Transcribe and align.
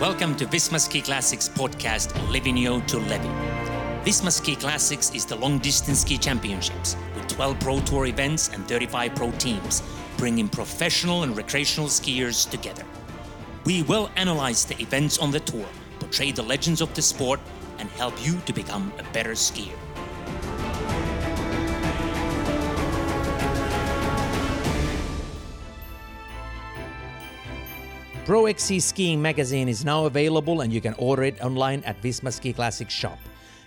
Welcome 0.00 0.36
to 0.36 0.44
Visma 0.44 0.78
Ski 0.78 1.00
Classics 1.00 1.48
podcast, 1.48 2.08
Livigno 2.28 2.86
to 2.86 2.98
Levi. 2.98 4.02
Visma 4.04 4.30
Ski 4.30 4.54
Classics 4.54 5.10
is 5.14 5.24
the 5.24 5.36
long 5.36 5.56
distance 5.56 6.00
ski 6.00 6.18
championships 6.18 6.98
with 7.14 7.26
12 7.28 7.58
Pro 7.60 7.80
Tour 7.80 8.04
events 8.04 8.50
and 8.52 8.68
35 8.68 9.14
pro 9.14 9.30
teams, 9.30 9.82
bringing 10.18 10.50
professional 10.50 11.22
and 11.22 11.34
recreational 11.34 11.88
skiers 11.88 12.46
together. 12.50 12.84
We 13.64 13.84
will 13.84 14.10
analyze 14.16 14.66
the 14.66 14.78
events 14.82 15.16
on 15.16 15.30
the 15.30 15.40
tour, 15.40 15.64
portray 15.98 16.30
the 16.30 16.42
legends 16.42 16.82
of 16.82 16.92
the 16.92 17.00
sport, 17.00 17.40
and 17.78 17.88
help 17.92 18.14
you 18.22 18.38
to 18.44 18.52
become 18.52 18.92
a 18.98 19.12
better 19.14 19.32
skier. 19.32 19.78
Pro 28.26 28.46
XC 28.46 28.80
Skiing 28.80 29.22
magazine 29.22 29.68
is 29.68 29.84
now 29.84 30.06
available 30.06 30.62
and 30.62 30.72
you 30.72 30.80
can 30.80 30.94
order 30.94 31.22
it 31.22 31.40
online 31.44 31.84
at 31.84 32.02
Visma 32.02 32.32
Ski 32.32 32.52
Classics 32.52 32.92
shop. 32.92 33.20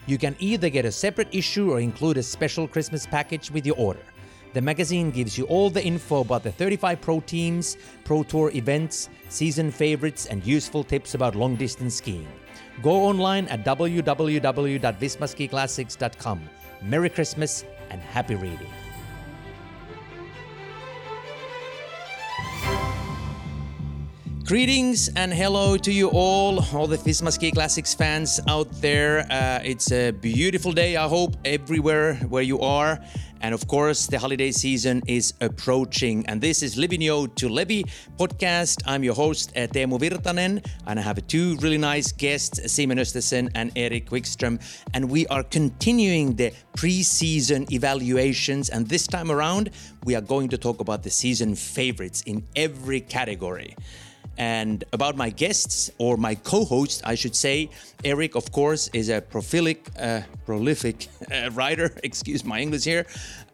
You 0.06 0.18
can 0.18 0.36
either 0.38 0.70
get 0.70 0.84
a 0.84 0.92
separate 0.92 1.30
issue 1.32 1.72
or 1.72 1.80
include 1.80 2.18
a 2.18 2.24
special 2.24 2.68
Christmas 2.68 3.08
package 3.08 3.52
with 3.52 3.66
your 3.66 3.78
order. 3.78 4.04
The 4.52 4.62
magazine 4.62 5.12
gives 5.12 5.38
you 5.38 5.46
all 5.46 5.70
the 5.70 5.82
info 5.82 6.20
about 6.20 6.44
the 6.44 6.52
35 6.52 7.00
pro 7.00 7.22
teams, 7.22 7.78
pro 8.04 8.22
tour 8.22 8.52
events, 8.54 9.08
season 9.30 9.72
favorites, 9.72 10.26
and 10.26 10.46
useful 10.46 10.84
tips 10.84 11.14
about 11.14 11.36
long 11.36 11.56
distance 11.56 11.96
skiing. 11.96 12.28
Go 12.84 13.06
online 13.06 13.48
at 13.48 13.64
www.vismaskiclassics.com. 13.64 16.50
Merry 16.82 17.10
Christmas 17.10 17.64
and 17.92 18.02
happy 18.02 18.36
reading. 18.36 18.68
Greetings 24.50 25.10
and 25.16 25.32
hello 25.32 25.78
to 25.78 25.92
you 25.92 26.10
all, 26.10 26.66
all 26.74 26.88
the 26.88 26.98
Visma 26.98 27.32
Ski 27.32 27.52
Classics 27.52 27.94
fans 27.94 28.40
out 28.48 28.68
there. 28.82 29.28
Uh, 29.30 29.60
it's 29.64 29.92
a 29.92 30.10
beautiful 30.10 30.72
day, 30.72 30.96
I 30.96 31.08
hope, 31.08 31.36
everywhere 31.46 32.16
where 32.30 32.42
you 32.42 32.60
are. 32.62 32.98
And 33.42 33.54
of 33.54 33.68
course, 33.68 34.08
the 34.08 34.18
holiday 34.18 34.50
season 34.50 35.04
is 35.06 35.36
approaching. 35.40 36.26
And 36.26 36.42
this 36.42 36.64
is 36.64 36.78
Livigno 36.78 37.28
to 37.36 37.48
Levi 37.48 37.88
podcast. 38.18 38.82
I'm 38.88 39.04
your 39.04 39.14
host, 39.14 39.52
uh, 39.56 39.68
Teemu 39.68 40.00
Virtanen, 40.00 40.66
and 40.88 41.00
I 41.00 41.04
have 41.04 41.28
two 41.28 41.56
really 41.58 41.78
nice 41.78 42.12
guests, 42.12 42.74
Simon 42.74 42.98
Østensen 42.98 43.52
and 43.54 43.72
Erik 43.76 44.10
Wikström. 44.10 44.60
And 44.96 45.12
we 45.12 45.28
are 45.28 45.44
continuing 45.44 46.36
the 46.36 46.54
pre-season 46.76 47.72
evaluations. 47.72 48.70
And 48.70 48.88
this 48.88 49.06
time 49.06 49.30
around, 49.30 49.70
we 50.06 50.16
are 50.16 50.22
going 50.22 50.50
to 50.50 50.58
talk 50.58 50.80
about 50.80 51.04
the 51.04 51.12
season 51.12 51.54
favorites 51.54 52.24
in 52.26 52.48
every 52.56 53.00
category. 53.00 53.76
And 54.40 54.86
about 54.94 55.18
my 55.18 55.32
guests 55.32 55.92
or 55.98 56.16
my 56.16 56.34
co-host, 56.34 57.02
I 57.04 57.16
should 57.16 57.36
say, 57.36 57.70
Eric, 58.06 58.36
of 58.36 58.54
course, 58.54 58.90
is 58.94 59.10
a 59.10 59.20
prolific, 59.20 59.86
uh, 60.00 60.22
prolific 60.46 61.10
uh, 61.32 61.52
writer. 61.52 61.92
Excuse 62.04 62.46
my 62.46 62.62
English 62.62 62.86
here, 62.86 63.06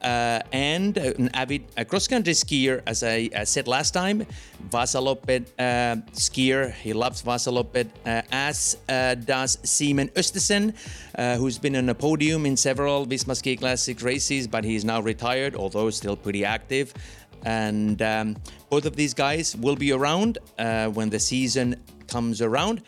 uh, 0.03 0.41
and 0.53 0.95
an 0.97 1.31
avid 1.33 1.63
cross-country 1.87 2.33
skier, 2.33 2.83
as 2.85 3.01
I 3.01 3.29
said 3.45 3.67
last 3.67 3.91
time. 3.95 4.27
Vasaloppet 4.69 5.47
uh, 5.57 5.95
skier. 6.13 6.71
He 6.73 6.93
loves 6.93 7.23
Vasaloppet, 7.23 7.87
uh, 8.05 8.21
as 8.31 8.77
uh, 8.87 9.15
does 9.15 9.57
Simon 9.63 10.09
Østensen, 10.09 10.75
who's 11.37 11.57
been 11.57 11.75
on 11.75 11.89
a 11.89 11.95
podium 11.95 12.45
in 12.45 12.55
several 12.55 13.07
Visma 13.07 13.35
Ski 13.35 13.57
Classic 13.57 13.99
races, 14.03 14.47
but 14.47 14.63
he's 14.63 14.85
now 14.85 15.01
retired, 15.01 15.55
although 15.55 15.89
still 15.89 16.15
pretty 16.15 16.45
active. 16.45 16.93
And 17.45 18.01
um, 18.01 18.35
both 18.69 18.85
of 18.85 18.95
these 18.95 19.13
guys 19.13 19.55
will 19.55 19.75
be 19.75 19.91
around 19.91 20.39
uh, 20.57 20.87
when 20.87 21.09
the 21.09 21.19
season 21.19 21.75
comes 22.07 22.41
around. 22.41 22.81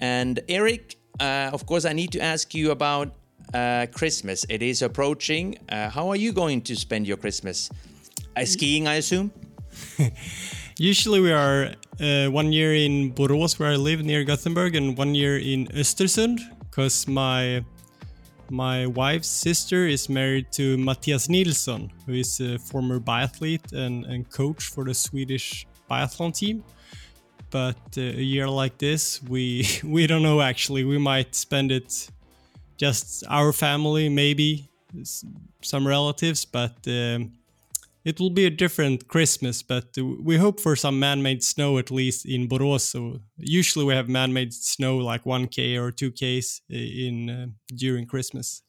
And 0.00 0.40
Eric, 0.48 0.96
uh, 1.20 1.50
of 1.52 1.66
course, 1.66 1.84
I 1.84 1.92
need 1.92 2.12
to 2.12 2.20
ask 2.20 2.54
you 2.54 2.70
about 2.70 3.14
uh, 3.52 3.86
Christmas. 3.92 4.46
It 4.48 4.62
is 4.62 4.82
approaching. 4.82 5.58
Uh, 5.68 5.90
how 5.90 6.08
are 6.08 6.16
you 6.16 6.32
going 6.32 6.62
to 6.62 6.76
spend 6.76 7.06
your 7.06 7.16
Christmas? 7.16 7.70
Uh, 8.36 8.44
skiing, 8.44 8.86
I 8.86 8.94
assume? 8.94 9.32
Usually, 10.78 11.20
we 11.20 11.32
are 11.32 11.74
uh, 12.00 12.26
one 12.26 12.52
year 12.52 12.74
in 12.74 13.12
Borås, 13.12 13.58
where 13.58 13.70
I 13.70 13.76
live 13.76 14.02
near 14.02 14.24
Gothenburg, 14.24 14.74
and 14.74 14.98
one 14.98 15.14
year 15.14 15.38
in 15.38 15.68
Östersund, 15.68 16.40
because 16.60 17.06
my 17.06 17.64
my 18.54 18.86
wife's 18.86 19.28
sister 19.28 19.86
is 19.86 20.08
married 20.08 20.46
to 20.52 20.76
Mattias 20.76 21.28
Nilsson, 21.28 21.90
who 22.06 22.12
is 22.12 22.40
a 22.40 22.58
former 22.58 23.00
biathlete 23.00 23.72
and, 23.72 24.04
and 24.06 24.30
coach 24.30 24.68
for 24.68 24.84
the 24.84 24.94
Swedish 24.94 25.66
biathlon 25.90 26.32
team. 26.32 26.62
But 27.50 27.76
uh, 27.98 28.02
a 28.02 28.22
year 28.22 28.48
like 28.48 28.78
this, 28.78 29.22
we 29.22 29.66
we 29.84 30.06
don't 30.06 30.22
know 30.22 30.40
actually. 30.40 30.84
We 30.84 30.98
might 30.98 31.34
spend 31.34 31.72
it 31.72 32.08
just 32.76 33.24
our 33.28 33.52
family, 33.52 34.08
maybe 34.08 34.68
some 35.60 35.86
relatives, 35.86 36.44
but 36.44 36.76
um, 36.86 37.32
it 38.04 38.20
will 38.20 38.30
be 38.30 38.44
a 38.44 38.50
different 38.50 39.08
Christmas, 39.08 39.62
but 39.62 39.96
we 39.96 40.36
hope 40.36 40.60
for 40.60 40.76
some 40.76 40.98
man-made 40.98 41.42
snow 41.42 41.78
at 41.78 41.90
least 41.90 42.26
in 42.26 42.48
Borås. 42.48 42.82
So 42.82 43.20
usually 43.38 43.84
we 43.86 43.94
have 43.94 44.08
man-made 44.08 44.52
snow 44.52 44.98
like 44.98 45.24
1k 45.24 45.76
or 45.78 45.90
2k's 45.90 46.60
in 46.68 47.30
uh, 47.30 47.46
during 47.74 48.06
Christmas. 48.06 48.62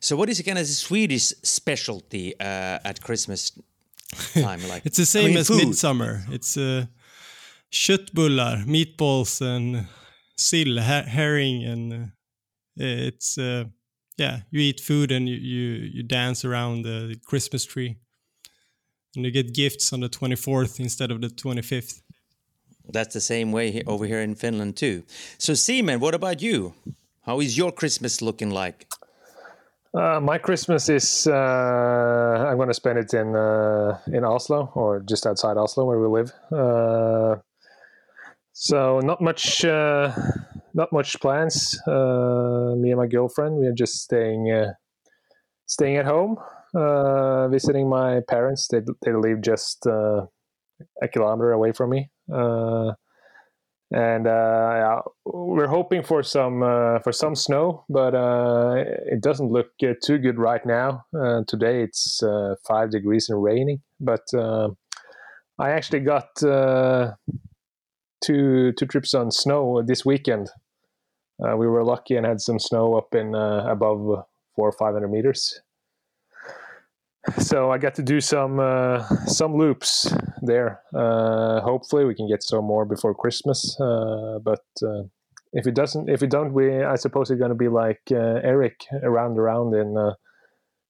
So 0.00 0.16
what 0.16 0.28
is 0.30 0.40
kind 0.42 0.58
of 0.58 0.66
the 0.66 0.72
Swedish 0.72 1.32
specialty 1.42 2.34
uh, 2.40 2.78
at 2.84 3.02
Christmas 3.02 3.52
time? 4.32 4.66
Like 4.68 4.82
it's 4.86 4.96
the 4.96 5.06
same 5.06 5.24
I 5.24 5.28
mean, 5.28 5.38
as 5.38 5.48
food. 5.48 5.68
midsummer. 5.68 6.24
It's 6.30 6.56
uh, 6.56 6.86
köttbullar, 7.70 8.64
meatballs, 8.64 9.40
and 9.42 9.86
sill, 10.36 10.78
herring, 10.80 11.64
and 11.64 11.92
uh, 11.92 12.06
it's 12.76 13.36
uh, 13.38 13.64
yeah. 14.16 14.40
You 14.50 14.60
eat 14.60 14.80
food 14.80 15.12
and 15.12 15.28
you 15.28 15.36
you, 15.36 15.90
you 15.94 16.02
dance 16.02 16.44
around 16.44 16.82
the 16.82 17.16
Christmas 17.26 17.64
tree 17.64 17.96
and 19.14 19.24
you 19.24 19.30
get 19.30 19.54
gifts 19.54 19.92
on 19.92 20.00
the 20.00 20.08
24th 20.08 20.80
instead 20.80 21.10
of 21.10 21.20
the 21.20 21.28
25th. 21.28 22.02
That's 22.88 23.14
the 23.14 23.20
same 23.20 23.52
way 23.52 23.82
over 23.86 24.06
here 24.06 24.20
in 24.20 24.34
Finland 24.34 24.76
too. 24.76 25.04
So, 25.38 25.54
Simon, 25.54 26.00
what 26.00 26.14
about 26.14 26.42
you? 26.42 26.74
How 27.22 27.40
is 27.40 27.56
your 27.56 27.72
Christmas 27.72 28.20
looking 28.22 28.50
like? 28.50 28.86
Uh, 29.92 30.20
my 30.20 30.38
Christmas 30.38 30.88
is 30.88 31.26
uh, 31.26 32.46
I'm 32.48 32.56
going 32.56 32.68
to 32.68 32.74
spend 32.74 32.98
it 32.98 33.12
in 33.12 33.34
uh, 33.34 33.98
in 34.06 34.24
Oslo 34.24 34.70
or 34.74 35.00
just 35.00 35.26
outside 35.26 35.56
Oslo 35.56 35.84
where 35.84 35.98
we 35.98 36.06
live. 36.06 36.32
Uh, 36.52 37.36
so 38.52 39.00
not 39.00 39.20
much 39.20 39.64
uh, 39.64 40.14
not 40.74 40.92
much 40.92 41.20
plans. 41.20 41.80
Uh, 41.86 42.74
me 42.76 42.90
and 42.90 42.98
my 42.98 43.08
girlfriend 43.08 43.56
we 43.56 43.66
are 43.66 43.72
just 43.72 43.94
staying 44.02 44.72
staying 45.66 45.96
at 45.96 46.06
home 46.06 46.38
uh, 46.74 47.48
visiting 47.48 47.88
my 47.88 48.20
parents. 48.28 48.68
They 48.68 48.80
they 49.02 49.12
live 49.12 49.40
just 49.42 49.86
uh, 49.86 50.26
a 51.02 51.08
kilometer 51.08 51.52
away 51.52 51.72
from 51.72 51.90
me, 51.90 52.10
uh, 52.32 52.92
and 53.92 54.26
uh, 54.26 54.72
yeah, 54.74 55.00
we're 55.24 55.66
hoping 55.66 56.02
for 56.02 56.22
some 56.22 56.62
uh, 56.62 57.00
for 57.00 57.12
some 57.12 57.34
snow, 57.34 57.84
but 57.88 58.14
uh, 58.14 58.84
it 59.06 59.20
doesn't 59.20 59.50
look 59.50 59.68
too 60.02 60.18
good 60.18 60.38
right 60.38 60.64
now. 60.64 61.04
today 61.48 61.82
it's 61.82 62.22
five 62.66 62.90
degrees 62.90 63.28
and 63.28 63.42
raining, 63.42 63.80
but 63.98 64.22
I 64.34 65.70
actually 65.70 66.00
got 66.00 66.28
two 68.24 68.72
two 68.72 68.86
trips 68.86 69.14
on 69.14 69.30
snow 69.30 69.82
this 69.84 70.04
weekend. 70.04 70.50
we 71.38 71.66
were 71.66 71.84
lucky 71.84 72.16
and 72.16 72.26
had 72.26 72.40
some 72.40 72.58
snow 72.58 72.94
up 72.94 73.14
in 73.14 73.34
above 73.34 74.24
four 74.54 74.68
or 74.68 74.72
five 74.72 74.94
hundred 74.94 75.10
meters 75.10 75.60
so 77.38 77.70
I 77.70 77.78
got 77.78 77.94
to 77.96 78.02
do 78.02 78.20
some 78.20 78.58
uh, 78.60 79.06
some 79.26 79.54
loops 79.54 80.12
there. 80.42 80.80
Uh, 80.94 81.60
hopefully, 81.60 82.04
we 82.04 82.14
can 82.14 82.28
get 82.28 82.42
some 82.42 82.64
more 82.64 82.84
before 82.84 83.14
Christmas. 83.14 83.78
Uh, 83.78 84.38
but 84.42 84.64
uh, 84.82 85.02
if 85.52 85.66
it 85.66 85.74
doesn't, 85.74 86.08
if 86.08 86.22
we 86.22 86.26
don't, 86.26 86.52
we 86.52 86.82
I 86.82 86.96
suppose 86.96 87.30
it's 87.30 87.38
going 87.38 87.50
to 87.50 87.54
be 87.54 87.68
like 87.68 88.00
uh, 88.10 88.40
Erik 88.42 88.86
around 89.02 89.38
around 89.38 89.74
in 89.74 89.96
uh, 89.98 90.14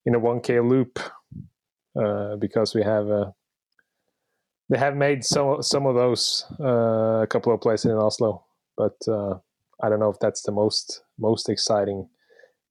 in 0.06 0.14
a 0.14 0.18
one 0.18 0.40
k 0.40 0.60
loop 0.60 1.00
because 2.38 2.74
we 2.74 2.82
have 2.82 3.08
they 4.68 4.78
have 4.78 4.96
made 4.96 5.24
some 5.24 5.62
some 5.62 5.86
of 5.86 5.96
those 5.96 6.44
a 6.60 7.26
couple 7.28 7.52
of 7.52 7.60
places 7.60 7.90
in 7.90 7.98
Oslo, 7.98 8.44
but 8.76 8.96
I 9.82 9.88
don't 9.88 9.98
know 9.98 10.10
if 10.10 10.20
that's 10.20 10.42
the 10.42 10.52
most 10.52 11.02
most 11.18 11.48
exciting 11.48 12.08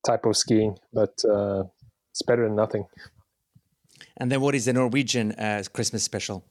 type 0.06 0.24
of 0.24 0.34
skiing, 0.34 0.78
but 0.94 1.12
it's 2.10 2.22
better 2.26 2.44
than 2.44 2.56
nothing. 2.56 2.86
And 4.20 4.30
then 4.30 4.42
what 4.42 4.54
is 4.54 4.66
the 4.66 4.74
Norwegian 4.74 5.32
uh, 5.32 5.62
Christmas 5.72 6.04
special? 6.04 6.44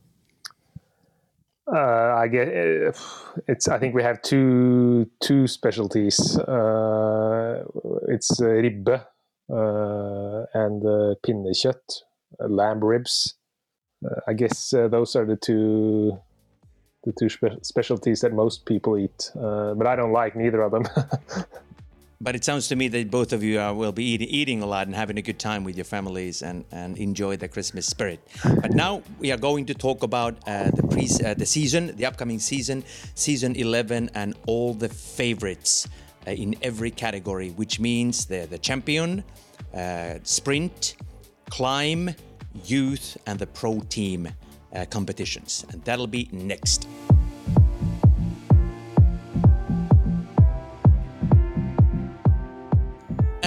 Uh, 1.71 2.16
I 2.18 2.27
get 2.27 2.48
uh, 2.48 2.92
it's. 3.48 3.68
I 3.68 3.77
think 3.77 3.94
we 3.94 4.01
have 4.01 4.24
two 4.24 5.07
two 5.21 5.45
specialties. 5.45 6.36
Uh, 6.39 7.63
it's 8.07 8.42
uh, 8.42 8.45
ribbe 8.45 8.89
uh, 8.89 10.45
and 10.56 10.83
uh, 10.83 11.13
pinnekjøtt, 11.21 12.01
lamb 12.39 12.83
ribs. 12.83 13.36
I 14.27 14.33
guess 14.33 14.71
those 14.71 15.16
are 15.16 15.25
the 15.25 15.36
two 15.36 16.18
the 17.04 17.13
two 17.19 17.30
spe- 17.30 17.62
specialties 17.62 18.21
that 18.21 18.33
most 18.33 18.66
people 18.66 18.98
eat. 18.98 19.30
But 19.36 19.86
I 19.86 19.95
don't 19.95 20.12
like 20.12 20.36
neither 20.36 20.63
of 20.63 20.71
them. 20.71 20.86
but 22.21 22.36
it 22.36 22.44
sounds 22.44 22.68
to 22.68 22.75
me 22.75 22.88
that 22.89 23.10
both 23.10 23.31
of 23.31 23.44
you 23.44 23.60
are, 23.60 23.74
will 23.74 23.92
be 23.92 24.04
eat, 24.04 24.21
eating 24.21 24.62
a 24.62 24.66
lot 24.66 24.88
and 24.88 24.95
having 24.95 25.18
a 25.18 25.21
good 25.21 25.39
time 25.39 25.63
with 25.63 25.77
your 25.77 25.86
families 25.86 26.42
and, 26.42 26.66
and 26.71 26.98
enjoy 26.98 27.38
the 27.38 27.48
Christmas 27.48 27.86
spirit. 27.86 28.19
But 28.44 28.74
now 28.74 29.04
we 29.19 29.31
are 29.31 29.38
going 29.38 29.66
to 29.68 29.74
talk 29.74 30.04
about 30.04 30.38
uh, 30.45 30.71
the 30.71 30.83
pre 30.83 31.07
uh, 31.25 31.33
the 31.33 31.45
season, 31.45 31.95
the 31.95 32.06
upcoming 32.06 32.39
season, 32.39 32.83
season 33.16 33.56
11, 33.56 34.10
and 34.16 34.36
all 34.48 34.74
the 34.74 34.89
favorites 34.89 35.88
uh, 36.27 36.31
in 36.31 36.56
every 36.62 36.92
category, 36.92 37.51
which 37.51 37.80
means 37.80 38.25
the 38.25 38.48
the 38.50 38.57
champion, 38.57 39.24
uh, 39.74 40.16
sprint, 40.24 40.95
climb, 41.50 42.13
youth, 42.66 43.18
and 43.27 43.39
the 43.39 43.48
pro 43.48 43.80
team 43.80 44.27
uh, 44.75 44.86
competitions, 44.89 45.66
and 45.71 45.83
that'll 45.86 46.07
be 46.07 46.27
next. 46.31 46.88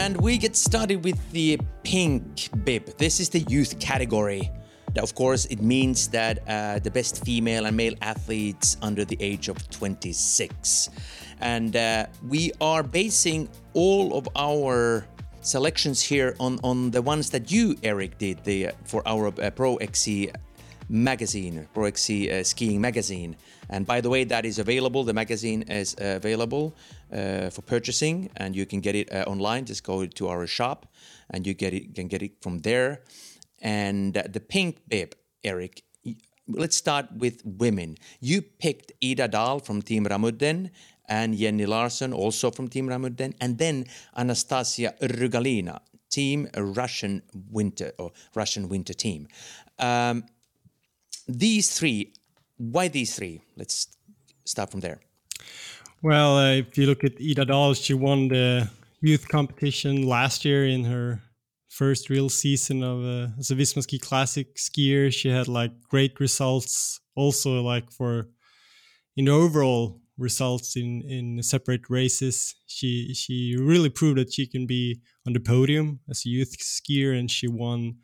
And 0.02 0.20
we 0.20 0.36
get 0.36 0.56
started 0.56 1.04
with 1.04 1.30
the 1.30 1.60
pink 1.84 2.48
bib. 2.64 2.86
This 2.98 3.20
is 3.20 3.28
the 3.28 3.38
youth 3.38 3.78
category. 3.78 4.50
Of 4.96 5.14
course, 5.14 5.44
it 5.44 5.62
means 5.62 6.08
that 6.08 6.42
uh, 6.48 6.80
the 6.80 6.90
best 6.90 7.24
female 7.24 7.66
and 7.66 7.76
male 7.76 7.94
athletes 8.02 8.76
under 8.82 9.04
the 9.04 9.16
age 9.20 9.46
of 9.46 9.56
26. 9.70 10.90
And 11.40 11.76
uh, 11.76 12.06
we 12.26 12.50
are 12.60 12.82
basing 12.82 13.48
all 13.74 14.18
of 14.18 14.28
our 14.34 15.06
selections 15.40 16.02
here 16.02 16.34
on, 16.40 16.58
on 16.64 16.90
the 16.90 17.00
ones 17.00 17.30
that 17.30 17.52
you, 17.52 17.76
Eric, 17.84 18.18
did 18.18 18.42
the, 18.42 18.70
for 18.82 19.06
our 19.06 19.28
uh, 19.28 19.50
Pro 19.50 19.76
XC 19.76 20.32
magazine, 20.88 21.68
Pro 21.74 21.84
XC 21.84 22.30
uh, 22.30 22.42
skiing 22.44 22.80
magazine. 22.80 23.36
And 23.68 23.86
by 23.86 24.00
the 24.00 24.10
way, 24.10 24.24
that 24.24 24.44
is 24.44 24.58
available. 24.58 25.04
The 25.04 25.14
magazine 25.14 25.62
is 25.62 25.94
available 25.98 26.74
uh, 27.12 27.50
for 27.50 27.62
purchasing, 27.62 28.30
and 28.36 28.54
you 28.54 28.66
can 28.66 28.80
get 28.80 28.94
it 28.94 29.12
uh, 29.12 29.24
online. 29.26 29.64
Just 29.64 29.84
go 29.84 30.04
to 30.06 30.28
our 30.28 30.46
shop, 30.46 30.86
and 31.30 31.46
you 31.46 31.54
get 31.54 31.72
it. 31.72 31.94
Can 31.94 32.08
get 32.08 32.22
it 32.22 32.42
from 32.42 32.60
there. 32.60 33.02
And 33.60 34.14
the 34.14 34.40
pink 34.40 34.78
bib, 34.88 35.14
Eric. 35.44 35.82
Let's 36.48 36.76
start 36.76 37.06
with 37.16 37.40
women. 37.44 37.96
You 38.20 38.42
picked 38.42 38.92
Ida 39.02 39.28
Dahl 39.28 39.60
from 39.60 39.80
Team 39.80 40.04
Ramudden 40.04 40.70
and 41.08 41.36
Jenny 41.36 41.66
Larsson, 41.66 42.12
also 42.12 42.50
from 42.50 42.68
Team 42.68 42.88
Ramudden, 42.88 43.34
and 43.40 43.58
then 43.58 43.86
Anastasia 44.16 44.94
Rugalina, 45.00 45.80
Team 46.10 46.48
Russian 46.56 47.22
Winter 47.50 47.92
or 47.98 48.12
Russian 48.34 48.68
Winter 48.68 48.92
Team. 48.92 49.28
Um, 49.78 50.24
these 51.28 51.78
three, 51.78 52.14
why 52.56 52.88
these 52.88 53.14
three? 53.16 53.42
Let's 53.56 53.88
start 54.44 54.70
from 54.70 54.80
there. 54.80 55.00
Well, 56.02 56.36
uh, 56.36 56.52
if 56.54 56.76
you 56.76 56.86
look 56.86 57.04
at 57.04 57.20
Ida 57.20 57.44
Dahl, 57.44 57.74
she 57.74 57.94
won 57.94 58.28
the 58.28 58.68
youth 59.00 59.28
competition 59.28 60.06
last 60.06 60.44
year 60.44 60.66
in 60.66 60.84
her 60.84 61.22
first 61.68 62.10
real 62.10 62.28
season 62.28 62.82
of 62.82 62.98
uh, 63.00 63.32
a 63.38 63.54
Visma 63.54 63.82
Ski 63.82 63.98
Classic 63.98 64.54
skier. 64.56 65.12
She 65.12 65.28
had 65.28 65.48
like 65.48 65.72
great 65.88 66.20
results, 66.20 67.00
also 67.14 67.62
like 67.62 67.90
for 67.92 68.28
in 69.16 69.26
the 69.26 69.32
overall 69.32 70.00
results 70.18 70.76
in 70.76 71.02
in 71.08 71.42
separate 71.42 71.88
races. 71.88 72.54
She 72.66 73.14
she 73.14 73.56
really 73.58 73.90
proved 73.90 74.18
that 74.18 74.32
she 74.32 74.46
can 74.46 74.66
be 74.66 75.00
on 75.26 75.32
the 75.32 75.40
podium 75.40 76.00
as 76.10 76.24
a 76.26 76.28
youth 76.28 76.56
skier, 76.58 77.18
and 77.18 77.30
she 77.30 77.48
won 77.48 77.96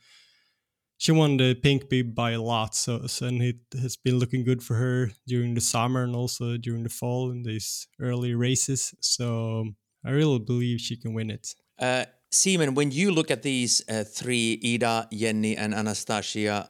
she 0.98 1.12
won 1.12 1.36
the 1.36 1.54
pink 1.54 1.88
bib 1.88 2.14
by 2.14 2.32
a 2.32 2.42
lot. 2.42 2.74
So, 2.74 3.06
so, 3.06 3.26
and 3.26 3.40
it 3.40 3.56
has 3.80 3.96
been 3.96 4.18
looking 4.18 4.44
good 4.44 4.62
for 4.62 4.74
her 4.74 5.12
during 5.26 5.54
the 5.54 5.60
summer 5.60 6.02
and 6.02 6.14
also 6.14 6.56
during 6.56 6.82
the 6.82 6.90
fall 6.90 7.30
in 7.30 7.44
these 7.44 7.86
early 8.00 8.34
races. 8.34 8.94
So 9.00 9.70
I 10.04 10.10
really 10.10 10.40
believe 10.40 10.80
she 10.80 10.96
can 10.96 11.14
win 11.14 11.30
it. 11.30 11.54
Uh, 11.78 12.04
Simon, 12.30 12.74
when 12.74 12.90
you 12.90 13.12
look 13.12 13.30
at 13.30 13.42
these 13.42 13.82
uh, 13.88 14.04
three, 14.04 14.60
Ida, 14.62 15.08
Jenny, 15.12 15.56
and 15.56 15.72
Anastasia, 15.72 16.68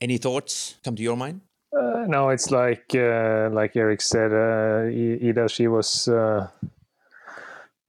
any 0.00 0.18
thoughts 0.18 0.74
come 0.84 0.96
to 0.96 1.02
your 1.02 1.16
mind? 1.16 1.40
Uh, 1.72 2.04
no, 2.08 2.30
it's 2.30 2.50
like 2.50 2.92
uh, 2.94 3.48
like 3.52 3.76
Eric 3.76 4.02
said. 4.02 4.32
Uh, 4.32 4.86
Ida, 5.26 5.48
she 5.48 5.68
was 5.68 6.08
uh, 6.08 6.48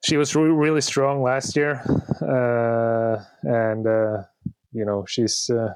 she 0.04 0.16
was 0.16 0.36
re- 0.36 0.50
really 0.50 0.82
strong 0.82 1.22
last 1.22 1.56
year, 1.56 1.82
uh, 2.22 3.24
and 3.44 3.86
you 4.76 4.86
know 4.86 5.06
she's 5.08 5.50
uh, 5.50 5.74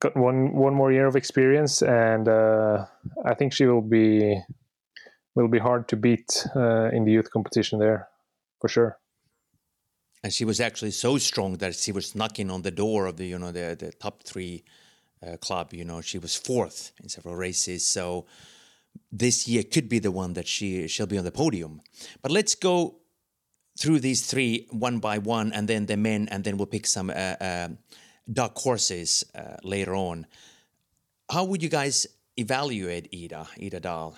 got 0.00 0.16
one 0.16 0.54
one 0.54 0.74
more 0.74 0.92
year 0.92 1.06
of 1.06 1.16
experience, 1.16 1.82
and 1.82 2.28
uh, 2.28 2.86
I 3.24 3.34
think 3.34 3.52
she 3.52 3.66
will 3.66 3.82
be 3.82 4.40
will 5.34 5.48
be 5.48 5.58
hard 5.58 5.88
to 5.88 5.96
beat 5.96 6.46
uh, 6.56 6.90
in 6.92 7.04
the 7.04 7.12
youth 7.12 7.30
competition 7.30 7.78
there 7.78 8.08
for 8.60 8.68
sure. 8.68 8.98
And 10.22 10.32
she 10.32 10.44
was 10.44 10.60
actually 10.60 10.90
so 10.90 11.16
strong 11.18 11.58
that 11.58 11.76
she 11.76 11.92
was 11.92 12.14
knocking 12.14 12.50
on 12.50 12.62
the 12.62 12.70
door 12.70 13.06
of 13.06 13.16
the 13.16 13.26
you 13.26 13.38
know 13.38 13.52
the 13.52 13.76
the 13.78 13.92
top 13.92 14.22
three 14.22 14.64
uh, 15.26 15.36
club. 15.38 15.72
You 15.72 15.84
know 15.84 16.00
she 16.00 16.18
was 16.18 16.34
fourth 16.34 16.92
in 17.02 17.08
several 17.08 17.36
races, 17.36 17.86
so 17.86 18.26
this 19.12 19.48
year 19.48 19.62
could 19.62 19.88
be 19.88 19.98
the 19.98 20.10
one 20.10 20.34
that 20.34 20.46
she 20.46 20.88
she'll 20.88 21.06
be 21.06 21.18
on 21.18 21.24
the 21.24 21.32
podium. 21.32 21.80
But 22.22 22.32
let's 22.32 22.54
go 22.54 22.96
through 23.78 24.00
these 24.00 24.26
three 24.26 24.66
one 24.70 24.98
by 24.98 25.18
one, 25.18 25.52
and 25.52 25.68
then 25.68 25.86
the 25.86 25.96
men, 25.96 26.28
and 26.30 26.42
then 26.44 26.56
we'll 26.56 26.66
pick 26.66 26.86
some 26.86 27.10
uh, 27.10 27.36
uh, 27.40 27.68
dark 28.32 28.56
horses 28.58 29.24
uh, 29.34 29.56
later 29.62 29.94
on. 29.94 30.26
How 31.30 31.44
would 31.44 31.62
you 31.62 31.68
guys 31.68 32.06
evaluate 32.36 33.08
Ida, 33.14 33.46
Ida 33.62 33.80
Dahl, 33.80 34.16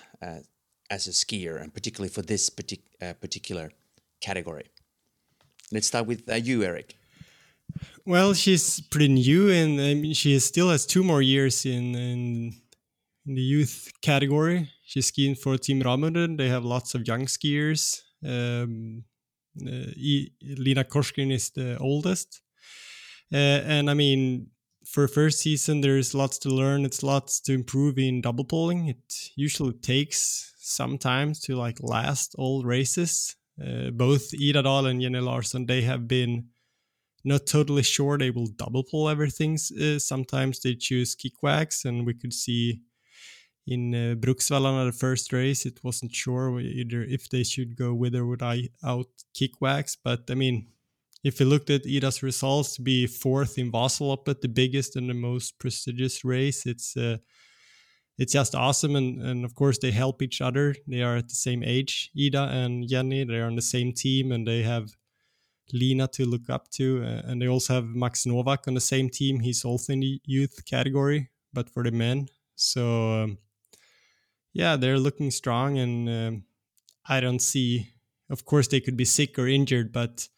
as 0.88 1.06
a 1.06 1.10
skier, 1.10 1.60
and 1.60 1.72
particularly 1.74 2.08
for 2.08 2.22
this 2.22 2.50
partic- 2.50 3.20
particular 3.20 3.70
category? 4.20 4.66
Let's 5.72 5.88
start 5.88 6.06
with 6.06 6.22
you, 6.46 6.62
Eric. 6.62 6.96
Well, 8.06 8.34
she's 8.34 8.80
pretty 8.80 9.08
new, 9.08 9.50
and 9.50 9.80
I 9.80 9.94
mean, 9.94 10.14
she 10.14 10.38
still 10.38 10.70
has 10.70 10.86
two 10.86 11.04
more 11.04 11.22
years 11.22 11.64
in, 11.66 11.94
in, 11.94 12.54
in 13.26 13.34
the 13.34 13.42
youth 13.42 13.92
category. 14.02 14.70
She's 14.84 15.06
skiing 15.06 15.34
for 15.34 15.56
Team 15.58 15.82
Ramudden. 15.82 16.36
They 16.36 16.48
have 16.48 16.64
lots 16.64 16.94
of 16.94 17.06
young 17.06 17.26
skiers. 17.26 18.02
Um, 18.24 19.04
uh, 19.60 19.90
Lina 20.42 20.84
Korsgren 20.84 21.32
is 21.32 21.50
the 21.50 21.78
oldest. 21.78 22.42
Uh, 23.32 23.36
and 23.36 23.90
I 23.90 23.94
mean, 23.94 24.48
for 24.84 25.06
first 25.06 25.40
season, 25.40 25.80
there's 25.80 26.14
lots 26.14 26.38
to 26.38 26.48
learn. 26.48 26.84
It's 26.84 27.02
lots 27.02 27.40
to 27.42 27.52
improve 27.52 27.98
in 27.98 28.20
double 28.20 28.44
pulling. 28.44 28.88
It 28.88 29.30
usually 29.36 29.74
takes 29.74 30.52
some 30.58 30.98
time 30.98 31.32
to 31.42 31.56
like 31.56 31.78
last 31.80 32.34
all 32.38 32.64
races. 32.64 33.36
Uh, 33.60 33.90
both 33.90 34.32
Ida 34.34 34.62
Dahl 34.62 34.86
and 34.86 35.00
Jenny 35.00 35.20
Larsson, 35.20 35.66
they 35.66 35.82
have 35.82 36.08
been 36.08 36.46
not 37.24 37.46
totally 37.46 37.82
sure 37.82 38.16
they 38.16 38.30
will 38.30 38.46
double 38.46 38.82
pull 38.82 39.08
everything. 39.08 39.58
Uh, 39.80 39.98
sometimes 39.98 40.60
they 40.60 40.74
choose 40.74 41.14
kickwax, 41.14 41.84
and 41.84 42.06
we 42.06 42.14
could 42.14 42.32
see 42.32 42.80
in 43.66 43.94
uh, 43.94 44.14
Bruksvallarna, 44.14 44.86
the 44.86 44.98
first 44.98 45.32
race, 45.32 45.66
it 45.66 45.80
wasn't 45.84 46.14
sure 46.14 46.60
either 46.60 47.02
if 47.02 47.28
they 47.28 47.44
should 47.44 47.76
go 47.76 47.94
with 47.94 48.14
or 48.14 48.26
without 48.26 49.06
Kickwax. 49.34 49.96
But 50.02 50.24
I 50.30 50.34
mean, 50.34 50.68
if 51.22 51.40
you 51.40 51.46
looked 51.46 51.70
at 51.70 51.86
Ida's 51.86 52.22
results, 52.22 52.76
to 52.76 52.82
be 52.82 53.06
fourth 53.06 53.58
in 53.58 53.70
Vasaloppet, 53.70 54.40
the 54.40 54.48
biggest 54.48 54.96
and 54.96 55.08
the 55.08 55.14
most 55.14 55.58
prestigious 55.58 56.24
race, 56.24 56.66
it's 56.66 56.96
uh, 56.96 57.18
it's 58.20 58.34
just 58.34 58.54
awesome. 58.54 58.96
And, 58.96 59.22
and 59.22 59.44
of 59.46 59.54
course, 59.54 59.78
they 59.78 59.90
help 59.90 60.20
each 60.20 60.42
other. 60.42 60.74
They 60.86 61.02
are 61.02 61.16
at 61.16 61.28
the 61.28 61.34
same 61.34 61.64
age, 61.64 62.10
Ida 62.18 62.48
and 62.52 62.86
Jenny. 62.86 63.24
They 63.24 63.38
are 63.38 63.46
on 63.46 63.56
the 63.56 63.62
same 63.62 63.94
team 63.94 64.30
and 64.30 64.46
they 64.46 64.62
have 64.62 64.90
Lina 65.72 66.06
to 66.08 66.26
look 66.26 66.50
up 66.50 66.70
to. 66.72 67.02
Uh, 67.02 67.22
and 67.24 67.40
they 67.40 67.48
also 67.48 67.72
have 67.72 67.86
Max 67.86 68.26
Novak 68.26 68.68
on 68.68 68.74
the 68.74 68.80
same 68.80 69.08
team. 69.08 69.40
He's 69.40 69.64
also 69.64 69.94
in 69.94 70.00
the 70.00 70.20
youth 70.26 70.66
category, 70.66 71.30
but 71.54 71.70
for 71.70 71.82
the 71.82 71.92
men. 71.92 72.28
So 72.56 73.22
um, 73.22 73.38
yeah, 74.52 74.76
they're 74.76 74.98
looking 74.98 75.30
strong, 75.30 75.78
and 75.78 76.08
um, 76.08 76.44
I 77.08 77.20
don't 77.20 77.40
see. 77.40 77.92
Of 78.28 78.44
course, 78.44 78.68
they 78.68 78.80
could 78.80 78.96
be 78.96 79.04
sick 79.04 79.38
or 79.38 79.48
injured, 79.48 79.92
but 79.92 80.28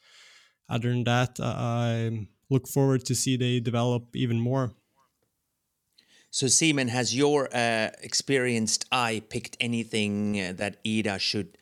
other 0.69 0.89
than 0.89 1.05
that, 1.05 1.39
uh, 1.39 1.55
I 1.57 2.29
look 2.49 2.67
forward 2.67 3.05
to 3.07 3.15
see 3.15 3.37
they 3.37 3.61
develop 3.61 4.15
even 4.17 4.41
more. 4.41 4.73
So, 6.31 6.47
Simon, 6.47 6.89
has 6.89 7.15
your 7.15 7.55
uh, 7.55 7.91
experienced 8.03 8.87
eye 8.91 9.23
picked 9.29 9.59
anything 9.61 10.41
uh, 10.41 10.53
that 10.57 10.79
Ida 10.87 11.19
should 11.19 11.59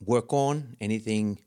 work 0.00 0.32
on? 0.32 0.76
Anything 0.80 1.38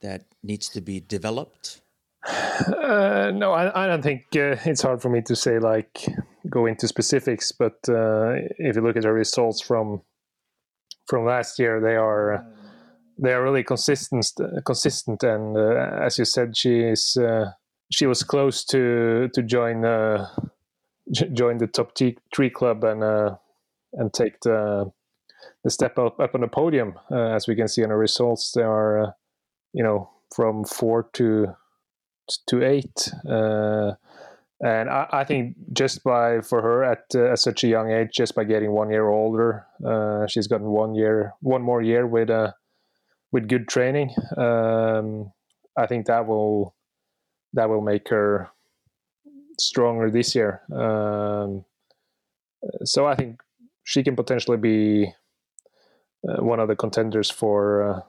that 0.00 0.24
needs 0.42 0.70
to 0.70 0.80
be 0.80 1.00
developed? 1.00 1.82
Uh, 2.66 3.30
no, 3.34 3.52
I, 3.52 3.84
I, 3.84 3.86
don't 3.86 4.00
think 4.02 4.22
uh, 4.34 4.56
it's 4.64 4.80
hard 4.80 5.02
for 5.02 5.10
me 5.10 5.20
to 5.22 5.36
say 5.36 5.58
like 5.58 6.06
go 6.50 6.66
into 6.66 6.88
specifics, 6.88 7.52
but 7.52 7.76
uh, 7.88 8.34
if 8.58 8.76
you 8.76 8.82
look 8.82 8.96
at 8.96 9.02
the 9.02 9.12
results 9.12 9.60
from 9.60 10.02
from 11.06 11.24
last 11.24 11.58
year, 11.58 11.80
they 11.80 11.96
are 11.96 12.44
they 13.18 13.32
are 13.32 13.42
really 13.42 13.64
consistent. 13.64 14.30
Consistent, 14.64 15.22
and 15.22 15.56
uh, 15.56 16.00
as 16.02 16.18
you 16.18 16.24
said, 16.24 16.56
she 16.56 16.80
is 16.80 17.16
uh, 17.16 17.52
she 17.90 18.06
was 18.06 18.22
close 18.22 18.64
to 18.66 19.28
to 19.34 19.42
join 19.42 19.84
uh, 19.84 20.28
join 21.12 21.58
the 21.58 21.66
top 21.66 21.92
three 22.34 22.50
club, 22.50 22.84
and 22.84 23.36
and 23.94 24.12
take 24.12 24.40
the 24.40 24.90
the 25.64 25.70
step 25.70 25.98
up 25.98 26.20
up 26.20 26.34
on 26.34 26.42
the 26.42 26.48
podium. 26.48 26.94
Uh, 27.10 27.34
as 27.34 27.48
we 27.48 27.56
can 27.56 27.68
see 27.68 27.82
on 27.82 27.88
the 27.88 27.96
results, 27.96 28.52
they 28.52 28.62
are 28.62 29.02
uh, 29.02 29.10
you 29.72 29.82
know 29.82 30.10
from 30.34 30.64
four 30.64 31.08
to 31.14 31.48
to 32.48 32.62
eight. 32.62 33.10
And 34.64 34.88
I, 34.88 35.06
I, 35.12 35.24
think 35.24 35.54
just 35.74 36.02
by 36.02 36.40
for 36.40 36.62
her 36.62 36.82
at, 36.82 37.04
uh, 37.14 37.32
at, 37.32 37.38
such 37.38 37.62
a 37.62 37.68
young 37.68 37.90
age, 37.90 38.08
just 38.14 38.34
by 38.34 38.44
getting 38.44 38.70
one 38.70 38.90
year 38.90 39.06
older, 39.06 39.66
uh, 39.84 40.26
she's 40.26 40.46
gotten 40.46 40.68
one 40.68 40.94
year, 40.94 41.34
one 41.40 41.60
more 41.60 41.82
year 41.82 42.06
with 42.06 42.30
uh, 42.30 42.52
with 43.32 43.48
good 43.48 43.68
training. 43.68 44.14
Um, 44.36 45.32
I 45.76 45.86
think 45.86 46.06
that 46.06 46.26
will 46.26 46.74
that 47.52 47.68
will 47.68 47.82
make 47.82 48.08
her 48.08 48.48
stronger 49.58 50.10
this 50.10 50.34
year. 50.34 50.62
Um, 50.72 51.66
so 52.84 53.06
I 53.06 53.14
think 53.14 53.42
she 53.84 54.02
can 54.02 54.16
potentially 54.16 54.56
be 54.56 55.12
uh, 56.26 56.42
one 56.42 56.60
of 56.60 56.68
the 56.68 56.76
contenders 56.76 57.30
for 57.30 57.82
uh, 57.82 58.00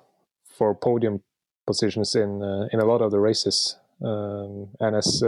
for 0.58 0.74
podium 0.74 1.24
positions 1.66 2.16
in 2.16 2.42
uh, 2.42 2.68
in 2.72 2.80
a 2.80 2.86
lot 2.86 3.02
of 3.02 3.12
the 3.12 3.20
races. 3.20 3.78
Um, 4.02 4.70
and 4.80 4.96
as 4.96 5.24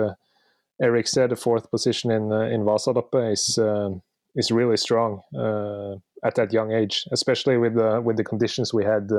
Eric 0.81 1.07
said, 1.07 1.29
the 1.29 1.36
fourth 1.36 1.69
position 1.69 2.12
in 2.12 2.31
uh, 2.31 2.41
in 2.41 2.62
Vasaloppet 2.62 3.33
is 3.33 3.57
um, 3.57 4.01
is 4.36 4.51
really 4.51 4.77
strong 4.77 5.21
uh, 5.36 5.95
at 6.25 6.36
that 6.36 6.53
young 6.53 6.71
age, 6.71 7.05
especially 7.12 7.57
with 7.57 7.75
the 7.75 8.01
with 8.01 8.17
the 8.17 8.24
conditions 8.24 8.74
we 8.74 8.83
had 8.83 9.09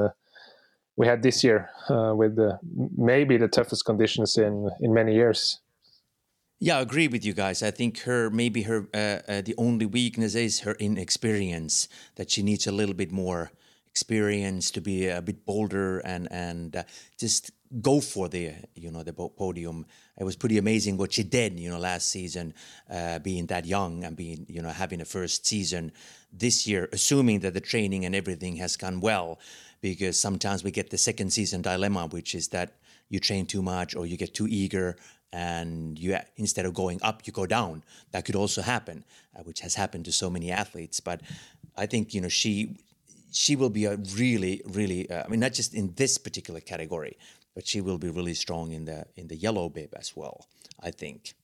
we 0.96 1.06
had 1.06 1.22
this 1.22 1.42
year, 1.42 1.70
with 1.88 2.36
the, 2.36 2.58
maybe 2.96 3.38
the 3.38 3.48
toughest 3.48 3.84
conditions 3.84 4.38
in 4.38 4.70
in 4.80 4.92
many 4.92 5.14
years. 5.14 5.60
Yeah, 6.62 6.76
I 6.76 6.82
agree 6.82 7.08
with 7.08 7.24
you 7.24 7.32
guys. 7.32 7.62
I 7.62 7.70
think 7.70 8.00
her 8.00 8.28
maybe 8.28 8.62
her 8.62 8.86
uh, 8.92 9.20
uh, 9.26 9.40
the 9.40 9.54
only 9.56 9.86
weakness 9.86 10.34
is 10.34 10.60
her 10.60 10.74
inexperience. 10.74 11.88
That 12.16 12.30
she 12.30 12.42
needs 12.42 12.66
a 12.66 12.72
little 12.72 12.94
bit 12.94 13.10
more 13.10 13.50
experience 13.86 14.70
to 14.72 14.80
be 14.82 15.08
a 15.08 15.22
bit 15.22 15.46
bolder 15.46 16.00
and 16.00 16.28
and 16.30 16.76
uh, 16.76 16.82
just 17.18 17.50
go 17.80 18.00
for 18.00 18.28
the 18.28 18.52
you 18.74 18.90
know 18.90 19.02
the 19.02 19.12
podium. 19.12 19.86
It 20.18 20.24
was 20.24 20.36
pretty 20.36 20.58
amazing 20.58 20.96
what 20.96 21.12
she 21.12 21.22
did 21.22 21.58
you 21.58 21.70
know 21.70 21.78
last 21.78 22.10
season, 22.10 22.54
uh, 22.90 23.18
being 23.20 23.46
that 23.46 23.66
young 23.66 24.04
and 24.04 24.16
being 24.16 24.46
you 24.48 24.62
know 24.62 24.70
having 24.70 25.00
a 25.00 25.04
first 25.04 25.46
season 25.46 25.92
this 26.32 26.66
year, 26.66 26.88
assuming 26.92 27.40
that 27.40 27.54
the 27.54 27.60
training 27.60 28.04
and 28.04 28.14
everything 28.14 28.56
has 28.56 28.76
gone 28.76 29.00
well. 29.00 29.38
Because 29.80 30.18
sometimes 30.18 30.62
we 30.62 30.70
get 30.70 30.90
the 30.90 30.98
second 30.98 31.32
season 31.32 31.62
dilemma, 31.62 32.06
which 32.08 32.34
is 32.34 32.48
that 32.48 32.74
you 33.08 33.18
train 33.18 33.46
too 33.46 33.62
much 33.62 33.94
or 33.94 34.06
you 34.06 34.16
get 34.16 34.34
too 34.34 34.46
eager 34.48 34.96
and 35.32 35.98
you 35.98 36.16
instead 36.36 36.66
of 36.66 36.74
going 36.74 36.98
up 37.02 37.22
you 37.26 37.32
go 37.32 37.46
down 37.46 37.84
that 38.10 38.24
could 38.24 38.34
also 38.34 38.62
happen 38.62 39.04
uh, 39.36 39.42
which 39.42 39.60
has 39.60 39.74
happened 39.74 40.04
to 40.04 40.12
so 40.12 40.28
many 40.28 40.50
athletes 40.50 40.98
but 40.98 41.20
i 41.76 41.86
think 41.86 42.12
you 42.14 42.20
know 42.20 42.28
she 42.28 42.76
she 43.32 43.54
will 43.54 43.70
be 43.70 43.84
a 43.84 43.96
really 44.16 44.60
really 44.66 45.08
uh, 45.08 45.22
i 45.24 45.28
mean 45.28 45.38
not 45.38 45.52
just 45.52 45.72
in 45.72 45.92
this 45.94 46.18
particular 46.18 46.60
category 46.60 47.16
but 47.60 47.66
she 47.66 47.82
will 47.82 47.98
be 47.98 48.08
really 48.08 48.32
strong 48.32 48.72
in 48.72 48.86
the 48.86 49.04
in 49.16 49.28
the 49.28 49.36
yellow 49.36 49.68
bib 49.68 49.92
as 49.94 50.16
well 50.16 50.46
i 50.82 50.90
think 50.90 51.34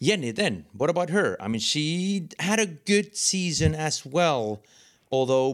Jenny 0.00 0.30
then 0.30 0.66
what 0.72 0.88
about 0.88 1.10
her 1.10 1.36
i 1.40 1.48
mean 1.48 1.58
she 1.60 2.28
had 2.38 2.60
a 2.60 2.66
good 2.66 3.16
season 3.16 3.74
as 3.74 4.06
well 4.06 4.62
although 5.10 5.50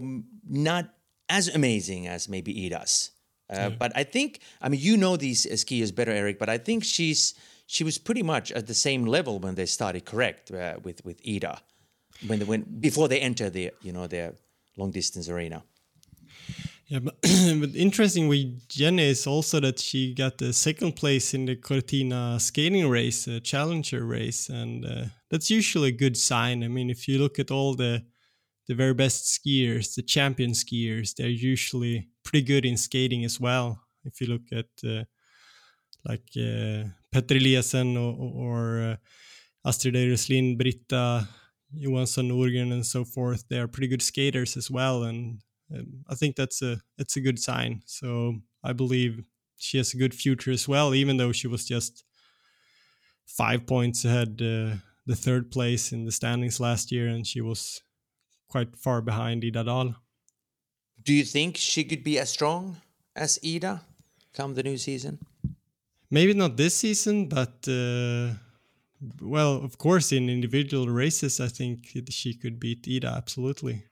not 0.47 0.85
as 1.31 1.49
amazing 1.49 2.07
as 2.07 2.29
maybe 2.29 2.53
Ida's 2.67 3.13
uh, 3.49 3.71
But 3.71 3.93
I 3.95 4.03
think, 4.03 4.41
I 4.61 4.69
mean, 4.69 4.81
you 4.81 4.97
know 4.97 5.17
these 5.17 5.47
skiers 5.47 5.95
better, 5.95 6.11
Eric. 6.11 6.37
But 6.39 6.49
I 6.49 6.59
think 6.59 6.83
she's 6.85 7.35
she 7.67 7.85
was 7.85 7.97
pretty 7.97 8.23
much 8.23 8.51
at 8.51 8.67
the 8.67 8.75
same 8.75 9.07
level 9.07 9.39
when 9.39 9.55
they 9.55 9.67
started, 9.67 10.05
correct, 10.05 10.51
uh, 10.51 10.75
with 10.83 11.05
with 11.05 11.21
Ida, 11.25 11.61
when 12.27 12.41
they 12.41 12.45
went 12.45 12.81
before 12.81 13.07
they 13.09 13.21
entered 13.21 13.53
the 13.53 13.71
you 13.83 13.93
know 13.93 14.09
their 14.09 14.35
long 14.77 14.91
distance 14.91 15.29
arena. 15.29 15.63
Yeah, 16.89 17.01
but, 17.01 17.17
but 17.23 17.75
interesting 17.75 18.29
with 18.29 18.69
Jenny 18.69 19.05
is 19.05 19.27
also 19.27 19.59
that 19.61 19.81
she 19.81 20.15
got 20.15 20.39
the 20.39 20.53
second 20.53 20.95
place 20.95 21.35
in 21.35 21.47
the 21.47 21.57
Cortina 21.57 22.39
skating 22.39 22.89
race, 22.89 23.27
a 23.27 23.41
challenger 23.41 24.05
race, 24.05 24.49
and 24.49 24.85
uh, 24.85 25.05
that's 25.31 25.51
usually 25.51 25.89
a 25.89 25.93
good 25.93 26.17
sign. 26.17 26.63
I 26.63 26.69
mean, 26.69 26.89
if 26.89 27.09
you 27.09 27.19
look 27.19 27.39
at 27.39 27.51
all 27.51 27.75
the 27.75 28.05
the 28.69 28.75
very 28.75 28.95
best 28.95 29.25
skiers, 29.27 29.95
the 29.95 30.03
champion 30.03 30.51
skiers, 30.53 31.15
they're 31.15 31.29
usually 31.29 32.09
pretty 32.25 32.45
good 32.45 32.65
in 32.65 32.77
skating 32.77 33.25
as 33.25 33.41
well. 33.41 33.81
If 34.05 34.21
you 34.21 34.29
look 34.29 34.43
at 34.53 34.67
uh, 34.89 35.05
like 36.05 36.29
uh, 36.37 36.89
Petter 37.13 37.35
Eliassen 37.37 37.97
or, 37.97 38.15
or 38.47 38.81
uh, 38.83 38.97
Astrid 39.69 39.95
Øyre 39.95 40.17
Slind, 40.19 40.59
Britta 40.59 41.29
Johansson 41.73 42.29
Norgren, 42.29 42.73
and 42.73 42.87
so 42.87 43.05
forth, 43.05 43.45
they 43.49 43.59
are 43.59 43.69
pretty 43.69 43.89
good 43.89 44.03
skaters 44.03 44.57
as 44.57 44.71
well. 44.71 45.05
And 45.05 45.41
um, 45.75 46.05
I 46.09 46.15
think 46.15 46.37
that's 46.37 46.63
a 46.63 46.81
it's 46.99 47.17
a 47.17 47.21
good 47.21 47.39
sign. 47.39 47.83
So 47.87 48.37
I 48.63 48.73
believe 48.73 49.25
she 49.57 49.79
has 49.79 49.95
a 49.95 49.97
good 49.97 50.15
future 50.15 50.51
as 50.51 50.69
well, 50.69 50.95
even 50.95 51.17
though 51.17 51.33
she 51.33 51.49
was 51.49 51.65
just 51.65 52.05
five 53.27 53.67
points 53.67 54.05
ahead 54.05 54.41
uh, 54.41 54.77
the 55.07 55.17
third 55.17 55.51
place 55.51 55.93
in 55.93 56.05
the 56.05 56.13
standings 56.13 56.61
last 56.61 56.93
year, 56.93 57.09
and 57.09 57.27
she 57.27 57.41
was 57.41 57.83
quite 58.49 58.77
far 58.77 59.01
behind 59.01 59.45
Ida 59.45 59.65
Dahl. 59.65 59.95
Do 61.03 61.13
you 61.13 61.25
think 61.25 61.57
she 61.57 61.85
could 61.85 62.03
be 62.03 62.19
as 62.19 62.31
strong 62.31 62.77
as 63.15 63.39
Ida 63.45 63.83
come 64.33 64.55
the 64.55 64.63
new 64.63 64.77
season? 64.77 65.19
Maybe 66.11 66.35
not 66.35 66.57
this 66.57 66.77
season, 66.77 67.29
but 67.29 67.67
uh, 67.69 68.35
well, 69.21 69.57
of 69.57 69.79
course, 69.79 70.13
in 70.13 70.29
individual 70.29 70.89
races, 70.89 71.41
I 71.41 71.49
think 71.49 71.89
she 72.11 72.35
could 72.35 72.59
beat 72.61 72.87
Ida 72.89 73.09
absolutely. 73.09 73.85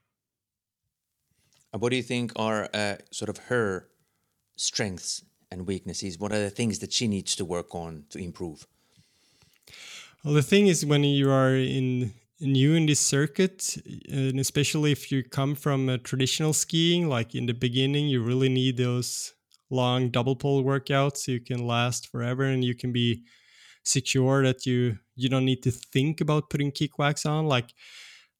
What 1.78 1.90
do 1.90 1.97
you 1.97 2.02
think 2.02 2.33
are 2.37 2.69
uh, 2.73 2.97
sort 3.11 3.28
of 3.28 3.38
her 3.49 3.88
strengths 4.57 5.25
and 5.50 5.66
weaknesses? 5.66 6.19
What 6.19 6.33
are 6.33 6.38
the 6.40 6.50
things 6.50 6.78
that 6.81 6.93
she 6.93 7.09
needs 7.09 7.35
to 7.37 7.45
work 7.45 7.75
on 7.75 8.04
to 8.11 8.19
improve? 8.19 8.66
Well, 10.25 10.35
the 10.35 10.43
thing 10.43 10.69
is, 10.69 10.87
when 10.87 11.04
you 11.04 11.31
are 11.31 11.54
in 11.54 12.14
new 12.40 12.75
in 12.75 12.87
this 12.87 13.00
circuit, 13.00 13.76
and 14.11 14.40
especially 14.40 14.93
if 14.93 15.12
you 15.12 15.23
come 15.23 15.54
from 15.54 15.88
a 15.88 15.99
traditional 15.99 16.52
skiing, 16.52 17.09
like 17.09 17.35
in 17.35 17.47
the 17.47 17.54
beginning, 17.54 18.09
you 18.09 18.23
really 18.23 18.49
need 18.49 18.76
those 18.76 19.35
long 19.71 20.11
double 20.11 20.37
pole 20.37 20.62
workouts 20.62 21.19
so 21.19 21.33
you 21.33 21.40
can 21.40 21.66
last 21.66 22.09
forever 22.09 22.45
and 22.45 22.64
you 22.64 22.75
can 22.75 22.93
be 22.93 23.25
secure 23.83 24.43
that 24.43 24.66
you 24.66 24.99
you 25.16 25.28
don't 25.28 25.45
need 25.45 25.62
to 25.62 25.71
think 25.71 26.21
about 26.21 26.50
putting 26.50 26.71
kick 26.71 26.99
wax 26.99 27.26
on. 27.26 27.47
Like 27.47 27.75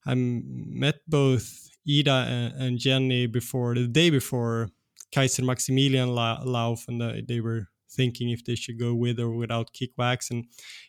I 0.07 0.15
met 0.15 0.97
both 1.09 1.69
Ida 1.89 2.27
and, 2.29 2.63
and 2.63 2.79
Jenny 2.79 3.27
before 3.27 3.75
the 3.75 3.87
day 3.87 4.11
before 4.11 4.71
Kaiser 5.13 5.45
Maximilian 5.45 6.09
Lauf, 6.09 6.89
and 6.89 7.27
they 7.29 7.41
were 7.41 7.69
thinking 7.91 8.31
if 8.31 8.45
they 8.45 8.55
should 8.55 8.79
go 8.79 8.95
with 8.95 9.21
or 9.21 9.31
without 9.31 9.73
kick 9.73 9.91
wax 9.97 10.31
and 10.31 10.47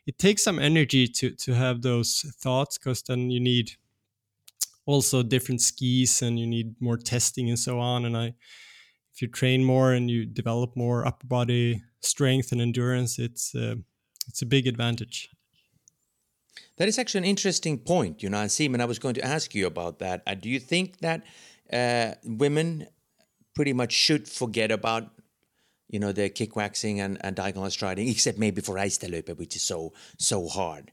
it 0.07 0.17
takes 0.17 0.43
some 0.43 0.57
energy 0.57 1.07
to 1.07 1.29
to 1.31 1.53
have 1.53 1.81
those 1.81 2.25
thoughts 2.41 2.77
because 2.77 3.03
then 3.03 3.29
you 3.29 3.39
need 3.39 3.71
also 4.85 5.23
different 5.23 5.61
skis 5.61 6.21
and 6.21 6.39
you 6.39 6.47
need 6.47 6.75
more 6.79 6.97
testing 6.97 7.49
and 7.49 7.59
so 7.59 7.79
on. 7.79 8.05
And 8.05 8.17
i 8.17 8.33
if 9.13 9.21
you 9.21 9.29
train 9.29 9.63
more 9.63 9.93
and 9.93 10.11
you 10.11 10.25
develop 10.25 10.75
more 10.75 11.07
upper 11.07 11.25
body 11.25 11.81
strength 12.01 12.51
and 12.51 12.59
endurance 12.61 13.17
it's 13.17 13.55
uh, 13.55 13.75
it's 14.27 14.41
a 14.41 14.45
big 14.45 14.67
advantage 14.67 15.29
that 16.77 16.87
is 16.87 16.97
actually 16.99 17.19
an 17.19 17.25
interesting 17.25 17.77
point 17.77 18.21
you 18.23 18.29
know 18.29 18.39
and 18.39 18.81
i 18.81 18.85
was 18.85 18.99
going 18.99 19.15
to 19.15 19.25
ask 19.25 19.55
you 19.55 19.65
about 19.65 19.99
that 19.99 20.21
uh, 20.27 20.33
do 20.33 20.49
you 20.49 20.59
think 20.59 20.99
that 20.99 21.23
uh, 21.73 22.13
women 22.23 22.87
pretty 23.55 23.73
much 23.73 23.91
should 23.91 24.27
forget 24.27 24.71
about 24.71 25.09
you 25.89 25.99
know, 25.99 26.11
the 26.11 26.29
kick 26.29 26.55
waxing 26.55 26.99
and, 26.99 27.17
and 27.21 27.35
diagonal 27.35 27.69
striding, 27.69 28.07
except 28.15 28.37
maybe 28.37 28.61
for 28.61 28.75
Reistadløpet, 28.75 29.37
which 29.37 29.55
is 29.55 29.61
so, 29.61 29.93
so 30.17 30.47
hard. 30.47 30.91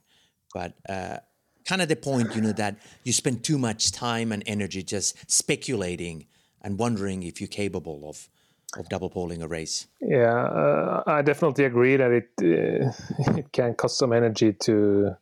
But 0.53 0.73
uh, 0.87 1.17
kind 1.65 1.81
of 1.81 1.87
the 1.87 1.95
point, 1.95 2.35
you 2.35 2.41
know, 2.41 2.53
that 2.53 2.77
you 3.03 3.13
spend 3.13 3.43
too 3.43 3.57
much 3.57 3.91
time 3.91 4.31
and 4.31 4.43
energy 4.45 4.83
just 4.83 5.29
speculating 5.31 6.27
and 6.61 6.77
wondering 6.77 7.23
if 7.23 7.41
you're 7.41 7.47
capable 7.47 8.09
of 8.09 8.29
of 8.75 8.89
double 8.89 9.09
poling 9.09 9.43
a 9.43 9.47
race. 9.47 9.85
Yeah, 10.01 10.33
uh, 10.33 11.03
I 11.05 11.21
definitely 11.21 11.65
agree 11.65 11.95
that 11.95 12.11
it 12.11 12.29
uh, 12.41 13.35
it 13.37 13.51
can 13.51 13.75
cost 13.75 13.99
some 13.99 14.11
energy 14.11 14.53
to 14.61 15.15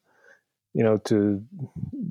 you 0.73 0.83
know 0.83 0.97
to 0.97 1.43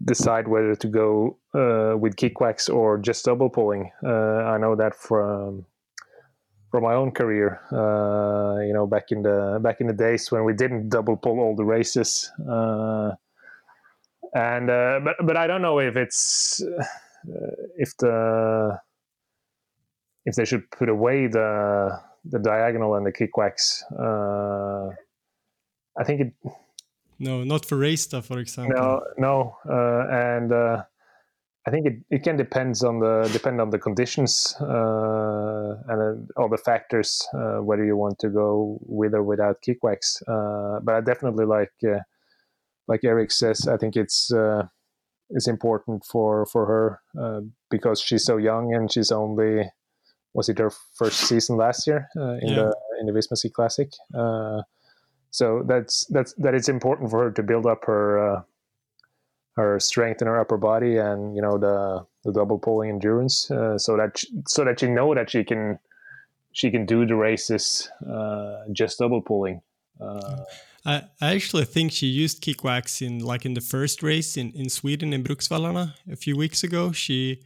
decide 0.04 0.48
whether 0.48 0.74
to 0.74 0.88
go 0.88 1.38
uh, 1.54 1.96
with 1.96 2.16
kick 2.16 2.40
wax 2.40 2.68
or 2.68 2.98
just 2.98 3.24
double 3.24 3.48
pulling. 3.48 3.90
Uh, 4.04 4.44
I 4.54 4.58
know 4.58 4.76
that 4.76 4.94
from 4.94 5.66
from 6.70 6.84
my 6.84 6.94
own 6.94 7.10
career. 7.10 7.60
Uh, 7.72 8.60
you 8.60 8.72
know, 8.72 8.86
back 8.86 9.10
in 9.10 9.22
the 9.22 9.58
back 9.62 9.80
in 9.80 9.86
the 9.86 9.92
days 9.92 10.30
when 10.30 10.44
we 10.44 10.52
didn't 10.52 10.88
double 10.88 11.16
pull 11.16 11.40
all 11.40 11.56
the 11.56 11.64
races, 11.64 12.30
uh, 12.48 13.10
and 14.34 14.70
uh, 14.70 15.00
but 15.04 15.16
but 15.24 15.36
I 15.36 15.46
don't 15.46 15.62
know 15.62 15.80
if 15.80 15.96
it's 15.96 16.62
uh, 16.62 16.84
if 17.76 17.96
the 17.98 18.78
if 20.26 20.34
they 20.36 20.44
should 20.44 20.70
put 20.70 20.88
away 20.88 21.26
the 21.26 21.98
the 22.24 22.38
diagonal 22.38 22.94
and 22.94 23.06
the 23.06 23.12
kick 23.12 23.36
wax. 23.36 23.84
Uh, 23.98 24.88
I 25.98 26.04
think 26.04 26.20
it. 26.20 26.32
No, 27.20 27.44
not 27.44 27.66
for 27.66 27.76
race 27.76 28.02
stuff, 28.02 28.26
for 28.26 28.38
example. 28.38 28.74
No, 28.76 29.02
no, 29.18 29.56
uh, 29.68 30.06
and 30.10 30.52
I 31.66 31.70
think 31.70 31.86
it, 31.86 31.94
it 32.10 32.22
can 32.22 32.36
depends 32.36 32.82
on 32.82 33.00
the 33.00 33.28
depend 33.32 33.60
on 33.60 33.70
the 33.70 33.78
conditions 33.78 34.56
uh, 34.60 35.74
and 35.88 36.28
uh, 36.30 36.40
all 36.40 36.48
the 36.48 36.56
factors 36.56 37.22
uh, 37.34 37.58
whether 37.58 37.84
you 37.84 37.96
want 37.96 38.18
to 38.20 38.30
go 38.30 38.78
with 38.82 39.14
or 39.14 39.22
without 39.22 39.60
kick 39.60 39.82
wax. 39.82 40.22
Uh, 40.26 40.80
but 40.82 40.94
I 40.94 41.00
definitely 41.02 41.44
like 41.44 41.72
uh, 41.86 42.00
like 42.88 43.04
Eric 43.04 43.30
says. 43.30 43.68
I 43.68 43.76
think 43.76 43.94
it's 43.94 44.32
uh, 44.32 44.68
it's 45.28 45.48
important 45.48 46.04
for 46.06 46.46
for 46.46 46.64
her 46.64 47.48
because 47.70 48.00
she's 48.00 48.24
so 48.24 48.38
young 48.38 48.74
and 48.74 48.90
she's 48.90 49.12
only 49.12 49.70
was 50.32 50.48
it 50.48 50.58
her 50.58 50.72
first 50.94 51.20
season 51.28 51.56
last 51.56 51.86
year 51.86 52.08
in 52.14 52.48
yeah. 52.48 52.54
the 52.54 52.76
in 53.00 53.06
the 53.06 53.12
Visma 53.12 53.52
Classic. 53.52 53.90
So 55.30 55.62
that's 55.66 56.04
that's 56.06 56.32
that 56.34 56.54
it's 56.54 56.68
important 56.68 57.10
for 57.10 57.24
her 57.24 57.30
to 57.30 57.42
build 57.42 57.66
up 57.66 57.84
her 57.84 58.18
uh, 58.18 58.42
her 59.56 59.78
strength 59.80 60.20
in 60.20 60.28
her 60.28 60.40
upper 60.40 60.56
body 60.56 60.96
and 60.96 61.34
you 61.34 61.42
know 61.42 61.58
the 61.58 62.04
the 62.24 62.32
double 62.32 62.58
pulling 62.58 62.90
endurance 62.90 63.50
uh, 63.50 63.78
so 63.78 63.96
that 63.96 64.18
she, 64.18 64.28
so 64.46 64.64
that 64.64 64.82
you 64.82 64.88
know 64.88 65.14
that 65.14 65.30
she 65.30 65.44
can 65.44 65.78
she 66.52 66.70
can 66.70 66.84
do 66.86 67.06
the 67.06 67.14
races 67.14 67.90
uh, 68.10 68.62
just 68.72 68.98
double 68.98 69.20
pulling 69.20 69.60
uh, 70.00 70.44
I, 70.84 71.02
I 71.20 71.34
actually 71.34 71.64
think 71.66 71.92
she 71.92 72.06
used 72.06 72.40
kick 72.40 72.64
wax 72.64 73.02
in 73.02 73.18
like 73.18 73.44
in 73.44 73.54
the 73.54 73.60
first 73.60 74.02
race 74.02 74.36
in, 74.36 74.50
in 74.52 74.68
Sweden 74.68 75.12
in 75.12 75.22
Bruksvallarna 75.22 75.94
a 76.10 76.16
few 76.16 76.36
weeks 76.36 76.64
ago. 76.64 76.90
She 76.92 77.42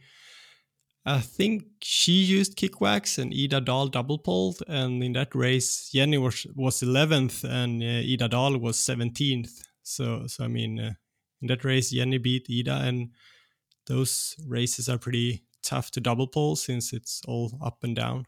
I 1.05 1.19
think 1.19 1.65
she 1.81 2.13
used 2.13 2.55
kick 2.55 2.81
wax 2.81 3.19
and 3.19 3.31
Ida 3.31 3.61
Dahl 3.61 3.87
double 3.87 4.17
pulled, 4.17 4.63
and 4.67 5.03
in 5.03 5.13
that 5.13 5.35
race 5.35 5.89
Jenny 5.93 6.17
was 6.17 6.47
was 6.55 6.81
11th 6.81 7.43
and 7.43 7.83
uh, 7.83 8.11
Ida 8.13 8.29
Dahl 8.29 8.57
was 8.57 8.77
17th. 8.77 9.61
So 9.83 10.25
so 10.27 10.43
I 10.43 10.47
mean 10.47 10.79
uh, 10.79 10.93
in 11.41 11.47
that 11.47 11.63
race, 11.63 11.91
Jenny 11.91 12.17
beat 12.17 12.47
Ida, 12.49 12.81
and 12.87 13.11
those 13.87 14.35
races 14.47 14.89
are 14.89 14.97
pretty 14.97 15.43
tough 15.61 15.91
to 15.91 16.01
double 16.01 16.27
pull 16.27 16.55
since 16.55 16.93
it's 16.93 17.21
all 17.27 17.57
up 17.61 17.83
and 17.83 17.95
down. 17.95 18.25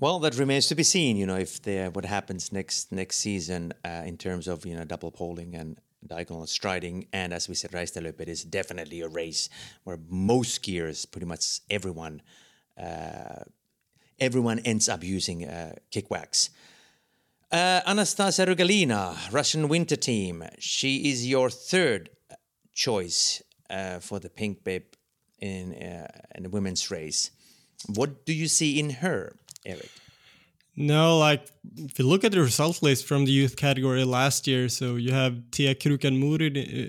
Well, 0.00 0.18
that 0.20 0.36
remains 0.36 0.66
to 0.68 0.74
be 0.74 0.84
seen. 0.84 1.16
You 1.16 1.26
know, 1.26 1.36
if 1.36 1.62
the 1.62 1.90
what 1.92 2.04
happens 2.04 2.52
next 2.52 2.92
next 2.92 3.18
season 3.18 3.72
uh, 3.84 4.02
in 4.04 4.16
terms 4.16 4.48
of 4.48 4.66
you 4.66 4.74
know 4.74 4.84
double 4.84 5.10
polling 5.10 5.54
and 5.54 5.80
diagonal 6.08 6.46
striding, 6.46 7.06
and 7.12 7.32
as 7.32 7.48
we 7.48 7.54
said, 7.54 7.72
Reistadløpet 7.72 8.28
is 8.28 8.44
definitely 8.44 9.00
a 9.02 9.08
race 9.08 9.48
where 9.84 9.98
most 10.08 10.62
skiers, 10.62 11.10
pretty 11.10 11.26
much 11.26 11.60
everyone, 11.70 12.22
uh, 12.80 13.44
everyone 14.18 14.58
ends 14.60 14.88
up 14.88 15.04
using 15.04 15.44
uh, 15.44 15.74
kick 15.90 16.10
wax. 16.10 16.50
Uh, 17.50 17.80
Anastasia 17.86 18.46
Rugalina, 18.46 19.16
Russian 19.32 19.68
winter 19.68 19.96
team. 19.96 20.44
She 20.58 21.10
is 21.10 21.26
your 21.26 21.48
third 21.50 22.10
choice 22.74 23.42
uh, 23.70 24.00
for 24.00 24.20
the 24.20 24.28
Pink 24.28 24.64
bib 24.64 24.82
in, 25.38 25.74
uh, 25.74 26.08
in 26.34 26.42
the 26.42 26.50
women's 26.50 26.90
race. 26.90 27.30
What 27.86 28.26
do 28.26 28.32
you 28.32 28.48
see 28.48 28.78
in 28.78 28.90
her, 28.90 29.36
Eric? 29.64 29.90
No, 30.80 31.18
like 31.18 31.50
if 31.76 31.98
you 31.98 32.06
look 32.06 32.22
at 32.22 32.30
the 32.30 32.40
result 32.40 32.84
list 32.84 33.04
from 33.04 33.24
the 33.24 33.32
youth 33.32 33.56
category 33.56 34.04
last 34.04 34.46
year, 34.46 34.68
so 34.68 34.94
you 34.94 35.10
have 35.10 35.50
Tia 35.50 35.74
Krukan 35.74 36.14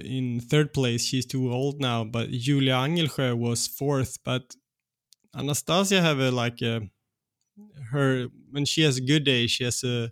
in 0.05 0.39
third 0.41 0.75
place. 0.75 1.03
She's 1.03 1.25
too 1.25 1.51
old 1.51 1.81
now, 1.81 2.03
but 2.03 2.29
Julia 2.29 2.73
Angelsjö 2.73 3.35
was 3.35 3.65
fourth. 3.65 4.19
But 4.23 4.55
Anastasia 5.35 6.01
have 6.01 6.19
a 6.19 6.29
like 6.29 6.61
a 6.61 6.81
her 7.91 8.27
when 8.51 8.65
she 8.65 8.83
has 8.83 8.97
a 8.97 9.01
good 9.01 9.23
day, 9.23 9.47
she 9.47 9.63
has 9.63 9.83
a 9.83 10.11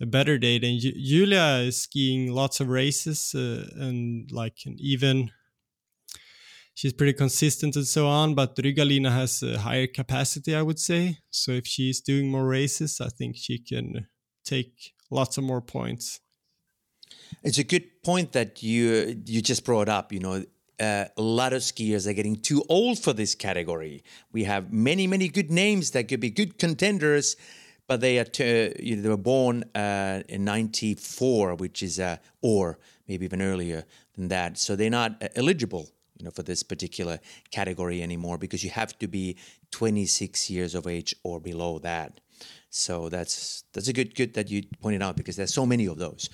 a 0.00 0.06
better 0.06 0.38
day 0.38 0.58
than 0.58 0.78
Julia 0.78 1.60
is 1.66 1.82
skiing 1.82 2.32
lots 2.32 2.60
of 2.60 2.68
races 2.68 3.34
uh, 3.34 3.68
and 3.76 4.32
like 4.32 4.56
an 4.64 4.76
even 4.78 5.32
she's 6.80 6.94
pretty 6.94 7.12
consistent 7.12 7.76
and 7.76 7.86
so 7.86 8.08
on. 8.08 8.34
But 8.34 8.56
Rugalina 8.56 9.12
has 9.12 9.42
a 9.42 9.58
higher 9.58 9.86
capacity, 9.86 10.54
I 10.54 10.62
would 10.62 10.78
say. 10.78 11.18
So 11.30 11.52
if 11.52 11.66
she's 11.66 12.00
doing 12.00 12.30
more 12.30 12.46
races, 12.46 13.00
I 13.02 13.08
think 13.08 13.36
she 13.36 13.58
can 13.58 14.06
take 14.44 14.94
lots 15.10 15.36
of 15.36 15.44
more 15.44 15.60
points. 15.60 16.20
It's 17.42 17.58
a 17.58 17.64
good 17.64 18.02
point 18.02 18.32
that 18.32 18.62
you 18.62 19.20
you 19.26 19.42
just 19.42 19.64
brought 19.64 19.90
up. 19.90 20.10
You 20.10 20.20
know, 20.20 20.44
uh, 20.80 21.04
a 21.16 21.22
lot 21.22 21.52
of 21.52 21.60
skiers 21.60 22.06
are 22.06 22.14
getting 22.14 22.36
too 22.36 22.64
old 22.68 22.98
for 22.98 23.12
this 23.12 23.34
category. 23.34 24.02
We 24.32 24.44
have 24.44 24.72
many, 24.72 25.06
many 25.06 25.28
good 25.28 25.50
names 25.50 25.90
that 25.90 26.08
could 26.08 26.20
be 26.20 26.30
good 26.30 26.58
contenders, 26.58 27.36
but 27.88 28.00
they 28.00 28.18
are 28.18 28.24
t- 28.24 28.72
you 28.80 28.96
know, 28.96 29.02
they 29.02 29.08
were 29.10 29.26
born 29.34 29.64
uh, 29.74 30.22
in 30.28 30.44
94 30.44 31.56
which 31.56 31.82
is 31.82 31.98
uh, 32.00 32.16
or 32.40 32.78
maybe 33.06 33.26
even 33.26 33.42
earlier 33.42 33.84
than 34.14 34.28
that 34.28 34.56
so 34.58 34.76
they're 34.76 34.98
not 35.02 35.22
uh, 35.22 35.28
eligible 35.34 35.90
you 36.20 36.24
know 36.24 36.30
for 36.30 36.42
this 36.42 36.62
particular 36.62 37.18
category 37.50 38.02
anymore 38.02 38.38
because 38.38 38.62
you 38.62 38.70
have 38.70 38.96
to 38.98 39.08
be 39.08 39.36
26 39.72 40.50
years 40.50 40.74
of 40.74 40.86
age 40.86 41.14
or 41.24 41.40
below 41.40 41.78
that 41.78 42.20
so 42.68 43.08
that's 43.08 43.64
that's 43.72 43.88
a 43.88 43.92
good 43.92 44.14
good 44.14 44.34
that 44.34 44.50
you 44.50 44.62
pointed 44.80 45.02
out 45.02 45.16
because 45.16 45.36
there's 45.36 45.54
so 45.54 45.66
many 45.66 45.86
of 45.86 45.98
those 45.98 46.28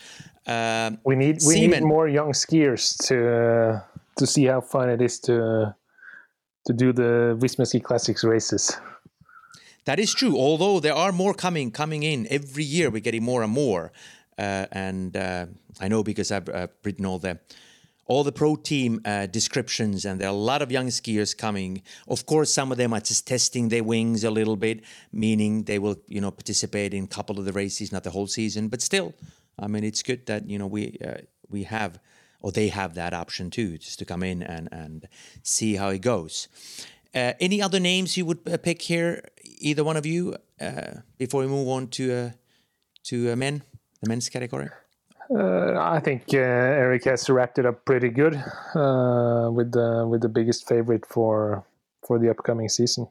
um, 0.46 0.98
we 1.04 1.16
need 1.16 1.36
we 1.46 1.54
Seaman, 1.54 1.80
need 1.80 1.88
more 1.88 2.08
young 2.08 2.32
skiers 2.32 2.96
to 3.06 3.82
to 4.16 4.26
see 4.26 4.44
how 4.44 4.60
fun 4.60 4.90
it 4.90 5.00
is 5.00 5.20
to 5.20 5.74
to 6.66 6.72
do 6.72 6.92
the 6.92 7.36
Visma 7.40 7.66
Ski 7.66 7.80
Classics 7.80 8.24
races 8.24 8.76
that 9.86 10.00
is 10.00 10.12
true. 10.12 10.36
Although 10.36 10.80
there 10.80 10.94
are 10.94 11.12
more 11.12 11.32
coming 11.32 11.70
coming 11.70 12.02
in 12.02 12.26
every 12.28 12.64
year, 12.64 12.90
we're 12.90 13.00
getting 13.00 13.22
more 13.22 13.44
and 13.44 13.52
more. 13.52 13.92
Uh, 14.36 14.66
and 14.72 15.16
uh, 15.16 15.46
I 15.80 15.88
know 15.88 16.02
because 16.02 16.32
I've 16.32 16.48
uh, 16.48 16.66
written 16.84 17.06
all 17.06 17.20
the 17.20 17.38
all 18.06 18.22
the 18.22 18.32
pro 18.32 18.56
team 18.56 19.00
uh, 19.04 19.26
descriptions, 19.26 20.04
and 20.04 20.20
there 20.20 20.28
are 20.28 20.34
a 20.34 20.44
lot 20.52 20.62
of 20.62 20.70
young 20.70 20.86
skiers 20.88 21.36
coming. 21.36 21.82
Of 22.08 22.26
course, 22.26 22.52
some 22.52 22.70
of 22.70 22.78
them 22.78 22.92
are 22.92 23.00
just 23.00 23.26
testing 23.26 23.68
their 23.68 23.84
wings 23.84 24.24
a 24.24 24.30
little 24.30 24.56
bit, 24.56 24.82
meaning 25.12 25.64
they 25.64 25.78
will, 25.78 25.96
you 26.06 26.20
know, 26.20 26.30
participate 26.30 26.94
in 26.94 27.04
a 27.04 27.08
couple 27.08 27.38
of 27.38 27.44
the 27.44 27.52
races, 27.52 27.92
not 27.92 28.04
the 28.04 28.10
whole 28.10 28.26
season. 28.26 28.68
But 28.68 28.80
still, 28.80 29.14
I 29.58 29.66
mean, 29.66 29.84
it's 29.84 30.02
good 30.02 30.26
that 30.26 30.48
you 30.48 30.58
know 30.58 30.66
we 30.66 30.98
uh, 31.04 31.22
we 31.48 31.64
have 31.64 31.98
or 32.40 32.52
they 32.52 32.68
have 32.68 32.94
that 32.94 33.12
option 33.12 33.50
too, 33.50 33.78
just 33.78 33.98
to 33.98 34.04
come 34.04 34.22
in 34.22 34.42
and 34.42 34.68
and 34.70 35.08
see 35.42 35.76
how 35.76 35.88
it 35.88 36.00
goes. 36.00 36.48
Uh, 37.14 37.32
any 37.40 37.62
other 37.62 37.80
names 37.80 38.16
you 38.16 38.26
would 38.26 38.38
uh, 38.46 38.56
pick 38.58 38.82
here, 38.82 39.26
either 39.58 39.82
one 39.82 39.96
of 39.96 40.04
you, 40.04 40.36
uh, 40.60 41.00
before 41.18 41.40
we 41.40 41.46
move 41.46 41.66
on 41.66 41.88
to 41.88 42.12
uh, 42.12 42.30
to 43.04 43.34
men, 43.36 43.62
the 44.00 44.08
men's 44.08 44.28
category? 44.28 44.68
Uh, 45.28 45.74
I 45.78 46.00
think 46.00 46.24
uh, 46.32 46.38
Eric 46.38 47.04
has 47.04 47.28
wrapped 47.28 47.58
it 47.58 47.66
up 47.66 47.84
pretty 47.84 48.10
good 48.10 48.34
uh, 48.34 49.50
with 49.52 49.72
the 49.72 50.06
with 50.08 50.22
the 50.22 50.28
biggest 50.28 50.68
favorite 50.68 51.04
for 51.06 51.64
for 52.06 52.18
the 52.18 52.30
upcoming 52.30 52.68
season. 52.68 53.08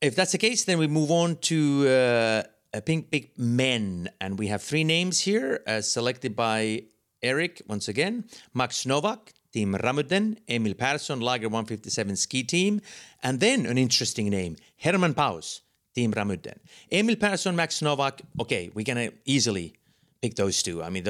If 0.00 0.16
that's 0.16 0.32
the 0.32 0.38
case, 0.38 0.64
then 0.64 0.78
we 0.78 0.86
move 0.86 1.10
on 1.10 1.36
to 1.52 1.86
uh, 1.88 2.80
Pink 2.80 3.10
Bib 3.10 3.28
Men, 3.36 4.08
and 4.20 4.38
we 4.38 4.46
have 4.46 4.62
three 4.62 4.84
names 4.84 5.20
here 5.20 5.60
selected 5.82 6.34
by 6.34 6.84
Eric 7.22 7.60
once 7.68 7.86
again: 7.88 8.24
Max 8.54 8.86
Novak, 8.86 9.34
Team 9.52 9.74
Ramudden, 9.74 10.38
Emil 10.48 10.74
Persson, 10.74 11.20
Lager 11.20 11.48
157 11.50 12.16
ski 12.16 12.42
team, 12.42 12.80
and 13.22 13.40
then 13.40 13.66
an 13.66 13.76
interesting 13.76 14.30
name, 14.30 14.56
Herman 14.78 15.12
Paus, 15.12 15.60
Team 15.94 16.12
Ramudden. 16.12 16.56
Emil 16.90 17.16
Persson, 17.16 17.54
Max 17.54 17.82
Novak, 17.82 18.22
okay, 18.40 18.70
we're 18.72 18.84
gonna 18.86 19.10
easily 19.26 19.74
pick 20.22 20.34
those 20.34 20.62
two. 20.62 20.82
I 20.82 20.90
mean, 20.90 21.04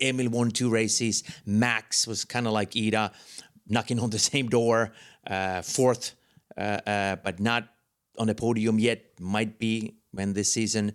Emil 0.00 0.30
won 0.30 0.50
two 0.50 0.70
races, 0.70 1.22
Max 1.46 2.06
was 2.06 2.24
kind 2.24 2.46
of 2.46 2.52
like 2.52 2.76
Ida, 2.76 3.12
knocking 3.68 4.00
on 4.00 4.10
the 4.10 4.18
same 4.30 4.48
door, 4.48 4.92
uh, 5.26 5.62
fourth, 5.62 6.14
uh, 6.56 6.78
uh, 6.86 7.16
but 7.16 7.40
not 7.40 7.68
on 8.18 8.26
the 8.26 8.34
podium 8.34 8.78
yet, 8.78 9.02
might 9.20 9.58
be 9.58 9.96
when 10.12 10.32
this 10.32 10.52
season 10.52 10.92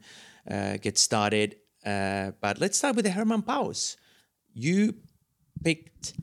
uh, 0.49 0.77
gets 0.77 1.01
started. 1.01 1.57
Uh, 1.85 2.31
but 2.41 2.59
let's 2.59 2.77
start 2.77 2.95
with 2.95 3.05
the 3.05 3.11
Herman 3.11 3.41
Paus. 3.41 3.97
You 4.53 4.95
picked 5.63 6.13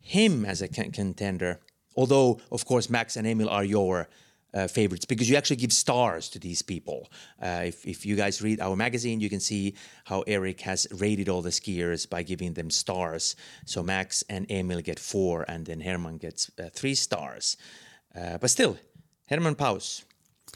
him 0.00 0.44
as 0.44 0.62
a 0.62 0.68
contender. 0.68 1.60
Although, 1.96 2.40
of 2.52 2.64
course, 2.66 2.90
Max 2.90 3.16
and 3.16 3.26
Emil 3.26 3.48
are 3.48 3.64
your 3.64 4.08
uh, 4.54 4.66
favorites 4.66 5.04
because 5.04 5.28
you 5.28 5.36
actually 5.36 5.56
give 5.56 5.72
stars 5.72 6.28
to 6.30 6.38
these 6.38 6.62
people. 6.62 7.08
Uh, 7.42 7.62
if, 7.66 7.86
if 7.86 8.06
you 8.06 8.16
guys 8.16 8.42
read 8.42 8.60
our 8.60 8.76
magazine, 8.76 9.20
you 9.20 9.28
can 9.28 9.40
see 9.40 9.74
how 10.04 10.22
Eric 10.26 10.60
has 10.62 10.86
rated 10.92 11.28
all 11.28 11.42
the 11.42 11.50
skiers 11.50 12.08
by 12.08 12.22
giving 12.22 12.54
them 12.54 12.70
stars. 12.70 13.36
So 13.64 13.82
Max 13.82 14.24
and 14.28 14.50
Emil 14.50 14.80
get 14.80 14.98
four, 14.98 15.44
and 15.48 15.66
then 15.66 15.80
Herman 15.80 16.18
gets 16.18 16.50
uh, 16.58 16.70
three 16.72 16.94
stars. 16.94 17.56
Uh, 18.14 18.38
but 18.38 18.50
still, 18.50 18.78
Herman 19.28 19.54
Paus, 19.54 20.04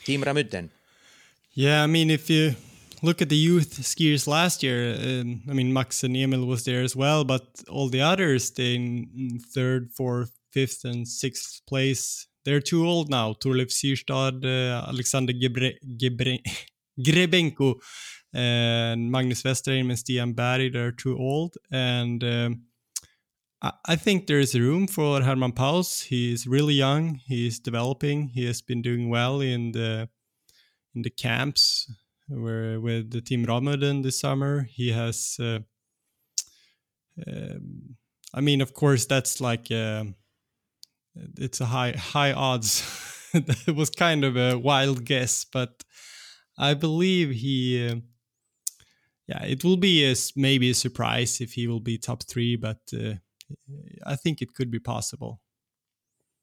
Team 0.04 0.22
Ramudden. 0.22 0.70
Yeah, 1.52 1.82
I 1.82 1.86
mean, 1.86 2.10
if 2.10 2.30
you 2.30 2.54
look 3.02 3.22
at 3.22 3.28
the 3.28 3.36
youth 3.36 3.80
skiers 3.80 4.26
last 4.26 4.62
year. 4.62 4.94
Um, 4.94 5.42
I 5.48 5.52
mean, 5.52 5.72
Max 5.72 6.04
and 6.04 6.16
Emil 6.16 6.46
was 6.46 6.64
there 6.64 6.82
as 6.82 6.94
well, 6.94 7.24
but 7.24 7.62
all 7.68 7.88
the 7.88 8.02
others, 8.02 8.50
they 8.50 8.74
in 8.74 9.40
third, 9.54 9.90
fourth, 9.92 10.32
fifth, 10.52 10.84
and 10.84 11.06
sixth 11.06 11.62
place. 11.66 12.26
They're 12.44 12.60
too 12.60 12.86
old 12.86 13.10
now. 13.10 13.34
Torleif 13.34 13.70
Syrstad, 13.70 14.44
uh, 14.44 14.88
Alexander 14.88 15.32
Gebre, 15.32 15.74
Gebre, 15.98 16.38
Grebenko, 17.00 17.74
and 18.32 19.10
Magnus 19.10 19.42
Vesterheim 19.42 19.90
and 19.90 19.98
Stian 19.98 20.34
Berg, 20.34 20.72
they're 20.72 20.92
too 20.92 21.16
old. 21.18 21.56
And 21.70 22.22
um, 22.24 22.62
I 23.84 23.96
think 23.96 24.26
there 24.26 24.38
is 24.38 24.58
room 24.58 24.86
for 24.86 25.20
Herman 25.20 25.52
Paus. 25.52 26.04
He's 26.04 26.46
really 26.46 26.74
young. 26.74 27.20
He's 27.26 27.58
developing. 27.58 28.28
He 28.28 28.46
has 28.46 28.62
been 28.62 28.80
doing 28.80 29.10
well 29.10 29.40
in 29.40 29.72
the 29.72 30.08
in 30.94 31.02
the 31.02 31.10
camps 31.10 31.92
where 32.28 32.80
with 32.80 33.10
the 33.10 33.20
team 33.20 33.44
Ramudden 33.44 34.02
this 34.02 34.18
summer. 34.18 34.62
He 34.62 34.92
has. 34.92 35.36
Uh, 35.38 35.58
um, 37.26 37.96
I 38.32 38.40
mean, 38.40 38.60
of 38.60 38.72
course, 38.72 39.04
that's 39.04 39.40
like 39.40 39.70
uh, 39.70 40.04
it's 41.14 41.60
a 41.60 41.66
high 41.66 41.92
high 41.92 42.32
odds. 42.32 42.82
that 43.32 43.74
was 43.76 43.90
kind 43.90 44.24
of 44.24 44.36
a 44.36 44.58
wild 44.58 45.04
guess, 45.04 45.44
but 45.44 45.84
I 46.58 46.74
believe 46.74 47.30
he. 47.30 47.88
Uh, 47.88 47.96
yeah, 49.28 49.44
it 49.44 49.62
will 49.62 49.76
be 49.76 50.10
a, 50.10 50.16
maybe 50.34 50.70
a 50.70 50.74
surprise 50.74 51.40
if 51.40 51.52
he 51.52 51.68
will 51.68 51.78
be 51.78 51.98
top 51.98 52.24
three, 52.24 52.56
but 52.56 52.80
uh, 52.92 53.14
I 54.04 54.16
think 54.16 54.42
it 54.42 54.54
could 54.54 54.72
be 54.72 54.80
possible. 54.80 55.40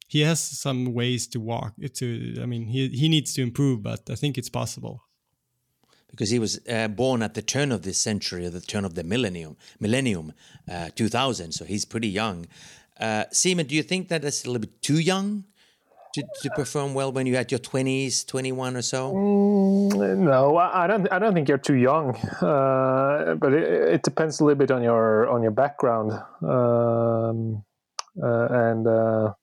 He 0.08 0.22
has 0.22 0.40
some 0.40 0.94
ways 0.94 1.28
to 1.30 1.40
walk. 1.42 1.74
To 1.96 2.40
I 2.42 2.46
mean, 2.46 2.68
he 2.68 2.88
he 2.88 3.10
needs 3.10 3.34
to 3.34 3.42
improve, 3.42 3.84
but 3.84 4.10
I 4.10 4.16
think 4.16 4.38
it's 4.38 4.50
possible. 4.50 5.04
Because 6.10 6.30
he 6.30 6.40
was 6.40 6.62
uh, 6.70 6.88
born 6.88 7.22
at 7.22 7.34
the 7.34 7.42
turn 7.42 7.74
of 7.74 7.82
this 7.82 8.00
century, 8.00 8.46
or 8.46 8.50
the 8.50 8.62
turn 8.62 8.86
of 8.86 8.96
the 8.96 9.04
millennium, 9.04 9.58
millennium, 9.82 10.32
uh, 10.72 10.90
2000. 10.96 11.52
So 11.52 11.66
he's 11.66 11.84
pretty 11.84 12.08
young. 12.08 12.48
Uh, 13.00 13.26
Simon, 13.32 13.68
do 13.68 13.76
you 13.76 13.84
think 13.84 14.10
that 14.10 14.22
that's 14.22 14.44
a 14.44 14.48
little 14.48 14.62
bit 14.62 14.82
too 14.82 15.00
young 15.00 15.44
to, 16.14 16.24
to 16.42 16.50
perform 16.52 16.94
well 16.94 17.12
when 17.12 17.28
you're 17.28 17.38
at 17.38 17.52
your 17.52 17.60
20s, 17.60 18.26
21 18.26 18.76
or 18.76 18.82
so? 18.82 19.14
Mm, 19.14 20.18
no, 20.18 20.58
I 20.58 20.88
don't. 20.88 21.12
I 21.12 21.20
don't 21.20 21.34
think 21.34 21.48
you're 21.48 21.58
too 21.58 21.76
young, 21.76 22.16
uh, 22.42 23.36
but 23.36 23.54
it, 23.54 23.94
it, 23.96 24.04
depends 24.04 24.40
a 24.40 24.46
little 24.46 24.58
bit 24.58 24.72
on 24.72 24.84
your 24.84 25.30
on 25.30 25.42
your 25.44 25.52
background, 25.52 26.12
um, 26.42 27.64
uh, 28.22 28.48
and 28.50 28.88
uh, 28.88 29.34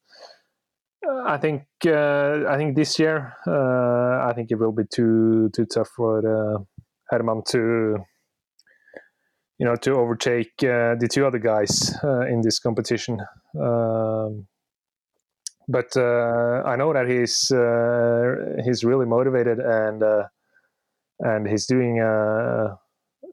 I 1.24 1.38
think 1.38 1.62
uh, 1.86 2.44
I 2.48 2.56
think 2.56 2.76
this 2.76 2.98
year 2.98 3.34
uh, 3.46 4.28
I 4.28 4.32
think 4.34 4.50
it 4.50 4.56
will 4.56 4.72
be 4.72 4.84
too 4.92 5.50
too 5.54 5.66
tough 5.66 5.88
for 5.96 6.22
the 6.22 6.64
Herman 7.10 7.42
to 7.48 7.98
you 9.58 9.66
know 9.66 9.76
to 9.76 9.92
overtake 9.92 10.52
uh, 10.62 10.94
the 10.98 11.08
two 11.10 11.26
other 11.26 11.38
guys 11.38 11.94
in 12.28 12.40
this 12.42 12.58
competition. 12.58 13.20
Um, 13.60 14.46
but 15.68 15.96
uh, 15.96 16.62
I 16.64 16.76
know 16.76 16.92
that 16.92 17.08
he's 17.08 17.50
uh, 17.50 18.62
he's 18.64 18.84
really 18.84 19.06
motivated 19.06 19.58
and 19.58 20.02
uh, 20.02 20.24
and 21.20 21.48
he's 21.48 21.66
doing 21.66 22.00
a, 22.00 22.78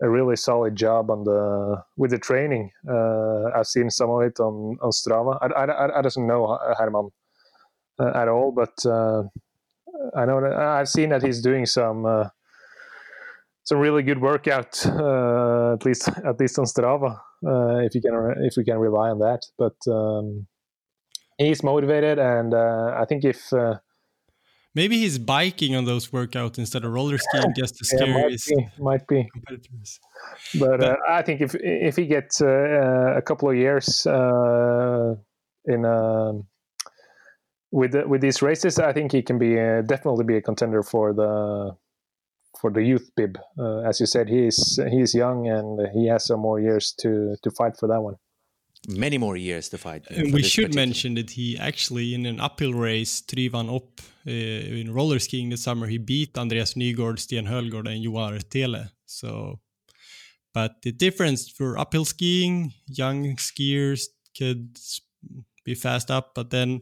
a, 0.02 0.10
really 0.10 0.36
solid 0.36 0.76
job 0.76 1.12
on 1.12 1.24
the 1.26 1.84
with 1.98 2.12
the 2.12 2.18
training. 2.18 2.72
Uh, 2.90 3.50
I've 3.56 3.68
seen 3.68 3.90
some 3.90 4.10
of 4.10 4.22
it 4.22 4.40
on 4.40 4.78
on 4.82 4.92
Strava. 4.92 5.38
I 5.42 5.48
I, 5.48 6.00
I 6.00 6.02
doesn't 6.02 6.26
know 6.26 6.58
Herman 6.78 7.10
uh, 8.00 8.12
at 8.16 8.30
all, 8.30 8.52
but 8.52 8.74
uh, 8.86 9.24
I 10.16 10.26
know 10.26 10.40
that 10.42 10.54
I've 10.54 10.90
seen 10.90 11.10
that 11.10 11.24
he's 11.24 11.42
doing 11.42 11.66
some 11.66 12.06
some 13.72 13.80
really 13.80 14.04
good 14.04 14.22
workout 14.22 14.86
at 14.86 15.86
least 15.86 16.08
at 16.08 16.40
least 16.40 16.60
on 16.60 16.66
Strava 16.66 17.12
if 17.86 17.96
you 17.96 18.02
can 18.02 18.14
if 18.48 18.54
we 18.58 18.64
can 18.64 18.78
rely 18.78 19.10
on 19.10 19.20
that, 19.20 19.42
but. 19.58 19.76
Um, 19.92 20.48
he's 21.42 21.64
motivated, 21.64 22.20
and 22.20 22.54
uh, 22.54 22.96
I 22.98 23.06
think 23.06 23.26
if 23.26 23.52
uh, 23.54 23.76
maybe 24.76 24.98
he's 24.98 25.18
biking 25.18 25.76
on 25.76 25.86
those 25.86 26.10
workouts 26.10 26.58
instead 26.58 26.86
of 26.86 26.92
roller 26.92 27.18
skiing 27.30 27.54
just 27.58 27.76
to 27.78 27.86
scare 27.86 28.08
yeah, 28.08 28.14
might 28.14 28.32
his 28.32 28.46
be, 28.46 28.70
might 28.80 29.08
be. 29.08 29.28
competitors. 29.32 30.00
But, 30.60 30.80
but 30.80 30.84
uh, 30.84 30.96
I 31.10 31.22
think 31.22 31.42
if 31.42 31.56
if 31.56 31.96
he 31.96 32.06
gets 32.06 32.42
uh, 32.42 32.48
uh, 32.48 33.18
a 33.18 33.22
couple 33.22 33.50
of 33.50 33.56
years 33.56 34.06
uh, 34.06 35.16
in 35.66 35.86
um, 35.86 36.48
with 37.72 37.94
the, 37.94 38.08
with 38.08 38.22
these 38.22 38.42
races, 38.42 38.80
I 38.80 38.94
think 38.94 39.12
he 39.12 39.22
can 39.22 39.38
be 39.38 39.56
definitely 39.56 40.26
be 40.26 40.38
a 40.38 40.42
contender 40.42 40.84
for 40.84 41.14
the 41.14 41.76
for 42.62 42.71
the 42.71 42.84
youth 42.84 43.10
bib. 43.17 43.38
as 43.89 44.00
you 44.00 44.06
said, 44.06 44.30
he's 44.30 44.80
he's 44.89 45.13
young 45.13 45.47
and 45.47 45.88
he 45.93 46.08
has 46.08 46.26
some 46.26 46.39
more 46.39 46.60
years 46.60 46.93
to 47.00 47.36
to 47.43 47.52
fight 47.52 47.76
for 47.78 47.88
that 47.88 48.02
one 48.02 48.17
many 48.88 49.17
more 49.17 49.38
years 49.38 49.69
to 49.69 49.78
fight. 49.78 50.06
And 50.10 50.34
we 50.34 50.43
should 50.43 50.65
particular. 50.65 50.86
mention 50.86 51.13
that 51.15 51.32
he 51.32 51.58
actually, 51.58 52.13
in 52.13 52.26
an 52.26 52.39
uphill 52.39 52.74
race, 52.74 53.21
Trivan 53.21 53.69
up 53.69 54.02
uh, 54.28 54.32
in 54.32 54.93
roller 54.93 55.19
skiing 55.19 55.50
this 55.50 55.63
summer, 55.63 55.88
he 55.88 55.97
beat 55.97 56.38
Andreas 56.38 56.74
Nygård, 56.74 57.17
Stian 57.17 57.47
Hoelgaard, 57.47 57.88
and 57.88 58.04
Joar 58.04 58.39
Thele. 58.39 58.91
So, 59.06 59.60
but 60.54 60.82
the 60.82 60.91
difference 60.91 61.50
for 61.50 61.78
uphill 61.78 62.06
skiing, 62.06 62.74
young 62.88 63.36
skiers 63.38 64.06
could 64.38 64.78
be 65.63 65.76
fast 65.76 66.10
up, 66.10 66.34
but 66.34 66.50
then 66.50 66.82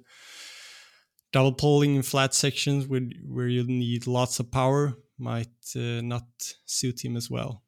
double 1.32 1.54
poling 1.54 1.96
in 1.96 2.02
flat 2.02 2.34
sections 2.34 2.88
where, 2.88 3.02
where 3.28 3.48
you 3.48 3.64
need 3.64 4.08
lots 4.08 4.40
of 4.40 4.52
power 4.52 4.98
might 5.20 5.76
uh, 5.76 6.02
not 6.02 6.28
suit 6.66 7.04
him 7.04 7.16
as 7.18 7.30
well. 7.30 7.62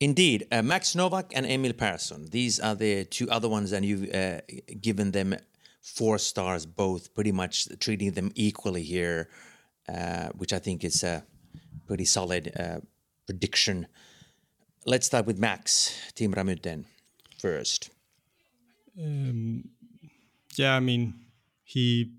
Indeed, 0.00 0.46
uh, 0.50 0.62
Max 0.62 0.94
Novak 0.94 1.32
and 1.34 1.44
Emil 1.44 1.74
Persson. 1.74 2.30
These 2.30 2.58
are 2.58 2.74
the 2.74 3.04
two 3.04 3.30
other 3.30 3.48
ones, 3.48 3.72
and 3.72 3.84
you've 3.84 4.12
uh, 4.14 4.40
given 4.80 5.10
them 5.10 5.36
four 5.82 6.18
stars 6.18 6.64
both, 6.64 7.14
pretty 7.14 7.32
much 7.32 7.68
treating 7.80 8.12
them 8.12 8.32
equally 8.34 8.82
here, 8.82 9.28
uh, 9.88 10.28
which 10.30 10.52
I 10.52 10.58
think 10.58 10.84
is 10.84 11.02
a 11.02 11.22
pretty 11.86 12.06
solid 12.06 12.52
uh, 12.58 12.80
prediction. 13.26 13.86
Let's 14.86 15.06
start 15.06 15.26
with 15.26 15.38
Max, 15.38 15.94
Team 16.14 16.32
Ramudden, 16.32 16.86
first. 17.38 17.90
Um, 18.98 19.68
yeah, 20.56 20.76
I 20.76 20.80
mean, 20.80 21.14
he 21.62 22.12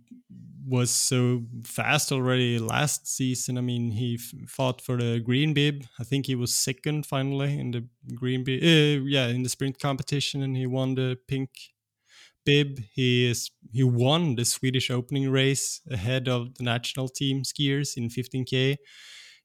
was 0.68 0.92
so 0.92 1.44
fast 1.64 2.12
already 2.12 2.60
last 2.60 3.08
season. 3.08 3.58
I 3.58 3.62
mean, 3.62 3.92
he 3.92 4.16
f- 4.20 4.50
fought 4.50 4.82
for 4.82 4.98
the 4.98 5.20
green 5.20 5.54
bib. 5.54 5.86
I 6.00 6.04
think 6.04 6.28
he 6.28 6.36
was 6.36 6.54
second 6.56 7.06
finally 7.06 7.60
in 7.60 7.72
the 7.72 7.88
green 8.16 8.44
bib. 8.44 8.62
Uh, 8.64 9.04
yeah, 9.08 9.28
in 9.28 9.44
the 9.44 9.50
sprint 9.50 9.80
competition, 9.80 10.42
and 10.44 10.56
he 10.56 10.68
won 10.68 10.96
the 10.96 11.18
pink 11.28 11.50
bib. 12.46 12.80
He 12.94 13.26
is 13.30 13.52
he 13.72 13.84
won 13.84 14.36
the 14.36 14.46
Swedish 14.46 14.90
opening 14.90 15.30
race 15.30 15.82
ahead 15.90 16.28
of 16.28 16.56
the 16.56 16.64
national 16.64 17.10
team 17.10 17.44
skiers 17.44 17.98
in 17.98 18.10
15k. 18.10 18.78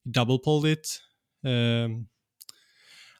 He 0.04 0.10
double 0.10 0.38
pulled 0.38 0.66
it. 0.66 1.00
Um, 1.44 2.08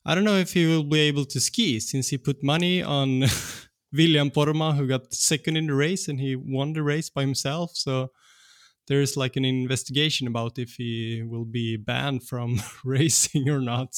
I 0.04 0.14
don't 0.14 0.24
know 0.24 0.36
if 0.36 0.52
he 0.52 0.66
will 0.66 0.84
be 0.84 1.00
able 1.00 1.24
to 1.26 1.40
ski 1.40 1.80
since 1.80 2.08
he 2.08 2.18
put 2.18 2.42
money 2.42 2.82
on 2.82 3.24
William 3.96 4.30
Poromaa, 4.30 4.76
who 4.76 4.86
got 4.86 5.12
second 5.12 5.56
in 5.56 5.66
the 5.66 5.74
race 5.74 6.08
and 6.08 6.20
he 6.20 6.36
won 6.36 6.72
the 6.72 6.82
race 6.82 7.10
by 7.10 7.22
himself. 7.22 7.70
So 7.74 8.10
there's 8.88 9.16
like 9.16 9.36
an 9.36 9.44
investigation 9.44 10.26
about 10.26 10.58
if 10.58 10.74
he 10.74 11.22
will 11.26 11.44
be 11.44 11.76
banned 11.76 12.22
from 12.22 12.60
racing 12.84 13.48
or 13.48 13.60
not. 13.60 13.94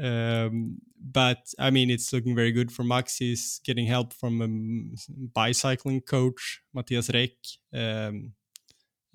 Um, 0.00 0.78
but 1.00 1.38
I 1.58 1.70
mean, 1.70 1.90
it's 1.90 2.12
looking 2.12 2.36
very 2.36 2.52
good 2.52 2.70
for 2.70 2.84
Max. 2.84 3.16
He's 3.16 3.60
getting 3.64 3.86
help 3.86 4.12
from 4.12 4.42
a 4.42 4.48
bicycling 5.34 6.02
coach, 6.02 6.60
Matthias 6.72 7.10
Reck. 7.12 7.30
Um, 7.72 8.34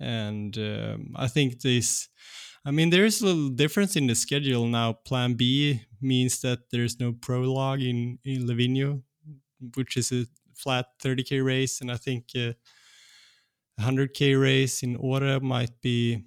and 0.00 0.56
um, 0.58 1.14
I 1.16 1.28
think 1.28 1.60
this, 1.60 2.08
I 2.66 2.70
mean, 2.70 2.90
there 2.90 3.04
is 3.04 3.22
a 3.22 3.26
little 3.26 3.48
difference 3.48 3.96
in 3.96 4.06
the 4.06 4.14
schedule 4.14 4.66
now. 4.66 4.92
Plan 4.92 5.34
B 5.34 5.82
means 6.00 6.40
that 6.40 6.70
there's 6.70 6.98
no 7.00 7.12
prologue 7.12 7.80
in, 7.80 8.18
in 8.24 8.46
Livigno 8.46 9.02
which 9.74 9.96
is 9.96 10.12
a 10.12 10.26
flat 10.54 10.86
30k 11.02 11.44
race, 11.44 11.80
and 11.80 11.90
I 11.90 11.96
think 11.96 12.26
a 12.36 12.54
100k 13.80 14.40
race 14.40 14.82
in 14.82 14.96
Åre 14.96 15.40
might 15.40 15.80
be. 15.82 16.24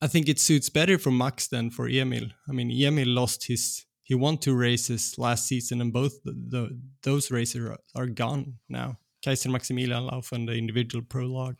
I 0.00 0.06
think 0.06 0.28
it 0.28 0.38
suits 0.38 0.68
better 0.68 0.98
for 0.98 1.10
Max 1.10 1.48
than 1.48 1.70
for 1.70 1.88
Emil. 1.88 2.28
I 2.48 2.52
mean, 2.52 2.70
Emil 2.70 3.08
lost 3.08 3.46
his. 3.46 3.84
He 4.02 4.14
won 4.14 4.38
two 4.38 4.54
races 4.54 5.14
last 5.18 5.46
season, 5.46 5.80
and 5.80 5.92
both 5.92 6.22
the, 6.22 6.32
the, 6.32 6.80
those 7.02 7.30
races 7.30 7.60
are, 7.60 7.76
are 7.94 8.06
gone 8.06 8.54
now. 8.68 8.98
Kaiser 9.22 9.50
Maximilian 9.50 10.08
Lauf 10.08 10.32
and 10.32 10.48
the 10.48 10.54
individual 10.54 11.04
prologue. 11.04 11.56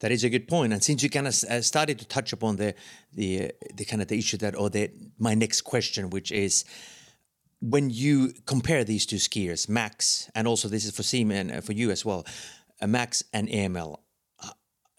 That 0.00 0.12
is 0.12 0.24
a 0.24 0.30
good 0.30 0.48
point, 0.48 0.72
and 0.72 0.82
since 0.82 1.02
you 1.02 1.10
kind 1.10 1.28
of 1.28 1.34
uh, 1.44 1.60
started 1.60 1.98
to 1.98 2.06
touch 2.06 2.32
upon 2.32 2.56
the 2.56 2.74
the 3.12 3.52
the 3.74 3.84
kind 3.84 4.00
of 4.00 4.08
the 4.08 4.18
issue 4.18 4.38
that, 4.38 4.56
or 4.56 4.70
the 4.70 4.90
my 5.18 5.34
next 5.34 5.62
question, 5.62 6.08
which 6.08 6.32
is 6.32 6.64
when 7.68 7.90
you 7.90 8.32
compare 8.46 8.84
these 8.84 9.06
two 9.06 9.16
skiers, 9.16 9.68
Max, 9.68 10.30
and 10.34 10.46
also 10.46 10.68
this 10.68 10.84
is 10.84 10.94
for 10.94 11.02
and 11.32 11.50
uh, 11.50 11.60
for 11.60 11.72
you 11.72 11.90
as 11.90 12.04
well, 12.04 12.24
uh, 12.80 12.86
Max 12.86 13.24
and 13.32 13.48
Emil, 13.48 14.00
uh, 14.42 14.50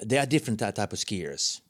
they 0.03 0.17
are 0.17 0.25
different 0.25 0.59
type 0.59 0.77
of 0.77 0.99
skiers. 0.99 1.61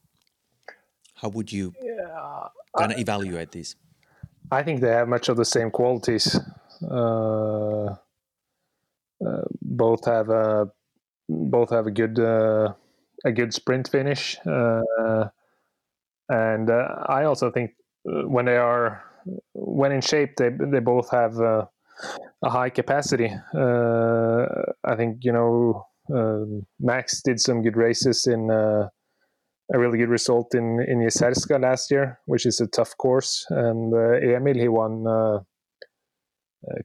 How 1.14 1.30
would 1.30 1.52
you 1.52 1.74
yeah, 1.84 2.48
kind 2.78 2.92
of 2.92 3.00
evaluate 3.00 3.52
these? 3.52 3.76
I 4.52 4.64
think 4.64 4.82
they 4.82 4.90
have 4.90 5.08
much 5.08 5.30
of 5.30 5.38
the 5.38 5.46
same 5.46 5.72
qualities. 5.72 6.40
Uh, 6.90 7.96
uh, 9.26 9.42
both 9.62 10.06
have 10.06 10.30
a 10.30 10.72
both 11.28 11.72
have 11.72 11.88
a 11.88 11.92
good 11.92 12.20
uh, 12.20 12.74
a 13.26 13.32
good 13.32 13.54
sprint 13.54 13.90
finish, 13.90 14.38
and 14.46 15.32
I 16.70 17.24
also 17.26 17.52
think 17.52 17.72
when 18.06 18.46
they 18.46 18.58
are 18.58 19.04
when 19.54 19.92
in 19.92 20.02
shape, 20.02 20.36
they 20.38 20.50
they 20.50 20.80
both 20.80 21.10
have 21.12 21.40
uh, 21.40 21.66
a 22.44 22.50
high 22.50 22.70
capacity. 22.70 23.32
Uh, 23.54 24.46
I 24.84 24.96
think 24.96 25.20
you 25.22 25.32
know 25.32 25.86
um, 26.14 26.66
Max 26.80 27.22
did 27.24 27.40
some 27.40 27.62
good 27.62 27.78
races 27.78 28.28
in 28.28 28.52
uh, 28.52 28.90
a 29.74 29.80
really 29.80 29.98
good 29.98 30.10
result 30.10 30.54
in 30.56 30.80
in 30.88 31.00
Jizerská 31.00 31.62
last 31.62 31.92
year, 31.92 32.20
which 32.26 32.46
is 32.46 32.62
a 32.62 32.68
tough 32.68 32.96
course. 32.98 33.46
And 33.50 33.94
uh, 33.94 34.36
Emil 34.36 34.56
he 34.56 34.68
won 34.68 35.06
uh, 35.08 35.12
uh 35.12 35.42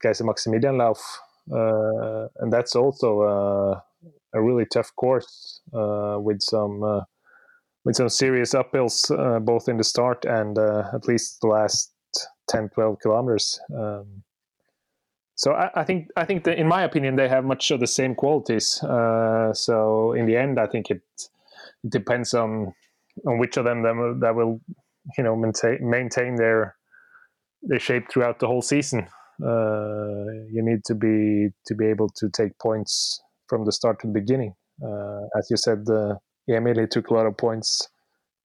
Kaiser 0.03 0.25
Maximilian 0.25 0.77
Lauf, 0.77 1.01
uh, 1.53 2.29
and 2.41 2.53
that's 2.53 2.75
also 2.75 3.23
uh, 3.23 3.81
a 4.35 4.43
really 4.43 4.67
tough 4.73 4.91
course 4.97 5.61
with 5.73 6.41
some 6.41 7.05
with 7.85 7.97
some 7.97 8.09
serious 8.09 8.55
uphills 8.55 9.11
both 9.45 9.69
in 9.69 9.77
the 9.77 9.85
start 9.85 10.25
and 10.25 10.59
at 10.59 11.07
least 11.07 11.39
the 11.41 11.49
last 11.49 11.92
10 12.53 12.69
12 12.69 12.99
kilometers 13.01 13.61
um, 13.75 14.23
so 15.35 15.55
I, 15.55 15.71
I, 15.75 15.85
think 15.85 16.09
I 16.17 16.25
think 16.25 16.45
that 16.45 16.59
in 16.59 16.69
my 16.69 16.83
opinion 16.83 17.17
they 17.17 17.29
have 17.29 17.45
much 17.45 17.71
of 17.71 17.81
the 17.81 17.87
same 17.87 18.15
qualities. 18.15 18.83
Uh, 18.83 19.53
so 19.53 20.13
in 20.13 20.27
the 20.27 20.37
end, 20.37 20.61
I 20.61 20.67
think 20.67 20.91
it 20.91 21.03
depends 21.89 22.33
on 22.35 22.73
on 23.27 23.39
which 23.39 23.57
of 23.57 23.65
them 23.65 23.83
that, 23.83 24.19
that 24.21 24.35
will 24.35 24.61
you 25.19 25.25
know 25.25 25.35
maintain 25.35 25.79
maintain 25.83 26.37
their 26.37 26.77
their 27.63 27.81
shape 27.81 28.11
throughout 28.11 28.39
the 28.39 28.47
whole 28.47 28.63
season. 28.63 29.09
Uh, 29.45 30.47
you 30.51 30.63
need 30.63 30.85
to 30.85 30.95
be 30.95 31.49
to 31.67 31.75
be 31.75 31.87
able 31.87 32.09
to 32.11 32.29
take 32.31 32.59
points 32.59 33.21
from 33.49 33.65
the 33.65 33.73
start 33.73 34.01
to 34.01 34.07
the 34.07 34.13
beginning. 34.13 34.55
Uh, 34.81 35.23
as 35.37 35.49
you 35.51 35.57
said, 35.57 35.85
uh, 35.91 36.15
Emil 36.49 36.87
took 36.87 37.09
a 37.09 37.15
lot 37.15 37.27
of 37.27 37.37
points 37.37 37.89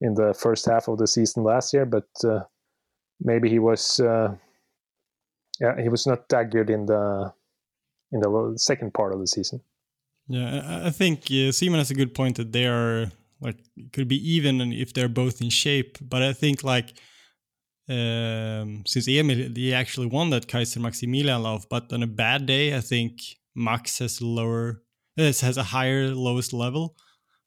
in 0.00 0.14
the 0.14 0.34
first 0.34 0.66
half 0.66 0.88
of 0.88 0.98
the 0.98 1.06
season 1.06 1.42
last 1.42 1.72
year, 1.72 1.84
but 1.84 2.08
uh, 2.24 2.40
maybe 3.20 3.48
he 3.48 3.58
was 3.58 4.00
uh, 4.00 4.34
yeah, 5.60 5.80
he 5.80 5.88
was 5.88 6.06
not 6.06 6.28
that 6.28 6.50
good 6.50 6.70
in 6.70 6.86
the 6.86 7.32
in 8.12 8.20
the 8.20 8.54
second 8.56 8.94
part 8.94 9.12
of 9.12 9.20
the 9.20 9.26
season. 9.26 9.60
Yeah, 10.28 10.82
I 10.84 10.90
think 10.90 11.30
uh, 11.30 11.52
Simon 11.52 11.78
has 11.78 11.90
a 11.90 11.94
good 11.94 12.14
point 12.14 12.36
that 12.36 12.52
they 12.52 12.66
are 12.66 13.10
like 13.40 13.58
could 13.92 14.08
be 14.08 14.36
even 14.36 14.72
if 14.72 14.92
they're 14.92 15.08
both 15.08 15.40
in 15.40 15.50
shape. 15.50 15.98
But 16.00 16.22
I 16.22 16.32
think 16.32 16.62
like 16.62 16.98
um, 17.88 18.84
since 18.86 19.08
Emil 19.08 19.50
he 19.54 19.72
actually 19.72 20.06
won 20.06 20.30
that 20.30 20.48
Kaiser 20.48 20.80
Maximilian 20.80 21.42
Lauf, 21.42 21.64
but 21.68 21.92
on 21.92 22.02
a 22.02 22.06
bad 22.06 22.46
day, 22.46 22.76
I 22.76 22.80
think 22.80 23.20
Max 23.54 23.98
has 23.98 24.20
lower 24.20 24.82
uh, 25.18 25.22
has 25.22 25.56
a 25.56 25.62
higher 25.62 26.08
lowest 26.08 26.52
level. 26.52 26.96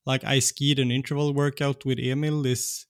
Like 0.05 0.23
I 0.23 0.39
skied 0.39 0.79
an 0.79 0.91
interval 0.91 1.33
workout 1.33 1.85
with 1.85 1.99
Emil 1.99 2.41
this 2.41 2.87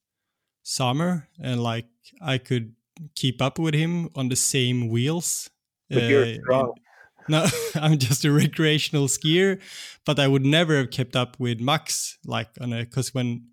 summer, 0.63 1.27
and 1.41 1.61
like 1.61 1.87
I 2.21 2.37
could 2.37 2.75
keep 3.15 3.41
up 3.41 3.59
with 3.59 3.73
him 3.73 4.09
on 4.15 4.29
the 4.29 4.35
same 4.35 4.89
wheels. 4.89 5.49
But 5.89 6.03
you're 6.03 6.25
uh, 6.25 6.33
strong. 6.35 6.73
No, 7.29 7.45
I'm 7.75 7.99
just 7.99 8.25
a 8.25 8.31
recreational 8.31 9.05
skier, 9.05 9.61
but 10.07 10.19
I 10.19 10.27
would 10.27 10.43
never 10.43 10.77
have 10.77 10.89
kept 10.89 11.15
up 11.15 11.39
with 11.39 11.59
Max 11.59 12.17
like 12.25 12.49
on 12.59 12.73
a 12.73 12.83
because 12.83 13.13
when 13.13 13.45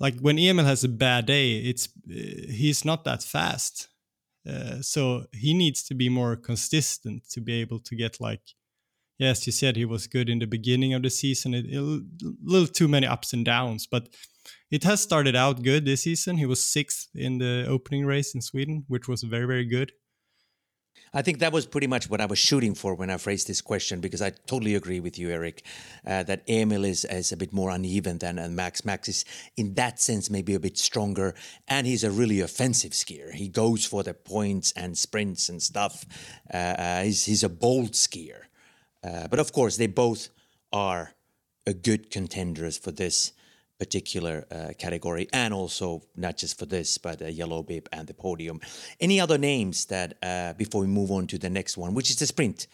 like 0.00 0.18
when 0.20 0.38
Emil 0.38 0.64
has 0.64 0.82
a 0.82 0.88
bad 0.88 1.26
day, 1.26 1.58
it's 1.58 1.88
uh, 2.10 2.14
he's 2.50 2.84
not 2.84 3.04
that 3.04 3.22
fast. 3.22 3.88
Uh, 4.48 4.80
so 4.80 5.26
he 5.32 5.52
needs 5.52 5.82
to 5.84 5.94
be 5.94 6.08
more 6.08 6.36
consistent 6.36 7.28
to 7.28 7.42
be 7.42 7.60
able 7.60 7.78
to 7.80 7.94
get 7.94 8.18
like 8.18 8.40
yes 9.20 9.46
you 9.46 9.52
said 9.52 9.76
he 9.76 9.84
was 9.84 10.08
good 10.08 10.28
in 10.28 10.40
the 10.40 10.46
beginning 10.46 10.92
of 10.92 11.02
the 11.02 11.10
season 11.10 11.54
a 11.54 11.62
little 12.42 12.66
too 12.66 12.88
many 12.88 13.06
ups 13.06 13.32
and 13.32 13.44
downs 13.44 13.86
but 13.86 14.08
it 14.70 14.84
has 14.84 15.00
started 15.00 15.34
out 15.34 15.62
good 15.62 15.84
this 15.84 16.02
season. 16.02 16.36
He 16.36 16.46
was 16.46 16.64
sixth 16.64 17.08
in 17.14 17.38
the 17.38 17.66
opening 17.68 18.06
race 18.06 18.34
in 18.34 18.40
Sweden, 18.40 18.84
which 18.86 19.08
was 19.08 19.22
very, 19.22 19.46
very 19.46 19.64
good. 19.64 19.92
I 21.12 21.22
think 21.22 21.40
that 21.40 21.52
was 21.52 21.66
pretty 21.66 21.88
much 21.88 22.08
what 22.08 22.20
I 22.20 22.26
was 22.26 22.38
shooting 22.38 22.72
for 22.76 22.94
when 22.94 23.10
I 23.10 23.16
phrased 23.16 23.48
this 23.48 23.60
question, 23.60 24.00
because 24.00 24.22
I 24.22 24.30
totally 24.30 24.76
agree 24.76 25.00
with 25.00 25.18
you, 25.18 25.30
Eric, 25.30 25.64
uh, 26.06 26.22
that 26.22 26.48
Emil 26.48 26.84
is, 26.84 27.04
is 27.04 27.32
a 27.32 27.36
bit 27.36 27.52
more 27.52 27.70
uneven 27.70 28.18
than 28.18 28.38
uh, 28.38 28.48
Max. 28.48 28.84
Max 28.84 29.08
is, 29.08 29.24
in 29.56 29.74
that 29.74 29.98
sense, 29.98 30.30
maybe 30.30 30.54
a 30.54 30.60
bit 30.60 30.78
stronger, 30.78 31.34
and 31.66 31.84
he's 31.84 32.04
a 32.04 32.12
really 32.12 32.40
offensive 32.40 32.92
skier. 32.92 33.32
He 33.32 33.48
goes 33.48 33.84
for 33.84 34.04
the 34.04 34.14
points 34.14 34.72
and 34.76 34.96
sprints 34.96 35.48
and 35.48 35.60
stuff. 35.60 36.04
Uh, 36.52 36.56
uh 36.56 37.02
he's, 37.02 37.24
he's 37.24 37.42
a 37.42 37.48
bold 37.48 37.92
skier. 37.92 38.42
Uh, 39.02 39.28
but 39.28 39.38
of 39.38 39.52
course, 39.52 39.76
they 39.76 39.86
both 39.86 40.28
are 40.72 41.14
a 41.66 41.72
good 41.72 42.10
contenders 42.10 42.78
for 42.78 42.90
this 42.90 43.32
particular 43.78 44.46
uh, 44.50 44.72
category, 44.78 45.26
and 45.32 45.54
also 45.54 46.02
not 46.14 46.36
just 46.36 46.58
for 46.58 46.66
this, 46.66 46.98
but 46.98 47.18
the 47.18 47.32
yellow 47.32 47.62
bib 47.62 47.88
and 47.92 48.06
the 48.06 48.14
podium. 48.14 48.60
Any 49.00 49.18
other 49.18 49.38
names 49.38 49.86
that 49.86 50.18
uh, 50.22 50.52
before 50.52 50.82
we 50.82 50.86
move 50.86 51.10
on 51.10 51.26
to 51.28 51.38
the 51.38 51.48
next 51.48 51.78
one, 51.78 51.94
which 51.94 52.10
is 52.10 52.16
the 52.16 52.26
sprint 52.26 52.66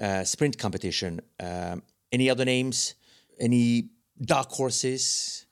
uh, 0.00 0.24
sprint 0.24 0.58
competition? 0.58 1.20
Um, 1.38 1.82
any 2.10 2.28
other 2.28 2.44
names? 2.44 2.94
Any 3.38 3.90
dark 4.20 4.50
horses? 4.50 5.46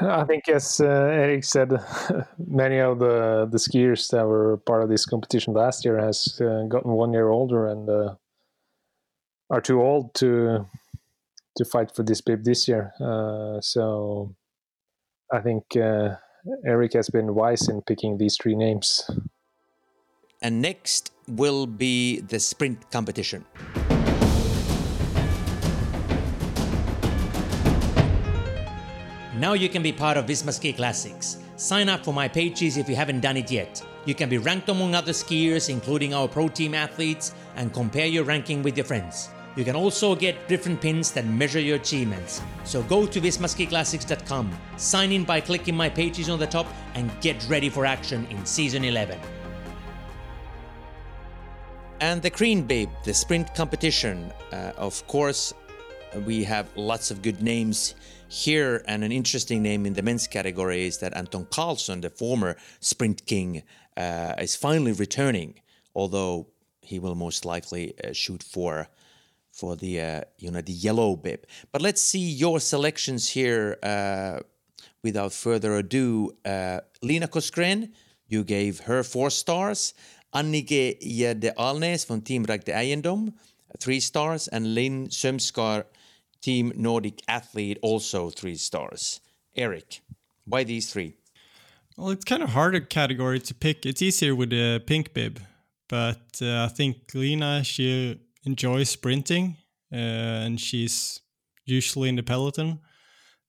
I 0.00 0.24
think, 0.24 0.48
as 0.48 0.80
uh, 0.80 0.86
Eric 0.86 1.44
said, 1.44 1.72
many 2.38 2.78
of 2.78 2.98
the 2.98 3.48
the 3.50 3.58
skiers 3.58 4.10
that 4.10 4.26
were 4.26 4.58
part 4.58 4.82
of 4.82 4.88
this 4.88 5.06
competition 5.06 5.54
last 5.54 5.84
year 5.84 5.98
has 5.98 6.40
uh, 6.40 6.64
gotten 6.68 6.92
one 6.92 7.12
year 7.12 7.28
older 7.30 7.66
and 7.66 7.88
uh, 7.88 8.14
are 9.54 9.60
too 9.60 9.80
old 9.80 10.12
to 10.14 10.66
to 11.56 11.64
fight 11.64 11.94
for 11.94 12.02
this 12.02 12.20
bib 12.20 12.42
this 12.42 12.66
year. 12.66 12.92
Uh, 13.00 13.60
so 13.60 14.34
I 15.32 15.40
think 15.40 15.62
uh, 15.76 16.16
Eric 16.66 16.94
has 16.94 17.08
been 17.08 17.34
wise 17.34 17.68
in 17.68 17.80
picking 17.82 18.18
these 18.18 18.36
three 18.36 18.56
names. 18.56 19.08
And 20.42 20.60
next 20.60 21.12
will 21.28 21.66
be 21.66 22.20
the 22.20 22.40
sprint 22.40 22.90
competition. 22.90 23.44
Now 29.38 29.52
you 29.52 29.68
can 29.68 29.82
be 29.82 29.92
part 29.92 30.16
of 30.16 30.26
Visma 30.26 30.52
Ski 30.52 30.72
Classics. 30.72 31.38
Sign 31.56 31.88
up 31.88 32.04
for 32.04 32.12
my 32.12 32.26
pages 32.26 32.76
if 32.76 32.88
you 32.88 32.96
haven't 32.96 33.20
done 33.20 33.36
it 33.36 33.50
yet. 33.52 33.80
You 34.06 34.14
can 34.16 34.28
be 34.28 34.38
ranked 34.38 34.68
among 34.68 34.96
other 34.96 35.12
skiers, 35.12 35.70
including 35.70 36.12
our 36.12 36.26
pro 36.26 36.48
team 36.48 36.74
athletes, 36.74 37.32
and 37.54 37.72
compare 37.72 38.06
your 38.06 38.24
ranking 38.24 38.62
with 38.62 38.76
your 38.76 38.84
friends. 38.84 39.30
You 39.56 39.64
can 39.64 39.76
also 39.76 40.16
get 40.16 40.48
different 40.48 40.80
pins 40.80 41.12
that 41.12 41.26
measure 41.26 41.60
your 41.60 41.76
achievements. 41.76 42.42
So 42.64 42.82
go 42.82 43.06
to 43.06 43.20
vismaskiclassics.com, 43.20 44.50
sign 44.76 45.12
in 45.12 45.24
by 45.24 45.40
clicking 45.40 45.76
my 45.76 45.88
pages 45.88 46.28
on 46.28 46.40
the 46.40 46.46
top, 46.46 46.66
and 46.94 47.10
get 47.20 47.46
ready 47.48 47.68
for 47.68 47.86
action 47.86 48.26
in 48.30 48.44
Season 48.44 48.84
11. 48.84 49.18
And 52.00 52.20
the 52.20 52.30
Green 52.30 52.66
Bib, 52.66 52.90
the 53.04 53.14
sprint 53.14 53.54
competition. 53.54 54.32
Uh, 54.52 54.72
of 54.76 55.06
course, 55.06 55.54
we 56.26 56.42
have 56.44 56.68
lots 56.76 57.12
of 57.12 57.22
good 57.22 57.40
names 57.40 57.94
here, 58.28 58.82
and 58.88 59.04
an 59.04 59.12
interesting 59.12 59.62
name 59.62 59.86
in 59.86 59.92
the 59.92 60.02
men's 60.02 60.26
category 60.26 60.86
is 60.86 60.98
that 60.98 61.16
Anton 61.16 61.46
Karlsson, 61.46 62.02
the 62.02 62.10
former 62.10 62.56
sprint 62.80 63.24
king, 63.26 63.62
uh, 63.96 64.34
is 64.38 64.56
finally 64.56 64.92
returning, 64.92 65.60
although 65.94 66.48
he 66.80 66.98
will 66.98 67.14
most 67.14 67.44
likely 67.44 67.94
uh, 68.02 68.12
shoot 68.12 68.42
for 68.42 68.88
for 69.54 69.76
the 69.76 70.00
uh, 70.00 70.20
you 70.38 70.50
know 70.50 70.60
the 70.60 70.72
yellow 70.72 71.16
bib. 71.16 71.46
But 71.72 71.80
let's 71.80 72.02
see 72.02 72.18
your 72.18 72.60
selections 72.60 73.30
here. 73.30 73.78
Uh, 73.82 74.40
without 75.02 75.32
further 75.32 75.76
ado, 75.76 76.32
uh, 76.44 76.80
Lina 77.02 77.28
Korsgren, 77.28 77.92
you 78.26 78.42
gave 78.42 78.80
her 78.80 79.02
four 79.02 79.30
stars. 79.30 79.94
Anikken 80.34 80.98
Gjerde 81.00 81.54
Alnes 81.54 82.04
from 82.04 82.20
Team 82.20 82.44
Ragde 82.44 82.72
Eiendom, 82.72 83.34
three 83.78 84.00
stars, 84.00 84.48
and 84.48 84.74
Linn 84.74 85.06
Sømskar, 85.06 85.84
Team 86.40 86.72
Nordic 86.74 87.22
Athlete, 87.28 87.78
also 87.82 88.30
three 88.30 88.56
stars. 88.56 89.20
Eric, 89.54 90.00
why 90.44 90.64
these 90.64 90.92
three? 90.92 91.14
Well, 91.96 92.10
it's 92.10 92.24
kind 92.24 92.42
of 92.42 92.48
harder 92.48 92.80
category 92.80 93.38
to 93.38 93.54
pick. 93.54 93.86
It's 93.86 94.02
easier 94.02 94.34
with 94.34 94.50
the 94.50 94.82
pink 94.84 95.14
bib, 95.14 95.38
but 95.88 96.40
uh, 96.42 96.64
I 96.64 96.68
think 96.68 96.96
Lina 97.14 97.62
she 97.62 98.18
enjoys 98.44 98.90
sprinting, 98.90 99.56
uh, 99.92 100.44
and 100.46 100.60
she's 100.60 101.20
usually 101.64 102.08
in 102.08 102.16
the 102.16 102.22
peloton. 102.22 102.80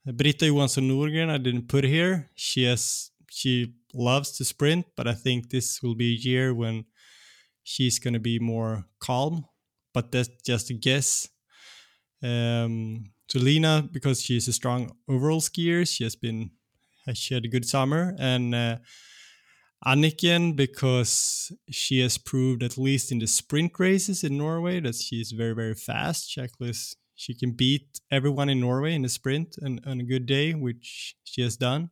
Britta 0.06 0.48
Johansson 0.48 0.88
Norgren, 0.88 1.30
I 1.30 1.38
didn't 1.38 1.68
put 1.68 1.84
here. 1.84 2.30
She 2.36 2.64
has 2.66 3.12
she 3.32 3.74
loves 3.94 4.38
to 4.38 4.46
sprint, 4.46 4.86
but 4.96 5.08
I 5.08 5.14
think 5.14 5.50
this 5.50 5.82
will 5.82 5.96
be 5.96 6.14
a 6.14 6.18
year 6.18 6.54
when 6.54 6.86
she's 7.64 8.00
going 8.00 8.14
to 8.14 8.20
be 8.20 8.40
more 8.40 8.86
calm. 9.00 9.46
But 9.94 10.12
that's 10.12 10.30
just 10.46 10.70
a 10.70 10.74
guess. 10.74 11.28
Um, 12.22 13.12
so 13.28 13.40
Lina, 13.40 13.88
because 13.92 14.22
she's 14.22 14.48
a 14.48 14.54
strong 14.54 14.96
overall 15.10 15.42
skier, 15.42 15.88
she 15.88 16.04
has 16.04 16.16
been 16.16 16.52
she 17.14 17.34
had 17.34 17.46
a 17.46 17.50
good 17.50 17.66
summer, 17.66 18.16
and 18.20 18.56
uh, 18.56 18.78
Anikken 19.84 20.56
because 20.56 21.52
she 21.70 22.00
has 22.02 22.18
proved, 22.18 22.64
at 22.64 22.78
least 22.78 23.12
in 23.12 23.20
the 23.20 23.28
sprint 23.28 23.74
races 23.80 24.24
in 24.24 24.38
Norway, 24.38 24.80
that 24.80 24.96
she 24.96 25.22
is 25.22 25.32
very, 25.32 25.54
very 25.54 25.76
fast. 25.76 26.30
Checklist, 26.30 26.96
she 27.16 27.34
can 27.34 27.52
beat 27.52 28.00
everyone 28.12 28.50
in 28.50 28.60
Norway 28.60 28.94
in 28.94 29.06
a 29.06 29.10
sprint 29.10 29.58
and 29.62 29.82
on 29.86 30.00
a 30.00 30.04
good 30.04 30.26
day, 30.26 30.54
which 30.54 31.16
she 31.24 31.42
has 31.42 31.58
done. 31.58 31.90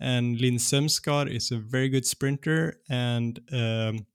And 0.00 0.40
Linn 0.40 0.56
Sømskar 0.56 1.30
is 1.30 1.50
a 1.50 1.58
very 1.58 1.88
good 1.88 2.06
sprinter. 2.06 2.80
And 2.88 3.40
um, 3.52 4.06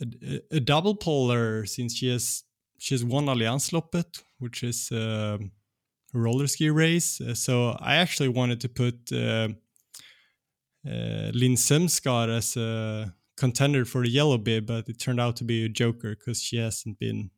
a, 0.00 0.40
a 0.52 0.60
double 0.60 0.94
polar 0.94 1.66
since 1.66 1.94
she 1.94 2.10
has 2.10 2.44
she 2.78 2.94
has 2.94 3.04
won 3.04 3.26
Alliansloppet, 3.26 4.22
which 4.38 4.62
is 4.62 4.92
uh, 4.92 5.38
a 6.14 6.18
roller 6.18 6.46
ski 6.46 6.68
race. 6.68 7.20
So 7.34 7.76
I 7.80 7.96
actually 7.96 8.28
wanted 8.28 8.60
to 8.60 8.68
put 8.68 9.10
uh, 9.12 9.48
uh, 10.86 11.30
Linn 11.32 11.56
Sömskar 11.56 12.28
as 12.28 12.56
a 12.56 13.14
contender 13.36 13.84
for 13.84 14.02
the 14.02 14.10
yellow 14.10 14.38
bib, 14.38 14.66
but 14.66 14.88
it 14.88 14.98
turned 14.98 15.20
out 15.20 15.36
to 15.36 15.44
be 15.44 15.64
a 15.64 15.68
joker 15.68 16.14
because 16.16 16.42
she 16.42 16.56
hasn't 16.58 16.98
been 16.98 17.30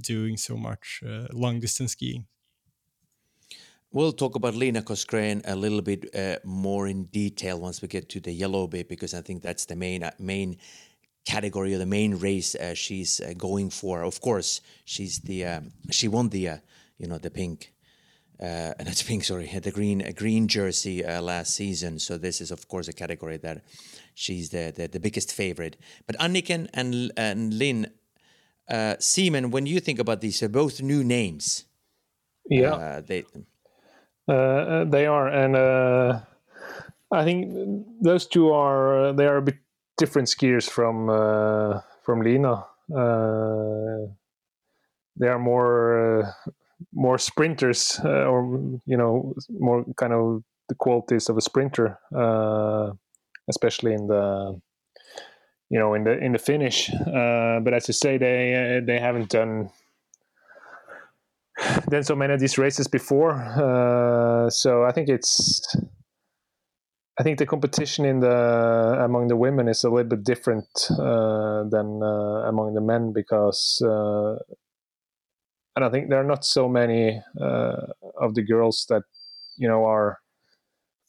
doing 0.00 0.36
so 0.36 0.56
much 0.56 1.02
uh, 1.06 1.26
long 1.32 1.60
distance 1.60 1.92
skiing. 1.92 2.26
We'll 3.90 4.12
talk 4.12 4.36
about 4.36 4.54
Lina 4.54 4.82
Korsgren 4.82 5.42
a 5.44 5.54
little 5.54 5.82
bit 5.82 6.14
uh, 6.14 6.36
more 6.44 6.86
in 6.86 7.04
detail 7.04 7.60
once 7.60 7.82
we 7.82 7.88
get 7.88 8.08
to 8.10 8.20
the 8.20 8.32
yellow 8.32 8.66
bib 8.66 8.88
because 8.88 9.12
I 9.12 9.20
think 9.20 9.42
that's 9.42 9.66
the 9.66 9.76
main 9.76 10.02
uh, 10.02 10.12
main 10.18 10.56
category 11.26 11.74
or 11.74 11.78
the 11.78 11.86
main 11.86 12.14
race 12.14 12.54
uh, 12.54 12.74
she's 12.74 13.20
going 13.36 13.68
for. 13.68 14.02
Of 14.02 14.20
course, 14.22 14.62
she's 14.86 15.20
the 15.20 15.44
um, 15.44 15.72
she 15.90 16.08
won 16.08 16.30
the 16.30 16.48
uh, 16.48 16.56
you 16.96 17.06
know 17.06 17.18
the 17.18 17.30
pink. 17.30 17.74
Uh, 18.42 18.74
not 18.84 19.04
pink, 19.06 19.22
sorry, 19.22 19.46
the 19.62 19.70
green 19.70 20.00
a 20.00 20.12
green 20.12 20.48
jersey 20.48 21.04
last 21.04 21.54
season. 21.54 21.98
So 22.00 22.18
this 22.18 22.40
is, 22.40 22.50
of 22.50 22.66
course, 22.66 22.88
a 22.88 22.92
category 22.92 23.36
that 23.38 23.62
she's 24.14 24.50
the 24.50 24.72
the, 24.74 24.88
the 24.88 25.00
biggest 25.00 25.32
favorite. 25.32 25.76
But 26.06 26.18
Anikken 26.18 26.68
and 26.74 27.12
and 27.16 27.54
Linn, 27.54 27.86
uh, 28.68 28.96
Simon, 28.98 29.50
when 29.52 29.66
you 29.66 29.78
think 29.80 30.00
about 30.00 30.20
these, 30.20 30.40
they're 30.40 30.48
both 30.48 30.82
new 30.82 31.04
names. 31.04 31.66
Yeah, 32.50 33.00
they 33.00 33.24
uh, 34.28 34.32
uh, 34.32 34.84
they 34.84 35.06
are, 35.06 35.28
and 35.28 35.56
uh, 35.56 36.20
I 37.10 37.24
think 37.24 37.84
those 38.00 38.26
two 38.26 38.52
are 38.52 39.12
they 39.12 39.26
are 39.26 39.38
a 39.38 39.42
bit 39.42 39.56
different 39.98 40.28
skiers 40.28 40.68
from 40.68 41.06
from 42.02 42.22
Lina. 42.22 42.64
they 45.16 45.28
are 45.28 45.38
more 45.38 46.34
more 46.92 47.18
sprinters, 47.18 48.00
or 48.04 48.42
you 48.86 48.96
know, 48.96 49.34
more 49.48 49.84
kind 49.96 50.12
of 50.12 50.42
the 50.68 50.74
qualities 50.74 51.28
of 51.28 51.36
a 51.36 51.40
sprinter, 51.40 51.98
especially 53.48 53.94
in 53.94 54.06
the 54.06 54.60
you 55.70 55.78
know 55.78 55.94
in 55.94 56.04
the 56.04 56.18
in 56.18 56.32
the 56.32 56.38
finish. 56.38 56.90
Uh, 56.90 57.60
but 57.60 57.74
as 57.74 57.88
you 57.88 57.94
say, 57.94 58.18
they 58.18 58.80
they 58.84 58.98
haven't 58.98 59.30
done 59.30 59.70
done 61.90 62.04
so 62.04 62.14
many 62.14 62.34
of 62.34 62.40
these 62.40 62.58
races 62.58 62.86
before. 62.88 63.32
Uh, 63.34 64.50
so 64.50 64.84
I 64.84 64.92
think 64.92 65.08
it's 65.08 65.62
I 67.18 67.22
think 67.22 67.38
the 67.38 67.46
competition 67.46 68.04
in 68.04 68.20
the 68.20 68.98
among 69.04 69.28
the 69.28 69.36
women 69.36 69.68
is 69.68 69.84
a 69.84 69.90
little 69.90 70.08
bit 70.08 70.24
different 70.24 70.66
uh, 70.90 71.64
than 71.70 72.02
uh, 72.02 72.48
among 72.48 72.74
the 72.74 72.80
men 72.80 73.12
because 73.12 73.82
uh, 73.84 74.36
and 75.76 75.84
I 75.84 75.90
think 75.90 76.08
there 76.08 76.20
are 76.20 76.24
not 76.24 76.44
so 76.44 76.68
many 76.68 77.22
uh, 77.40 77.76
of 78.20 78.34
the 78.34 78.42
girls 78.42 78.86
that 78.88 79.02
you 79.56 79.68
know 79.68 79.84
are 79.84 80.18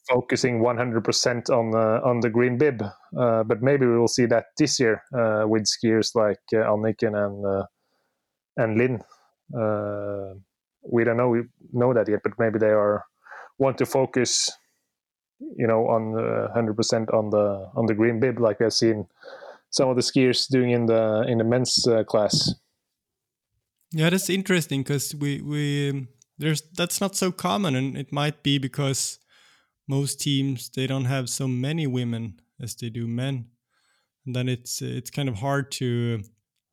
focusing 0.08 0.60
100% 0.60 1.50
on 1.50 1.70
the 1.70 2.00
on 2.04 2.20
the 2.20 2.30
green 2.30 2.58
bib. 2.58 2.82
Uh, 3.18 3.42
but 3.44 3.62
maybe 3.62 3.86
we 3.86 3.98
will 3.98 4.08
see 4.08 4.26
that 4.26 4.46
this 4.58 4.78
year 4.78 5.02
with 5.46 5.64
skiers 5.64 6.14
like 6.14 6.40
uh, 6.52 6.72
and 6.74 7.64
and 8.56 8.78
Linn. 8.78 9.02
Uh, 9.56 10.34
we 10.90 11.04
don't 11.04 11.16
know 11.16 11.28
we 11.28 11.42
know 11.72 11.94
that 11.94 12.08
yet, 12.08 12.20
but 12.22 12.32
maybe 12.38 12.58
they 12.58 12.70
are 12.70 13.04
want 13.58 13.78
to 13.78 13.86
focus, 13.86 14.50
you 15.56 15.66
know, 15.66 15.86
on 15.88 16.50
hundred 16.52 16.76
percent 16.76 17.10
on 17.10 17.30
the 17.30 17.70
on 17.74 17.86
the 17.86 17.94
green 17.94 18.20
bib, 18.20 18.40
like 18.40 18.60
I've 18.60 18.72
seen 18.72 19.06
some 19.70 19.88
of 19.88 19.96
the 19.96 20.02
skiers 20.02 20.48
doing 20.48 20.70
in 20.70 20.86
the 20.86 21.24
in 21.28 21.38
the 21.38 21.44
men's 21.44 21.86
uh, 21.86 22.04
class. 22.04 22.54
Yeah, 23.94 24.10
that's 24.10 24.28
interesting 24.28 24.82
because 24.82 25.14
we 25.14 25.40
we 25.40 25.90
um, 25.90 26.08
there's 26.36 26.62
that's 26.76 27.00
not 27.00 27.14
so 27.14 27.30
common, 27.30 27.76
and 27.76 27.96
it 27.96 28.12
might 28.12 28.42
be 28.42 28.58
because 28.58 29.20
most 29.86 30.20
teams 30.20 30.68
they 30.70 30.88
don't 30.88 31.04
have 31.04 31.30
so 31.30 31.46
many 31.46 31.86
women 31.86 32.40
as 32.60 32.74
they 32.74 32.90
do 32.90 33.06
men, 33.06 33.50
and 34.26 34.34
then 34.34 34.48
it's 34.48 34.82
it's 34.82 35.10
kind 35.10 35.28
of 35.28 35.36
hard 35.36 35.70
to 35.72 36.22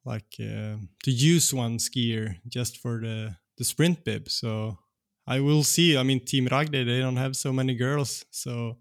like 0.03 0.35
uh, 0.39 0.77
to 1.03 1.11
use 1.11 1.53
one 1.53 1.77
skier 1.77 2.37
just 2.47 2.79
for 2.79 2.99
the 3.01 3.35
the 3.57 3.63
sprint 3.65 4.03
bib. 4.03 4.27
So 4.27 4.79
I 5.27 5.41
will 5.41 5.63
see. 5.63 5.95
I 5.97 6.03
mean, 6.03 6.25
Team 6.25 6.47
Ragde 6.47 6.71
they 6.87 7.01
don't 7.01 7.17
have 7.17 7.35
so 7.35 7.53
many 7.53 7.75
girls, 7.75 8.25
so 8.31 8.79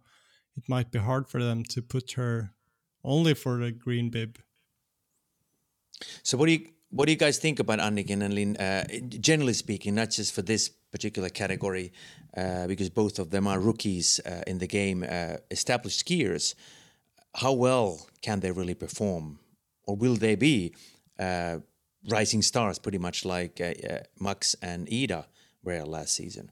it 0.56 0.66
might 0.66 0.90
be 0.90 0.98
hard 0.98 1.28
for 1.28 1.42
them 1.42 1.62
to 1.64 1.82
put 1.82 2.12
her 2.12 2.54
only 3.04 3.34
for 3.34 3.58
the 3.58 3.70
green 3.70 4.10
bib. 4.10 4.38
So 6.22 6.38
what 6.38 6.46
do 6.46 6.52
you 6.52 6.66
what 6.90 7.06
do 7.06 7.12
you 7.12 7.18
guys 7.18 7.38
think 7.38 7.58
about 7.58 7.78
Anikken 7.78 8.22
and 8.22 8.34
Linn? 8.34 8.56
Uh, 8.56 8.84
generally 9.20 9.52
speaking, 9.54 9.94
not 9.94 10.10
just 10.10 10.34
for 10.34 10.42
this 10.42 10.68
particular 10.68 11.28
category, 11.28 11.92
uh, 12.36 12.66
because 12.66 12.90
both 12.90 13.18
of 13.18 13.30
them 13.30 13.46
are 13.46 13.58
rookies 13.60 14.20
uh, 14.26 14.42
in 14.46 14.58
the 14.58 14.66
game, 14.66 15.04
uh, 15.08 15.36
established 15.50 16.04
skiers. 16.06 16.54
How 17.34 17.52
well 17.52 18.08
can 18.22 18.40
they 18.40 18.50
really 18.50 18.74
perform, 18.74 19.38
or 19.86 19.96
will 19.96 20.16
they 20.16 20.34
be 20.34 20.74
uh, 21.18 21.60
rising 22.08 22.42
stars, 22.42 22.78
pretty 22.78 22.98
much 22.98 23.24
like 23.24 23.60
uh, 23.60 23.98
Max 24.18 24.56
and 24.62 24.88
Ida 24.92 25.26
were 25.62 25.84
last 25.84 26.14
season. 26.14 26.50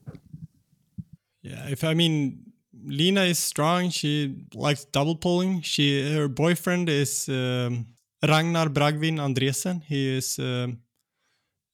Yeah, 1.43 1.69
if 1.69 1.85
I 1.85 1.95
mean 1.95 2.53
Lina 2.85 3.23
is 3.23 3.39
strong, 3.39 3.91
she 3.91 4.47
likes 4.55 4.85
double 4.85 5.17
pulling. 5.17 5.63
She 5.63 6.15
her 6.15 6.29
boyfriend 6.29 6.89
is 6.89 7.29
um, 7.29 7.87
Ragnar 8.23 8.69
Bragvin 8.69 9.19
Andresen. 9.19 9.83
He 9.85 10.17
is 10.17 10.39
a 10.39 10.77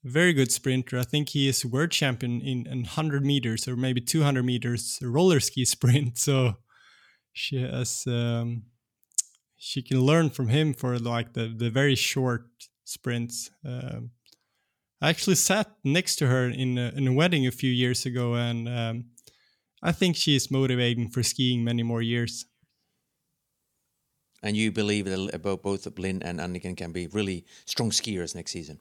very 0.04 0.32
good 0.34 0.52
sprinter. 0.52 0.98
I 0.98 1.04
think 1.04 1.30
he 1.30 1.48
is 1.48 1.64
world 1.64 1.90
champion 1.90 2.40
in, 2.42 2.66
in 2.66 2.82
100 2.82 3.24
meters 3.24 3.66
or 3.66 3.76
maybe 3.76 4.00
200 4.00 4.42
meters 4.44 4.98
roller 5.02 5.40
ski 5.40 5.64
sprint. 5.74 6.18
So 6.18 6.56
she 7.32 7.62
has 7.62 8.04
um, 8.06 8.64
she 9.56 9.82
can 9.82 10.00
learn 10.02 10.30
from 10.30 10.48
him 10.48 10.74
for 10.74 10.98
like 10.98 11.32
the 11.32 11.52
the 11.56 11.70
very 11.70 11.94
short 11.94 12.46
sprints. 12.84 13.50
Um, 13.64 14.10
I 15.00 15.08
actually 15.08 15.36
sat 15.36 15.70
next 15.82 16.16
to 16.16 16.26
her 16.26 16.48
in 16.48 16.78
a, 16.78 16.92
in 16.96 17.08
a 17.08 17.12
wedding 17.12 17.46
a 17.46 17.50
few 17.50 17.70
years 17.70 18.06
ago, 18.06 18.34
and 18.34 18.68
um, 18.68 19.04
I 19.82 19.92
think 19.92 20.16
she 20.16 20.36
is 20.36 20.50
motivating 20.50 21.10
for 21.10 21.22
skiing 21.22 21.64
many 21.64 21.82
more 21.82 22.00
years. 22.00 22.46
And 24.44 24.58
you 24.58 24.70
believe 24.70 25.06
that 25.06 25.42
both 25.62 25.88
Linn 25.98 26.22
and 26.22 26.38
Anikken 26.38 26.76
can 26.76 26.92
be 26.92 27.06
really 27.06 27.46
strong 27.64 27.90
skiers 27.90 28.34
next 28.34 28.52
season, 28.52 28.78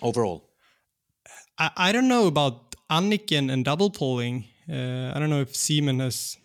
overall? 0.00 0.48
I, 1.58 1.70
I 1.76 1.92
don't 1.92 2.06
know 2.06 2.28
about 2.28 2.76
Anikken 2.88 3.52
and 3.52 3.64
double 3.64 3.90
pulling. 3.90 4.44
Uh, 4.70 5.12
I 5.12 5.18
don't 5.18 5.30
know 5.30 5.40
if 5.40 5.56
Seaman 5.56 5.98
has 5.98 6.36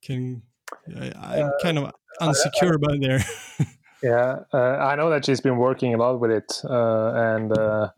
can. 0.00 0.42
I, 0.88 1.36
am 1.36 1.46
uh, 1.48 1.50
kind 1.62 1.78
of 1.78 1.92
unsecure 2.20 2.74
about 2.74 3.00
there. 3.00 3.20
Yeah, 4.02 4.40
uh, 4.52 4.58
I 4.58 4.96
know 4.96 5.08
that 5.08 5.24
she's 5.24 5.40
been 5.40 5.56
working 5.56 5.94
a 5.94 5.96
lot 5.96 6.20
with 6.20 6.30
it, 6.30 6.60
uh, 6.68 7.12
and 7.14 7.56
uh, 7.56 7.88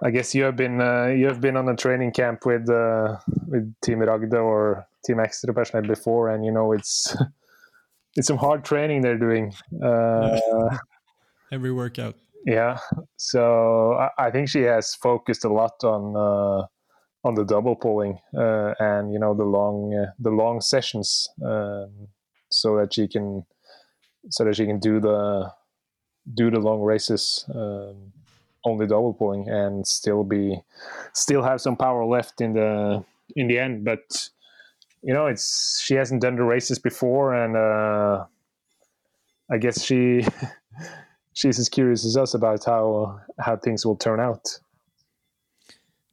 I 0.00 0.10
guess 0.12 0.32
you 0.32 0.44
have 0.44 0.54
been 0.54 0.80
uh, 0.80 1.06
you 1.06 1.26
have 1.26 1.40
been 1.40 1.56
on 1.56 1.68
a 1.68 1.74
training 1.74 2.12
camp 2.12 2.46
with 2.46 2.70
uh, 2.70 3.16
with 3.48 3.74
Team 3.82 3.98
Ragde 3.98 4.34
or 4.34 4.86
Team 5.04 5.18
Extra 5.18 5.52
Passionate 5.52 5.88
before, 5.88 6.28
and 6.28 6.44
you 6.44 6.52
know 6.52 6.70
it's 6.70 7.16
it's 8.16 8.28
some 8.28 8.38
hard 8.38 8.64
training 8.64 9.02
they're 9.02 9.18
doing. 9.18 9.52
Uh, 9.82 10.38
Every 11.50 11.72
workout. 11.72 12.16
Yeah, 12.44 12.78
so 13.16 13.92
I, 13.94 14.26
I, 14.26 14.30
think 14.30 14.48
she 14.48 14.62
has 14.62 14.94
focused 14.96 15.44
a 15.44 15.48
lot 15.48 15.84
on 15.84 16.16
on 17.24 17.34
the 17.34 17.44
double 17.44 17.76
pulling 17.76 18.18
and 18.32 19.12
you 19.12 19.18
know 19.18 19.32
the 19.32 19.44
long 19.44 20.08
the 20.18 20.30
long 20.30 20.60
sessions, 20.60 21.28
um, 21.44 22.08
so 22.50 22.76
that 22.78 22.94
she 22.94 23.06
can 23.06 23.44
so 24.30 24.44
that 24.44 24.56
she 24.56 24.66
can 24.66 24.78
do 24.78 25.00
the 25.00 25.50
do 26.34 26.50
the 26.50 26.58
long 26.58 26.80
races 26.80 27.44
um, 27.54 28.12
only 28.64 28.86
double 28.86 29.12
pulling 29.12 29.48
and 29.48 29.86
still 29.86 30.22
be 30.22 30.60
still 31.12 31.42
have 31.42 31.60
some 31.60 31.76
power 31.76 32.04
left 32.04 32.40
in 32.40 32.52
the 32.54 33.04
in 33.34 33.48
the 33.48 33.58
end 33.58 33.84
but 33.84 34.28
you 35.02 35.12
know 35.12 35.26
it's 35.26 35.80
she 35.82 35.94
hasn't 35.94 36.22
done 36.22 36.36
the 36.36 36.42
races 36.42 36.78
before 36.78 37.34
and 37.34 37.56
uh, 37.56 38.24
i 39.50 39.58
guess 39.58 39.82
she 39.82 40.24
she's 41.32 41.58
as 41.58 41.68
curious 41.68 42.04
as 42.04 42.16
us 42.16 42.34
about 42.34 42.64
how 42.64 43.20
how 43.38 43.56
things 43.56 43.84
will 43.84 43.96
turn 43.96 44.20
out 44.20 44.58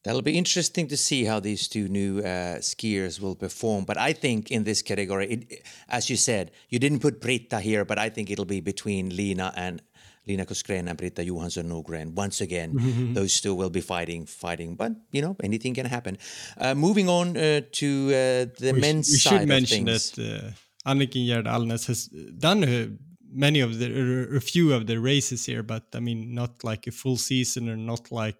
That'll 0.04 0.22
be 0.22 0.38
interesting 0.38 0.88
to 0.88 0.98
see 0.98 1.26
how 1.26 1.42
these 1.42 1.68
two 1.68 1.90
new 1.90 2.20
uh, 2.20 2.60
skiers 2.60 3.20
will 3.20 3.36
perform. 3.36 3.84
But 3.84 3.98
I 3.98 4.14
think 4.14 4.50
in 4.50 4.64
this 4.64 4.82
category, 4.82 5.28
it, 5.28 5.64
as 5.90 6.10
you 6.10 6.16
said, 6.16 6.52
you 6.70 6.80
didn't 6.80 7.00
put 7.00 7.20
Britta 7.20 7.60
here, 7.60 7.84
but 7.84 8.00
I 8.00 8.08
think 8.08 8.32
it'll 8.32 8.46
be 8.46 8.62
between 8.62 9.14
Lina 9.14 9.54
and 9.58 9.82
Lina 10.30 10.46
Korsgren 10.46 10.88
and 10.88 10.98
Britta 10.98 11.24
Johansson 11.24 11.68
Norgren. 11.68 12.14
Once 12.14 12.40
again, 12.40 12.74
mm-hmm. 12.74 13.14
those 13.14 13.42
two 13.42 13.56
will 13.56 13.70
be 13.70 13.82
fighting, 13.82 14.26
fighting. 14.26 14.76
But 14.76 14.94
you 15.12 15.22
know, 15.22 15.36
anything 15.44 15.74
can 15.74 15.86
happen. 15.86 16.18
Uh, 16.58 16.76
moving 16.76 17.10
on 17.10 17.36
uh, 17.36 17.62
to 17.72 18.08
uh, 18.08 18.46
the 18.60 18.72
we 18.74 18.80
men's 18.80 19.08
sh- 19.08 19.12
we 19.12 19.18
side 19.18 19.40
should 19.40 19.48
mention 19.48 19.86
things. 19.86 20.12
that 20.12 20.56
uh, 20.86 20.90
Anikken 20.90 21.26
Gjerde 21.28 21.48
Alnes 21.48 21.88
has 21.88 22.08
done 22.08 22.64
a 22.64 22.90
many 23.32 23.60
of 23.60 23.80
the 23.80 24.36
a 24.36 24.40
few 24.40 24.74
of 24.74 24.88
the 24.88 25.00
races 25.00 25.46
here, 25.46 25.64
but 25.64 25.84
I 25.94 26.00
mean 26.00 26.34
not 26.34 26.64
like 26.64 26.88
a 26.88 26.92
full 26.92 27.18
season 27.18 27.70
or 27.70 27.78
not 27.78 28.12
like 28.12 28.38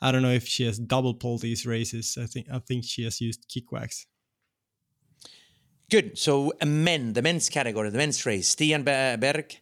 I 0.00 0.12
don't 0.12 0.22
know 0.22 0.30
if 0.30 0.46
she 0.46 0.64
has 0.64 0.78
double 0.78 1.14
pole 1.14 1.38
these 1.38 1.66
races. 1.66 2.16
I 2.20 2.26
think 2.26 2.46
I 2.52 2.58
think 2.60 2.84
she 2.84 3.04
has 3.04 3.20
used 3.20 3.46
kick 3.48 3.72
wax. 3.72 4.06
Good. 5.90 6.18
So 6.18 6.52
men, 6.64 7.14
the 7.14 7.22
men's 7.22 7.48
category, 7.48 7.88
the 7.88 7.96
men's 7.96 8.26
race. 8.26 8.54
Stian 8.54 8.84
Berg, 8.84 9.56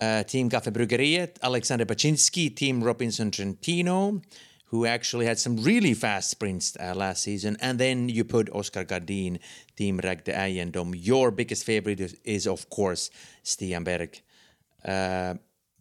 uh, 0.00 0.22
Team 0.24 0.50
Kaffebryggeriet, 0.50 1.40
Alexander 1.42 1.84
Baczynski, 1.84 2.54
Team 2.54 2.82
Robinson 2.82 3.30
Trentino, 3.30 4.20
who 4.66 4.84
actually 4.84 5.26
had 5.26 5.38
some 5.38 5.56
really 5.58 5.94
fast 5.94 6.30
sprints 6.30 6.76
uh, 6.80 6.94
last 6.94 7.22
season. 7.22 7.56
And 7.60 7.78
then 7.78 8.08
you 8.08 8.24
put 8.24 8.50
Oscar 8.50 8.84
Kardin, 8.84 9.38
Team 9.76 10.00
Ragde 10.02 10.34
Eiendom. 10.34 10.94
Your 10.96 11.30
biggest 11.30 11.64
favorite 11.64 12.00
is, 12.00 12.16
is 12.24 12.46
of 12.46 12.68
course, 12.68 13.10
Stian 13.44 13.84
Berg, 13.84 14.20
uh, 14.84 15.34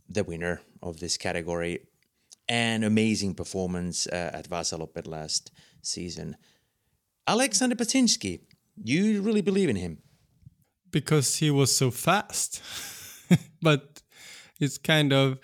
the 0.08 0.24
winner 0.24 0.62
of 0.84 1.00
this 1.00 1.18
category. 1.18 1.80
An 2.48 2.84
amazing 2.84 3.34
performance 3.34 4.06
uh, 4.06 4.30
at 4.34 4.48
Vasaloppet 4.48 5.08
last 5.08 5.52
season. 5.82 6.38
Alexander 7.28 7.76
Baczynski, 7.76 8.42
you 8.84 9.24
really 9.24 9.42
believe 9.42 9.68
in 9.68 9.78
him? 9.78 9.98
Because 10.92 11.38
he 11.38 11.50
was 11.50 11.76
so 11.76 11.90
fast. 11.90 12.62
but 13.64 13.95
it's 14.60 14.78
kind 14.78 15.14
of 15.14 15.40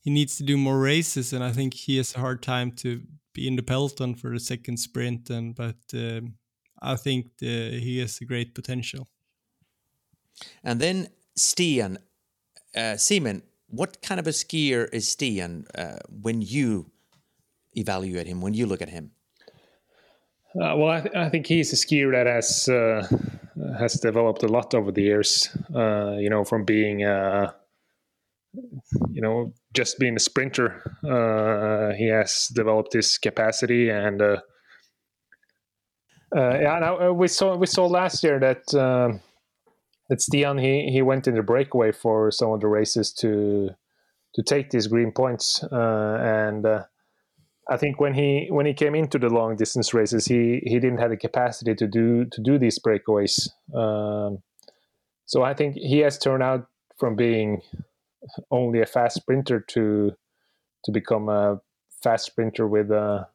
he 0.00 0.10
needs 0.10 0.36
to 0.36 0.42
do 0.42 0.56
more 0.56 0.78
races, 0.78 1.32
and 1.32 1.44
I 1.44 1.52
think 1.52 1.74
he 1.74 1.98
has 1.98 2.14
a 2.14 2.20
hard 2.20 2.42
time 2.42 2.72
to 2.76 3.02
be 3.34 3.46
in 3.46 3.56
the 3.56 3.62
peloton 3.62 4.14
for 4.14 4.30
the 4.30 4.40
second 4.40 4.78
sprint. 4.78 5.30
And 5.30 5.54
but 5.54 5.76
um, 5.94 6.34
I 6.80 6.96
think 6.96 7.26
the, 7.38 7.78
he 7.78 7.98
has 7.98 8.20
a 8.20 8.24
great 8.24 8.54
potential. 8.54 9.08
And 10.64 10.80
then 10.80 11.08
Stian, 11.38 11.98
uh, 12.74 12.96
Simon, 12.96 13.42
what 13.68 14.00
kind 14.02 14.18
of 14.18 14.26
a 14.26 14.30
skier 14.30 14.88
is 14.92 15.14
Stian 15.14 15.66
uh, 15.76 15.98
when 16.08 16.40
you 16.40 16.90
evaluate 17.74 18.26
him? 18.26 18.40
When 18.40 18.54
you 18.54 18.66
look 18.66 18.82
at 18.82 18.88
him? 18.88 19.12
Uh, 20.56 20.74
well, 20.76 20.88
I, 20.88 21.00
th- 21.00 21.14
I, 21.14 21.28
think 21.28 21.46
he's 21.46 21.72
a 21.72 21.76
skier 21.76 22.10
that 22.10 22.26
has 22.26 22.68
uh, 22.68 23.06
has 23.78 23.94
developed 23.94 24.42
a 24.42 24.48
lot 24.48 24.74
over 24.74 24.90
the 24.90 25.02
years. 25.02 25.48
Uh, 25.72 26.16
you 26.18 26.28
know, 26.28 26.42
from 26.42 26.64
being 26.64 27.04
uh, 27.04 27.52
you 28.52 29.20
know 29.22 29.52
just 29.74 29.98
being 29.98 30.16
a 30.16 30.20
sprinter, 30.20 30.82
uh, 31.04 31.94
he 31.96 32.08
has 32.08 32.48
developed 32.54 32.92
his 32.92 33.18
capacity, 33.18 33.90
and 33.90 34.20
uh, 34.20 34.38
yeah, 36.34 36.78
now, 36.80 37.12
we 37.12 37.28
saw 37.28 37.56
we 37.56 37.66
saw 37.66 37.86
last 37.86 38.22
year 38.24 38.38
that 38.40 38.74
um, 38.74 39.20
that 40.08 40.18
Stian 40.18 40.60
he 40.60 40.90
he 40.90 41.02
went 41.02 41.28
in 41.28 41.34
the 41.34 41.42
breakaway 41.42 41.92
for 41.92 42.30
some 42.30 42.50
of 42.50 42.60
the 42.60 42.68
races 42.68 43.12
to 43.14 43.70
to 44.34 44.42
take 44.42 44.70
these 44.70 44.86
green 44.86 45.12
points, 45.12 45.64
and 45.70 46.66
I 47.70 47.76
think 47.76 48.00
when 48.00 48.14
he 48.14 48.48
when 48.50 48.66
he 48.66 48.74
came 48.74 48.96
into 48.96 49.18
the 49.18 49.28
long 49.28 49.54
distance 49.54 49.94
races, 49.94 50.26
he 50.26 50.60
he 50.64 50.80
didn't 50.80 50.98
have 50.98 51.10
the 51.10 51.16
capacity 51.16 51.74
to 51.76 51.86
do 51.86 52.24
to 52.24 52.40
do 52.42 52.58
these 52.58 52.80
breakaways. 52.80 53.48
Um, 53.72 54.42
so 55.24 55.44
I 55.44 55.54
think 55.54 55.76
he 55.76 55.98
has 56.00 56.18
turned 56.18 56.42
out 56.42 56.66
from 56.98 57.14
being 57.14 57.62
only 58.50 58.80
a 58.80 58.86
fast 58.86 59.16
sprinter 59.16 59.60
to 59.60 60.12
to 60.84 60.92
become 60.92 61.28
a 61.28 61.60
fast 62.02 62.26
sprinter 62.26 62.66
with 62.66 62.90
a 62.90 63.26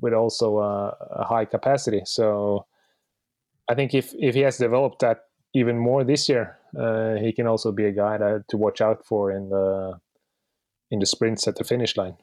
with 0.00 0.12
also 0.12 0.58
a, 0.58 0.96
a 1.10 1.24
high 1.24 1.44
capacity. 1.44 2.02
So 2.04 2.66
I 3.68 3.74
think 3.74 3.94
if 3.94 4.12
if 4.14 4.34
he 4.34 4.40
has 4.40 4.58
developed 4.58 5.00
that 5.00 5.24
even 5.54 5.78
more 5.78 6.04
this 6.04 6.28
year, 6.28 6.58
uh, 6.78 7.14
he 7.14 7.32
can 7.32 7.46
also 7.46 7.70
be 7.72 7.84
a 7.86 7.92
guy 7.92 8.18
to, 8.18 8.44
to 8.48 8.56
watch 8.56 8.80
out 8.80 9.04
for 9.06 9.30
in 9.30 9.48
the 9.48 9.98
in 10.90 10.98
the 10.98 11.06
sprints 11.06 11.48
at 11.48 11.56
the 11.56 11.64
finish 11.64 11.96
line. 11.96 12.16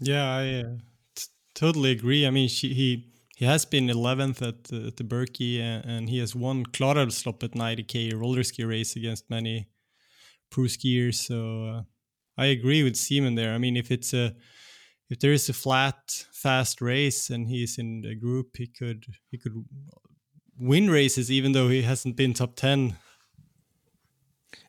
Yeah, 0.00 0.24
I 0.24 0.60
uh, 0.60 1.22
totally 1.54 1.92
agree. 1.92 2.26
I 2.26 2.30
mean, 2.30 2.48
she, 2.48 2.74
he 2.74 3.12
he 3.36 3.44
has 3.44 3.66
been 3.66 3.88
11th 3.88 4.40
at, 4.40 4.64
the, 4.64 4.86
at 4.86 4.96
the 4.96 5.04
Birkie 5.04 5.60
and, 5.60 5.84
and, 5.84 6.08
he 6.08 6.18
has 6.20 6.34
won 6.34 6.64
Klarälvsloppet 6.64 7.44
at 7.44 7.50
90k 7.50 8.18
roller 8.18 8.42
ski 8.42 8.64
race 8.64 8.96
against 8.96 9.28
many 9.28 9.68
pro 10.50 10.64
skiers. 10.64 11.14
So 11.14 11.64
uh, 11.64 11.82
I 12.38 12.46
agree 12.46 12.82
with 12.82 12.96
Simon 12.96 13.34
there. 13.34 13.54
I 13.54 13.58
mean, 13.58 13.76
if 13.76 13.90
it's 13.90 14.12
a 14.12 14.34
if 15.08 15.20
there 15.20 15.32
is 15.32 15.48
a 15.48 15.52
flat, 15.52 16.26
fast 16.32 16.80
race 16.80 17.30
and 17.30 17.48
he's 17.48 17.78
in 17.78 18.00
the 18.00 18.14
group, 18.14 18.56
he 18.56 18.66
could 18.66 19.06
he 19.30 19.38
could 19.38 19.64
win 20.58 20.90
races 20.90 21.30
even 21.30 21.52
though 21.52 21.68
he 21.68 21.82
hasn't 21.82 22.16
been 22.16 22.32
top 22.32 22.56
10 22.56 22.96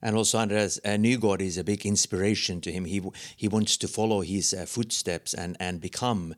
and 0.01 0.15
also 0.15 0.37
Andreas 0.37 0.79
uh, 0.85 0.89
Nygaard 0.89 1.41
is 1.41 1.57
a 1.57 1.63
big 1.63 1.85
inspiration 1.85 2.61
to 2.61 2.71
him. 2.71 2.85
He 2.85 3.01
he 3.35 3.47
wants 3.47 3.77
to 3.77 3.87
follow 3.87 4.21
his 4.21 4.53
uh, 4.53 4.65
footsteps 4.65 5.33
and 5.33 5.57
and 5.59 5.81
become 5.81 6.35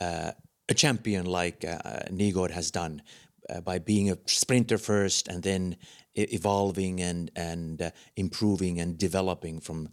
uh, 0.00 0.32
a 0.68 0.74
champion 0.74 1.26
like 1.26 1.64
uh, 1.64 2.04
Nygaard 2.10 2.50
has 2.50 2.70
done 2.70 3.02
uh, 3.50 3.60
by 3.60 3.78
being 3.78 4.10
a 4.10 4.18
sprinter 4.26 4.78
first 4.78 5.28
and 5.28 5.42
then 5.42 5.76
evolving 6.14 7.00
and 7.00 7.30
and 7.36 7.82
uh, 7.82 7.90
improving 8.16 8.80
and 8.80 8.98
developing 8.98 9.60
from 9.60 9.88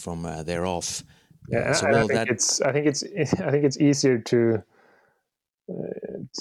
from 0.00 0.22
there 0.44 0.66
off. 0.66 1.02
Yeah, 1.48 1.72
so, 1.72 1.86
I 1.86 1.92
think 1.92 2.12
that... 2.12 2.28
it's 2.28 2.60
I 2.60 2.72
think 2.72 2.86
it's 2.86 3.02
I 3.40 3.50
think 3.50 3.64
it's 3.64 3.80
easier 3.80 4.18
to 4.18 4.62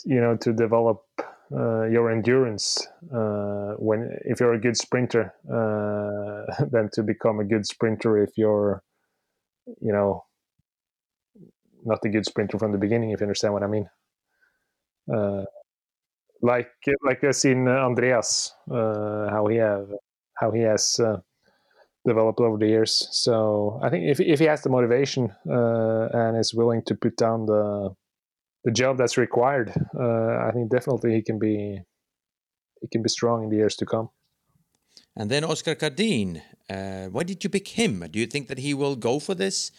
you 0.05 0.21
know 0.21 0.37
to 0.37 0.53
develop 0.53 1.03
uh, 1.51 1.83
your 1.85 2.11
endurance 2.11 2.87
uh, 3.13 3.73
when 3.77 4.17
if 4.25 4.39
you're 4.39 4.53
a 4.53 4.59
good 4.59 4.77
sprinter 4.77 5.33
uh, 5.47 6.65
than 6.71 6.89
to 6.93 7.03
become 7.03 7.39
a 7.39 7.43
good 7.43 7.65
sprinter 7.65 8.17
if 8.17 8.31
you're 8.35 8.81
you 9.79 9.91
know 9.91 10.23
not 11.83 11.99
a 12.03 12.09
good 12.09 12.25
sprinter 12.25 12.57
from 12.57 12.71
the 12.71 12.77
beginning 12.77 13.11
if 13.11 13.19
you 13.19 13.25
understand 13.25 13.53
what 13.53 13.61
i 13.61 13.67
mean 13.67 13.87
uh, 15.13 15.43
like 16.51 16.71
like 17.07 17.23
i've 17.23 17.35
seen 17.35 17.67
andreas 17.67 18.53
uh, 18.71 19.29
how 19.35 19.43
he 19.51 19.57
have 19.57 19.87
how 20.41 20.51
he 20.51 20.61
has 20.61 20.99
uh, 20.99 21.17
developed 22.05 22.39
over 22.39 22.57
the 22.57 22.67
years 22.67 23.07
so 23.11 23.79
i 23.83 23.89
think 23.89 24.03
if, 24.13 24.19
if 24.19 24.39
he 24.39 24.45
has 24.45 24.61
the 24.61 24.69
motivation 24.69 25.23
and 25.45 26.37
is 26.37 26.53
willing 26.53 26.81
to 26.85 26.93
put 26.95 27.15
down 27.17 27.45
the 27.45 27.95
the 28.65 28.71
job 28.71 28.97
that's 28.97 29.17
required, 29.17 29.71
uh, 29.97 30.47
I 30.47 30.51
think 30.51 30.69
definitely 30.71 31.13
he 31.13 31.21
can 31.21 31.39
be 31.39 31.79
he 32.81 32.87
can 32.91 33.01
be 33.01 33.09
strong 33.09 33.43
in 33.43 33.49
the 33.49 33.55
years 33.55 33.75
to 33.77 33.85
come. 33.85 34.09
And 35.15 35.31
then 35.31 35.43
Oscar 35.45 35.75
Kardin, 35.75 36.41
uh, 36.69 37.05
why 37.05 37.23
did 37.23 37.43
you 37.43 37.49
pick 37.49 37.67
him? 37.69 38.05
Do 38.11 38.19
you 38.19 38.25
think 38.25 38.47
that 38.49 38.57
he 38.57 38.73
will 38.73 38.95
go 38.95 39.19
for 39.19 39.33
this 39.33 39.71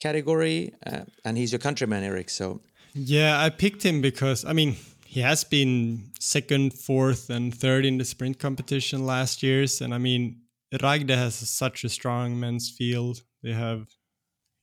category? 0.00 0.74
Uh, 0.86 1.04
and 1.24 1.36
he's 1.36 1.50
your 1.50 1.58
countryman, 1.58 2.04
Eric. 2.04 2.30
So 2.30 2.60
yeah, 2.94 3.42
I 3.42 3.48
picked 3.50 3.82
him 3.82 4.00
because 4.00 4.44
I 4.44 4.52
mean 4.52 4.76
he 5.16 5.22
has 5.22 5.44
been 5.44 6.12
second, 6.20 6.74
fourth, 6.74 7.30
and 7.30 7.54
third 7.54 7.86
in 7.86 7.96
the 7.96 8.04
sprint 8.04 8.38
competition 8.38 9.06
last 9.06 9.42
years, 9.42 9.80
and 9.80 9.94
I 9.94 9.96
mean 9.96 10.42
Ragde 10.82 11.08
has 11.08 11.36
such 11.36 11.84
a 11.84 11.88
strong 11.88 12.38
men's 12.38 12.68
field. 12.68 13.22
They 13.42 13.54
have 13.54 13.88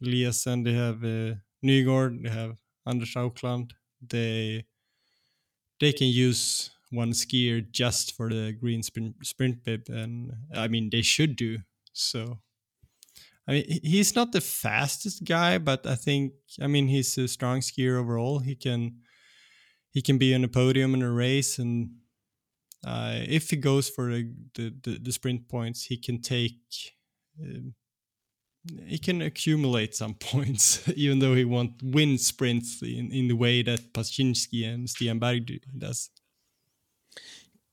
Eliassen, 0.03 0.63
they 0.63 0.73
have 0.73 1.03
uh, 1.03 1.39
they 1.63 2.29
have 2.29 2.57
Anders 2.85 3.15
Aukland, 3.15 3.71
they 3.99 4.65
they 5.79 5.91
can 5.91 6.09
use 6.09 6.69
one 6.91 7.13
skier 7.13 7.65
just 7.71 8.15
for 8.15 8.29
the 8.29 8.51
green 8.51 8.83
sprint, 8.83 9.15
sprint 9.25 9.63
bib, 9.63 9.89
and 9.89 10.33
I 10.53 10.67
mean 10.67 10.91
they 10.91 11.01
should 11.01 11.35
do 11.35 11.61
so. 11.93 12.41
I 13.47 13.53
mean 13.53 13.79
he's 13.81 14.15
not 14.15 14.31
the 14.31 14.41
fastest 14.41 15.23
guy, 15.23 15.57
but 15.57 15.87
I 15.87 15.95
think 15.95 16.33
I 16.61 16.67
mean 16.67 16.89
he's 16.89 17.17
a 17.17 17.27
strong 17.27 17.61
skier 17.61 17.99
overall. 17.99 18.37
He 18.37 18.53
can 18.53 18.99
he 19.93 20.01
can 20.01 20.17
be 20.17 20.33
on 20.33 20.43
a 20.43 20.47
podium 20.47 20.93
in 20.95 21.01
a 21.01 21.11
race, 21.11 21.59
and 21.59 21.91
uh, 22.85 23.19
if 23.27 23.49
he 23.49 23.55
goes 23.55 23.87
for 23.87 24.09
the, 24.09 24.33
the, 24.55 24.99
the 25.01 25.11
sprint 25.11 25.47
points, 25.47 25.83
he 25.85 25.97
can 25.97 26.21
take. 26.21 26.59
Uh, 27.41 27.71
he 28.87 28.97
can 28.97 29.21
accumulate 29.21 29.93
some 29.93 30.13
points, 30.31 30.87
even 30.95 31.19
though 31.19 31.35
he 31.35 31.43
won't 31.43 31.83
win 31.83 32.17
sprints 32.17 32.81
in, 32.81 33.11
in 33.11 33.27
the 33.27 33.35
way 33.35 33.61
that 33.61 33.93
Baczynski 33.93 34.65
and 34.65 34.87
Stian 34.87 35.19
Berg 35.19 35.59
does. 35.77 36.09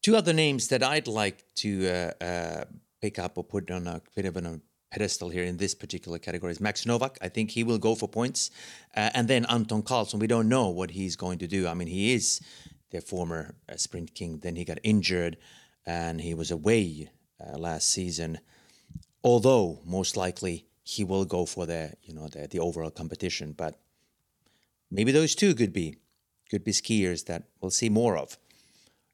Two 0.03 0.17
other 0.17 0.33
names 0.33 0.67
that 0.69 0.83
I'd 0.83 1.07
like 1.07 1.45
to 1.57 1.89
uh, 1.89 2.25
uh, 2.25 2.65
pick 3.01 3.19
up 3.19 3.39
or 3.39 3.45
put 3.45 3.71
on 3.71 3.87
a 3.87 4.03
bit 4.17 4.25
of 4.25 4.37
a 4.37 4.61
pedestal 4.91 5.29
here 5.31 5.45
in 5.45 5.57
this 5.57 5.75
particular 5.75 6.19
category 6.19 6.53
is 6.53 6.61
Max 6.61 6.85
Novak. 6.85 7.19
I 7.23 7.29
think 7.29 7.51
he 7.51 7.65
will 7.65 7.79
go 7.79 7.95
for 7.95 8.09
points. 8.09 8.51
Uh, 8.97 9.11
and 9.15 9.29
then 9.29 9.47
Anton 9.47 9.83
Karlsson, 9.83 10.19
we 10.19 10.27
don't 10.27 10.49
know 10.49 10.69
what 10.69 10.91
he's 10.91 11.17
going 11.17 11.39
to 11.39 11.47
do. 11.47 11.67
I 11.69 11.75
mean, 11.75 11.89
he 11.89 12.13
is 12.13 12.41
the 12.91 13.01
former 13.01 13.55
uh, 13.69 13.77
sprint 13.77 14.15
king. 14.15 14.39
Then 14.39 14.57
he 14.57 14.65
got 14.65 14.79
injured 14.83 15.37
and 15.87 16.21
he 16.21 16.35
was 16.35 16.51
away 16.51 17.11
uh, 17.41 17.57
last 17.57 17.89
season. 17.89 18.39
Although, 19.23 19.81
most 19.85 20.17
likely, 20.17 20.67
he 20.83 21.05
will 21.05 21.25
go 21.25 21.47
for 21.47 21.67
the 21.67 21.93
you 22.03 22.15
know 22.15 22.27
the, 22.29 22.49
the 22.49 22.59
overall 22.59 22.91
competition. 22.91 23.53
But 23.53 23.79
maybe 24.91 25.13
those 25.13 25.35
two 25.35 25.55
could 25.55 25.73
be 25.73 25.97
could 26.51 26.65
be 26.65 26.73
skiers 26.73 27.27
that 27.27 27.45
we'll 27.61 27.71
see 27.71 27.89
more 27.89 28.17
of 28.17 28.39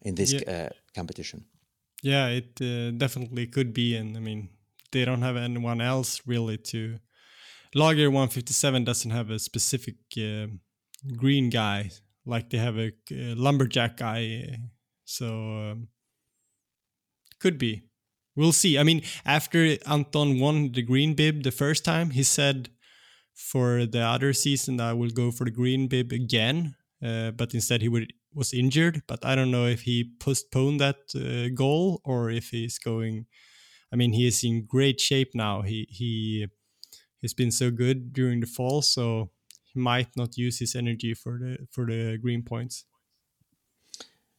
in 0.03 0.15
this 0.15 0.33
yeah. 0.33 0.51
uh, 0.51 0.69
competition. 0.95 1.45
Yeah, 2.03 2.29
it 2.29 2.61
uh, 2.61 2.93
definitely 2.93 3.47
could 3.47 3.75
be, 3.75 3.97
and 3.97 4.17
I 4.17 4.21
mean 4.21 4.49
they 4.93 5.05
don't 5.05 5.23
have 5.23 5.37
anyone 5.37 5.81
else 5.81 6.23
really 6.27 6.59
to. 6.59 6.99
Lager 7.75 8.11
157 8.11 8.85
doesn't 8.85 9.11
have 9.11 9.31
a 9.31 9.39
specific 9.39 9.97
uh, 10.19 10.47
green 11.17 11.51
guy 11.51 11.91
like 12.25 12.51
they 12.51 12.59
have 12.59 12.77
a, 12.79 12.93
a 13.11 13.35
lumberjack 13.35 13.97
guy, 13.97 14.59
so 15.05 15.27
um, 15.27 15.89
could 17.41 17.59
be. 17.59 17.85
We'll 18.35 18.53
see. 18.53 18.79
I 18.79 18.83
mean, 18.83 19.03
after 19.25 19.77
Anton 19.87 20.39
won 20.39 20.73
the 20.73 20.83
green 20.83 21.15
bib 21.15 21.43
the 21.43 21.51
first 21.51 21.85
time, 21.85 22.11
he 22.11 22.23
said 22.23 22.69
for 23.35 23.87
the 23.87 24.01
other 24.01 24.33
season 24.33 24.81
I 24.81 24.93
will 24.93 25.11
go 25.11 25.31
for 25.31 25.45
the 25.45 25.51
green 25.51 25.89
bib 25.89 26.13
again, 26.13 26.75
uh, 27.03 27.31
but 27.31 27.55
instead 27.55 27.83
he 27.83 27.89
would 27.89 28.13
was 28.35 28.53
injured. 28.53 29.03
But 29.07 29.25
I 29.25 29.35
don't 29.35 29.51
know 29.51 29.67
if 29.67 29.83
he 29.83 30.13
postponed 30.21 30.81
that 30.81 30.97
uh, 31.15 31.55
goal 31.55 32.01
or 32.05 32.31
if 32.31 32.51
he's 32.51 32.79
going. 32.79 33.27
I 33.93 33.97
mean, 33.97 34.13
he 34.13 34.27
is 34.27 34.43
in 34.45 34.67
great 34.67 35.01
shape 35.01 35.31
now. 35.35 35.63
He 35.63 35.87
he 35.91 36.47
he's 37.19 37.35
been 37.35 37.53
so 37.53 37.71
good 37.71 38.13
during 38.13 38.41
the 38.41 38.47
fall, 38.47 38.83
so 38.83 39.31
he 39.63 39.79
might 39.81 40.17
not 40.17 40.37
use 40.37 40.59
his 40.59 40.75
energy 40.75 41.15
for 41.15 41.39
the 41.39 41.67
for 41.71 41.87
the 41.87 42.19
green 42.19 42.43
points. 42.43 42.85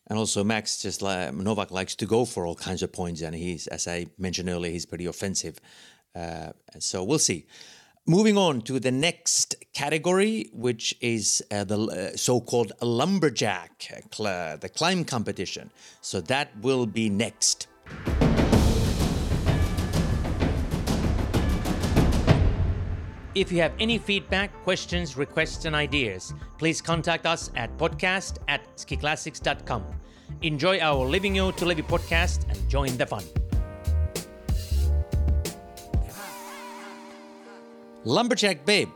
And 0.09 0.17
also, 0.17 0.43
Max 0.43 0.81
just 0.81 1.01
like 1.01 1.33
Novak 1.33 1.71
likes 1.71 1.95
to 1.95 2.05
go 2.05 2.25
for 2.25 2.45
all 2.45 2.55
kinds 2.55 2.81
of 2.81 2.91
points, 2.93 3.21
and 3.21 3.35
he's, 3.35 3.67
as 3.67 3.87
I 3.87 4.07
mentioned 4.17 4.49
earlier, 4.49 4.71
he's 4.71 4.85
pretty 4.85 5.05
offensive. 5.05 5.59
Uh, 6.15 6.51
so 6.79 7.03
we'll 7.03 7.19
see. 7.19 7.45
Moving 8.09 8.37
on 8.37 8.61
to 8.61 8.79
the 8.79 8.91
next 8.91 9.55
category, 9.73 10.49
which 10.53 10.95
is 11.01 11.43
uh, 11.51 11.65
the 11.65 11.77
uh, 11.77 12.15
so-called 12.15 12.71
lumberjack, 12.81 13.85
uh, 14.17 14.55
the 14.55 14.69
climb 14.69 15.03
competition. 15.03 15.71
So 15.99 16.21
that 16.21 16.57
will 16.61 16.85
be 16.85 17.09
next. 17.09 17.67
If 23.37 23.51
you 23.51 23.61
have 23.61 23.73
any 23.79 23.99
feedback, 23.99 24.51
questions, 24.63 25.15
requests, 25.15 25.65
and 25.65 25.75
ideas, 25.75 26.33
please 26.57 26.81
contact 26.81 27.27
us 27.27 27.51
at 27.55 27.69
podcast 27.77 28.39
at 28.47 28.61
skiclassics.com. 28.77 29.83
Enjoy 30.41 30.79
our 30.79 31.05
Livigno 31.05 31.55
to 31.55 31.65
Levi 31.65 31.81
podcast 31.81 32.49
and 32.49 32.57
join 32.67 32.97
the 32.97 33.05
fun. 33.05 33.23
Lumberjack 38.05 38.65
Babe, 38.65 38.89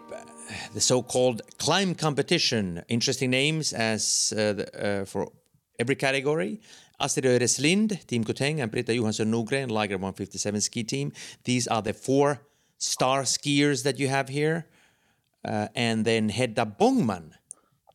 the 0.73 0.81
so-called 0.81 1.43
climb 1.59 1.93
competition. 1.93 2.81
Interesting 2.87 3.29
names 3.29 3.73
as 3.73 4.33
uh, 4.35 4.53
the, 4.53 5.01
uh, 5.01 5.05
for 5.05 5.31
every 5.77 5.95
category. 5.95 6.59
Astrid 6.99 7.25
Øyre 7.25 7.47
Slind, 7.47 8.07
Team 8.07 8.23
Koteng, 8.23 8.59
and 8.59 8.71
Britta 8.71 8.95
Johansson 8.95 9.31
Norgren, 9.31 9.69
Lager 9.69 9.97
157 9.97 10.61
ski 10.61 10.83
team. 10.83 11.11
These 11.43 11.67
are 11.67 11.83
the 11.83 11.93
four 11.93 12.41
star 12.81 13.21
skiers 13.23 13.83
that 13.83 13.99
you 13.99 14.07
have 14.07 14.29
here. 14.29 14.65
Uh, 15.45 15.67
and 15.75 16.05
then 16.05 16.29
Hedda 16.29 16.75
Bångman, 16.79 17.31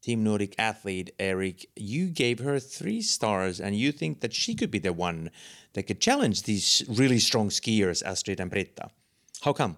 Team 0.02 0.24
Nordic 0.24 0.54
athlete, 0.58 1.10
Eric, 1.18 1.66
you 1.76 2.06
gave 2.06 2.38
her 2.38 2.58
three 2.58 3.02
stars, 3.02 3.60
and 3.60 3.76
you 3.76 3.92
think 3.92 4.20
that 4.20 4.32
she 4.32 4.54
could 4.54 4.70
be 4.70 4.78
the 4.78 4.92
one 4.92 5.30
that 5.74 5.84
could 5.84 6.00
challenge 6.00 6.44
these 6.44 6.84
really 6.88 7.18
strong 7.18 7.50
skiers, 7.50 8.04
Astrid 8.04 8.40
and 8.40 8.50
Britta. 8.50 8.90
How 9.42 9.52
come? 9.52 9.76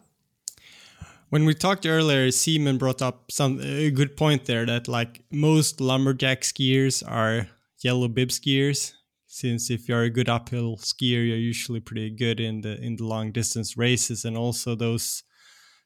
When 1.31 1.45
we 1.45 1.55
talked 1.55 1.85
earlier, 1.85 2.31
Simon 2.31 2.79
brought 2.79 3.03
up 3.03 3.31
some 3.31 3.61
a 3.61 3.91
good 3.91 4.17
point 4.17 4.47
there 4.47 4.65
that 4.65 4.89
like 4.89 5.23
most 5.31 5.81
lumberjack 5.81 6.41
skiers 6.41 7.03
are 7.07 7.49
yellow 7.81 8.09
bib 8.09 8.31
skiers, 8.31 8.95
since 9.41 9.71
if 9.71 9.89
you're 9.89 10.03
a 10.03 10.11
good 10.11 10.29
uphill 10.29 10.77
skier 10.77 11.27
you're 11.27 11.47
usually 11.53 11.81
pretty 11.81 12.11
good 12.11 12.41
in 12.41 12.63
the 12.63 12.75
in 12.83 12.97
the 12.97 13.05
long 13.05 13.33
distance 13.33 13.77
races. 13.77 14.25
And 14.25 14.37
also 14.37 14.75
those 14.75 15.23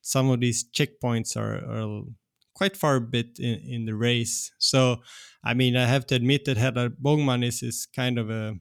some 0.00 0.30
of 0.30 0.40
these 0.40 0.64
checkpoints 0.64 1.36
are, 1.36 1.56
are 1.56 2.02
quite 2.54 2.76
far 2.76 3.00
bit 3.00 3.38
in, 3.38 3.60
in 3.74 3.84
the 3.86 3.94
race. 3.94 4.50
So 4.58 5.02
i 5.44 5.54
mean 5.54 5.76
i 5.76 5.86
have 5.86 6.06
to 6.06 6.14
admit 6.14 6.44
that 6.44 6.56
Hedda 6.56 6.90
Bångman 6.90 7.44
is, 7.44 7.62
is 7.62 7.86
kind 7.86 8.18
of 8.18 8.30
a 8.30 8.54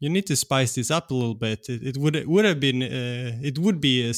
you 0.00 0.08
need 0.08 0.26
to 0.26 0.36
spice 0.36 0.74
this 0.74 0.90
up 0.90 1.10
a 1.10 1.14
little 1.14 1.34
bit. 1.34 1.68
It, 1.68 1.82
it 1.90 1.96
would 1.98 2.16
it 2.16 2.28
would 2.28 2.44
have 2.44 2.58
been 2.58 2.82
uh, 2.82 3.38
it 3.42 3.58
would 3.58 3.80
be 3.80 4.08
a, 4.08 4.14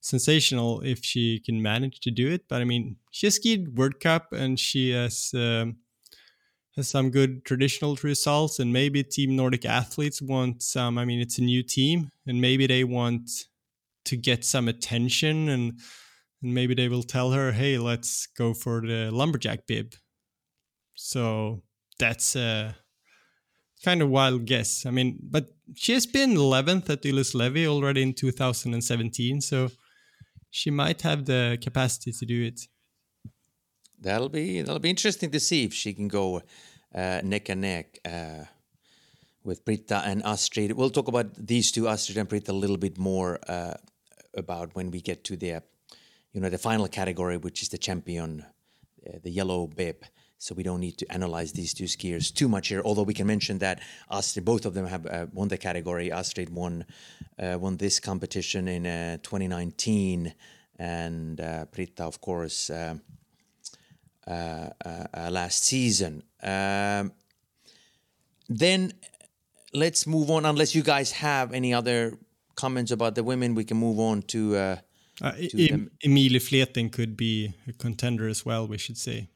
sensational 0.00 0.80
if 0.82 1.04
she 1.04 1.40
can 1.40 1.60
manage 1.60 1.98
to 2.00 2.10
do 2.10 2.30
it. 2.30 2.42
But 2.48 2.60
i 2.62 2.64
mean 2.64 2.96
she 3.10 3.28
skied 3.30 3.76
world 3.76 3.98
cup 4.00 4.32
and 4.32 4.58
she 4.58 4.90
has 4.90 5.30
um, 5.34 5.76
some 6.84 7.10
good 7.10 7.44
traditional 7.44 7.96
results 8.02 8.58
and 8.58 8.72
maybe 8.72 9.02
team 9.02 9.34
nordic 9.34 9.64
athletes 9.64 10.20
want 10.20 10.62
some 10.62 10.98
i 10.98 11.04
mean 11.04 11.20
it's 11.20 11.38
a 11.38 11.42
new 11.42 11.62
team 11.62 12.10
and 12.26 12.40
maybe 12.40 12.66
they 12.66 12.84
want 12.84 13.46
to 14.06 14.16
get 14.16 14.44
some 14.44 14.68
attention 14.68 15.48
and 15.48 15.78
and 16.42 16.54
maybe 16.54 16.74
they 16.74 16.88
will 16.88 17.02
tell 17.02 17.32
her 17.32 17.52
hey 17.52 17.78
let's 17.78 18.26
go 18.26 18.54
for 18.54 18.80
the 18.80 19.10
lumberjack 19.12 19.66
bib. 19.66 19.94
So 20.94 21.62
that's 21.98 22.36
a 22.36 22.76
kind 23.84 24.00
of 24.02 24.08
wild 24.08 24.46
guess. 24.46 24.86
I 24.86 24.90
mean 24.90 25.18
but 25.22 25.54
she 25.74 25.92
has 25.92 26.06
been 26.06 26.34
11th 26.34 26.88
at 26.90 27.02
Ylläs 27.02 27.34
Levi 27.34 27.66
already 27.66 28.02
in 28.02 28.14
2017 28.14 29.40
so 29.40 29.68
she 30.50 30.70
might 30.70 31.02
have 31.02 31.24
the 31.24 31.58
capacity 31.60 32.12
to 32.12 32.24
do 32.24 32.44
it 32.44 32.60
That'll 34.00 34.28
be 34.28 34.60
that'll 34.60 34.78
be 34.78 34.90
interesting 34.90 35.30
to 35.30 35.40
see 35.40 35.64
if 35.64 35.72
she 35.72 35.94
can 35.94 36.08
go 36.08 36.42
uh, 36.94 37.20
neck 37.24 37.48
and 37.48 37.60
neck 37.62 37.98
uh, 38.04 38.44
with 39.42 39.64
Britta 39.64 40.02
and 40.04 40.22
Astrid. 40.24 40.72
We'll 40.72 40.90
talk 40.90 41.08
about 41.08 41.34
these 41.34 41.72
two, 41.72 41.88
Astrid 41.88 42.18
and 42.18 42.28
Britta, 42.28 42.52
a 42.52 42.52
little 42.52 42.76
bit 42.76 42.98
more 42.98 43.38
uh, 43.48 43.74
about 44.34 44.74
when 44.74 44.90
we 44.90 45.00
get 45.00 45.24
to 45.24 45.36
the 45.36 45.62
you 46.32 46.40
know 46.40 46.50
the 46.50 46.58
final 46.58 46.88
category, 46.88 47.38
which 47.38 47.62
is 47.62 47.70
the 47.70 47.78
champion, 47.78 48.44
uh, 49.06 49.18
the 49.22 49.30
yellow 49.30 49.66
bib. 49.66 50.04
So 50.38 50.54
we 50.54 50.62
don't 50.62 50.80
need 50.80 50.98
to 50.98 51.10
analyze 51.10 51.52
these 51.52 51.72
two 51.72 51.84
skiers 51.84 52.32
too 52.32 52.46
much 52.46 52.68
here. 52.68 52.82
Although 52.84 53.04
we 53.04 53.14
can 53.14 53.26
mention 53.26 53.58
that 53.60 53.80
Astrid, 54.10 54.44
both 54.44 54.66
of 54.66 54.74
them 54.74 54.86
have 54.86 55.06
uh, 55.06 55.26
won 55.32 55.48
the 55.48 55.56
category. 55.56 56.12
Astrid 56.12 56.50
won 56.50 56.84
uh, 57.38 57.56
won 57.58 57.78
this 57.78 57.98
competition 57.98 58.68
in 58.68 58.84
2019, 59.20 60.34
and 60.78 61.36
Britta, 61.72 62.04
of 62.04 62.20
course. 62.20 62.70
Uh, 64.26 64.70
uh, 64.84 65.30
last 65.30 65.62
season. 65.62 66.20
Um, 66.42 67.12
then 68.48 68.92
let's 69.72 70.04
move 70.04 70.30
on. 70.32 70.44
Unless 70.44 70.74
you 70.74 70.82
guys 70.82 71.12
have 71.12 71.52
any 71.52 71.72
other 71.72 72.18
comments 72.56 72.90
about 72.90 73.14
the 73.14 73.22
women, 73.22 73.54
we 73.54 73.64
can 73.64 73.76
move 73.76 74.00
on 74.00 74.22
to. 74.22 74.56
Uh, 74.56 74.76
uh, 75.22 75.32
to 75.50 75.88
Emilie 76.02 76.40
Fleten 76.40 76.90
could 76.90 77.16
be 77.16 77.54
a 77.68 77.72
contender 77.72 78.26
as 78.26 78.44
well. 78.44 78.66
We 78.66 78.78
should 78.78 78.98
say. 78.98 79.28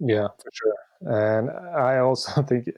Yeah, 0.00 0.28
for 0.38 0.50
sure. 0.52 0.76
And 1.00 1.50
I 1.50 1.98
also 1.98 2.42
think 2.48 2.68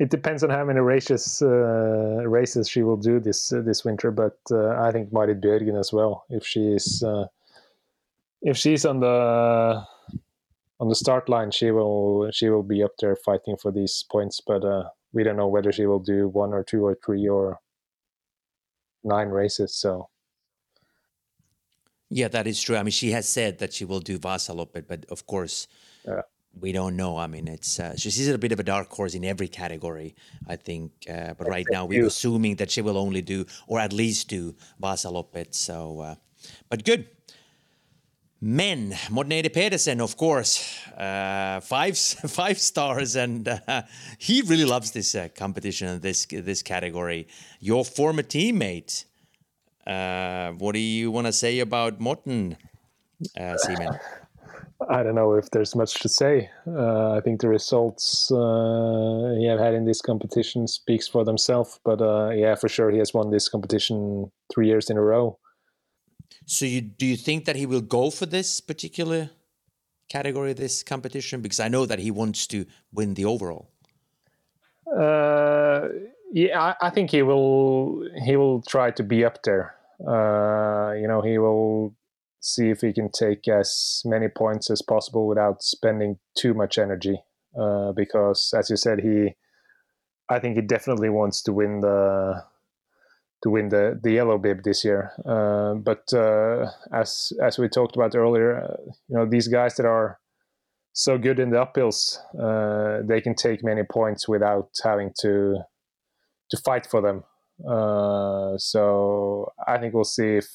it 0.00 0.10
depends 0.10 0.42
on 0.42 0.50
how 0.50 0.64
many 0.64 0.80
races 0.80 1.42
uh, 1.42 2.26
races 2.26 2.68
she 2.68 2.82
will 2.82 2.96
do 2.96 3.20
this 3.20 3.52
uh, 3.52 3.60
this 3.60 3.84
winter. 3.84 4.10
But 4.10 4.36
uh, 4.50 4.70
I 4.80 4.90
think 4.90 5.12
Marit 5.12 5.40
Bjørgen 5.40 5.78
as 5.78 5.92
well. 5.92 6.24
If 6.28 6.44
she's 6.44 7.04
if 8.42 8.56
she's 8.56 8.84
on 8.84 8.98
the 8.98 9.86
on 10.82 10.88
the 10.88 10.96
start 10.96 11.28
line, 11.28 11.52
she 11.52 11.70
will 11.70 12.28
she 12.32 12.48
will 12.48 12.64
be 12.64 12.82
up 12.82 12.90
there 12.98 13.14
fighting 13.14 13.56
for 13.56 13.70
these 13.70 14.04
points. 14.10 14.40
But 14.44 14.64
uh, 14.64 14.88
we 15.12 15.22
don't 15.22 15.36
know 15.36 15.46
whether 15.46 15.70
she 15.70 15.86
will 15.86 16.00
do 16.00 16.26
one 16.26 16.52
or 16.52 16.64
two 16.64 16.84
or 16.84 16.98
three 17.06 17.28
or 17.28 17.60
nine 19.04 19.28
races. 19.28 19.76
So. 19.76 20.08
Yeah, 22.10 22.28
that 22.28 22.48
is 22.48 22.60
true. 22.60 22.76
I 22.76 22.82
mean, 22.82 22.90
she 22.90 23.12
has 23.12 23.28
said 23.28 23.60
that 23.60 23.72
she 23.72 23.84
will 23.84 24.00
do 24.00 24.18
Vasaloppet, 24.18 24.86
but 24.88 25.06
of 25.08 25.24
course, 25.26 25.68
yeah. 26.04 26.22
we 26.60 26.72
don't 26.72 26.96
know. 26.96 27.16
I 27.16 27.28
mean, 27.28 27.46
it's 27.46 27.78
uh, 27.78 27.94
she's 27.96 28.28
a 28.28 28.36
bit 28.36 28.52
of 28.52 28.58
a 28.58 28.64
dark 28.64 28.90
horse 28.90 29.14
in 29.14 29.24
every 29.24 29.48
category, 29.48 30.16
I 30.48 30.56
think. 30.56 30.90
Uh, 31.08 31.34
but 31.38 31.48
right 31.48 31.66
now, 31.70 31.86
we're 31.86 32.06
assuming 32.06 32.56
that 32.56 32.72
she 32.72 32.82
will 32.82 32.98
only 32.98 33.22
do, 33.22 33.46
or 33.68 33.78
at 33.78 33.92
least 33.92 34.28
do 34.28 34.56
Vasaloppet. 34.82 35.54
So, 35.54 36.00
uh, 36.00 36.14
but 36.68 36.84
good. 36.84 37.06
Men, 38.44 38.92
Morten 39.08 39.40
Pedersen, 39.50 40.00
of 40.00 40.16
course, 40.16 40.68
uh, 40.98 41.60
five 41.60 41.96
five 42.26 42.58
stars, 42.58 43.14
and 43.14 43.46
uh, 43.46 43.82
he 44.18 44.42
really 44.42 44.64
loves 44.64 44.90
this 44.90 45.14
uh, 45.14 45.28
competition 45.32 45.86
and 45.86 46.02
this 46.02 46.26
this 46.26 46.60
category. 46.60 47.28
Your 47.60 47.84
former 47.84 48.24
teammate, 48.24 49.04
uh, 49.86 50.50
what 50.58 50.72
do 50.72 50.80
you 50.80 51.12
want 51.12 51.28
to 51.28 51.32
say 51.32 51.60
about 51.60 52.00
Morten, 52.00 52.56
uh, 53.38 53.56
Simon? 53.58 53.96
I 54.90 55.04
don't 55.04 55.14
know 55.14 55.34
if 55.34 55.48
there's 55.52 55.76
much 55.76 56.00
to 56.00 56.08
say. 56.08 56.50
Uh, 56.66 57.12
I 57.12 57.20
think 57.20 57.42
the 57.42 57.48
results 57.48 58.26
he 58.28 59.46
have 59.46 59.60
had 59.60 59.74
in 59.74 59.84
this 59.84 60.00
competition 60.00 60.66
speaks 60.66 61.06
for 61.06 61.24
themselves. 61.24 61.78
But 61.84 62.00
yeah, 62.36 62.56
for 62.56 62.68
sure, 62.68 62.90
he 62.90 62.98
has 62.98 63.14
won 63.14 63.30
this 63.30 63.48
competition 63.48 64.32
three 64.52 64.66
years 64.66 64.90
in 64.90 64.96
a 64.96 65.02
row. 65.02 65.38
So 66.46 66.64
you 66.64 66.80
do 66.80 67.06
you 67.06 67.16
think 67.16 67.44
that 67.44 67.56
he 67.56 67.66
will 67.66 67.80
go 67.80 68.10
for 68.10 68.26
this 68.26 68.60
particular 68.60 69.30
category, 70.08 70.52
this 70.52 70.82
competition? 70.82 71.40
Because 71.40 71.60
I 71.60 71.68
know 71.68 71.86
that 71.86 71.98
he 71.98 72.10
wants 72.10 72.46
to 72.48 72.66
win 72.92 73.14
the 73.14 73.24
overall. 73.24 73.70
Uh, 74.86 75.88
yeah, 76.32 76.60
I, 76.60 76.86
I, 76.88 76.90
think 76.90 77.10
he 77.10 77.22
will. 77.22 78.06
He 78.24 78.36
will 78.36 78.62
try 78.62 78.90
to 78.90 79.02
be 79.02 79.24
up 79.24 79.42
there. 79.42 79.74
Uh, 80.00 80.92
you 80.94 81.06
know, 81.06 81.22
he 81.22 81.38
will 81.38 81.94
see 82.40 82.70
if 82.70 82.80
he 82.80 82.92
can 82.92 83.10
take 83.10 83.46
as 83.48 84.02
many 84.04 84.28
points 84.28 84.70
as 84.70 84.82
possible 84.82 85.26
without 85.26 85.62
spending 85.62 86.18
too 86.36 86.54
much 86.54 86.76
energy. 86.76 87.22
Uh, 87.58 87.92
because, 87.92 88.52
as 88.56 88.70
you 88.70 88.76
said, 88.76 89.00
he, 89.00 89.34
I 90.28 90.38
think 90.38 90.56
he 90.56 90.62
definitely 90.62 91.10
wants 91.10 91.42
to 91.42 91.52
win 91.52 91.80
the 91.80 92.42
to 93.42 93.50
win 93.50 93.68
the, 93.68 93.98
the 94.02 94.12
yellow 94.12 94.38
bib 94.38 94.62
this 94.62 94.84
year. 94.84 95.12
Uh, 95.26 95.74
but 95.74 96.12
uh, 96.12 96.70
as 96.92 97.32
as 97.42 97.58
we 97.58 97.68
talked 97.68 97.96
about 97.96 98.14
earlier, 98.14 98.62
uh, 98.62 98.76
you 99.08 99.16
know 99.16 99.26
these 99.26 99.48
guys 99.48 99.74
that 99.76 99.86
are 99.86 100.18
so 100.92 101.18
good 101.18 101.38
in 101.38 101.50
the 101.50 101.56
uphills, 101.56 102.18
uh, 102.40 103.02
they 103.06 103.20
can 103.20 103.34
take 103.34 103.64
many 103.64 103.82
points 103.82 104.28
without 104.28 104.70
having 104.84 105.10
to 105.20 105.56
to 106.50 106.56
fight 106.58 106.86
for 106.86 107.00
them. 107.00 107.24
Uh, 107.68 108.56
so 108.58 109.50
I 109.66 109.78
think 109.78 109.94
we'll 109.94 110.04
see 110.04 110.36
if 110.36 110.46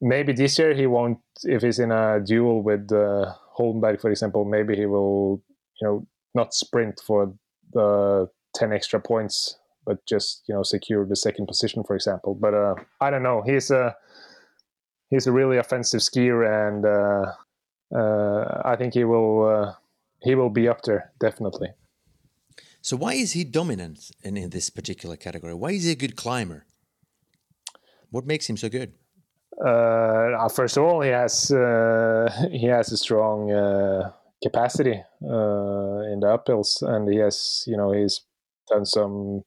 maybe 0.00 0.32
this 0.32 0.58
year 0.58 0.74
he 0.74 0.86
won't. 0.86 1.18
If 1.44 1.62
he's 1.62 1.78
in 1.78 1.92
a 1.92 2.20
duel 2.20 2.62
with 2.62 2.92
uh, 2.92 3.34
Holmberg, 3.58 4.00
for 4.00 4.10
example, 4.10 4.44
maybe 4.44 4.76
he 4.76 4.86
will, 4.86 5.42
you 5.80 5.88
know, 5.88 6.06
not 6.34 6.54
sprint 6.54 7.00
for 7.06 7.34
the 7.72 8.28
ten 8.54 8.72
extra 8.72 9.00
points, 9.00 9.58
but 9.84 10.04
just 10.06 10.42
you 10.48 10.54
know 10.54 10.62
secure 10.62 11.06
the 11.06 11.16
second 11.16 11.46
position, 11.46 11.82
for 11.84 11.94
example. 11.94 12.34
But 12.34 12.54
uh, 12.54 12.74
I 13.00 13.10
don't 13.10 13.22
know. 13.22 13.42
He's 13.42 13.70
a 13.70 13.96
he's 15.10 15.26
a 15.26 15.32
really 15.32 15.58
offensive 15.58 16.00
skier, 16.00 16.42
and 16.46 16.84
uh, 16.84 17.32
uh, 17.96 18.62
I 18.64 18.76
think 18.76 18.94
he 18.94 19.04
will 19.04 19.46
uh, 19.46 19.74
he 20.22 20.34
will 20.34 20.50
be 20.50 20.68
up 20.68 20.82
there 20.82 21.12
definitely. 21.20 21.68
So 22.80 22.96
why 22.96 23.14
is 23.14 23.32
he 23.32 23.44
dominant 23.44 24.10
in, 24.22 24.36
in 24.36 24.50
this 24.50 24.68
particular 24.68 25.16
category? 25.16 25.54
Why 25.54 25.70
is 25.70 25.84
he 25.84 25.92
a 25.92 25.96
good 25.96 26.16
climber? 26.16 26.66
What 28.10 28.26
makes 28.26 28.50
him 28.50 28.56
so 28.56 28.68
good? 28.68 28.92
Uh, 29.64 30.48
first 30.48 30.76
of 30.76 30.82
all, 30.82 31.00
he 31.00 31.10
has 31.10 31.50
uh, 31.50 32.48
he 32.50 32.66
has 32.66 32.90
a 32.90 32.96
strong 32.96 33.52
uh, 33.52 34.10
capacity 34.42 35.02
uh, 35.22 35.98
in 36.12 36.20
the 36.20 36.26
uphills, 36.36 36.82
and 36.82 37.08
he 37.08 37.18
has 37.18 37.64
you 37.66 37.76
know 37.76 37.92
he's 37.92 38.22
done 38.68 38.84
some 38.84 39.42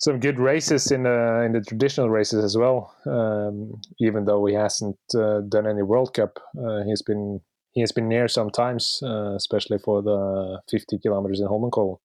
some 0.00 0.18
good 0.18 0.38
races 0.38 0.90
in 0.90 1.04
the 1.04 1.42
in 1.46 1.52
the 1.52 1.60
traditional 1.60 2.10
races 2.10 2.44
as 2.44 2.56
well. 2.56 2.94
Um, 3.06 3.80
even 4.00 4.24
though 4.24 4.44
he 4.46 4.54
hasn't 4.54 4.98
uh, 5.14 5.40
done 5.48 5.66
any 5.66 5.82
World 5.82 6.14
Cup, 6.14 6.38
uh, 6.58 6.82
he's 6.84 7.02
been 7.02 7.40
he 7.72 7.80
has 7.80 7.92
been 7.92 8.08
near 8.08 8.26
sometimes, 8.26 9.00
especially 9.02 9.78
for 9.78 10.02
the 10.02 10.60
50 10.68 10.98
kilometers 10.98 11.40
in 11.40 11.46
Holmenkollen. 11.46 11.98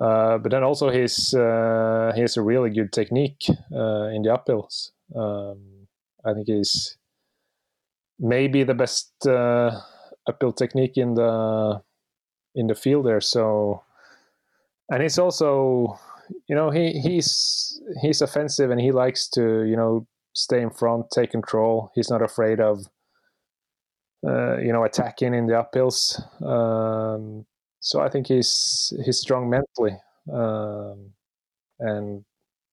Uh, 0.00 0.38
but 0.38 0.50
then 0.50 0.64
also 0.64 0.90
his 0.90 1.34
uh, 1.34 2.12
he 2.14 2.20
has 2.20 2.36
a 2.36 2.42
really 2.42 2.70
good 2.70 2.92
technique 2.92 3.44
uh, 3.48 4.08
in 4.08 4.22
the 4.22 4.30
uphills. 4.30 4.90
Um, 5.14 5.86
I 6.24 6.32
think 6.32 6.46
he's 6.48 6.96
maybe 8.18 8.64
the 8.64 8.74
best 8.74 9.12
uh, 9.26 9.80
uphill 10.26 10.52
technique 10.52 10.96
in 10.96 11.14
the 11.14 11.82
in 12.54 12.66
the 12.66 12.74
field 12.74 13.06
there. 13.06 13.20
So, 13.20 13.82
and 14.90 15.02
he's 15.02 15.18
also, 15.18 15.98
you 16.48 16.54
know, 16.54 16.70
he 16.70 16.92
he's 17.00 17.80
he's 18.02 18.22
offensive 18.22 18.70
and 18.70 18.80
he 18.80 18.92
likes 18.92 19.28
to 19.30 19.64
you 19.64 19.76
know 19.76 20.06
stay 20.34 20.60
in 20.60 20.70
front, 20.70 21.06
take 21.10 21.30
control. 21.30 21.90
He's 21.94 22.10
not 22.10 22.22
afraid 22.22 22.60
of 22.60 22.86
uh, 24.26 24.58
you 24.58 24.72
know 24.72 24.84
attacking 24.84 25.34
in 25.34 25.46
the 25.46 25.54
uphills. 25.54 26.20
Um, 26.44 27.46
so 27.80 28.00
I 28.00 28.08
think 28.08 28.26
he's 28.26 28.92
he's 29.04 29.18
strong 29.18 29.50
mentally, 29.50 29.98
um, 30.32 31.10
and 31.78 32.24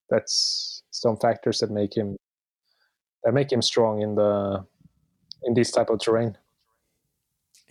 that's 0.09 0.83
some 0.91 1.17
factors 1.17 1.59
that 1.59 1.71
make 1.71 1.95
him 1.95 2.17
that 3.23 3.33
make 3.33 3.51
him 3.51 3.61
strong 3.61 4.01
in 4.01 4.15
the 4.15 4.65
in 5.43 5.53
this 5.53 5.71
type 5.71 5.89
of 5.89 5.99
terrain. 5.99 6.37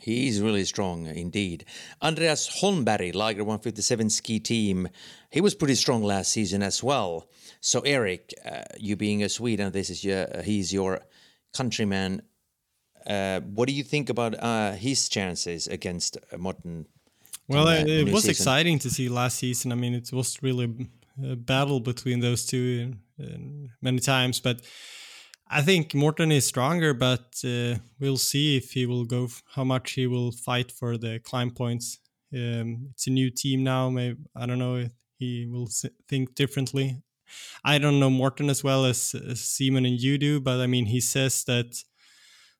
He's 0.01 0.41
really 0.41 0.65
strong 0.65 1.07
indeed. 1.07 1.65
Andreas 2.03 2.49
Holmberg, 2.61 3.15
Lager 3.15 3.45
157 3.45 4.11
ski 4.11 4.41
team, 4.41 4.89
he 5.31 5.41
was 5.41 5.55
pretty 5.55 5.75
strong 5.75 6.03
last 6.03 6.31
season 6.31 6.63
as 6.63 6.83
well. 6.83 7.29
So 7.61 7.81
Eric, 7.81 8.33
uh, 8.45 8.63
you 8.79 8.97
being 8.97 9.23
a 9.23 9.29
Swede, 9.29 9.61
and 9.61 9.73
this 9.73 9.91
is 9.91 10.03
your 10.03 10.27
he's 10.43 10.73
your 10.73 11.01
countryman. 11.55 12.23
Uh, 13.07 13.41
what 13.41 13.69
do 13.69 13.75
you 13.75 13.83
think 13.83 14.11
about 14.11 14.35
uh, 14.43 14.73
his 14.73 15.09
chances 15.09 15.67
against 15.67 16.19
Morten 16.37 16.87
well, 17.49 17.67
it, 17.69 17.89
it 17.89 18.05
was 18.05 18.23
season. 18.23 18.31
exciting 18.31 18.79
to 18.79 18.91
see 18.91 19.09
last 19.09 19.39
season. 19.39 19.73
I 19.73 19.75
mean, 19.75 19.95
it 19.95 20.13
was 20.13 20.41
really 20.41 20.89
a 21.23 21.35
battle 21.35 21.81
between 21.81 22.21
those 22.21 22.47
two 22.47 22.95
many 23.83 23.99
times, 23.99 24.41
but 24.41 24.63
I 25.51 25.63
think 25.63 25.95
Morten 25.95 26.31
is 26.31 26.47
stronger. 26.47 26.95
But 26.95 27.41
uh, 27.45 27.77
we'll 27.99 28.17
see 28.17 28.57
if 28.57 28.73
he 28.73 28.87
will 28.87 29.05
go, 29.05 29.29
how 29.55 29.65
much 29.65 29.93
he 29.93 30.07
will 30.07 30.33
fight 30.33 30.71
for 30.71 30.97
the 30.97 31.19
climb 31.19 31.51
points. 31.51 31.99
Um, 32.33 32.91
it's 32.93 33.07
a 33.07 33.11
new 33.11 33.31
team 33.31 33.65
now. 33.65 33.91
Maybe 33.91 34.19
I 34.37 34.47
don't 34.47 34.59
know 34.59 34.77
if 34.77 34.93
he 35.19 35.47
will 35.51 35.69
think 36.09 36.35
differently. 36.35 37.03
I 37.65 37.79
don't 37.79 38.01
know 38.01 38.11
Morten 38.11 38.51
as 38.51 38.65
well 38.65 38.85
as, 38.85 39.15
as 39.15 39.41
Simon 39.41 39.87
and 39.87 40.01
you 40.01 40.19
do, 40.19 40.41
but 40.41 40.61
I 40.61 40.67
mean, 40.67 40.87
he 40.87 41.01
says 41.01 41.45
that 41.45 41.83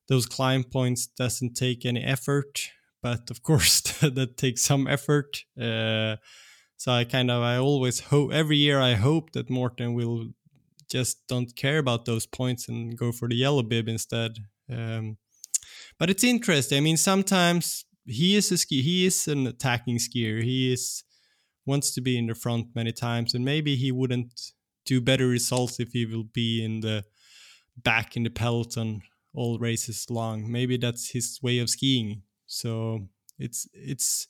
those 0.07 0.25
climb 0.25 0.63
points 0.63 1.07
doesn't 1.07 1.55
take 1.55 1.85
any 1.85 2.03
effort 2.03 2.71
but 3.01 3.29
of 3.29 3.43
course 3.49 3.81
that 3.99 4.37
takes 4.37 4.61
some 4.61 4.87
effort. 4.87 5.43
Uh, 5.59 6.17
so 6.77 6.91
I 6.91 7.03
kind 7.03 7.29
of 7.29 7.43
I 7.43 7.57
always 7.57 7.99
hope 7.99 8.31
every 8.31 8.57
year 8.57 8.79
I 8.79 8.93
hope 8.95 9.31
that 9.33 9.49
Morten 9.49 9.93
will 9.93 10.29
just 10.91 11.27
don't 11.27 11.55
care 11.55 11.77
about 11.77 12.05
those 12.05 12.25
points 12.25 12.67
and 12.67 12.97
go 12.97 13.11
for 13.11 13.27
the 13.27 13.35
yellow 13.35 13.63
bib 13.63 13.87
instead. 13.87 14.37
Um, 14.69 15.17
but 15.97 16.09
it's 16.09 16.23
interesting. 16.23 16.77
I 16.77 16.81
mean, 16.81 16.97
sometimes 16.97 17.85
he 18.05 18.35
is 18.35 18.51
a 18.51 18.57
ski. 18.57 18.81
He 18.81 19.05
is 19.05 19.27
an 19.27 19.47
attacking 19.47 19.97
skier. 19.97 20.43
He 20.43 20.73
is 20.73 21.03
wants 21.65 21.93
to 21.93 22.01
be 22.01 22.17
in 22.17 22.27
the 22.27 22.35
front 22.35 22.67
many 22.75 22.91
times, 22.91 23.33
and 23.33 23.45
maybe 23.45 23.75
he 23.75 23.91
wouldn't 23.91 24.33
do 24.85 24.99
better 24.99 25.27
results 25.27 25.79
if 25.79 25.91
he 25.91 26.05
will 26.05 26.23
be 26.23 26.63
in 26.63 26.81
the 26.81 27.03
back 27.77 28.17
in 28.17 28.23
the 28.23 28.29
peloton 28.29 29.01
all 29.33 29.59
races 29.59 30.07
long. 30.09 30.51
Maybe 30.51 30.77
that's 30.77 31.11
his 31.11 31.39
way 31.41 31.59
of 31.59 31.69
skiing. 31.69 32.23
So 32.47 33.07
it's 33.39 33.67
it's 33.73 34.27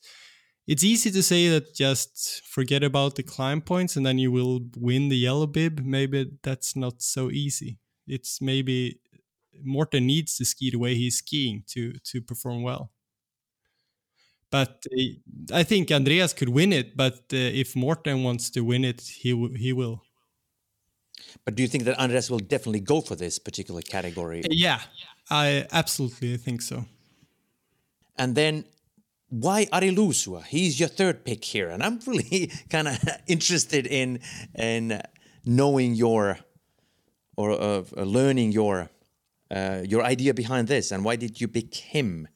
it's 0.68 0.84
easy 0.84 1.12
to 1.12 1.24
say 1.24 1.50
that 1.50 1.74
just 1.76 2.46
forget 2.46 2.84
about 2.84 3.16
the 3.16 3.24
climb 3.24 3.62
points 3.62 3.96
and 3.96 4.06
then 4.06 4.18
you 4.18 4.32
will 4.32 4.62
win 4.78 5.10
the 5.10 5.18
yellow 5.18 5.48
bib. 5.48 5.82
Maybe 5.84 6.32
that's 6.44 6.76
not 6.76 7.02
so 7.02 7.32
easy. 7.32 7.80
It's 8.08 8.42
maybe 8.42 9.00
Morten 9.64 10.06
needs 10.06 10.38
to 10.38 10.46
ski 10.46 10.70
the 10.70 10.78
way 10.80 10.96
he's 10.96 11.18
skiing 11.18 11.64
to 11.68 11.94
to 11.94 12.22
perform 12.22 12.64
well. 12.64 12.92
But 14.50 14.86
uh, 14.92 15.56
I 15.56 15.64
think 15.64 15.92
Andreas 15.92 16.34
could 16.34 16.50
win 16.50 16.74
it. 16.74 16.96
But 16.96 17.20
uh, 17.34 17.38
if 17.62 17.76
Morten 17.76 18.24
wants 18.24 18.50
to 18.52 18.62
win 18.62 18.86
it, 18.86 19.02
he 19.02 19.32
he 19.58 19.74
will. 19.74 20.04
But 21.46 21.56
do 21.56 21.64
you 21.64 21.70
think 21.70 21.86
that 21.86 21.98
Andreas 22.00 22.30
will 22.30 22.40
definitely 22.40 22.82
go 22.82 23.02
for 23.02 23.16
this 23.16 23.40
particular 23.40 23.82
category? 23.82 24.44
Yeah, 24.50 24.82
I 25.30 25.66
absolutely 25.72 26.38
think 26.38 26.62
so. 26.62 26.86
And 28.18 28.36
then 28.36 28.66
why 29.32 29.68
Ari 29.72 29.96
Luusua? 29.96 30.44
He's 30.44 30.80
your 30.80 30.90
third 30.90 31.24
pick 31.24 31.44
here, 31.46 31.70
and 31.70 31.82
I'm 31.82 32.00
really 32.06 32.52
kind 32.70 32.88
of 32.88 33.00
interested 33.28 33.88
in 33.88 34.20
in 34.56 35.02
knowing 35.46 35.96
your 35.96 36.38
or 37.38 37.52
uh, 37.52 37.84
learning 37.96 38.52
your 38.52 38.90
uh, 39.50 39.82
your 39.88 40.04
idea 40.04 40.34
behind 40.34 40.68
this, 40.68 40.92
and 40.92 41.04
why 41.04 41.16
did 41.16 41.40
you 41.42 41.48
pick 41.48 41.74
him? 41.76 42.28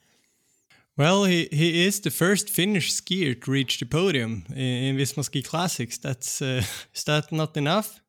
Well, 0.97 1.25
he, 1.25 1.49
he 1.51 1.85
is 1.85 1.99
the 1.99 2.09
first 2.09 2.49
Finnish 2.49 2.93
skier 2.93 3.39
to 3.41 3.51
reach 3.51 3.79
the 3.79 3.85
podium 3.85 4.45
in, 4.49 4.55
in 4.55 4.97
Visma 4.97 5.25
Ski 5.25 5.41
Classics. 5.41 5.97
That's 5.97 6.41
uh, 6.41 6.63
is 6.93 7.03
that 7.03 7.31
not 7.31 7.57
enough? 7.57 7.99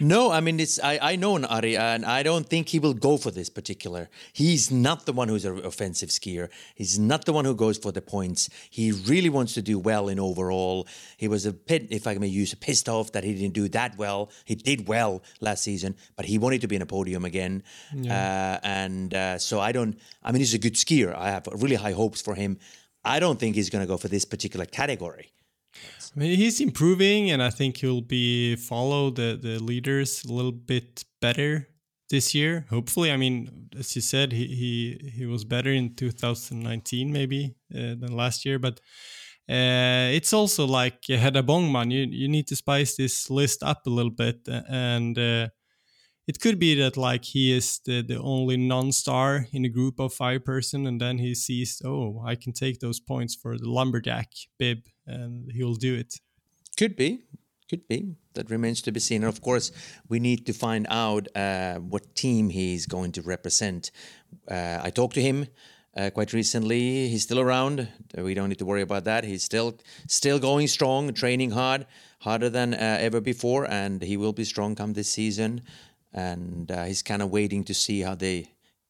No, 0.00 0.30
I 0.30 0.40
mean 0.40 0.60
it's 0.60 0.78
I, 0.82 0.98
I 1.00 1.16
know 1.16 1.38
Ari, 1.44 1.76
and 1.76 2.04
I 2.04 2.22
don't 2.22 2.48
think 2.48 2.68
he 2.68 2.78
will 2.78 2.94
go 2.94 3.16
for 3.16 3.30
this 3.30 3.50
particular. 3.50 4.08
He's 4.32 4.70
not 4.70 5.06
the 5.06 5.12
one 5.12 5.28
who's 5.28 5.44
an 5.44 5.64
offensive 5.64 6.10
skier. 6.10 6.48
He's 6.74 6.98
not 6.98 7.24
the 7.24 7.32
one 7.32 7.44
who 7.44 7.54
goes 7.54 7.78
for 7.78 7.92
the 7.92 8.02
points. 8.02 8.48
He 8.70 8.92
really 8.92 9.28
wants 9.28 9.54
to 9.54 9.62
do 9.62 9.78
well 9.78 10.08
in 10.08 10.20
overall. 10.20 10.86
He 11.16 11.28
was 11.28 11.46
a 11.46 11.52
bit, 11.52 11.88
if 11.90 12.06
I 12.06 12.14
may 12.14 12.28
use, 12.28 12.54
pissed 12.54 12.88
off 12.88 13.12
that 13.12 13.24
he 13.24 13.34
didn't 13.34 13.54
do 13.54 13.68
that 13.70 13.98
well. 13.98 14.30
He 14.44 14.54
did 14.54 14.88
well 14.88 15.22
last 15.40 15.64
season, 15.64 15.96
but 16.16 16.26
he 16.26 16.38
wanted 16.38 16.60
to 16.62 16.68
be 16.68 16.76
in 16.76 16.82
a 16.82 16.86
podium 16.86 17.24
again. 17.24 17.62
Yeah. 17.94 18.58
Uh, 18.62 18.66
and 18.66 19.14
uh, 19.14 19.38
so 19.38 19.60
I 19.60 19.72
don't. 19.72 19.98
I 20.22 20.32
mean, 20.32 20.40
he's 20.40 20.54
a 20.54 20.58
good 20.58 20.74
skier. 20.74 21.14
I 21.14 21.30
have 21.30 21.48
really 21.52 21.76
high 21.76 21.92
hopes 21.92 22.20
for 22.20 22.34
him. 22.34 22.58
I 23.04 23.20
don't 23.20 23.38
think 23.38 23.56
he's 23.56 23.70
going 23.70 23.82
to 23.82 23.88
go 23.88 23.96
for 23.96 24.08
this 24.08 24.24
particular 24.24 24.66
category. 24.66 25.32
I 26.16 26.18
mean, 26.20 26.36
he's 26.38 26.60
improving, 26.60 27.30
and 27.30 27.42
I 27.42 27.50
think 27.50 27.76
he'll 27.78 28.00
be 28.00 28.56
follow 28.56 29.10
the 29.10 29.38
the 29.40 29.58
leaders 29.62 30.24
a 30.24 30.32
little 30.32 30.52
bit 30.52 31.04
better 31.20 31.68
this 32.10 32.34
year. 32.34 32.66
Hopefully, 32.70 33.12
I 33.12 33.16
mean, 33.16 33.68
as 33.78 33.94
you 33.94 34.02
said, 34.02 34.32
he 34.32 34.46
he 34.46 35.10
he 35.10 35.26
was 35.26 35.44
better 35.44 35.70
in 35.70 35.94
2019 35.94 37.12
maybe 37.12 37.56
uh, 37.74 37.94
than 38.00 38.12
last 38.16 38.44
year, 38.44 38.58
but 38.58 38.80
uh, 39.48 40.10
it's 40.12 40.32
also 40.32 40.66
like 40.66 41.08
you 41.08 41.16
had 41.16 41.34
Hedda 41.36 41.42
Bångman. 41.46 41.90
You 41.92 42.06
you 42.10 42.28
need 42.28 42.46
to 42.48 42.56
spice 42.56 42.96
this 42.96 43.30
list 43.30 43.62
up 43.62 43.86
a 43.86 43.90
little 43.90 44.12
bit, 44.12 44.48
and 44.48 45.18
uh, 45.18 45.48
it 46.28 46.40
could 46.40 46.58
be 46.58 46.74
that 46.74 46.96
like 46.98 47.24
he 47.24 47.56
is 47.56 47.80
the, 47.86 48.02
the 48.02 48.20
only 48.20 48.58
non-star 48.58 49.46
in 49.50 49.64
a 49.64 49.70
group 49.70 49.98
of 49.98 50.12
five 50.12 50.44
person, 50.44 50.86
and 50.86 51.00
then 51.00 51.16
he 51.18 51.34
sees, 51.34 51.80
oh, 51.84 52.22
I 52.24 52.34
can 52.34 52.52
take 52.52 52.80
those 52.80 53.00
points 53.00 53.34
for 53.34 53.56
the 53.56 53.68
lumberjack 53.68 54.30
bib, 54.58 54.80
and 55.06 55.50
he'll 55.52 55.74
do 55.74 55.94
it. 55.94 56.20
Could 56.76 56.96
be, 56.96 57.22
could 57.70 57.88
be. 57.88 58.14
That 58.34 58.50
remains 58.50 58.82
to 58.82 58.92
be 58.92 59.00
seen. 59.00 59.22
And 59.24 59.34
of 59.34 59.40
course, 59.40 59.72
we 60.08 60.20
need 60.20 60.44
to 60.46 60.52
find 60.52 60.86
out 60.90 61.26
uh, 61.34 61.76
what 61.76 62.14
team 62.14 62.50
he's 62.50 62.84
going 62.86 63.12
to 63.12 63.22
represent. 63.22 63.90
Uh, 64.48 64.80
I 64.82 64.90
talked 64.90 65.14
to 65.14 65.22
him 65.22 65.48
uh, 65.96 66.10
quite 66.10 66.32
recently. 66.32 67.08
He's 67.08 67.22
still 67.22 67.40
around. 67.40 67.88
We 68.16 68.34
don't 68.34 68.50
need 68.50 68.58
to 68.58 68.66
worry 68.66 68.82
about 68.82 69.04
that. 69.04 69.24
He's 69.24 69.42
still 69.42 69.78
still 70.06 70.38
going 70.38 70.68
strong, 70.68 71.12
training 71.14 71.52
hard, 71.52 71.86
harder 72.20 72.50
than 72.50 72.74
uh, 72.74 72.98
ever 73.00 73.20
before, 73.20 73.68
and 73.68 74.02
he 74.02 74.16
will 74.16 74.32
be 74.32 74.44
strong 74.44 74.76
come 74.76 74.92
this 74.92 75.10
season. 75.10 75.62
And 76.18 76.70
uh, 76.70 76.84
he's 76.84 77.02
kind 77.02 77.22
of 77.22 77.30
waiting 77.30 77.62
to 77.64 77.74
see 77.74 78.00
how 78.00 78.14
they 78.14 78.38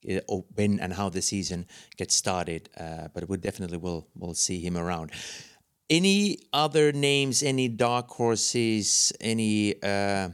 uh, 0.09 0.20
when 0.55 0.81
and 0.81 0.93
how 0.93 1.09
the 1.11 1.22
season 1.22 1.66
gets 1.97 2.14
started. 2.14 2.62
Uh, 2.85 3.09
but 3.14 3.29
we 3.29 3.37
definitely 3.37 3.79
will 3.79 4.07
will 4.14 4.35
see 4.35 4.61
him 4.66 4.76
around. 4.76 5.11
Any 5.91 6.39
other 6.53 6.93
names? 6.93 7.43
Any 7.43 7.68
dark 7.68 8.09
horses? 8.11 9.12
Any 9.20 9.74
uh, 9.83 10.29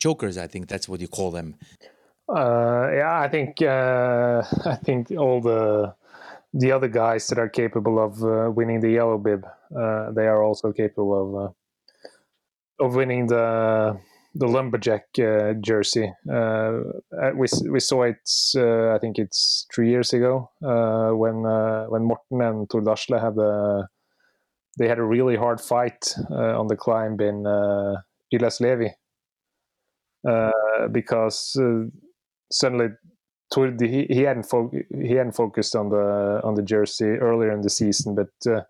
jokers? 0.00 0.36
I 0.38 0.46
think 0.46 0.68
that's 0.68 0.88
what 0.88 1.00
you 1.00 1.08
call 1.08 1.30
them. 1.30 1.56
Uh, 2.28 2.90
yeah, 2.92 3.20
I 3.20 3.28
think 3.28 3.60
uh, 3.60 4.42
I 4.74 4.76
think 4.76 5.10
all 5.10 5.40
the 5.40 5.94
the 6.52 6.72
other 6.72 6.88
guys 6.88 7.26
that 7.28 7.38
are 7.38 7.48
capable 7.48 7.98
of 7.98 8.22
uh, 8.22 8.50
winning 8.50 8.80
the 8.80 8.90
yellow 8.90 9.18
bib, 9.18 9.44
uh, 9.76 10.12
they 10.12 10.26
are 10.26 10.42
also 10.42 10.72
capable 10.72 11.12
of 11.22 11.54
of 12.78 12.94
winning 12.94 13.26
the 13.26 13.98
the 14.34 14.48
lumberjack 14.48 15.06
uh, 15.18 15.54
jersey. 15.60 16.12
Uh, 16.28 16.80
uh, 17.16 17.30
we 17.36 17.46
we 17.70 17.80
saw 17.80 18.02
it. 18.02 18.28
Uh, 18.56 18.94
I 18.94 18.98
think 18.98 19.18
it's 19.18 19.66
three 19.74 19.90
years 19.90 20.12
ago 20.12 20.50
when 20.60 21.42
when 21.90 22.04
Morten 22.04 22.40
and 22.40 22.68
Asle 22.68 23.20
had 23.20 23.36
the 23.36 23.86
they 24.78 24.88
had 24.88 24.98
a 24.98 25.04
really 25.04 25.36
hard 25.36 25.60
fight 25.60 26.14
on 26.30 26.66
the 26.66 26.76
climb 26.76 27.20
in 27.20 27.46
uh, 27.46 27.96
Ylläslevi. 28.32 28.90
because 30.90 31.56
suddenly 32.50 32.88
he, 33.54 34.06
he 34.10 34.22
hadn't 34.22 34.44
fo- 34.44 34.72
he 35.00 35.14
hadn't 35.14 35.36
focused 35.36 35.76
on 35.76 35.90
the 35.90 36.40
on 36.42 36.54
the 36.54 36.62
jersey 36.62 37.10
earlier 37.20 37.52
in 37.52 37.62
the 37.62 37.70
season, 37.70 38.14
but 38.14 38.50
uh, 38.50 38.62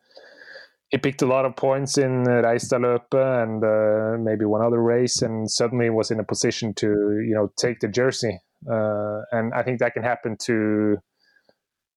he 0.95 0.99
picked 0.99 1.23
a 1.23 1.27
lot 1.27 1.45
of 1.45 1.57
points 1.57 1.99
in 1.99 2.23
Reistadløpet 2.25 3.43
and 3.43 3.65
uh, 3.65 4.17
maybe 4.17 4.45
one 4.45 4.63
other 4.63 4.81
race, 4.81 5.23
and 5.23 5.51
suddenly 5.51 5.91
was 5.91 6.13
in 6.13 6.21
a 6.21 6.25
position 6.25 6.73
to 6.75 6.87
you 6.87 7.35
know 7.35 7.51
take 7.57 7.81
the 7.81 7.89
jersey. 7.89 8.39
Uh, 8.71 9.23
and 9.33 9.53
I 9.53 9.65
think 9.65 9.81
that 9.81 9.95
can 9.95 10.05
happen 10.05 10.37
to 10.47 10.97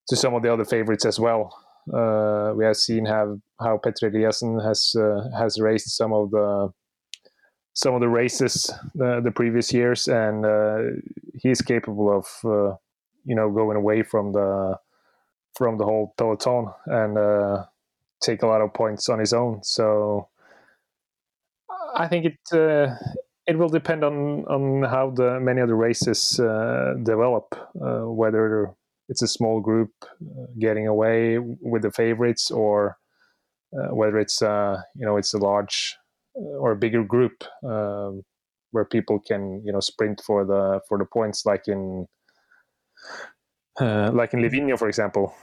to 0.10 0.16
some 0.16 0.34
of 0.34 0.42
the 0.42 0.52
other 0.52 0.66
favorites 0.66 1.06
as 1.06 1.20
well. 1.20 1.54
Uh, 1.94 2.54
we 2.58 2.66
have 2.66 2.76
seen 2.76 3.06
have 3.06 3.38
how 3.60 3.78
Petter 3.78 4.10
Eliassen 4.10 4.66
has 4.68 4.96
uh, 4.96 5.30
has 5.38 5.62
raced 5.62 5.96
some 5.96 6.12
of 6.12 6.32
the 6.32 6.70
some 7.74 7.94
of 7.94 8.02
the 8.02 8.10
races 8.10 8.74
the, 8.96 9.32
previous 9.36 9.72
years, 9.72 10.08
and 10.08 10.44
uh, 10.44 10.78
he's 11.36 11.62
capable 11.62 12.10
of 12.18 12.26
uh, 12.44 12.76
you 13.26 13.36
know 13.36 13.52
going 13.52 13.78
away 13.78 14.02
from 14.02 14.32
the 14.32 14.76
from 15.54 15.78
the 15.78 15.86
whole 15.86 16.14
peloton 16.18 16.66
and 16.86 17.18
uh, 17.18 17.64
take 18.22 18.42
a 18.42 18.48
lot 18.48 18.62
of 18.62 18.74
points 18.74 19.10
on 19.10 19.20
his 19.20 19.34
own. 19.34 19.64
So 19.64 20.30
I 21.96 22.08
think 22.08 22.26
it 22.26 22.40
uh, 22.54 22.96
it 23.46 23.58
will 23.58 23.70
depend 23.70 24.04
on 24.04 24.46
on 24.46 24.84
how 24.84 25.12
the 25.12 25.40
many 25.40 25.62
of 25.62 25.68
the 25.68 25.76
races 25.76 26.40
uh, 26.40 26.94
develop, 27.04 27.56
uh, 27.82 28.10
whether 28.10 28.74
it's 29.10 29.22
a 29.22 29.28
small 29.28 29.62
group 29.62 29.92
getting 30.60 30.88
away 30.88 31.38
with 31.40 31.82
the 31.82 31.92
favorites 31.92 32.52
or 32.52 32.98
whether 33.72 34.18
it's 34.18 34.42
you 34.42 35.06
know 35.06 35.18
it's 35.18 35.34
a 35.34 35.38
large 35.38 35.96
or 36.34 36.72
a 36.72 36.76
bigger 36.76 37.04
group 37.04 37.44
um, 37.64 38.24
where 38.72 38.86
people 38.86 39.20
can 39.20 39.62
you 39.66 39.72
know 39.72 39.80
sprint 39.80 40.22
for 40.26 40.46
the 40.46 40.82
for 40.88 40.98
the 40.98 41.06
points 41.06 41.46
like 41.46 41.68
in 41.68 42.06
uh, 43.80 44.12
like 44.14 44.34
in 44.34 44.42
Livigno, 44.42 44.78
for 44.78 44.88
example. 44.88 45.34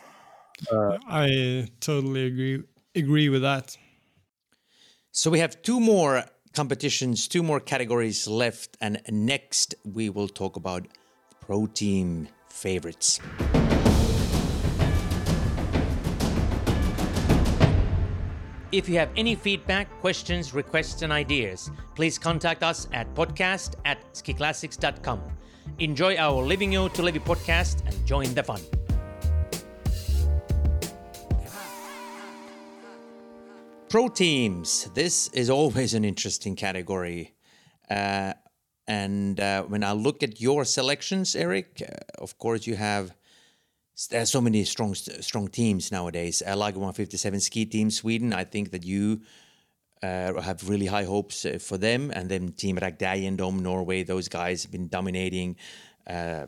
Uh, 0.70 0.98
I 1.08 1.68
totally 1.80 2.26
agree 2.26 2.62
agree 2.94 3.28
with 3.28 3.42
that. 3.42 3.76
So 5.10 5.30
we 5.30 5.38
have 5.40 5.62
two 5.62 5.80
more 5.80 6.24
competitions, 6.54 7.28
two 7.28 7.42
more 7.42 7.60
categories 7.60 8.26
left, 8.26 8.76
and 8.80 9.00
next 9.10 9.74
we 9.84 10.08
will 10.08 10.28
talk 10.28 10.56
about 10.56 10.86
pro 11.40 11.66
team 11.66 12.28
favorites. 12.48 13.20
If 18.72 18.88
you 18.88 18.98
have 18.98 19.10
any 19.16 19.36
feedback, 19.36 19.88
questions, 20.00 20.52
requests, 20.52 21.02
and 21.02 21.12
ideas, 21.12 21.70
please 21.94 22.18
contact 22.18 22.64
us 22.64 22.88
at 22.92 23.12
podcast 23.14 23.74
at 23.84 23.98
skiclassics.com. 24.14 25.22
Enjoy 25.78 26.16
our 26.16 26.42
Livigno 26.42 26.92
to 26.92 27.02
Levi 27.02 27.18
podcast 27.18 27.86
and 27.86 28.04
join 28.04 28.34
the 28.34 28.42
fun. 28.42 28.60
Pro 33.94 34.08
teams. 34.08 34.90
This 34.94 35.28
is 35.28 35.48
always 35.48 35.94
an 35.94 36.04
interesting 36.04 36.56
category. 36.56 37.32
Uh, 37.88 38.32
and 38.88 39.38
uh, 39.38 39.62
when 39.62 39.84
I 39.84 39.92
look 39.92 40.24
at 40.24 40.40
your 40.40 40.64
selections, 40.64 41.36
Eric, 41.36 41.80
uh, 41.80 42.20
of 42.20 42.36
course, 42.36 42.66
you 42.66 42.74
have 42.74 43.14
there's 44.10 44.32
so 44.32 44.40
many 44.40 44.64
strong 44.64 44.96
strong 44.96 45.46
teams 45.46 45.92
nowadays. 45.92 46.42
Uh, 46.44 46.56
Lager 46.56 46.80
157 46.80 47.38
ski 47.38 47.66
team 47.66 47.88
Sweden. 47.88 48.32
I 48.32 48.42
think 48.42 48.72
that 48.72 48.84
you 48.84 49.20
uh, 50.02 50.40
have 50.40 50.68
really 50.68 50.86
high 50.86 51.04
hopes 51.04 51.46
uh, 51.46 51.58
for 51.60 51.78
them, 51.78 52.10
and 52.16 52.28
then 52.28 52.50
Team 52.50 52.78
Ragde 52.82 53.06
Eiendom 53.06 53.60
Norway. 53.60 54.02
Those 54.02 54.26
guys 54.26 54.64
have 54.64 54.72
been 54.72 54.88
dominating 54.88 55.54
uh, 56.08 56.46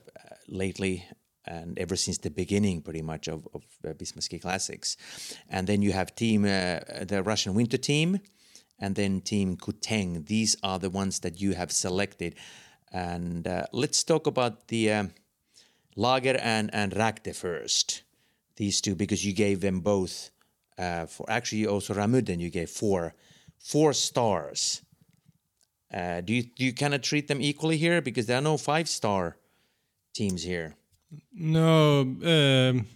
lately 0.49 1.05
and 1.47 1.79
ever 1.79 1.97
since 1.97 2.19
the 2.19 2.31
beginning, 2.31 2.83
pretty 2.83 3.03
much 3.03 3.29
of 3.29 3.47
of 3.55 3.63
uh, 3.85 3.89
Visma 3.95 4.23
Ski 4.23 4.39
Classics. 4.39 4.97
And 5.49 5.67
then 5.67 5.83
you 5.83 5.93
have 5.93 6.15
Team 6.15 6.45
uh, 6.45 6.81
the 7.07 7.23
Russian 7.25 7.55
Winter 7.55 7.79
Team, 7.79 8.21
and 8.79 8.95
then 8.95 9.21
Team 9.21 9.57
Koteng. 9.57 10.27
These 10.27 10.57
are 10.63 10.79
the 10.79 10.91
ones 10.91 11.21
that 11.21 11.41
you 11.41 11.55
have 11.55 11.73
selected. 11.73 12.35
And 12.93 13.47
uh, 13.47 13.65
let's 13.73 14.05
talk 14.05 14.27
about 14.27 14.69
the 14.69 14.93
um, 14.93 15.11
Lager 15.97 16.39
and, 16.41 16.71
and 16.73 16.97
Ragde 16.97 17.35
first, 17.35 18.03
these 18.57 18.81
two, 18.81 18.95
because 18.95 19.25
you 19.25 19.33
gave 19.33 19.61
them 19.61 19.81
both 19.81 20.31
uh, 20.79 21.07
for 21.07 21.29
actually 21.29 21.67
also 21.67 21.95
Ramudden 21.95 22.39
you 22.39 22.51
gave 22.51 22.71
four 22.71 23.15
four 23.59 23.93
stars. 23.93 24.83
Uh, 25.93 26.21
do 26.21 26.35
you 26.35 26.43
do 26.43 26.65
you 26.65 26.75
kind 26.75 26.95
of 26.95 27.01
treat 27.01 27.29
them 27.29 27.41
equally 27.41 27.77
here 27.77 28.03
because 28.03 28.27
there 28.27 28.39
are 28.39 28.43
no 28.43 28.57
five 28.57 28.89
star 28.89 29.37
teams 30.15 30.43
here? 30.43 30.77
No, 31.33 32.01
um, 32.01 32.87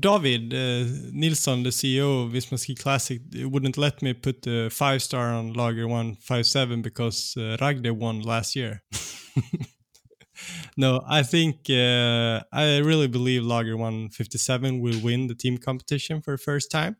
David 0.00 0.54
uh, 0.54 0.84
Nilsson, 1.12 1.62
the 1.62 1.70
CEO 1.70 2.24
of 2.24 2.32
Visma 2.32 2.58
Ski 2.58 2.74
Classic, 2.74 3.20
wouldn't 3.34 3.76
let 3.76 4.02
me 4.02 4.14
put 4.14 4.42
the 4.42 4.70
five 4.70 5.02
star 5.02 5.34
on 5.34 5.52
Lager 5.52 5.86
one 5.86 6.16
five 6.16 6.46
seven 6.46 6.82
because 6.82 7.34
uh, 7.36 7.56
Ragde 7.60 7.90
won 7.90 8.22
last 8.22 8.56
year. 8.56 8.82
no, 10.76 11.02
I 11.08 11.22
think 11.22 11.68
uh, 11.70 12.42
I 12.52 12.78
really 12.78 13.08
believe 13.08 13.44
Lager 13.44 13.76
157 13.76 14.80
will 14.80 15.00
win 15.02 15.26
the 15.26 15.34
team 15.34 15.58
competition 15.58 16.22
for 16.22 16.32
the 16.32 16.38
first 16.38 16.70
time. 16.70 16.96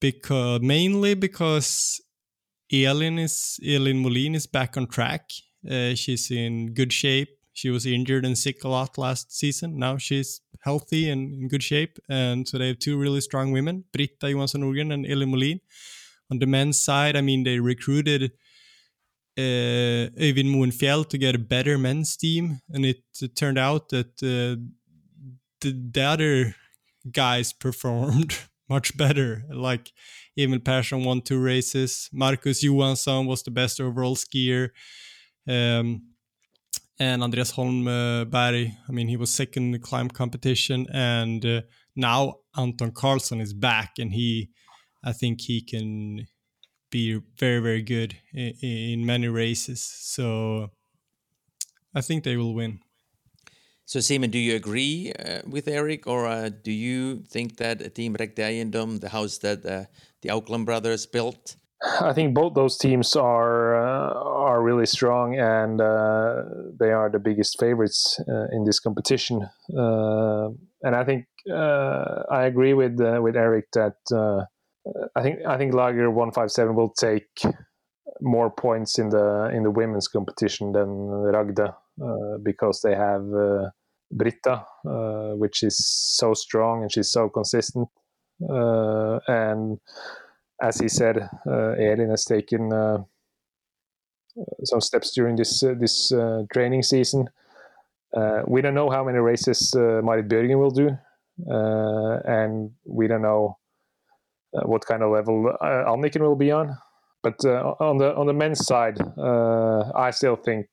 Because 0.00 0.60
mainly 0.62 1.14
because 1.14 2.00
Elin 2.72 3.18
is 3.18 3.58
Elin 3.66 4.02
Mohlin 4.02 4.34
is 4.34 4.46
back 4.46 4.76
on 4.76 4.86
track. 4.86 5.30
Uh, 5.68 5.94
she's 5.94 6.30
in 6.30 6.72
good 6.72 6.92
shape. 6.92 7.39
She 7.52 7.70
was 7.70 7.84
injured 7.86 8.24
and 8.24 8.38
sick 8.38 8.64
a 8.64 8.68
lot 8.68 8.96
last 8.96 9.36
season. 9.36 9.78
Now 9.78 9.98
she's 9.98 10.40
healthy 10.60 11.10
and 11.10 11.32
in 11.34 11.48
good 11.48 11.62
shape. 11.62 11.98
And 12.08 12.48
so 12.48 12.58
they 12.58 12.68
have 12.68 12.78
two 12.78 12.98
really 12.98 13.20
strong 13.20 13.52
women, 13.52 13.84
Britta 13.92 14.30
Johansson 14.30 14.62
Norgren 14.62 14.92
and 14.92 15.06
Elin 15.06 15.30
Mohlin. 15.30 15.60
On 16.30 16.38
the 16.38 16.46
men's 16.46 16.80
side, 16.80 17.16
I 17.16 17.22
mean, 17.22 17.42
they 17.42 17.58
recruited 17.58 18.32
uh, 19.36 20.10
Moenfjell 20.16 21.08
to 21.08 21.18
get 21.18 21.34
a 21.34 21.38
better 21.38 21.76
men's 21.78 22.16
team, 22.16 22.60
and 22.70 22.84
it, 22.84 23.02
it 23.20 23.34
turned 23.34 23.58
out 23.58 23.88
that 23.88 24.12
uh, 24.22 24.60
the, 25.60 25.90
the 25.92 26.02
other 26.02 26.56
guys 27.10 27.52
performed 27.52 28.36
much 28.68 28.96
better. 28.96 29.44
Like 29.50 29.92
Emil 30.36 30.60
Persson 30.60 31.04
won 31.04 31.22
two 31.22 31.40
races. 31.40 32.08
Marcus 32.12 32.62
Johansson 32.62 33.26
was 33.26 33.42
the 33.42 33.50
best 33.50 33.80
overall 33.80 34.16
skier. 34.16 34.70
Um, 35.48 36.02
and 37.00 37.22
Andreas 37.22 37.52
Holmberg, 37.52 38.76
I 38.88 38.92
mean, 38.92 39.08
he 39.08 39.16
was 39.16 39.32
second 39.32 39.64
in 39.64 39.70
the 39.72 39.78
climb 39.78 40.10
competition. 40.10 40.86
And 40.92 41.44
uh, 41.44 41.62
now 41.96 42.36
Anton 42.56 42.92
Karlsson 42.92 43.40
is 43.40 43.54
back 43.54 43.92
and 43.98 44.12
he 44.12 44.50
I 45.02 45.12
think 45.12 45.40
he 45.40 45.62
can 45.62 46.26
be 46.90 47.18
very 47.38 47.60
very 47.60 47.82
good 47.82 48.16
in, 48.34 48.52
in 48.62 49.06
many 49.06 49.28
races. 49.28 49.80
So 49.82 50.70
I 51.94 52.02
think 52.02 52.22
they 52.22 52.36
will 52.36 52.54
win. 52.54 52.80
So, 53.86 53.98
Simon, 53.98 54.30
do 54.30 54.38
you 54.38 54.54
agree 54.54 55.12
uh, 55.18 55.40
with 55.48 55.66
Eric, 55.66 56.06
or 56.06 56.24
uh, 56.24 56.48
do 56.48 56.70
you 56.70 57.24
think 57.28 57.56
that 57.56 57.92
Team 57.96 58.14
Ragde 58.14 58.36
Eiendom, 58.36 59.00
the 59.00 59.08
house 59.08 59.38
that 59.38 59.66
uh, 59.66 59.86
the 60.22 60.28
Aukland 60.28 60.64
brothers 60.64 61.06
built, 61.06 61.56
I 61.82 62.12
think 62.12 62.34
both 62.34 62.54
those 62.54 62.76
teams 62.76 63.16
are 63.16 63.74
uh, 63.74 64.12
are 64.12 64.62
really 64.62 64.84
strong, 64.84 65.38
and 65.38 65.80
uh, 65.80 66.42
they 66.78 66.92
are 66.92 67.08
the 67.10 67.18
biggest 67.18 67.58
favorites 67.58 68.20
uh, 68.28 68.48
in 68.52 68.64
this 68.64 68.80
competition. 68.80 69.48
Uh, 69.76 70.48
and 70.82 70.94
I 70.94 71.04
think 71.04 71.26
uh, 71.50 72.24
I 72.30 72.44
agree 72.44 72.74
with 72.74 73.00
uh, 73.00 73.20
with 73.22 73.34
Eric 73.34 73.70
that 73.72 73.96
I 75.16 75.22
think 75.22 75.38
I 75.46 75.56
think 75.56 75.72
Lager 75.72 76.10
one 76.10 76.32
five 76.32 76.50
seven 76.50 76.74
will 76.74 76.92
take 76.92 77.30
more 78.20 78.50
points 78.50 78.98
in 78.98 79.08
the 79.08 79.50
in 79.54 79.62
the 79.62 79.70
women's 79.70 80.08
competition 80.08 80.72
than 80.72 81.08
Ragde 81.08 81.72
because 82.42 82.82
they 82.82 82.94
have 82.94 83.24
Britta, 84.12 84.66
which 85.38 85.62
is 85.62 85.78
so 85.78 86.34
strong 86.34 86.82
and 86.82 86.92
she's 86.92 87.10
so 87.10 87.30
consistent, 87.30 87.88
and 88.38 89.78
as 90.60 90.78
he 90.78 90.88
said, 90.88 91.28
uh, 91.46 91.72
Elin 91.72 92.10
has 92.10 92.24
taken 92.24 92.72
uh, 92.72 92.98
some 94.64 94.80
steps 94.80 95.12
during 95.12 95.36
this 95.36 95.62
uh, 95.62 95.74
this 95.78 96.12
training 96.52 96.82
season. 96.82 97.28
we 98.46 98.60
don't 98.60 98.74
know 98.74 98.90
how 98.90 99.04
many 99.04 99.18
races 99.18 99.74
uh, 99.74 100.00
Marit 100.02 100.28
Bjørgen 100.28 100.58
will 100.58 100.70
do, 100.70 100.96
and 102.26 102.70
we 102.84 103.06
don't 103.08 103.22
know 103.22 103.56
what 104.52 104.84
kind 104.84 105.02
of 105.02 105.10
level 105.12 105.56
uh, 105.60 105.84
Anikken 105.86 106.20
will 106.20 106.36
be 106.36 106.50
on. 106.50 106.76
But 107.22 107.44
on 107.44 107.98
the 107.98 108.14
on 108.16 108.26
the 108.26 108.32
men's 108.32 108.66
side, 108.66 108.98
I 110.06 110.10
still 110.10 110.36
think. 110.36 110.66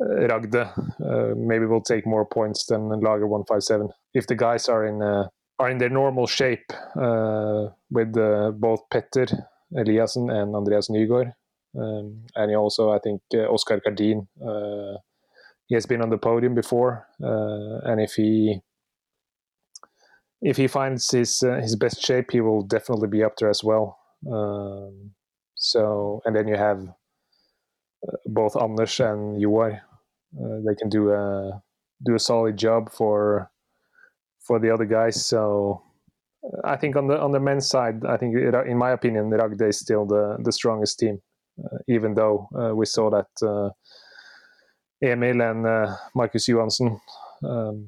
Ragde 0.00 0.56
uh, 0.56 1.34
maybe 1.36 1.66
will 1.66 1.80
take 1.80 2.06
more 2.06 2.24
points 2.24 2.66
than 2.66 2.88
Lager 2.88 3.26
157 3.26 3.88
if 4.14 4.26
the 4.26 4.34
guys 4.34 4.68
are 4.68 4.84
in 4.84 5.02
uh, 5.02 5.28
are 5.62 5.70
in 5.70 5.78
their 5.78 5.88
normal 5.88 6.26
shape 6.26 6.72
uh, 7.00 7.68
with 7.90 8.16
uh, 8.16 8.50
both 8.50 8.80
Petter 8.90 9.26
Eliassen 9.72 10.30
and 10.30 10.56
Andreas 10.56 10.90
Nygaard. 10.90 11.32
Um, 11.78 12.24
and 12.34 12.54
also, 12.56 12.90
I 12.90 12.98
think 12.98 13.22
uh, 13.32 13.48
Oscar 13.48 13.80
Kardin, 13.80 14.26
uh, 14.44 14.98
he 15.66 15.74
has 15.74 15.86
been 15.86 16.02
on 16.02 16.10
the 16.10 16.18
podium 16.18 16.54
before, 16.54 17.06
uh, 17.22 17.88
and 17.90 18.00
if 18.00 18.14
he 18.14 18.60
if 20.42 20.56
he 20.56 20.66
finds 20.66 21.10
his 21.10 21.42
uh, 21.42 21.60
his 21.62 21.76
best 21.76 22.02
shape, 22.02 22.32
he 22.32 22.40
will 22.40 22.62
definitely 22.62 23.08
be 23.08 23.22
up 23.22 23.36
there 23.38 23.48
as 23.48 23.62
well. 23.64 23.98
Um, 24.30 25.12
so, 25.54 26.20
and 26.24 26.36
then 26.36 26.48
you 26.48 26.56
have 26.56 26.88
both 28.26 28.56
Anders 28.56 29.00
and 29.00 29.40
Joar. 29.40 29.80
they 30.32 30.74
can 30.74 30.90
do 30.90 31.12
a 31.12 31.62
do 32.04 32.14
a 32.16 32.18
solid 32.18 32.58
job 32.58 32.92
for 32.92 33.51
for 34.46 34.58
the 34.58 34.70
other 34.70 34.84
guys. 34.84 35.24
So 35.26 35.82
I 36.64 36.76
think 36.76 36.96
on 36.96 37.06
the 37.08 37.20
on 37.20 37.32
the 37.32 37.40
men's 37.40 37.68
side, 37.68 38.04
I 38.04 38.16
think 38.16 38.36
in 38.36 38.78
my 38.78 38.90
opinion, 38.90 39.30
the 39.30 39.36
Ragde 39.36 39.68
is 39.68 39.78
still 39.78 40.06
the 40.06 40.38
the 40.42 40.52
strongest 40.52 40.98
team, 40.98 41.18
uh, 41.64 41.78
even 41.88 42.14
though 42.14 42.48
uh, 42.58 42.74
we 42.74 42.86
saw 42.86 43.10
that 43.10 43.30
uh, 43.46 43.70
Emil 45.02 45.40
and 45.40 45.66
uh, 45.66 45.94
Marcus 46.14 46.48
Johansson 46.48 46.98
um, 47.44 47.86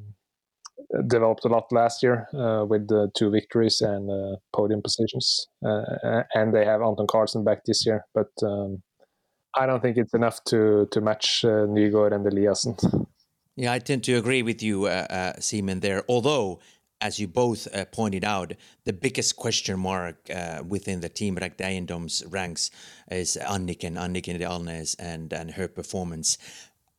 developed 1.08 1.44
a 1.44 1.48
lot 1.48 1.64
last 1.72 2.02
year 2.02 2.28
uh, 2.34 2.64
with 2.64 2.86
the 2.88 3.10
two 3.16 3.30
victories 3.30 3.80
and 3.80 4.10
uh, 4.10 4.36
podium 4.54 4.82
positions, 4.82 5.48
and 5.62 6.54
they 6.54 6.64
have 6.64 6.82
Anton 6.82 7.06
Karlsson 7.06 7.44
back 7.44 7.64
this 7.64 7.84
year, 7.86 8.04
but. 8.14 8.30
Um, 8.42 8.82
I 9.56 9.66
don't 9.66 9.80
think 9.80 9.96
it's 9.96 10.14
enough 10.14 10.42
to 10.46 10.88
to 10.90 11.00
match 11.00 11.44
uh, 11.44 11.66
Nygaard 11.68 12.12
and 12.12 12.26
Eliassen. 12.26 13.06
Yeah, 13.56 13.72
I 13.72 13.78
tend 13.78 14.02
to 14.04 14.14
agree 14.14 14.42
with 14.42 14.62
you, 14.64 14.86
uh, 14.86 15.06
uh, 15.08 15.40
Simon, 15.40 15.78
there. 15.78 16.02
Although, 16.08 16.58
as 17.00 17.20
you 17.20 17.28
both 17.28 17.72
uh, 17.72 17.84
pointed 17.84 18.24
out, 18.24 18.52
the 18.84 18.92
biggest 18.92 19.36
question 19.36 19.78
mark 19.78 20.28
uh, 20.28 20.64
within 20.66 21.00
the 21.00 21.08
team 21.08 21.36
Ragde 21.36 21.58
Eiendom's 21.58 22.24
ranks 22.26 22.72
is 23.12 23.38
Anikken, 23.40 23.94
Anikken 23.96 24.40
Alnes, 24.40 24.96
and, 24.98 25.32
and 25.32 25.52
her 25.52 25.68
performance. 25.68 26.36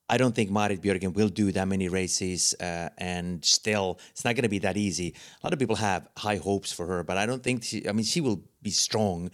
I 0.07 0.17
don't 0.17 0.33
think 0.33 0.49
Marit 0.49 0.81
Bjørgen 0.81 1.13
will 1.13 1.29
do 1.29 1.51
that 1.51 1.67
many 1.67 1.89
races, 1.89 2.53
uh, 2.61 2.89
and 2.99 3.43
still, 3.43 3.99
it's 4.11 4.23
not 4.23 4.35
going 4.35 4.43
to 4.43 4.49
be 4.49 4.59
that 4.59 4.77
easy. 4.77 5.13
A 5.43 5.45
lot 5.45 5.51
of 5.51 5.59
people 5.59 5.75
have 5.75 6.07
high 6.15 6.37
hopes 6.37 6.71
for 6.71 6.85
her, 6.85 7.03
but 7.03 7.17
I 7.17 7.25
don't 7.25 7.43
think 7.43 7.63
she. 7.63 7.89
I 7.89 7.91
mean, 7.91 8.05
she 8.05 8.21
will 8.21 8.43
be 8.61 8.69
strong, 8.69 9.31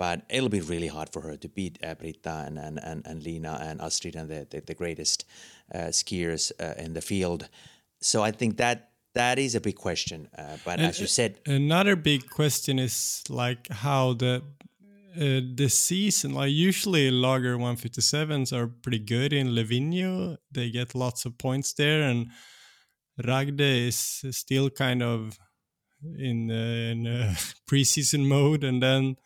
but 0.00 0.22
it'll 0.30 0.48
be 0.48 0.62
really 0.62 0.86
hard 0.86 1.10
for 1.12 1.20
her 1.20 1.36
to 1.36 1.46
beat 1.46 1.78
uh, 1.84 1.94
Britta 1.94 2.44
and, 2.46 2.58
and, 2.58 2.80
and, 2.82 3.06
and 3.06 3.22
Lina 3.22 3.58
and 3.60 3.82
Astrid 3.82 4.16
and 4.16 4.30
the, 4.30 4.46
the, 4.48 4.62
the 4.62 4.74
greatest 4.74 5.26
uh, 5.74 5.90
skiers 5.90 6.50
uh, 6.58 6.72
in 6.82 6.94
the 6.94 7.02
field. 7.02 7.50
So 8.00 8.22
I 8.22 8.30
think 8.30 8.56
that 8.56 8.92
that 9.14 9.38
is 9.38 9.54
a 9.54 9.60
big 9.60 9.76
question. 9.76 10.28
Uh, 10.38 10.56
but 10.64 10.78
and, 10.78 10.88
as 10.88 11.00
you 11.00 11.06
said, 11.06 11.38
another 11.44 11.96
big 11.96 12.30
question 12.30 12.78
is 12.78 13.22
like 13.28 13.68
how 13.68 14.14
the 14.14 14.42
uh, 15.16 15.40
the 15.54 15.68
season. 15.68 16.32
Like 16.32 16.50
usually, 16.50 17.10
Lager 17.10 17.58
157s 17.58 18.54
are 18.54 18.68
pretty 18.68 19.00
good 19.00 19.34
in 19.34 19.48
Livigno. 19.48 20.38
They 20.50 20.70
get 20.70 20.94
lots 20.94 21.26
of 21.26 21.36
points 21.36 21.74
there, 21.74 22.00
and 22.08 22.28
Ragde 23.26 23.60
is 23.60 24.24
still 24.30 24.70
kind 24.70 25.02
of 25.02 25.38
in 26.02 26.50
uh, 26.50 26.92
in 26.92 27.04
preseason 27.70 28.26
mode, 28.26 28.64
and 28.64 28.82
then 28.82 29.16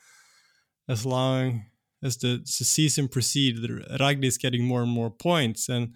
as 0.89 1.07
long 1.07 1.67
as 2.03 2.19
the, 2.19 2.39
the 2.39 2.65
season 2.65 3.09
proceeds, 3.09 3.61
Ragde 3.99 4.25
is 4.25 4.39
getting 4.39 4.65
more 4.65 4.83
and 4.83 4.91
more 4.91 5.11
points. 5.11 5.69
And 5.69 5.95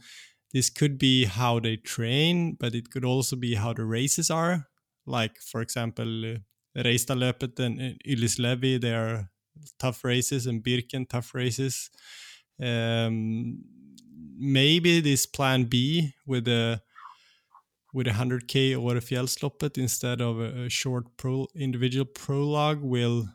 this 0.53 0.71
could 0.71 0.99
be 0.99 1.27
how 1.27 1.61
they 1.61 1.77
train, 1.77 2.57
but 2.59 2.75
it 2.75 2.91
could 2.91 3.05
also 3.05 3.37
be 3.37 3.55
how 3.55 3.75
the 3.75 3.85
races 3.85 4.31
are. 4.31 4.67
Like, 5.07 5.39
for 5.41 5.61
example, 5.61 6.35
uh, 6.35 6.39
Reistadløpet 6.77 7.59
and 7.59 7.99
Ylläslevi, 8.07 8.81
they 8.81 8.95
are 8.95 9.31
tough 9.79 10.05
races, 10.05 10.47
and 10.47 10.63
Birken, 10.63 11.09
tough 11.09 11.35
races. 11.35 11.91
Um, 12.63 13.65
maybe 14.39 15.01
this 15.01 15.27
plan 15.27 15.65
B 15.65 16.15
with 16.27 16.49
a 16.49 16.81
with 17.93 18.07
a 18.07 18.11
100k 18.11 18.81
or 18.81 18.97
a 18.97 19.01
Fjällsloppet 19.01 19.79
instead 19.79 20.21
of 20.21 20.39
a, 20.39 20.67
a 20.67 20.69
short 20.69 21.17
pro 21.17 21.47
individual 21.55 22.05
prologue 22.05 22.83
will 22.83 23.29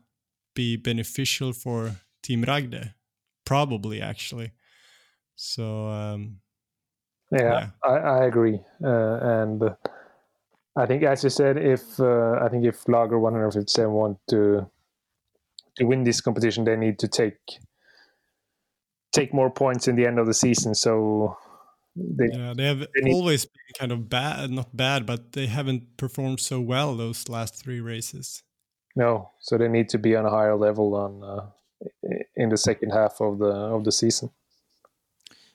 be 0.54 0.78
beneficial 0.78 1.54
for 1.54 1.96
Team 2.22 2.44
Ragde, 2.44 2.94
probably 3.46 4.02
actually. 4.02 4.52
So 5.36 5.88
um, 5.88 6.40
yeah, 7.32 7.40
yeah. 7.40 7.68
I, 7.84 7.94
I, 7.94 8.26
agree, 8.26 8.60
uh, 8.84 9.18
and 9.22 9.64
I 10.76 10.86
think 10.86 11.04
as 11.04 11.24
you 11.24 11.30
said, 11.30 11.58
if 11.58 12.00
uh, 12.00 12.40
I 12.42 12.50
think 12.50 12.66
if 12.66 12.88
Lager 12.88 13.20
157 13.20 13.92
want 13.92 14.20
to 14.30 14.70
to 15.78 15.86
win 15.86 16.04
this 16.04 16.22
competition, 16.22 16.64
they 16.64 16.76
need 16.76 17.00
to 17.00 17.08
take 17.08 17.38
take 19.12 19.34
more 19.34 19.50
points 19.50 19.88
in 19.88 19.96
the 19.96 20.06
end 20.06 20.20
of 20.20 20.28
the 20.28 20.34
season. 20.34 20.76
So 20.76 21.38
they, 21.96 22.30
yeah, 22.32 22.54
they 22.56 22.66
have 22.66 22.80
they 22.80 23.12
always 23.12 23.46
been 23.46 23.74
kind 23.78 23.92
of 23.92 24.10
bad, 24.10 24.50
not 24.52 24.76
bad, 24.76 25.06
but 25.06 25.34
they 25.34 25.48
haven't 25.48 25.98
performed 25.98 26.40
so 26.40 26.60
well 26.60 26.96
those 26.96 27.30
last 27.30 27.56
three 27.56 27.80
races. 27.80 28.44
No, 28.96 29.32
so 29.40 29.58
they 29.58 29.68
need 29.68 29.90
to 29.90 29.98
be 29.98 30.16
on 30.16 30.26
a 30.26 30.30
higher 30.30 30.56
level 30.56 30.96
on 30.96 31.24
uh, 31.24 31.46
in 32.36 32.50
the 32.50 32.58
second 32.58 32.92
half 32.92 33.20
of 33.22 33.40
the 33.40 33.46
of 33.46 33.84
the 33.84 33.92
season. 33.92 34.30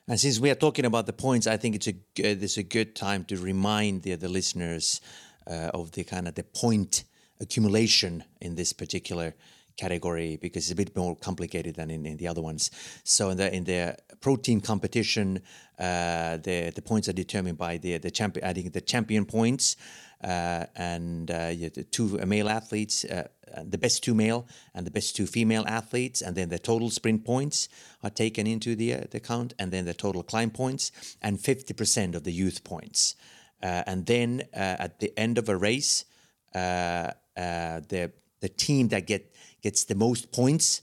And 0.09 0.19
since 0.19 0.41
we 0.41 0.51
are 0.51 0.55
talking 0.55 0.87
about 0.87 1.07
the 1.07 1.13
points, 1.13 1.47
I 1.47 1.57
think 1.57 1.75
it's 1.77 1.89
a 1.89 1.95
it's 2.17 2.57
a 2.57 2.63
good 2.63 2.97
time 2.97 3.25
to 3.27 3.37
remind 3.37 4.03
the 4.03 4.17
the 4.17 4.29
listeners 4.29 5.01
uh, 5.47 5.71
of 5.75 5.93
the 5.93 6.05
kind 6.05 6.27
of 6.27 6.35
the 6.35 6.45
point 6.45 7.05
accumulation 7.41 8.25
in 8.41 8.57
this 8.57 8.73
particular 8.73 9.35
category 9.77 10.37
because 10.43 10.65
it's 10.65 10.73
a 10.73 10.75
bit 10.75 10.95
more 10.97 11.15
complicated 11.17 11.77
than 11.77 11.91
in, 11.91 12.05
in 12.05 12.17
the 12.17 12.27
other 12.27 12.43
ones. 12.43 12.71
So 13.05 13.31
in 13.31 13.37
the 13.37 13.55
in 13.55 13.65
the 13.65 13.97
pro 14.21 14.37
team 14.37 14.61
competition, 14.61 15.41
uh, 15.79 16.39
the 16.39 16.73
the 16.75 16.83
points 16.83 17.09
are 17.09 17.15
determined 17.15 17.57
by 17.57 17.79
the 17.79 17.99
the 17.99 18.11
champion. 18.11 18.55
Think 18.55 18.73
the 18.73 18.81
champion 18.81 19.25
points 19.25 19.77
uh, 19.77 20.08
and 20.21 21.31
uh, 21.31 21.51
the 21.51 21.87
two 21.91 22.19
male 22.27 22.49
athletes, 22.49 23.05
uh, 23.05 23.29
the 23.65 23.79
best 23.79 24.03
two 24.03 24.15
male 24.15 24.47
and 24.75 24.87
the 24.87 24.91
best 24.91 25.17
two 25.17 25.27
female 25.27 25.65
athletes, 25.67 26.23
and 26.23 26.37
then 26.37 26.49
the 26.49 26.59
total 26.59 26.91
sprint 26.91 27.25
points 27.25 27.69
are 28.03 28.11
taken 28.11 28.47
into 28.47 28.75
the 28.75 29.07
the 29.11 29.21
count, 29.21 29.55
and 29.59 29.73
then 29.73 29.85
the 29.85 29.95
total 29.95 30.23
climb 30.23 30.51
points, 30.51 30.93
and 31.23 31.41
fifty 31.41 31.75
percent 31.75 32.15
of 32.15 32.25
the 32.25 32.33
youth 32.33 32.65
points, 32.65 33.15
and 33.63 34.07
then 34.07 34.43
at 34.53 35.01
the 35.01 35.13
end 35.19 35.39
of 35.39 35.49
a 35.49 35.57
race, 35.57 36.05
the 36.53 38.13
the 38.41 38.49
team 38.49 38.89
that 38.89 39.07
get 39.07 39.35
gets 39.63 39.85
the 39.85 39.95
most 39.95 40.33
points 40.33 40.83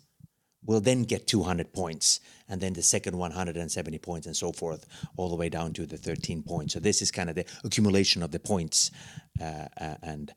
will 0.65 0.81
then 0.81 1.03
get 1.03 1.27
200 1.27 1.73
points 1.73 2.19
and 2.49 2.59
then 2.59 2.73
the 2.73 2.81
second 2.81 3.17
170 3.17 3.97
points 3.99 4.27
and 4.27 4.35
so 4.35 4.51
forth 4.51 4.85
all 5.15 5.29
the 5.29 5.35
way 5.35 5.49
down 5.49 5.73
to 5.73 5.85
the 5.85 5.97
13 5.97 6.43
points. 6.43 6.73
So 6.73 6.79
this 6.79 7.01
is 7.01 7.11
kind 7.11 7.29
of 7.29 7.35
the 7.35 7.45
accumulation 7.63 8.23
of 8.23 8.31
the 8.31 8.39
points 8.39 8.91
uh, 8.91 8.95
uh, 8.95 9.24
and 9.39 10.33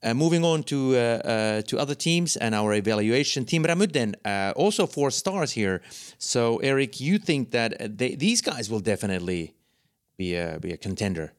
Uh, 0.00 0.14
moving 0.14 0.44
on 0.44 0.62
to 0.62 0.76
uh, 0.76 0.98
uh, 0.98 1.62
to 1.62 1.76
other 1.76 1.96
teams 1.96 2.36
and 2.36 2.54
our 2.54 2.72
evaluation, 2.74 3.44
Team 3.44 3.64
Ramudden 3.64 4.14
uh, 4.24 4.52
also 4.56 4.86
four 4.86 5.10
stars 5.10 5.52
here. 5.56 5.80
So 6.18 6.58
Eric, 6.62 7.00
you 7.00 7.18
think 7.18 7.50
that 7.50 7.98
they, 7.98 8.16
these 8.16 8.40
guys 8.40 8.70
will 8.70 8.82
definitely 8.82 9.54
be 10.16 10.36
a 10.36 10.58
be 10.60 10.72
a 10.72 10.76
contender? 10.76 11.32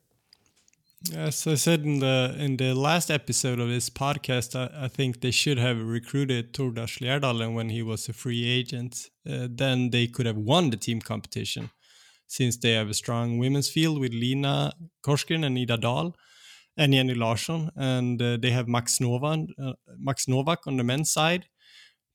As 1.16 1.48
I 1.48 1.56
said 1.56 1.86
in 1.86 2.00
the 2.00 2.36
in 2.38 2.58
the 2.58 2.74
last 2.74 3.10
episode 3.10 3.62
of 3.62 3.70
this 3.70 3.90
podcast, 3.90 4.56
I, 4.56 4.86
I 4.86 4.90
think 4.90 5.20
they 5.22 5.32
should 5.32 5.60
have 5.60 5.82
recruited 5.82 6.54
Tord 6.54 6.76
Asle 6.76 7.06
Gjerdalen 7.08 7.54
when 7.56 7.70
he 7.70 7.82
was 7.82 8.10
a 8.10 8.14
free 8.14 8.44
agent. 8.60 9.10
Uh, 9.26 9.48
then 9.58 9.90
they 9.92 10.08
could 10.08 10.28
have 10.28 10.38
won 10.38 10.70
the 10.70 10.78
team 10.78 11.00
competition, 11.00 11.70
since 12.28 12.60
they 12.60 12.76
have 12.76 12.90
a 12.90 12.94
strong 12.94 13.40
women's 13.40 13.72
field 13.72 14.00
with 14.00 14.14
Lina 14.14 14.74
Korsgren 15.02 15.46
and 15.46 15.58
Ida 15.58 15.78
Dahl 15.78 16.14
and 16.78 16.94
Jenny 16.94 17.14
Larsson, 17.14 17.70
and 17.76 18.22
uh, 18.22 18.38
they 18.38 18.52
have 18.52 18.68
Max 18.68 19.00
Novak, 19.00 19.40
uh, 19.62 19.74
Max 19.98 20.28
Novak 20.28 20.66
on 20.68 20.78
the 20.78 20.84
men's 20.84 21.12
side. 21.12 21.46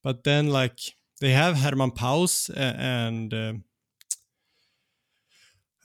But 0.03 0.25
then, 0.25 0.49
like 0.49 0.79
they 1.21 1.33
have 1.33 1.59
Herman 1.59 1.93
Paus 1.93 2.51
and 2.55 3.33
uh, 3.33 3.53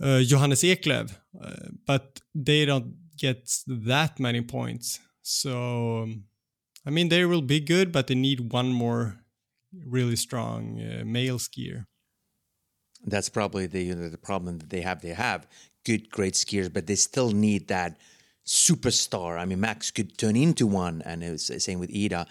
uh, 0.01 0.21
Johannes 0.21 0.63
Eklev, 0.63 1.17
uh, 1.41 1.69
but 1.85 2.21
they 2.33 2.65
don't 2.65 2.95
get 3.17 3.51
that 3.67 4.19
many 4.19 4.41
points. 4.41 4.99
So, 5.21 6.03
um, 6.03 6.23
I 6.85 6.89
mean, 6.89 7.09
they 7.09 7.25
will 7.25 7.41
be 7.41 7.59
good, 7.59 7.91
but 7.91 8.07
they 8.07 8.15
need 8.15 8.51
one 8.51 8.69
more 8.69 9.19
really 9.85 10.15
strong 10.15 10.79
uh, 10.79 11.03
male 11.05 11.37
skier. 11.37 11.85
That's 13.05 13.29
probably 13.29 13.65
the 13.65 13.93
the 13.93 14.17
problem 14.17 14.57
that 14.59 14.69
they 14.69 14.81
have. 14.81 15.01
They 15.01 15.13
have 15.13 15.47
good, 15.85 16.09
great 16.09 16.33
skiers, 16.33 16.71
but 16.71 16.87
they 16.87 16.95
still 16.95 17.31
need 17.31 17.67
that 17.67 17.97
superstar. 18.49 19.37
I 19.37 19.45
mean, 19.45 19.59
Max 19.59 19.91
could 19.91 20.17
turn 20.17 20.35
into 20.35 20.65
one, 20.65 21.03
and 21.05 21.23
it 21.23 21.29
was 21.29 21.47
the 21.47 21.59
same 21.59 21.79
with 21.79 21.95
Ida, 21.95 22.25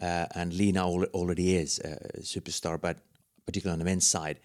uh, 0.00 0.26
and 0.34 0.52
Lina 0.52 0.84
already 0.84 1.56
is 1.56 1.78
a 1.78 2.20
superstar, 2.22 2.80
but 2.80 2.98
particularly 3.46 3.74
on 3.74 3.78
the 3.78 3.84
men's 3.84 4.06
side, 4.06 4.40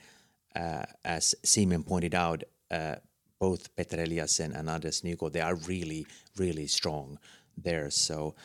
uh, 0.56 0.84
as 1.04 1.34
Simon 1.44 1.84
pointed 1.84 2.14
out, 2.14 2.44
uh, 2.70 2.98
both 3.40 3.76
Petter 3.76 3.98
Eliassen 3.98 4.58
and 4.58 4.70
Anders 4.70 5.02
Nygaard, 5.02 5.34
they 5.34 5.42
are 5.42 5.56
really, 5.56 6.06
really 6.38 6.68
strong 6.68 7.18
there. 7.58 7.90
So, 7.90 8.36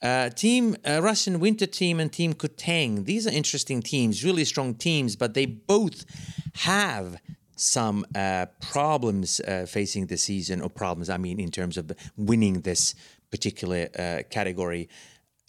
uh, 0.00 0.30
team 0.30 0.76
uh, 0.88 1.02
Russian 1.02 1.40
Winter 1.40 1.66
Team 1.66 1.98
and 1.98 2.12
Team 2.12 2.34
Koteng, 2.34 3.04
these 3.04 3.26
are 3.26 3.30
interesting 3.30 3.82
teams, 3.82 4.24
really 4.24 4.44
strong 4.44 4.74
teams, 4.74 5.16
but 5.16 5.34
they 5.34 5.46
both 5.46 6.04
have 6.54 7.20
some 7.60 8.06
uh, 8.14 8.46
problems 8.60 9.40
uh, 9.40 9.66
facing 9.68 10.06
the 10.06 10.16
season, 10.16 10.60
or 10.60 10.70
problems, 10.70 11.10
I 11.10 11.16
mean, 11.16 11.40
in 11.40 11.50
terms 11.50 11.76
of 11.76 11.90
winning 12.16 12.60
this 12.60 12.94
particular 13.30 13.88
uh, 13.98 14.22
category. 14.30 14.88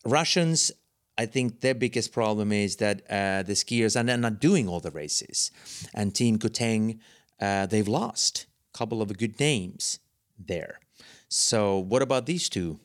Russians, 0.06 0.72
I 1.18 1.26
think 1.26 1.62
their 1.62 1.76
biggest 1.76 2.12
problem 2.12 2.52
is 2.52 2.78
that 2.78 3.02
uh, 3.10 3.44
the 3.44 3.54
skiers 3.54 4.00
are 4.00 4.18
not 4.18 4.40
doing 4.40 4.68
all 4.68 4.80
the 4.80 4.92
races. 4.92 5.52
And 5.94 6.16
Team 6.16 6.40
Koteng, 6.40 7.00
uh, 7.40 7.66
they've 7.66 7.88
lost 7.88 8.48
a 8.74 8.78
couple 8.78 9.02
of 9.02 9.18
good 9.18 9.40
names 9.40 10.00
there. 10.38 10.80
So, 11.28 11.78
what 11.78 12.02
about 12.02 12.26
these 12.26 12.50
two? 12.50 12.80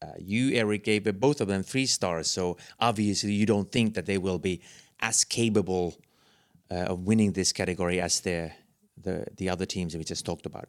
Uh, 0.00 0.12
you, 0.18 0.54
Eric, 0.54 0.84
gave 0.84 1.04
both 1.20 1.40
of 1.40 1.48
them 1.48 1.62
three 1.62 1.86
stars. 1.86 2.30
So, 2.30 2.56
obviously, 2.78 3.32
you 3.32 3.46
don't 3.46 3.70
think 3.70 3.94
that 3.94 4.06
they 4.06 4.18
will 4.18 4.38
be 4.38 4.62
as 5.00 5.24
capable 5.24 5.94
uh, 6.70 6.92
of 6.92 7.00
winning 7.00 7.32
this 7.32 7.52
category 7.52 8.00
as 8.00 8.20
the, 8.20 8.50
the, 8.96 9.26
the 9.36 9.48
other 9.48 9.66
teams 9.66 9.96
we 9.96 10.04
just 10.04 10.24
talked 10.24 10.46
about. 10.46 10.68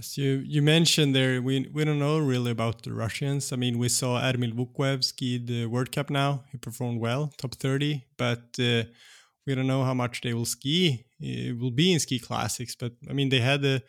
so 0.00 0.20
you, 0.22 0.42
you 0.46 0.62
mentioned 0.62 1.14
there, 1.14 1.40
we, 1.42 1.68
we 1.72 1.84
don't 1.84 1.98
know 1.98 2.18
really 2.18 2.50
about 2.50 2.82
the 2.82 2.92
Russians. 2.92 3.52
I 3.52 3.56
mean, 3.56 3.78
we 3.78 3.88
saw 3.88 4.20
Ermil 4.20 4.52
Vokuev 4.52 5.04
ski 5.04 5.38
the 5.38 5.66
World 5.66 5.92
Cup 5.92 6.10
now. 6.10 6.44
He 6.50 6.58
performed 6.58 7.00
well, 7.00 7.32
top 7.36 7.54
30, 7.54 8.04
but 8.16 8.58
uh, 8.58 8.84
we 9.46 9.54
don't 9.54 9.66
know 9.66 9.84
how 9.84 9.94
much 9.94 10.20
they 10.20 10.34
will 10.34 10.44
ski. 10.44 11.04
It 11.20 11.58
will 11.58 11.70
be 11.70 11.92
in 11.92 12.00
ski 12.00 12.18
classics, 12.18 12.74
but 12.74 12.92
I 13.08 13.12
mean 13.12 13.28
they 13.28 13.40
had 13.40 13.64
a 13.64 13.82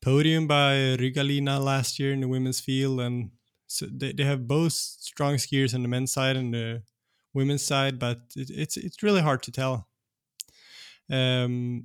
podium 0.00 0.46
by 0.46 0.96
Rigalina 0.98 1.62
last 1.62 1.98
year 1.98 2.12
in 2.12 2.20
the 2.20 2.28
women's 2.28 2.60
field, 2.60 3.00
and 3.00 3.30
so 3.66 3.86
they, 3.90 4.12
they 4.12 4.24
have 4.24 4.46
both 4.46 4.72
strong 4.72 5.34
skiers 5.34 5.74
on 5.74 5.82
the 5.82 5.88
men's 5.88 6.12
side 6.12 6.36
and 6.36 6.52
the 6.54 6.82
women's 7.32 7.62
side, 7.62 7.98
but 7.98 8.18
it, 8.36 8.50
it's 8.50 8.76
it's 8.76 9.02
really 9.02 9.22
hard 9.22 9.42
to 9.44 9.50
tell. 9.50 9.88
Um, 11.10 11.84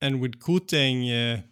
and 0.00 0.20
with 0.20 0.38
Koteng, 0.38 1.08
uh, 1.10 1.42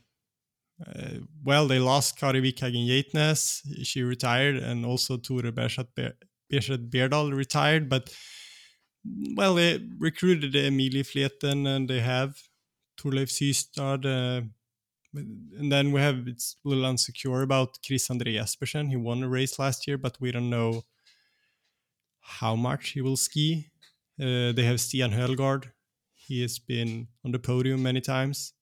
uh, 0.84 1.18
well, 1.44 1.66
they 1.66 1.78
lost 1.78 2.18
Kari 2.18 2.40
Vikhagen 2.40 2.86
Gjeitnes. 2.86 3.60
She 3.84 4.02
retired, 4.02 4.56
and 4.56 4.84
also 4.84 5.16
Tore 5.16 5.42
Bjørseth 5.42 6.90
Berdal 6.90 7.34
retired, 7.34 7.88
but 7.88 8.14
well, 9.34 9.54
they 9.54 9.80
recruited 9.98 10.56
Emilie 10.56 11.02
Fleten 11.02 11.66
and 11.66 11.88
they 11.88 12.00
have 12.00 12.40
Torleif 12.98 13.30
Syrstad. 13.30 14.04
Uh, 14.04 14.46
and 15.14 15.70
then 15.70 15.92
we 15.92 16.00
have 16.00 16.26
it's 16.26 16.56
a 16.64 16.68
little 16.68 16.84
unsecure 16.84 17.42
about 17.42 17.78
Chris 17.86 18.08
André 18.08 18.34
Jespersen. 18.34 18.88
He 18.88 18.96
won 18.96 19.22
a 19.22 19.28
race 19.28 19.58
last 19.58 19.86
year, 19.86 19.98
but 19.98 20.20
we 20.20 20.32
don't 20.32 20.50
know 20.50 20.82
how 22.20 22.56
much 22.56 22.90
he 22.90 23.00
will 23.00 23.16
ski. 23.16 23.70
Uh, 24.20 24.52
they 24.52 24.64
have 24.64 24.76
Stian 24.76 25.12
Hoelgaard. 25.12 25.70
He 26.26 26.42
has 26.42 26.58
been 26.58 27.08
on 27.24 27.32
the 27.32 27.38
podium 27.38 27.82
many 27.82 28.00
times. 28.00 28.52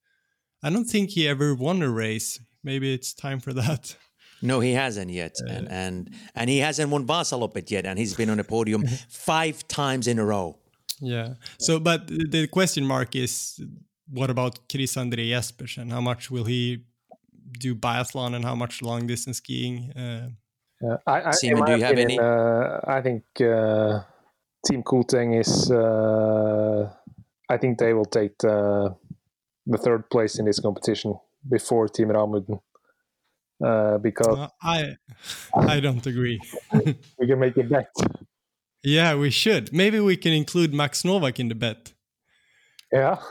I 0.62 0.70
don't 0.70 0.84
think 0.84 1.10
he 1.10 1.28
ever 1.28 1.54
won 1.54 1.82
a 1.82 1.90
race. 1.90 2.40
Maybe 2.62 2.94
it's 2.94 3.14
time 3.14 3.40
for 3.40 3.52
that. 3.62 3.96
No, 4.44 4.58
he 4.60 4.72
hasn't 4.72 5.10
yet, 5.10 5.36
uh, 5.40 5.52
and 5.52 5.68
and 5.70 6.10
and 6.34 6.50
he 6.50 6.58
hasn't 6.58 6.90
won 6.90 7.06
Vasaloppet 7.06 7.70
yet, 7.70 7.86
and 7.86 7.96
he's 7.96 8.14
been 8.14 8.28
on 8.28 8.38
the 8.38 8.44
podium 8.44 8.84
five 9.08 9.66
times 9.68 10.08
in 10.08 10.18
a 10.18 10.24
row. 10.24 10.58
Yeah. 11.00 11.34
So, 11.58 11.78
but 11.78 12.08
the 12.08 12.48
question 12.48 12.84
mark 12.84 13.14
is, 13.14 13.60
what 14.10 14.30
about 14.30 14.58
Chris 14.68 14.96
André 14.96 15.30
Jespersen? 15.30 15.90
How 15.90 16.00
much 16.00 16.30
will 16.30 16.44
he 16.44 16.84
do 17.60 17.76
biathlon, 17.76 18.34
and 18.34 18.44
how 18.44 18.56
much 18.56 18.82
long 18.82 19.06
distance 19.06 19.36
skiing? 19.36 19.92
Uh, 19.92 20.30
yeah, 20.80 20.96
I, 21.06 21.28
I, 21.28 21.30
Simon, 21.30 21.64
do 21.64 21.76
you 21.76 21.84
have 21.84 21.98
any? 21.98 22.18
Uh, 22.18 22.80
I 22.84 23.00
think 23.00 23.22
uh, 23.40 24.00
Team 24.66 24.82
Koteng 24.82 25.38
is. 25.38 25.70
I 27.52 27.58
think 27.58 27.78
they 27.78 27.92
will 27.92 28.06
take 28.06 28.38
the, 28.38 28.96
the 29.66 29.78
third 29.78 30.08
place 30.08 30.38
in 30.38 30.46
this 30.46 30.58
competition 30.58 31.18
before 31.48 31.88
Team 31.88 32.08
Ramudden 32.08 32.58
uh, 33.62 33.98
because 33.98 34.38
uh, 34.38 34.48
I 34.62 34.96
I 35.54 35.80
don't 35.80 36.06
agree. 36.06 36.40
we 37.18 37.26
can 37.26 37.38
make 37.38 37.56
a 37.58 37.62
bet. 37.62 37.90
Yeah, 38.82 39.14
we 39.16 39.30
should. 39.30 39.72
Maybe 39.72 40.00
we 40.00 40.16
can 40.16 40.32
include 40.32 40.72
Max 40.74 41.04
Novak 41.04 41.38
in 41.38 41.48
the 41.48 41.54
bet. 41.54 41.92
Yeah. 42.92 43.16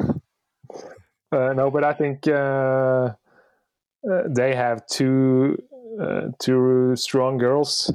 Uh, 1.34 1.53
no, 1.53 1.72
but 1.72 1.82
I 1.82 1.93
think 1.93 2.28
uh, 2.28 2.34
uh, 2.34 3.13
they 4.28 4.53
have 4.53 4.86
two 4.88 5.57
uh, 5.97 6.24
two 6.39 6.93
strong 6.97 7.38
girls. 7.38 7.89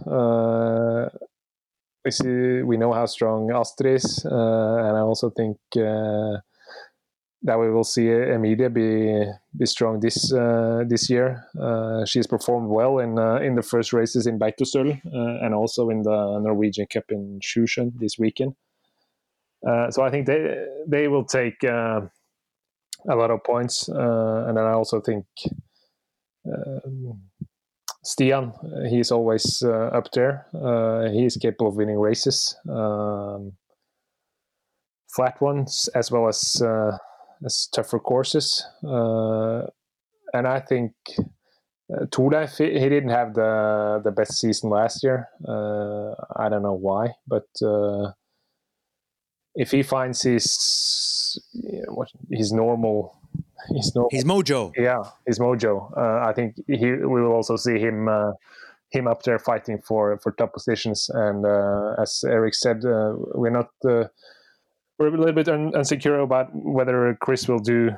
We 2.07 2.13
see 2.13 2.63
we 2.63 2.77
know 2.77 2.93
how 2.93 3.07
strong 3.07 3.51
Astrid 3.51 3.97
is, 3.97 4.25
and 4.25 4.95
I 4.97 5.01
also 5.01 5.31
think 5.31 5.59
that 7.43 7.59
we 7.59 7.71
will 7.71 7.85
see 7.85 8.09
Emilia 8.09 8.71
be 8.71 9.25
be 9.57 9.67
strong 9.67 10.01
this 10.01 10.33
uh, 10.33 10.85
this 10.89 11.11
year. 11.11 11.45
Uh, 11.61 12.05
she's 12.05 12.27
performed 12.27 12.69
well 12.69 12.99
in 12.99 13.19
uh, 13.19 13.37
in 13.37 13.55
the 13.55 13.63
first 13.63 13.93
races 13.93 14.27
in 14.27 14.39
Beitostølen 14.39 15.01
uh, 15.07 15.45
and 15.45 15.55
also 15.55 15.91
in 15.91 16.03
the 16.03 16.41
Norwegian 16.43 16.87
Cup 16.87 17.05
in 17.11 17.41
Sjusjøen 17.41 17.93
this 17.99 18.19
weekend. 18.19 18.55
Uh, 19.67 19.91
so 19.91 20.03
I 20.03 20.11
think 20.11 20.27
they 20.27 20.67
they 20.87 21.09
will 21.09 21.25
take 21.25 21.63
uh, 21.65 22.01
a 23.09 23.17
lot 23.17 23.31
of 23.31 23.43
points, 23.45 23.89
and 23.89 24.57
then 24.57 24.65
I 24.65 24.73
also 24.73 25.01
think 25.01 25.25
um, 26.47 27.21
Stian 28.07 28.53
he's 28.89 29.11
always 29.11 29.63
up 29.65 30.11
there. 30.13 30.47
he 31.13 31.25
is 31.27 31.37
capable 31.37 31.69
of 31.69 31.77
winning 31.77 31.99
races. 31.99 32.57
Um, 32.69 33.53
flat 35.09 35.41
ones 35.41 35.89
as 35.95 36.11
well 36.11 36.29
as 36.29 36.63
as 37.45 37.69
tougher 37.73 37.99
courses. 37.99 38.65
Uh, 38.85 39.67
and 40.33 40.47
I 40.47 40.61
think 40.61 40.93
uh, 41.93 42.07
Torleif, 42.07 42.59
he, 42.59 42.79
he 42.79 42.89
didn't 42.89 43.11
have 43.11 43.35
the 43.35 44.01
the 44.03 44.11
best 44.11 44.39
season 44.39 44.71
last 44.71 45.03
year. 45.03 45.29
Uh, 45.47 46.15
I 46.37 46.49
don't 46.49 46.63
know 46.63 46.75
why, 46.75 47.15
but 47.27 47.47
uh, 47.63 48.13
if 49.55 49.71
he 49.71 49.83
finds 49.83 50.23
his 50.23 51.41
know, 51.87 52.05
his 52.31 52.53
normal 52.53 53.19
his 53.75 53.95
normal 53.95 54.11
his 54.11 54.25
mojo, 54.25 54.73
yeah, 54.77 55.03
his 55.27 55.39
mojo, 55.39 55.91
uh, 55.97 56.27
I 56.29 56.33
think 56.33 56.57
he 56.67 56.93
we 56.93 57.23
will 57.23 57.33
also 57.33 57.57
see 57.57 57.79
him 57.79 58.09
uh, 58.09 58.33
him 58.91 59.07
up 59.07 59.23
there 59.23 59.39
fighting 59.39 59.81
for 59.83 60.19
for 60.19 60.33
top 60.33 60.53
positions. 60.53 61.11
And 61.13 61.45
uh, 61.45 61.95
as 62.01 62.25
Eric 62.27 62.55
said, 62.55 62.85
uh, 62.85 63.15
we're 63.35 63.51
not 63.51 63.71
uh, 63.85 64.05
we're 64.99 65.09
a 65.09 65.11
little 65.11 65.33
bit 65.33 65.49
un- 65.49 65.73
insecure 65.75 66.21
about 66.21 66.49
whether 66.53 67.17
Chris 67.21 67.49
will 67.49 67.59
do 67.59 67.91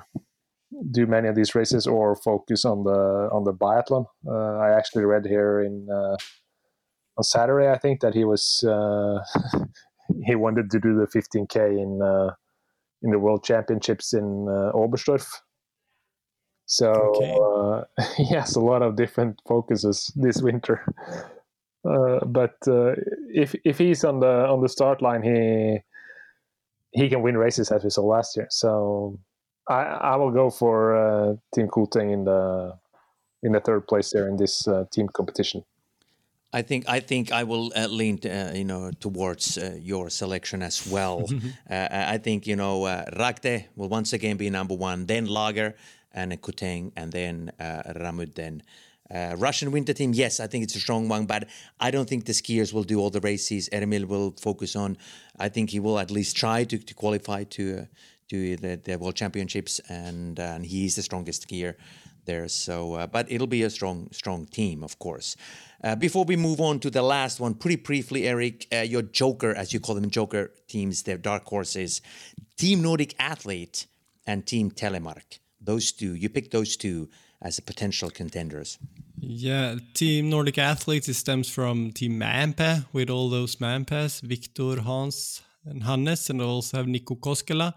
do 0.91 1.07
many 1.07 1.29
of 1.29 1.35
these 1.35 1.55
races 1.55 1.87
or 1.87 2.15
focus 2.17 2.65
on 2.65 2.85
the 2.85 3.29
on 3.33 3.45
the 3.45 3.53
biathlon. 3.53 4.07
Uh, 4.27 4.59
I 4.59 4.77
actually 4.77 5.05
read 5.05 5.27
here 5.27 5.63
in 5.63 5.89
uh, 5.91 6.17
on 7.17 7.25
Saturday. 7.25 7.71
I 7.71 7.79
think 7.79 8.01
that 8.01 8.15
he 8.15 8.25
was 8.25 8.65
uh, 8.65 9.19
he 10.25 10.35
wanted 10.35 10.71
to 10.71 10.81
do 10.81 10.95
the 10.95 11.07
15k 11.07 11.57
in 11.57 12.03
uh, 12.03 12.35
in 13.03 13.11
the 13.11 13.19
World 13.19 13.45
Championships 13.45 14.13
in 14.13 14.47
uh, 14.49 14.73
Oberstdorf. 14.75 15.29
So 16.69 16.93
Okay. 16.93 17.35
uh, 17.35 18.05
he 18.17 18.27
has 18.35 18.55
a 18.55 18.61
lot 18.61 18.83
of 18.83 18.95
different 18.95 19.41
focuses 19.49 20.13
this 20.15 20.41
winter. 20.41 20.85
Uh, 21.85 22.25
but 22.27 22.57
uh, 22.69 22.93
if 23.33 23.55
if 23.65 23.79
he's 23.79 24.05
on 24.05 24.21
the 24.21 24.47
on 24.47 24.61
the 24.61 24.69
start 24.69 25.01
line, 25.01 25.23
he 25.23 25.79
he 26.93 27.09
can 27.09 27.23
win 27.23 27.37
races 27.37 27.73
as 27.73 27.85
we 27.85 27.91
saw 27.91 28.03
last 28.03 28.37
year. 28.37 28.47
So 28.51 29.19
I 29.69 29.83
I 30.13 30.17
will 30.17 30.31
go 30.31 30.51
for 30.51 30.95
uh, 30.95 31.35
Team 31.55 31.69
Koteng 31.69 32.13
in 32.13 32.25
the 32.25 32.79
in 33.43 33.53
the 33.53 33.61
third 33.61 33.87
place 33.87 34.13
there 34.13 34.29
in 34.29 34.37
this 34.37 34.69
uh, 34.69 34.85
team 34.93 35.09
competition. 35.09 35.65
I 36.53 36.63
think 36.63 36.85
I 36.89 37.01
think 37.01 37.31
I 37.31 37.45
will 37.45 37.73
uh, 37.77 37.87
lean, 37.89 38.19
uh, 38.25 38.53
you 38.55 38.65
know, 38.65 38.91
towards 39.01 39.59
uh, 39.59 39.77
your 39.79 40.11
selection 40.11 40.63
as 40.63 40.87
well. 40.87 41.31
uh, 41.71 41.89
I 41.91 42.19
think 42.19 42.47
you 42.47 42.57
know 42.57 42.85
uh, 42.85 43.05
Ragde 43.17 43.67
will 43.77 43.89
once 43.89 44.13
again 44.13 44.37
be 44.37 44.51
number 44.51 44.75
one, 44.75 45.07
then 45.07 45.27
Lager 45.27 45.75
and 46.19 46.43
Koteng, 46.43 46.93
and 46.97 47.13
then 47.13 47.53
uh, 47.61 47.83
Ramudden. 47.95 48.63
Uh, 49.11 49.35
Russian 49.39 49.71
winter 49.73 49.95
team, 49.95 50.13
yes, 50.13 50.39
I 50.39 50.47
think 50.47 50.65
it's 50.65 50.77
a 50.77 50.81
strong 50.81 51.09
one, 51.09 51.25
but 51.25 51.49
I 51.81 51.91
don't 51.91 52.09
think 52.09 52.27
the 52.27 52.33
skiers 52.33 52.75
will 52.75 52.83
do 52.85 53.01
all 53.01 53.09
the 53.09 53.21
races. 53.21 53.69
Ermil 53.73 54.05
will 54.05 54.35
focus 54.39 54.77
on. 54.77 54.99
I 55.39 55.49
think 55.49 55.71
he 55.71 55.81
will 55.81 55.99
at 55.99 56.11
least 56.11 56.37
try 56.37 56.65
to, 56.65 56.77
to 56.79 56.95
qualify 56.95 57.45
to 57.45 57.79
uh, 57.79 57.85
to 58.29 58.57
the, 58.57 58.79
the 58.85 58.97
World 58.97 59.17
Championships, 59.17 59.81
and 59.89 60.39
uh, 60.39 60.55
and 60.55 60.67
he's 60.67 60.97
the 60.97 61.03
strongest 61.03 61.49
skier 61.49 61.77
there. 62.27 62.47
So, 62.49 62.95
uh, 62.95 63.07
but 63.07 63.25
it'll 63.33 63.47
be 63.47 63.63
a 63.63 63.71
strong, 63.71 64.09
strong 64.13 64.45
team, 64.45 64.85
of 64.85 64.99
course. 64.99 65.35
Uh, 65.83 65.97
before 65.97 66.27
we 66.27 66.37
move 66.37 66.61
on 66.61 66.79
to 66.81 66.91
the 66.91 67.01
last 67.01 67.41
one, 67.41 67.55
pretty 67.55 67.77
briefly, 67.77 68.29
Eric, 68.29 68.67
your 68.71 69.01
Joker, 69.01 69.55
as 69.55 69.73
you 69.73 69.81
call 69.81 69.95
them, 69.95 70.11
Joker 70.11 70.51
teams, 70.67 71.05
their 71.05 71.17
dark 71.17 71.47
horses, 71.47 72.03
Team 72.59 72.83
Nordic 72.83 73.15
Athlete 73.19 73.87
and 74.27 74.45
Team 74.45 74.71
Telemark. 74.71 75.39
Those 75.69 75.93
two, 75.93 76.15
you 76.15 76.31
picked 76.31 76.53
those 76.53 76.79
two 76.79 77.11
as 77.43 77.61
potential 77.61 78.09
contenders. 78.09 78.79
Yeah, 79.21 79.77
Team 79.93 80.31
Nordic 80.31 80.57
Athletes 80.57 81.11
it 81.11 81.15
stems 81.15 81.51
from 81.51 81.93
Team 81.93 82.19
Mampa 82.19 82.87
with 82.95 83.11
all 83.11 83.29
those 83.29 83.57
Mampas, 83.57 84.23
Victor, 84.23 84.81
Hans, 84.81 85.43
and 85.67 85.83
Hannes, 85.83 86.31
and 86.31 86.41
also 86.41 86.79
have 86.79 86.89
Nico 86.89 87.17
Koskela. 87.17 87.75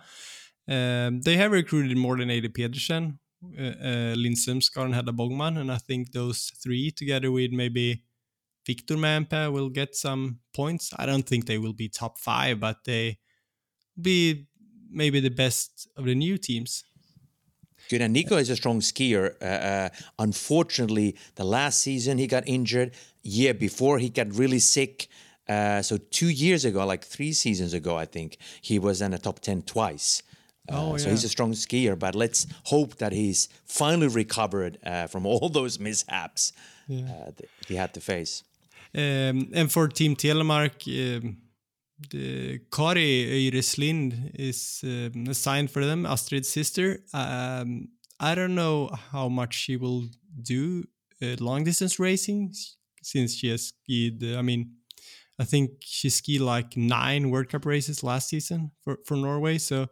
Um, 0.70 1.20
they 1.20 1.36
have 1.36 1.52
recruited 1.52 1.98
more 1.98 2.16
than 2.16 2.30
Ada 2.30 2.50
Pedersen, 2.50 3.20
uh, 3.60 3.62
uh, 3.62 4.14
Linn 4.16 4.36
and 4.78 4.96
Hedda 4.96 5.12
Bångman, 5.12 5.60
and 5.60 5.70
I 5.70 5.78
think 5.78 6.14
those 6.14 6.50
three, 6.64 6.92
together 6.92 7.30
with 7.30 7.52
maybe 7.52 8.06
Victor 8.66 8.96
Mampa, 8.96 9.52
will 9.52 9.70
get 9.70 9.98
some 9.98 10.39
points. 10.56 10.94
I 10.96 11.06
don't 11.06 11.28
think 11.28 11.46
they 11.46 11.58
will 11.58 11.74
be 11.74 11.89
top 11.89 12.20
five, 12.20 12.62
but 12.62 12.86
they 12.86 13.18
be 14.02 14.48
maybe 14.89 15.20
the 15.20 15.30
best 15.44 15.89
of 15.98 16.06
the 16.06 16.16
new 16.16 16.38
teams. 16.38 16.86
Good. 17.89 18.01
And 18.01 18.13
Nico 18.13 18.38
is 18.38 18.49
a 18.49 18.55
strong 18.55 18.79
skier. 18.82 19.36
Uh, 19.41 19.45
uh, 19.45 19.89
unfortunately, 20.19 21.15
the 21.36 21.43
last 21.43 21.79
season 21.82 22.17
he 22.17 22.27
got 22.27 22.43
injured. 22.47 22.91
Year 23.23 23.53
before 23.53 23.99
he 23.99 24.09
got 24.09 24.27
really 24.36 24.59
sick. 24.59 25.07
Uh, 25.47 25.82
so 25.82 25.97
two 25.97 26.29
years 26.29 26.65
ago, 26.65 26.86
like 26.86 27.03
three 27.03 27.34
seasons 27.34 27.73
ago, 27.73 27.95
I 27.97 28.05
think 28.05 28.38
he 28.61 28.79
was 28.79 29.01
in 29.01 29.11
the 29.11 29.17
top 29.17 29.39
ten 29.39 29.61
twice. 29.61 30.23
Uh, 30.69 30.75
Oh, 30.93 30.97
So 30.97 31.09
he's 31.09 31.23
a 31.25 31.29
strong 31.29 31.53
skier. 31.53 31.97
But 31.97 32.15
let's 32.15 32.47
hope 32.65 32.95
that 32.97 33.11
he's 33.11 33.49
finally 33.65 34.07
recovered 34.07 34.77
uh, 34.86 35.07
from 35.07 35.25
all 35.25 35.49
those 35.59 35.79
mishaps 35.79 36.53
uh, 36.89 37.32
that 37.38 37.49
he 37.67 37.75
had 37.75 37.93
to 37.93 38.01
face. 38.01 38.43
Um, 38.95 39.49
and 39.53 39.71
for 39.71 39.88
Team 39.88 40.15
Telemark, 40.15 40.75
um, 41.23 41.38
the 42.10 42.60
Kari 42.72 43.49
Øyre 43.52 43.62
Slind 43.62 44.32
is 44.34 44.82
um, 44.84 45.28
assigned 45.28 45.72
for 45.72 45.86
them, 45.86 46.06
Astrid's 46.06 46.49
sister. 46.49 47.04
Um, 47.14 47.89
I 48.20 48.36
don't 48.36 48.56
know 48.56 48.89
how 49.12 49.30
much 49.30 49.54
she 49.56 49.78
will 49.78 50.08
do 50.41 50.86
uh, 51.22 51.36
long 51.39 51.64
distance 51.64 51.99
racing 51.99 52.54
since 53.04 53.36
she 53.36 53.49
has 53.49 53.68
skied. 53.68 54.24
uh, 54.24 54.38
I 54.38 54.41
mean, 54.41 54.72
I 55.39 55.45
think 55.45 55.72
she 55.82 56.10
skied 56.10 56.41
like 56.41 56.78
nine 56.78 57.30
World 57.30 57.49
Cup 57.49 57.66
races 57.66 58.04
last 58.04 58.30
season 58.30 58.72
for, 58.84 58.99
for 59.06 59.18
Norway. 59.18 59.58
So 59.58 59.88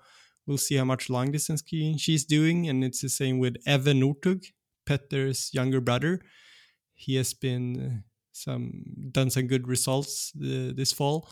we'll 0.46 0.58
see 0.58 0.76
how 0.76 0.86
much 0.86 1.10
long 1.10 1.32
distance 1.32 1.60
skiing 1.62 1.98
she's 1.98 2.26
doing. 2.26 2.70
And 2.70 2.84
it's 2.84 3.02
the 3.02 3.10
same 3.10 3.40
with 3.40 3.58
Even 3.68 4.00
Northug, 4.00 4.46
Petter's 4.86 5.50
younger 5.54 5.82
brother. 5.82 6.22
He 6.94 7.16
has 7.16 7.34
been 7.34 7.82
uh, 7.82 8.02
some 8.32 8.84
done 9.12 9.30
some 9.30 9.48
good 9.48 9.68
results 9.68 10.32
uh, 10.38 10.72
this 10.76 10.94
fall. 10.94 11.30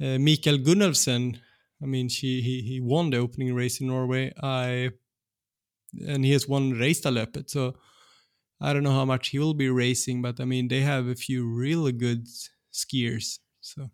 Uh, 0.00 0.18
Mikael 0.18 0.58
Gunnulfsen, 0.58 1.38
I 1.82 1.86
mean, 1.86 2.08
she 2.08 2.40
he, 2.40 2.62
he 2.62 2.80
won 2.80 3.10
the 3.10 3.18
opening 3.18 3.54
race 3.54 3.80
in 3.80 3.88
Norway. 3.88 4.32
I 4.42 4.90
and 6.06 6.24
he 6.24 6.32
has 6.32 6.48
won 6.48 6.74
Reistadløpet, 6.74 7.48
so 7.50 7.76
I 8.60 8.72
don't 8.72 8.82
know 8.82 8.92
how 8.92 9.04
much 9.04 9.28
he 9.28 9.38
will 9.38 9.54
be 9.54 9.70
racing, 9.70 10.22
but 10.22 10.40
I 10.40 10.44
mean, 10.44 10.68
they 10.68 10.80
have 10.80 11.06
a 11.06 11.14
few 11.14 11.46
really 11.46 11.92
good 11.92 12.26
skiers. 12.72 13.38
So 13.60 13.90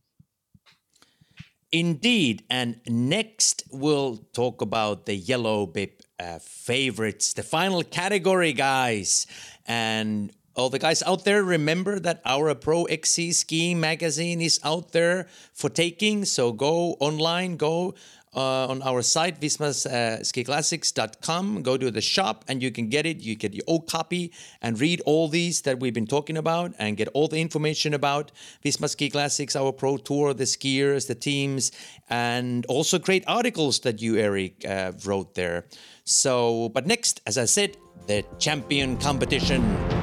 Indeed. 1.73 2.45
And 2.51 2.81
next, 2.87 3.65
we'll 3.73 4.19
talk 4.35 4.61
about 4.61 5.07
the 5.07 5.15
Yellow 5.15 5.67
Bib 5.67 5.91
uh, 6.21 6.39
favorites, 6.39 7.33
the 7.33 7.43
final 7.43 7.83
category, 7.83 8.53
guys. 8.53 9.27
And 9.67 10.31
all 10.55 10.71
the 10.71 10.79
guys 10.79 11.03
out 11.03 11.25
there, 11.25 11.43
remember 11.43 11.99
that 11.99 12.21
our 12.25 12.55
Pro 12.55 12.85
XC 12.85 13.33
skiing 13.33 13.81
magazine 13.81 14.41
is 14.41 14.61
out 14.63 14.93
there 14.93 15.27
for 15.53 15.71
taking. 15.71 16.25
So 16.25 16.53
go 16.53 16.97
online, 17.01 17.57
go 17.57 17.95
uh, 18.35 18.67
on 18.69 18.81
our 18.83 19.03
site, 19.03 19.39
vismaskiclassics.com. 19.41 21.63
Go 21.63 21.77
to 21.77 21.91
the 21.91 22.01
shop 22.01 22.45
and 22.49 22.63
you 22.63 22.71
can 22.71 22.89
get 22.89 23.05
it. 23.07 23.21
You 23.21 23.35
get 23.35 23.53
your 23.55 23.65
old 23.67 23.87
copy 23.87 24.33
and 24.61 24.79
read 24.81 25.01
all 25.05 25.29
these 25.29 25.63
that 25.63 25.81
we've 25.81 25.95
been 25.95 26.07
talking 26.07 26.37
about 26.37 26.75
and 26.79 26.97
get 26.97 27.09
all 27.09 27.27
the 27.29 27.41
information 27.41 27.95
about 27.95 28.33
Visma 28.65 28.89
Ski 28.89 29.11
Classics, 29.11 29.57
our 29.57 29.73
pro 29.73 29.99
tour, 29.99 30.35
the 30.35 30.45
skiers, 30.45 31.09
the 31.09 31.15
teams, 31.15 31.73
and 32.09 32.65
also 32.67 32.99
great 32.99 33.23
articles 33.27 33.81
that 33.81 34.01
you, 34.01 34.17
Eric, 34.17 34.65
uh, 34.67 34.93
wrote 35.05 35.35
there. 35.35 35.67
So, 36.05 36.71
but 36.71 36.87
next, 36.87 37.21
as 37.27 37.37
I 37.39 37.45
said, 37.45 37.77
the 38.07 38.25
champion 38.39 38.97
competition. 38.97 40.02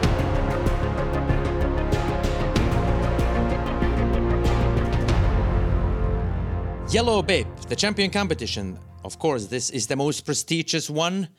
Yellow 6.92 7.22
Babe, 7.22 7.46
the 7.68 7.76
champion 7.76 8.10
competition. 8.10 8.80
Of 9.04 9.20
course, 9.20 9.46
this 9.46 9.70
is 9.70 9.86
the 9.86 9.96
most 9.96 10.26
prestigious 10.26 10.90
one. 10.90 11.30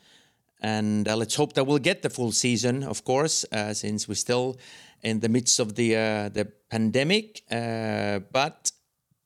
And 0.61 1.05
uh, 1.09 1.17
let's 1.17 1.35
hope 1.35 1.51
that 1.53 1.65
we'll 1.65 1.77
get 1.77 2.03
the 2.03 2.09
full 2.09 2.31
season, 2.31 2.83
of 2.83 3.03
course, 3.03 3.43
uh, 3.51 3.73
since 3.73 4.07
we're 4.07 4.15
still 4.15 4.57
in 5.01 5.19
the 5.19 5.27
midst 5.27 5.59
of 5.59 5.75
the 5.75 5.97
uh, 5.97 6.29
the 6.29 6.45
pandemic. 6.69 7.41
Uh, 7.51 8.19
but 8.31 8.71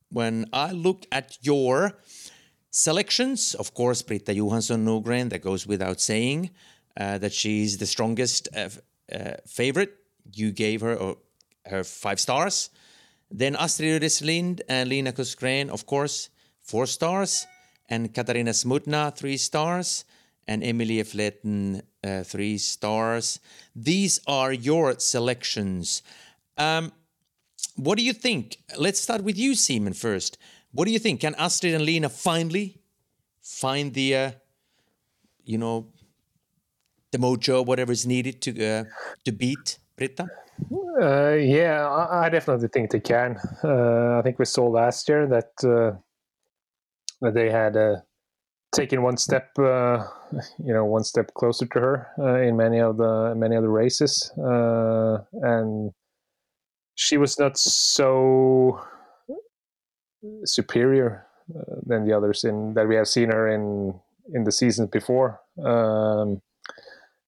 when 0.10 0.48
I 0.52 0.72
look 0.72 1.06
at 1.12 1.38
your 1.42 2.00
selections, 2.72 3.54
of 3.54 3.76
course, 3.76 4.02
Britta 4.02 4.34
Johansson 4.34 4.84
Norgren, 4.84 5.30
that 5.30 5.44
goes 5.44 5.68
without 5.68 6.02
saying 6.02 6.50
uh, 6.98 7.20
that 7.20 7.34
she's 7.34 7.78
the 7.78 7.86
strongest 7.86 8.50
uh, 8.56 8.70
favorite. 9.46 9.94
You 10.34 10.52
gave 10.52 10.82
her 10.82 11.16
her 11.68 11.84
five 11.84 12.20
stars. 12.20 12.72
Then 13.32 13.56
Astrid 13.56 14.02
Øyre 14.02 14.10
Slind 14.10 14.62
and 14.70 14.90
Lina 14.90 15.12
Korsgren, 15.12 15.70
of 15.70 15.86
course, 15.86 16.30
four 16.62 16.86
stars. 16.86 17.46
And 17.90 18.14
Katarina 18.14 18.52
Smutna, 18.52 19.16
three 19.16 19.38
stars. 19.38 20.06
And 20.48 20.64
Emilie 20.64 21.04
Fleten, 21.04 21.82
uh, 22.04 22.24
three 22.24 22.58
stars. 22.58 23.40
These 23.76 24.20
are 24.28 24.54
your 24.54 25.00
selections. 25.00 26.04
Um, 26.58 26.92
what 27.76 27.98
do 27.98 28.04
you 28.04 28.14
think? 28.14 28.58
Let's 28.78 29.00
start 29.00 29.24
with 29.24 29.38
you, 29.38 29.56
Simon, 29.56 29.94
first. 29.94 30.38
What 30.72 30.86
do 30.86 30.92
you 30.92 31.00
think? 31.00 31.22
Can 31.22 31.36
Astrid 31.36 31.74
and 31.74 31.86
Lina 31.86 32.10
finally 32.10 32.78
find 33.42 33.94
the, 33.94 34.16
uh, 34.16 34.32
you 35.44 35.58
know, 35.58 35.88
the 37.12 37.18
mojo, 37.18 37.66
whatever 37.66 37.92
is 37.92 38.06
needed 38.06 38.42
to 38.42 38.66
uh, 38.66 38.84
to 39.24 39.32
beat 39.32 39.80
Britta? 39.96 40.28
Uh, 41.02 41.34
yeah, 41.34 41.88
I, 41.88 42.26
I 42.26 42.30
definitely 42.30 42.70
think 42.70 42.92
they 42.92 43.00
can. 43.00 43.38
Uh, 43.64 44.18
I 44.20 44.22
think 44.24 44.40
we 44.40 44.46
saw 44.46 44.68
last 44.68 45.08
year 45.10 45.28
that 45.28 45.52
uh, 45.64 45.98
that 47.22 47.34
they 47.34 47.50
had 47.50 47.76
uh, 47.76 47.98
taken 48.74 49.04
one 49.04 49.18
step, 49.18 49.50
uh, 49.60 50.06
you 50.60 50.74
know, 50.74 50.86
one 50.86 51.04
step 51.04 51.34
closer 51.34 51.66
to 51.66 51.80
her 51.80 52.08
uh, 52.20 52.40
in 52.42 52.56
many 52.56 52.80
of 52.80 52.98
the 52.98 53.34
many 53.36 53.56
of 53.56 53.64
the 53.64 53.70
races, 53.70 54.32
and 54.38 55.92
she 56.96 57.18
was 57.18 57.38
not 57.38 57.58
so 57.58 58.82
superior 60.46 61.28
than 61.86 62.06
the 62.06 62.14
others 62.14 62.44
in 62.44 62.74
that 62.74 62.88
we 62.88 62.96
have 62.96 63.08
seen 63.08 63.30
her 63.30 63.48
in 63.48 64.00
in 64.34 64.46
the 64.46 64.52
seasons 64.52 64.90
before. 64.90 65.40
Um, 65.64 66.42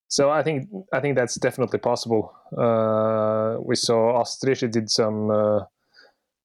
so 0.08 0.30
I 0.30 0.42
think 0.42 0.68
I 0.92 1.00
think 1.00 1.16
that's 1.16 1.36
definitely 1.36 1.78
possible. 1.78 2.32
Uh, 2.56 3.58
we 3.60 3.76
saw 3.76 4.20
Astrid; 4.20 4.70
did 4.70 4.90
some 4.90 5.30
uh, 5.30 5.60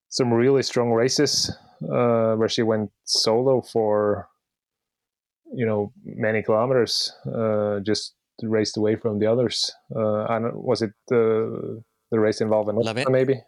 some 0.08 0.32
really 0.32 0.62
strong 0.62 0.92
races 0.92 1.50
uh, 1.82 2.34
where 2.34 2.48
she 2.48 2.62
went 2.62 2.90
solo 3.04 3.62
for 3.62 4.28
you 5.54 5.66
know 5.66 5.92
many 6.04 6.42
kilometers, 6.42 7.12
uh, 7.34 7.80
just 7.80 8.14
raced 8.42 8.76
away 8.76 8.96
from 8.96 9.18
the 9.18 9.26
others. 9.26 9.72
Uh, 9.96 10.26
and 10.26 10.54
was 10.54 10.82
it 10.82 10.92
the 11.08 11.82
the 12.10 12.20
race 12.20 12.42
involving 12.42 12.76
Venosta, 12.76 13.10
maybe? 13.10 13.40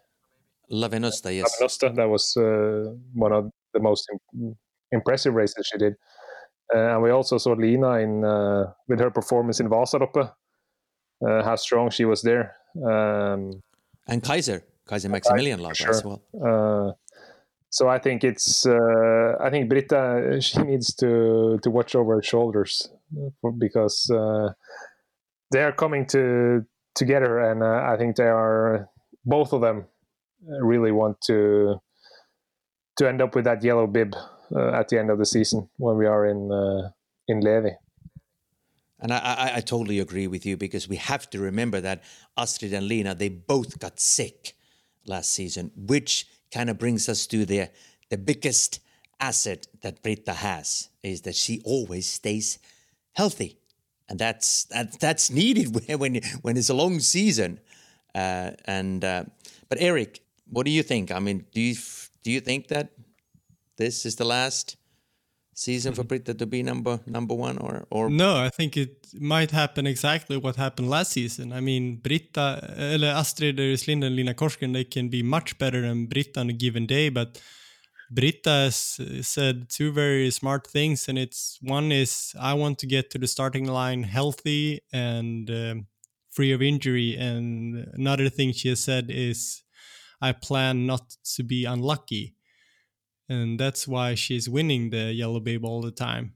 La 0.69 0.87
Venosta, 0.87 1.33
yes. 1.33 1.43
La 1.43 1.67
Venosta, 1.67 1.95
that 1.95 2.09
was 2.09 2.35
uh, 2.35 2.91
one 3.13 3.31
of 3.31 3.51
the 3.73 3.79
most 3.79 4.09
impressive 4.91 5.33
races 5.33 5.69
she 5.71 5.77
did. 5.77 5.95
Uh, 6.73 6.93
and 6.93 7.01
we 7.03 7.11
also 7.11 7.37
saw 7.37 7.53
Lina 7.53 7.99
in 7.99 8.23
uh, 8.23 8.73
with 8.87 8.99
her 8.99 9.11
performance 9.11 9.59
in 9.59 9.69
Vasaloppet, 9.69 10.31
uh, 11.25 11.43
how 11.43 11.55
strong 11.55 11.89
she 11.89 12.05
was 12.05 12.21
there. 12.21 12.55
Um, 12.75 13.63
and 14.07 14.21
Kaiser, 14.23 14.63
Kaiser 14.85 15.09
Maximilian 15.09 15.59
Lauf 15.59 15.75
sure. 15.75 15.89
as 15.89 16.03
well. 16.03 16.21
Uh, 16.33 16.93
so 17.69 17.87
I 17.87 17.99
think 17.99 18.23
it's 18.23 18.65
uh, 18.65 19.35
I 19.39 19.49
think 19.49 19.69
Britta 19.69 20.39
she 20.41 20.61
needs 20.63 20.93
to 20.95 21.59
to 21.63 21.69
watch 21.69 21.95
over 21.95 22.15
her 22.15 22.23
shoulders 22.23 22.89
because 23.57 24.05
they 25.51 25.63
are 25.63 25.71
coming 25.71 26.05
to 26.07 26.65
together, 26.95 27.39
and 27.39 27.63
I 27.63 27.97
think 27.97 28.15
they 28.15 28.27
are 28.27 28.89
both 29.25 29.53
of 29.53 29.61
them 29.61 29.85
really 30.61 30.91
want 30.91 31.19
to 31.27 31.79
to 32.97 33.07
end 33.07 33.21
up 33.21 33.35
with 33.35 33.45
that 33.45 33.63
yellow 33.63 33.87
bib 33.87 34.15
uh, 34.15 34.36
at 34.55 34.89
the 34.89 34.99
end 34.99 35.09
of 35.09 35.17
the 35.17 35.25
season 35.25 35.69
when 35.77 35.97
we 35.97 36.05
are 36.05 36.25
in 36.25 36.51
uh, 36.51 36.89
in 37.27 37.41
Levi. 37.41 37.71
And 38.99 39.13
I, 39.13 39.17
I, 39.17 39.51
I, 39.57 39.59
totally 39.59 39.99
agree 39.99 40.25
with 40.25 40.43
you 40.43 40.57
because 40.57 40.89
we 40.89 40.95
have 40.95 41.29
to 41.29 41.39
remember 41.39 41.79
that 41.81 42.03
Astrid 42.35 42.73
and 42.73 42.87
Lina 42.87 43.13
they 43.13 43.29
both 43.29 43.79
got 43.79 43.99
sick 43.99 44.55
last 45.05 45.33
season, 45.33 45.71
which 45.75 46.27
kind 46.51 46.69
of 46.69 46.79
brings 46.79 47.07
us 47.07 47.27
to 47.27 47.45
the 47.45 47.69
the 48.09 48.17
biggest 48.17 48.79
asset 49.19 49.67
that 49.81 50.01
Britta 50.01 50.33
has 50.33 50.89
is 51.03 51.21
that 51.21 51.35
she 51.35 51.61
always 51.63 52.07
stays 52.07 52.59
healthy, 53.13 53.57
and 54.09 54.17
that's 54.17 54.65
that, 54.65 54.99
that's 54.99 55.29
needed 55.41 55.75
when 55.99 56.21
when 56.41 56.57
it's 56.57 56.69
a 56.69 56.73
long 56.73 56.99
season. 56.99 57.59
Uh, 58.15 58.51
and 58.65 59.05
uh, 59.05 59.23
but 59.69 59.77
Eric, 59.79 60.21
what 60.49 60.65
do 60.65 60.71
you 60.71 60.81
think? 60.81 61.11
I 61.11 61.19
mean, 61.19 61.45
do 61.53 61.61
you 61.61 61.75
do 62.23 62.31
you 62.31 62.39
think 62.41 62.67
that 62.69 62.96
this 63.77 64.05
is 64.05 64.15
the 64.15 64.25
last 64.25 64.77
season 65.57 65.93
for 65.93 66.01
mm-hmm. 66.01 66.09
Britta 66.09 66.33
to 66.35 66.45
be 66.45 66.61
number 66.61 66.99
number 67.07 67.33
one 67.33 67.57
or 67.57 67.87
or 67.89 68.09
no 68.09 68.37
I 68.37 68.49
think 68.49 68.77
it 68.77 69.07
might 69.19 69.51
happen 69.51 69.87
exactly 69.87 70.37
what 70.37 70.55
happened 70.55 70.89
last 70.89 71.11
season 71.11 71.51
I 71.51 71.61
mean 71.61 71.97
Britta 71.97 72.75
eller 72.77 73.07
Astrid 73.07 73.57
Øyre 73.57 73.77
Slind 73.77 74.03
and 74.03 74.15
Lina 74.15 74.35
Korsgren 74.35 74.73
they 74.73 74.83
can 74.83 75.09
be 75.09 75.23
much 75.23 75.57
better 75.57 75.81
than 75.81 76.05
Britta 76.05 76.41
on 76.41 76.49
a 76.49 76.53
given 76.53 76.85
day 76.85 77.09
but 77.09 77.41
Britta 78.11 78.49
has 78.49 78.99
said 79.21 79.67
two 79.69 79.91
very 79.91 80.29
smart 80.31 80.67
things 80.67 81.09
and 81.09 81.17
it's 81.17 81.57
one 81.61 81.91
is 81.91 82.33
I 82.39 82.53
want 82.53 82.77
to 82.79 82.87
get 82.87 83.09
to 83.11 83.17
the 83.17 83.27
starting 83.27 83.65
line 83.65 84.03
healthy 84.03 84.81
and 84.93 85.49
um, 85.49 85.87
free 86.29 86.53
of 86.53 86.61
injury 86.61 87.17
and 87.17 87.87
another 87.93 88.29
thing 88.29 88.53
she 88.53 88.69
has 88.69 88.79
said 88.79 89.09
is 89.09 89.63
I 90.21 90.31
plan 90.31 90.85
not 90.85 91.15
to 91.35 91.43
be 91.43 91.65
unlucky 91.65 92.36
and 93.29 93.59
that's 93.59 93.87
why 93.87 94.15
she's 94.15 94.49
winning 94.49 94.89
the 94.89 95.13
yellow 95.13 95.39
bib 95.39 95.65
all 95.65 95.81
the 95.81 95.91
time. 95.91 96.33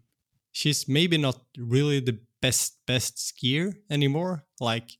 She's 0.51 0.87
maybe 0.87 1.17
not 1.17 1.41
really 1.57 1.99
the 1.99 2.19
best 2.41 2.77
best 2.85 3.17
skier 3.17 3.73
anymore. 3.89 4.45
Like 4.59 4.97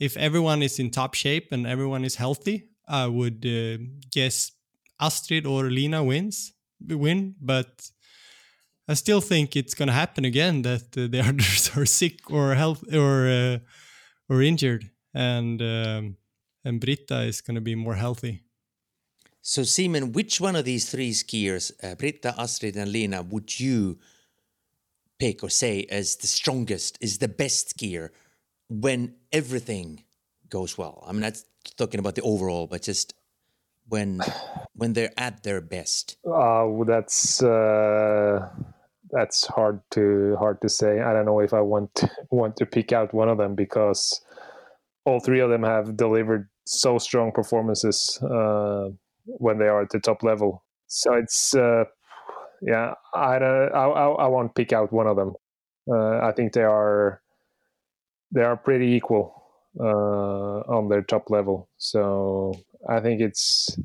if 0.00 0.16
everyone 0.16 0.62
is 0.62 0.78
in 0.78 0.90
top 0.90 1.14
shape 1.14 1.48
and 1.52 1.66
everyone 1.66 2.04
is 2.04 2.16
healthy 2.16 2.68
i 2.88 3.06
would 3.06 3.46
uh, 3.46 3.78
guess 4.10 4.52
astrid 5.00 5.46
or 5.46 5.70
lina 5.70 6.02
wins 6.02 6.52
win 6.80 7.34
but 7.40 7.90
i 8.88 8.94
still 8.94 9.20
think 9.20 9.56
it's 9.56 9.74
to 9.88 9.94
happen 9.94 10.24
again 10.24 10.62
that 10.62 10.82
uh, 10.98 11.06
the 11.06 11.20
others 11.28 11.70
are 11.76 11.86
sick 11.86 12.30
or 12.30 12.54
health 12.54 12.82
or 12.92 13.28
uh, 13.28 13.58
or 14.28 14.42
injured. 14.42 14.90
And 15.14 15.62
um, 15.62 16.16
and 16.64 16.80
britta 16.80 17.22
is 17.22 17.40
to 17.54 17.60
be 17.60 17.74
more 17.74 17.94
healthy 17.94 18.42
so, 19.46 19.62
Simon, 19.62 20.12
which 20.12 20.40
one 20.40 20.56
of 20.56 20.64
these 20.64 20.90
three 20.90 21.10
skiers, 21.10 21.70
uh, 21.82 21.94
Britta, 21.96 22.34
Astrid, 22.38 22.76
and 22.76 22.90
Lena, 22.90 23.20
would 23.20 23.60
you 23.60 23.98
pick 25.18 25.44
or 25.44 25.50
say 25.50 25.84
as 25.90 26.16
the 26.16 26.26
strongest, 26.26 26.96
is 27.02 27.18
the 27.18 27.28
best 27.28 27.76
skier 27.76 28.08
when 28.70 29.16
everything 29.32 30.02
goes 30.48 30.78
well? 30.78 31.04
I'm 31.06 31.20
not 31.20 31.42
talking 31.76 32.00
about 32.00 32.14
the 32.14 32.22
overall, 32.22 32.66
but 32.66 32.80
just 32.80 33.12
when 33.86 34.22
when 34.76 34.94
they're 34.94 35.12
at 35.18 35.42
their 35.42 35.60
best. 35.60 36.16
Uh, 36.26 36.66
that's 36.86 37.42
uh, 37.42 38.48
that's 39.10 39.46
hard 39.46 39.82
to 39.90 40.36
hard 40.38 40.62
to 40.62 40.70
say. 40.70 41.02
I 41.02 41.12
don't 41.12 41.26
know 41.26 41.40
if 41.40 41.52
I 41.52 41.60
want 41.60 41.94
to, 41.96 42.10
want 42.30 42.56
to 42.56 42.64
pick 42.64 42.92
out 42.92 43.12
one 43.12 43.28
of 43.28 43.36
them 43.36 43.54
because 43.54 44.22
all 45.04 45.20
three 45.20 45.40
of 45.40 45.50
them 45.50 45.64
have 45.64 45.98
delivered 45.98 46.48
so 46.64 46.96
strong 46.96 47.30
performances. 47.30 48.18
Uh, 48.22 48.88
when 49.24 49.58
they 49.58 49.66
are 49.66 49.82
at 49.82 49.90
the 49.90 50.00
top 50.00 50.22
level. 50.22 50.64
So 50.86 51.14
it's 51.14 51.54
uh, 51.54 51.84
yeah, 52.62 52.94
I 53.14 53.38
don't, 53.38 53.72
I, 53.72 53.84
I, 53.84 54.08
I 54.24 54.26
won't 54.26 54.54
pick 54.54 54.72
out 54.72 54.92
one 54.92 55.06
of 55.06 55.16
them. 55.16 55.32
Uh, 55.90 56.18
I 56.18 56.32
think 56.32 56.52
they 56.52 56.62
are 56.62 57.20
they 58.32 58.42
are 58.42 58.56
pretty 58.56 58.92
equal 58.92 59.42
uh, 59.78 60.60
on 60.68 60.88
their 60.88 61.02
top 61.02 61.30
level. 61.30 61.68
So 61.76 62.54
I 62.88 63.00
think 63.00 63.20
it's. 63.20 63.76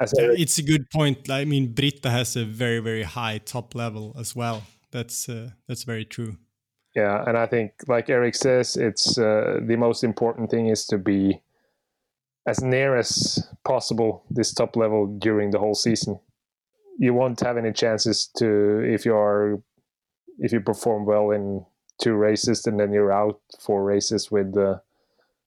it's 0.00 0.58
a 0.58 0.62
good 0.62 0.88
point. 0.90 1.28
I 1.30 1.44
mean, 1.44 1.72
Britta 1.72 2.10
has 2.10 2.36
a 2.36 2.44
very 2.44 2.80
very 2.80 3.02
high 3.02 3.38
top 3.38 3.74
level 3.74 4.14
as 4.18 4.36
well. 4.36 4.62
That's 4.90 5.28
uh, 5.28 5.50
that's 5.66 5.84
very 5.84 6.04
true. 6.04 6.36
Yeah, 6.94 7.22
and 7.26 7.36
I 7.36 7.46
think, 7.46 7.72
like 7.86 8.08
Eric 8.08 8.34
says, 8.34 8.76
it's 8.76 9.18
uh, 9.18 9.60
the 9.62 9.76
most 9.76 10.02
important 10.02 10.50
thing 10.50 10.68
is 10.68 10.86
to 10.86 10.98
be 10.98 11.40
as 12.48 12.62
near 12.62 12.96
as 12.96 13.46
possible 13.64 14.24
this 14.30 14.54
top 14.54 14.74
level 14.74 15.06
during 15.18 15.50
the 15.50 15.58
whole 15.58 15.74
season. 15.74 16.18
You 16.98 17.12
won't 17.12 17.40
have 17.40 17.58
any 17.58 17.72
chances 17.72 18.30
to 18.38 18.80
if 18.80 19.04
you 19.04 19.14
are 19.14 19.60
if 20.38 20.52
you 20.52 20.60
perform 20.60 21.04
well 21.04 21.30
in 21.30 21.66
two 22.00 22.14
races 22.14 22.66
and 22.66 22.80
then 22.80 22.92
you're 22.92 23.12
out 23.12 23.40
four 23.60 23.84
races 23.84 24.30
with 24.30 24.56
uh, 24.56 24.78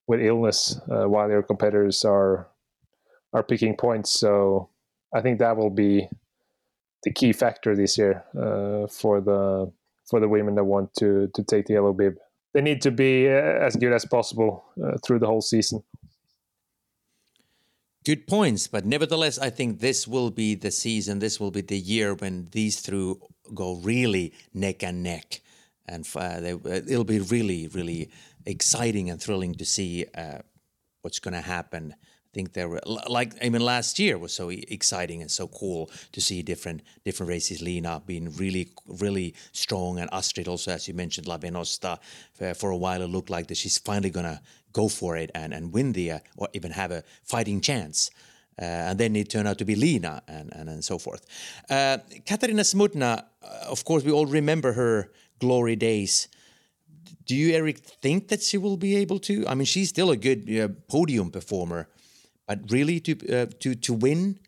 with 0.08 0.22
illness 0.22 0.80
uh, 0.92 1.06
while 1.10 1.30
your 1.30 1.42
competitors 1.42 2.06
are 2.06 2.48
are 3.34 3.44
picking 3.44 3.76
points. 3.76 4.12
So 4.12 4.70
I 5.16 5.22
think 5.22 5.40
that 5.40 5.58
will 5.58 5.72
be 5.72 6.08
the 7.04 7.12
key 7.12 7.34
factor 7.34 7.76
this 7.76 7.98
year 7.98 8.24
uh, 8.38 8.86
for 8.88 9.22
the 9.22 9.72
for 10.08 10.20
the 10.20 10.30
women 10.30 10.54
that 10.56 10.66
want 10.66 10.94
to 11.00 11.32
to 11.34 11.44
take 11.44 11.66
the 11.66 11.74
yellow 11.74 11.94
bib. 11.94 12.14
They 12.54 12.62
need 12.62 12.82
to 12.84 12.92
be 12.92 13.28
uh, 13.28 13.66
as 13.68 13.76
good 13.76 13.94
as 13.94 14.06
possible 14.06 14.64
uh, 14.84 14.98
through 15.04 15.20
the 15.20 15.28
whole 15.28 15.42
season. 15.42 15.84
Good 18.04 18.26
points, 18.26 18.68
but 18.68 18.84
nevertheless, 18.84 19.38
I 19.38 19.52
think 19.52 19.80
this 19.80 20.08
will 20.08 20.32
be 20.32 20.56
the 20.56 20.72
season. 20.72 21.20
This 21.20 21.40
will 21.40 21.52
be 21.52 21.62
the 21.62 21.78
year 21.78 22.16
when 22.16 22.48
these 22.52 22.82
two 22.82 23.22
go 23.54 23.76
really 23.76 24.34
neck 24.56 24.84
and 24.84 25.04
neck, 25.04 25.42
and 25.88 26.08
uh, 26.16 26.40
they, 26.40 26.52
it'll 26.88 27.04
be 27.04 27.20
really, 27.20 27.68
really 27.68 28.10
exciting 28.48 29.12
and 29.12 29.22
thrilling 29.22 29.54
to 29.54 29.66
see 29.66 30.06
uh, 30.16 30.40
what's 31.04 31.20
going 31.20 31.36
to 31.36 31.42
happen. 31.42 31.94
I 31.94 32.34
think 32.34 32.54
there 32.54 32.70
were 32.70 32.80
like 32.86 33.34
I 33.44 33.50
mean 33.50 33.62
last 33.62 34.00
year 34.00 34.18
was 34.18 34.34
so 34.34 34.48
exciting 34.50 35.22
and 35.22 35.30
so 35.30 35.48
cool 35.48 35.92
to 36.14 36.22
see 36.22 36.42
different 36.42 36.82
different 37.04 37.30
races. 37.30 37.62
Lina 37.62 38.02
being 38.06 38.32
really 38.38 38.70
really 38.88 39.36
strong 39.52 40.00
and 40.00 40.10
Astrid 40.14 40.48
also 40.48 40.72
as 40.72 40.88
you 40.88 40.94
mentioned 40.94 41.28
La 41.28 41.38
Venosta 41.38 42.00
uh, 42.40 42.54
for 42.54 42.72
a 42.72 42.78
while 42.78 43.02
it 43.02 43.10
looked 43.10 43.30
like 43.30 43.48
that 43.48 43.58
she's 43.58 43.78
finally 43.78 44.12
gonna 44.12 44.42
go 44.74 44.88
for 44.88 45.18
it 45.18 45.32
and, 45.36 45.54
and 45.54 45.74
win 45.74 45.94
the 45.94 46.12
uh, 46.12 46.20
or 46.38 46.48
even 46.54 46.72
have 46.72 46.92
a 46.92 47.04
fighting 47.24 47.62
chance. 47.62 48.10
Uh, 48.62 48.66
and 48.90 49.00
then 49.00 49.16
it 49.16 49.30
turned 49.30 49.48
out 49.48 49.58
to 49.58 49.66
be 49.66 49.76
Lina 49.76 50.22
and, 50.28 50.54
and, 50.54 50.70
and 50.70 50.84
so 50.84 50.98
forth. 50.98 51.26
Uh, 51.70 51.98
Katarina 52.26 52.62
Smutna, 52.62 53.24
uh, 53.44 53.48
of 53.70 53.84
course, 53.86 54.04
we 54.04 54.12
all 54.12 54.26
remember 54.26 54.74
her 54.74 55.12
glory 55.40 55.76
days. 55.76 56.28
Do 57.26 57.36
you, 57.36 57.54
Eric, 57.56 57.80
think 57.80 58.28
that 58.28 58.42
she 58.42 58.58
will 58.58 58.78
be 58.78 58.96
able 58.98 59.20
to? 59.20 59.48
I 59.48 59.56
mean, 59.56 59.66
she's 59.66 59.90
still 59.90 60.12
a 60.12 60.18
good 60.18 60.50
uh, 60.50 60.68
podium 60.88 61.32
performer, 61.32 61.88
but 62.48 62.60
really 62.70 63.00
to 63.00 63.42
uh, 63.42 63.46
to 63.60 63.76
to 63.76 63.94
win 63.94 64.40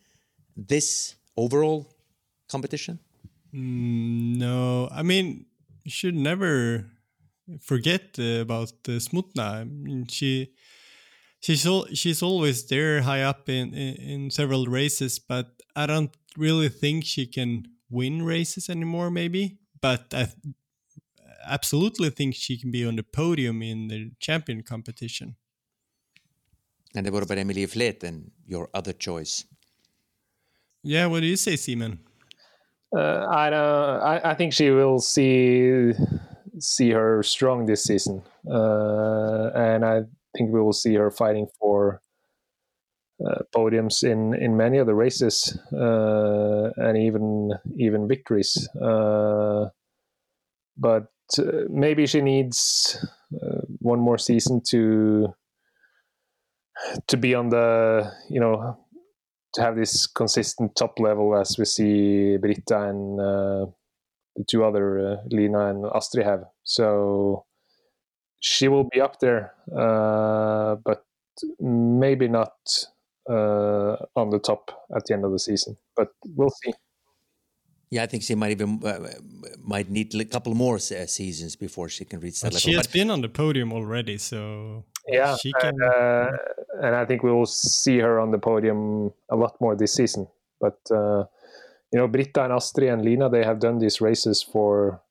this 0.56 1.16
overall 1.38 1.88
competition? 2.50 3.00
Mm, 3.54 4.38
no, 4.38 4.90
I 4.92 5.04
mean, 5.04 5.46
should 5.88 6.16
never 6.16 6.86
forget 7.62 8.18
uh, 8.20 8.42
about 8.42 8.74
uh, 8.88 9.00
Smutna. 9.00 9.62
I 9.62 9.64
mean, 9.64 10.08
she 10.08 10.54
she's 11.40 11.66
al- 11.66 11.88
she's 11.94 12.22
always 12.22 12.66
there 12.68 13.02
high 13.02 13.22
up 13.22 13.50
in, 13.50 13.74
in, 13.74 13.96
in 13.96 14.32
several 14.32 14.66
races, 14.66 15.20
but 15.20 15.48
I 15.76 15.86
don't 15.86 16.16
really 16.38 16.70
think 16.70 17.06
she 17.06 17.26
can 17.26 17.68
win 17.90 18.24
races 18.24 18.70
anymore. 18.70 19.12
Maybe, 19.12 19.60
but 19.82 20.14
I, 20.14 20.28
absolutely 21.46 22.10
think 22.10 22.36
she 22.36 22.58
can 22.58 22.72
be 22.72 22.86
on 22.86 22.96
the 22.96 23.04
podium 23.04 23.62
in 23.62 23.88
the 23.88 24.12
champion 24.20 24.64
competition. 24.64 25.36
And 26.96 27.10
what 27.10 27.24
about 27.24 27.38
Emilie 27.38 27.66
Fleten, 27.66 28.32
your 28.46 28.70
other 28.74 28.94
choice? 28.94 29.46
Yeah, 30.84 31.08
what 31.08 31.22
do 31.22 31.26
you 31.26 31.38
say, 31.38 31.56
Simon? 31.56 32.00
Uh, 32.96 33.26
I 33.28 33.50
don't. 33.50 34.02
I, 34.02 34.22
I 34.24 34.34
think 34.36 34.54
she 34.54 34.70
will 34.70 35.00
see 35.00 35.94
see 36.60 36.92
her 36.92 37.24
strong 37.24 37.66
this 37.66 37.84
season, 37.84 38.24
uh, 38.50 39.50
and 39.56 39.86
I 39.86 40.02
think 40.36 40.52
we 40.52 40.62
will 40.62 40.74
see 40.74 40.96
her 40.96 41.12
fighting 41.12 41.48
for 41.60 42.02
uh, 43.26 43.40
podiums 43.56 44.04
in 44.04 44.34
in 44.34 44.58
many 44.58 44.78
of 44.78 44.88
the 44.88 44.96
races, 44.96 45.58
uh, 45.74 46.72
and 46.78 46.98
even 46.98 47.52
even 47.78 48.08
victories. 48.08 48.68
Uh, 48.82 49.70
but 50.78 51.08
uh, 51.38 51.66
maybe 51.70 52.06
she 52.06 52.22
needs 52.22 52.98
one 53.80 54.00
more 54.00 54.18
season 54.18 54.62
to 54.70 55.28
to 57.08 57.18
be 57.18 57.36
on 57.36 57.50
the 57.50 58.12
you 58.30 58.40
know 58.40 58.78
to 59.54 59.62
have 59.62 59.76
this 59.76 60.08
consistent 60.08 60.76
top 60.76 61.00
level 61.00 61.36
as 61.36 61.56
we 61.58 61.66
see 61.66 62.38
Britta 62.38 62.90
and 62.90 63.20
the 64.36 64.44
two 64.44 64.64
other 64.64 65.00
uh, 65.00 65.18
Lina 65.30 65.68
and 65.68 65.86
Astrid 65.94 66.26
have. 66.26 66.46
So 66.64 67.46
she 68.40 68.68
will 68.68 68.86
be 68.86 69.00
up 69.00 69.20
there, 69.20 69.54
uh, 69.76 70.76
but 70.84 71.06
maybe 71.60 72.28
not 72.28 72.54
uh, 73.30 73.96
on 74.16 74.30
the 74.30 74.40
top 74.40 74.86
at 74.96 75.06
the 75.06 75.14
end 75.14 75.26
of 75.26 75.32
the 75.32 75.40
season. 75.40 75.78
But 75.96 76.10
we'll 76.36 76.50
see. 76.50 76.74
Yeah, 77.90 78.02
I 78.02 78.08
think 78.08 78.24
she 78.24 78.34
might 78.34 78.52
even 78.52 78.82
uh, 78.84 79.08
might 79.64 79.90
need 79.90 80.16
a 80.16 80.26
couple 80.26 80.56
more 80.56 80.80
seasons 80.80 81.56
before 81.56 81.90
she 81.90 82.06
can 82.06 82.20
reach 82.20 82.42
that 82.42 82.48
but 82.48 82.54
level. 82.56 82.72
She 82.72 82.74
has 82.74 82.88
but, 82.88 82.94
been 82.94 83.12
on 83.12 83.22
the 83.22 83.30
podium 83.30 83.72
already, 83.72 84.18
so 84.18 84.84
yeah, 85.08 85.36
she 85.38 85.54
can. 85.62 85.76
And, 85.76 85.84
uh, 85.84 86.32
and 86.82 86.96
I 86.96 87.06
think 87.06 87.22
we 87.22 87.32
will 87.32 87.46
see 87.46 88.00
her 88.00 88.20
on 88.20 88.32
the 88.32 88.40
podium 88.40 89.14
a 89.30 89.36
lot 89.36 89.62
more 89.62 89.76
this 89.76 89.94
season. 89.94 90.28
But 90.60 90.80
uh, 90.90 91.26
you 91.94 92.00
know, 92.00 92.08
Britta 92.08 92.44
and 92.44 92.54
Astrid 92.54 92.90
and 92.90 93.06
Lina, 93.06 93.30
they 93.30 93.44
have 93.44 93.60
done 93.60 93.78
these 93.78 94.02
races 94.02 94.42
for 94.42 95.02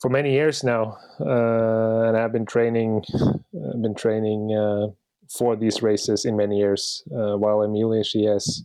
for 0.00 0.08
many 0.08 0.32
years 0.32 0.64
now, 0.64 0.96
uh, 1.20 2.08
and 2.08 2.16
I've 2.16 2.32
been 2.32 2.46
training, 2.46 3.04
I've 3.14 3.82
been 3.82 3.94
training 3.94 4.56
uh, 4.56 4.86
for 5.28 5.56
these 5.56 5.82
races 5.82 6.24
in 6.24 6.38
many 6.38 6.56
years. 6.56 7.02
Uh, 7.14 7.36
while 7.36 7.62
Emilie, 7.62 8.02
she 8.02 8.24
has 8.24 8.64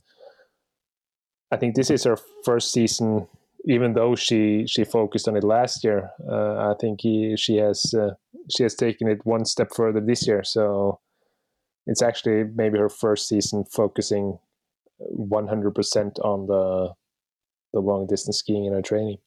I 1.52 1.58
think 1.58 1.76
this 1.76 1.90
is 1.90 2.06
her 2.06 2.18
first 2.44 2.72
season, 2.72 3.28
even 3.66 3.94
though 3.94 4.16
she 4.16 4.66
she 4.66 4.86
focused 4.86 5.28
on 5.28 5.36
it 5.36 5.44
last 5.44 5.84
year. 5.84 6.10
Uh, 6.30 6.72
I 6.72 6.74
think 6.80 7.02
he, 7.02 7.36
she 7.38 7.58
has 7.58 7.94
uh, 7.94 8.16
she 8.50 8.64
has 8.64 8.74
taken 8.74 9.10
it 9.10 9.26
one 9.26 9.46
step 9.46 9.70
further 9.76 10.00
this 10.00 10.26
year. 10.26 10.44
So 10.44 11.00
it's 11.86 12.02
actually 12.02 12.46
maybe 12.56 12.80
her 12.80 12.90
first 12.90 13.28
season 13.28 13.66
focusing 13.66 14.40
100% 15.00 16.20
on 16.24 16.48
the 16.48 16.94
the 17.74 17.82
long 17.82 18.08
distance 18.08 18.38
skiing 18.40 18.66
in 18.66 18.74
our 18.74 18.82
training. 18.82 19.18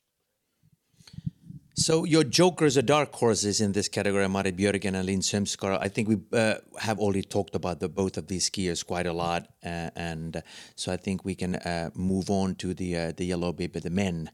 So 1.75 2.05
your 2.05 2.25
jokers 2.25 2.77
are 2.77 2.83
dark 2.83 3.15
horses 3.15 3.61
in 3.61 3.71
this 3.71 3.89
category, 3.89 4.27
Marit 4.29 4.57
Björgen 4.57 4.97
and 4.97 5.07
Linn 5.07 5.21
Sömskar. 5.21 5.79
I 5.81 5.89
think 5.89 6.09
we 6.09 6.17
uh, 6.33 6.57
have 6.81 6.99
already 6.99 7.23
talked 7.23 7.55
about 7.55 7.79
the, 7.79 7.89
both 7.89 8.17
of 8.17 8.27
these 8.27 8.51
skiers 8.51 8.85
quite 8.85 9.07
a 9.07 9.13
lot, 9.13 9.47
uh, 9.65 9.91
and 9.95 10.43
so 10.75 10.93
I 10.93 10.97
think 10.97 11.25
we 11.25 11.37
can 11.37 11.55
uh, 11.55 11.91
move 11.95 12.31
on 12.31 12.57
to 12.57 12.75
the 12.75 12.97
uh, 12.97 13.13
the 13.17 13.27
yellow 13.27 13.53
bib, 13.53 13.75
the 13.75 13.91
men. 13.91 14.31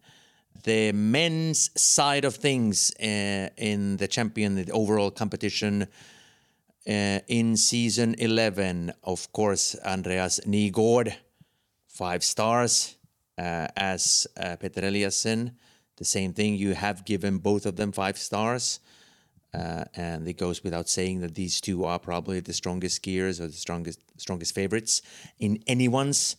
The 0.62 0.92
men's 0.92 1.70
side 1.76 2.24
of 2.24 2.36
things 2.36 2.90
uh, 2.98 3.50
in 3.58 3.98
the 3.98 4.08
champion, 4.08 4.54
the 4.54 4.72
overall 4.72 5.10
competition 5.10 5.88
uh, 6.86 7.20
in 7.28 7.56
season 7.56 8.14
eleven, 8.18 8.92
of 9.02 9.30
course, 9.32 9.76
Andreas 9.84 10.40
Nygaard, 10.46 11.14
five 11.88 12.22
stars, 12.22 12.96
as 13.36 14.26
Petter 14.36 14.82
Eliassen 14.82 15.52
the 15.96 16.04
same 16.04 16.32
thing. 16.32 16.56
You 16.56 16.74
have 16.74 17.04
given 17.04 17.38
both 17.38 17.66
of 17.66 17.76
them 17.76 17.92
five 17.92 18.18
stars. 18.18 18.80
Uh, 19.52 19.84
and 19.94 20.26
it 20.26 20.36
goes 20.36 20.64
without 20.64 20.88
saying 20.88 21.20
that 21.20 21.36
these 21.36 21.60
two 21.60 21.84
are 21.84 22.00
probably 22.00 22.40
the 22.40 22.52
strongest 22.52 23.00
skiers 23.00 23.40
or 23.40 23.46
the 23.46 23.52
strongest 23.52 24.00
strongest 24.16 24.52
favorites 24.52 25.00
in 25.38 25.62
anyone's 25.68 26.36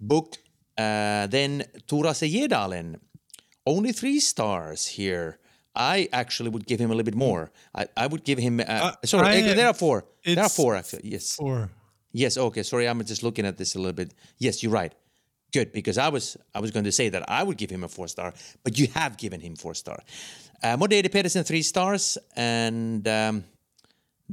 book. 0.00 0.38
Uh, 0.78 1.26
then 1.26 1.64
Tord 1.86 2.06
Gjerdalen, 2.06 2.98
only 3.66 3.92
three 3.92 4.18
stars 4.18 4.86
here. 4.86 5.38
I 5.74 6.08
actually 6.12 6.50
would 6.50 6.66
give 6.66 6.80
him 6.80 6.90
a 6.90 6.94
little 6.94 7.04
bit 7.04 7.16
more. 7.16 7.50
I, 7.74 7.86
I 7.96 8.06
would 8.06 8.24
give 8.24 8.38
him. 8.38 8.60
Uh, 8.60 8.64
uh 8.64 8.92
sorry, 9.04 9.28
I, 9.28 9.54
there 9.54 9.66
are 9.66 9.74
four. 9.74 10.04
There 10.24 10.44
are 10.44 10.48
four 10.48 10.76
actually. 10.76 11.02
Yes. 11.04 11.36
Four. 11.36 11.70
Yes. 12.12 12.36
Okay. 12.38 12.62
Sorry, 12.62 12.88
I'm 12.88 13.04
just 13.04 13.22
looking 13.22 13.46
at 13.46 13.56
this 13.56 13.74
a 13.74 13.78
little 13.78 13.92
bit. 13.92 14.14
Yes, 14.38 14.62
you're 14.62 14.72
right 14.72 14.94
good 15.54 15.72
because 15.72 15.96
I 15.98 16.08
was 16.08 16.36
I 16.54 16.60
was 16.60 16.70
going 16.72 16.84
to 16.84 16.92
say 16.92 17.08
that 17.10 17.22
I 17.38 17.42
would 17.46 17.56
give 17.56 17.70
him 17.70 17.84
a 17.84 17.88
four 17.88 18.08
star, 18.08 18.34
but 18.64 18.78
you 18.78 18.88
have 18.94 19.16
given 19.16 19.40
him 19.40 19.54
four 19.56 19.74
star. 19.74 19.98
Uh, 20.62 20.76
Morten 20.76 20.98
Eide 20.98 21.10
Pedersen 21.12 21.44
three 21.44 21.62
stars, 21.62 22.18
and 22.36 23.06
um, 23.06 23.44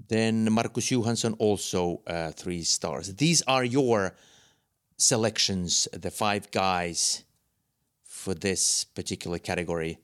then 0.07 0.51
Marcus 0.51 0.89
Johansson 0.91 1.33
also 1.39 2.01
uh, 2.07 2.31
three 2.31 2.63
stars. 2.63 3.13
These 3.15 3.43
are 3.47 3.63
your 3.63 4.15
selections, 4.97 5.87
the 5.93 6.11
five 6.11 6.49
guys 6.51 7.23
for 8.03 8.33
this 8.33 8.85
particular 8.85 9.39
category. 9.39 9.97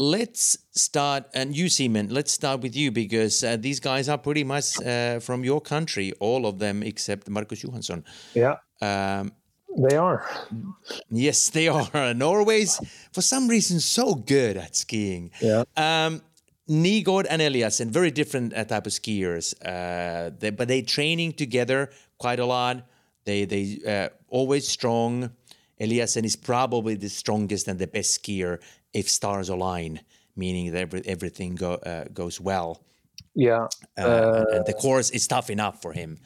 Let's 0.00 0.58
start, 0.70 1.24
and 1.34 1.56
you, 1.56 1.68
Simon, 1.68 2.08
let's 2.10 2.30
start 2.30 2.60
with 2.60 2.76
you 2.76 2.92
because 2.92 3.42
uh, 3.42 3.56
these 3.56 3.80
guys 3.80 4.08
are 4.08 4.16
pretty 4.16 4.44
much 4.44 4.80
uh, 4.80 5.18
from 5.18 5.42
your 5.42 5.60
country, 5.60 6.12
all 6.20 6.46
of 6.46 6.60
them 6.60 6.84
except 6.84 7.28
Marcus 7.28 7.64
Johansson. 7.64 8.04
Yeah. 8.32 8.58
Um, 8.80 9.32
they 9.76 9.96
are. 9.96 10.24
Yes, 11.10 11.50
they 11.50 11.66
are. 11.66 12.14
Norway's, 12.14 12.80
for 13.12 13.22
some 13.22 13.48
reason, 13.48 13.80
so 13.80 14.14
good 14.14 14.56
at 14.56 14.76
skiing. 14.76 15.32
Yeah. 15.40 15.64
Um, 15.76 16.22
Nygaard 16.68 17.26
and 17.28 17.42
Eliassen, 17.42 17.88
very 17.88 18.12
different 18.12 18.54
uh, 18.54 18.64
type 18.64 18.86
of 18.86 18.92
skiers, 18.92 19.54
uh, 19.64 20.30
they, 20.38 20.50
but 20.50 20.68
they 20.68 20.82
training 20.82 21.32
together 21.32 21.90
quite 22.18 22.38
a 22.38 22.44
lot. 22.44 22.86
They 23.24 23.46
they 23.46 23.78
uh, 23.86 24.08
always 24.28 24.68
strong. 24.68 25.30
Eliassen 25.80 26.24
is 26.24 26.36
probably 26.36 26.94
the 26.94 27.08
strongest 27.08 27.68
and 27.68 27.78
the 27.78 27.86
best 27.86 28.22
skier 28.22 28.58
if 28.92 29.08
stars 29.08 29.48
align, 29.48 30.00
meaning 30.36 30.72
that 30.72 30.80
every, 30.80 31.02
everything 31.06 31.54
go, 31.54 31.74
uh, 31.74 32.04
goes 32.12 32.40
well. 32.40 32.82
Yeah, 33.34 33.68
uh, 33.96 34.44
and 34.52 34.66
the 34.66 34.74
course 34.74 35.10
is 35.10 35.26
tough 35.26 35.50
enough 35.50 35.80
for 35.80 35.92
him. 35.92 36.18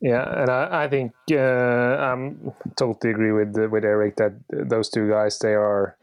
Yeah, 0.00 0.42
and 0.42 0.50
I, 0.50 0.84
I 0.84 0.88
think 0.88 1.12
uh, 1.30 1.36
I'm 1.36 2.52
totally 2.78 3.12
agree 3.12 3.32
with 3.32 3.54
with 3.70 3.84
Eric 3.84 4.16
that 4.16 4.32
those 4.48 4.88
two 4.88 5.10
guys 5.10 5.38
they 5.38 5.54
are 5.54 5.96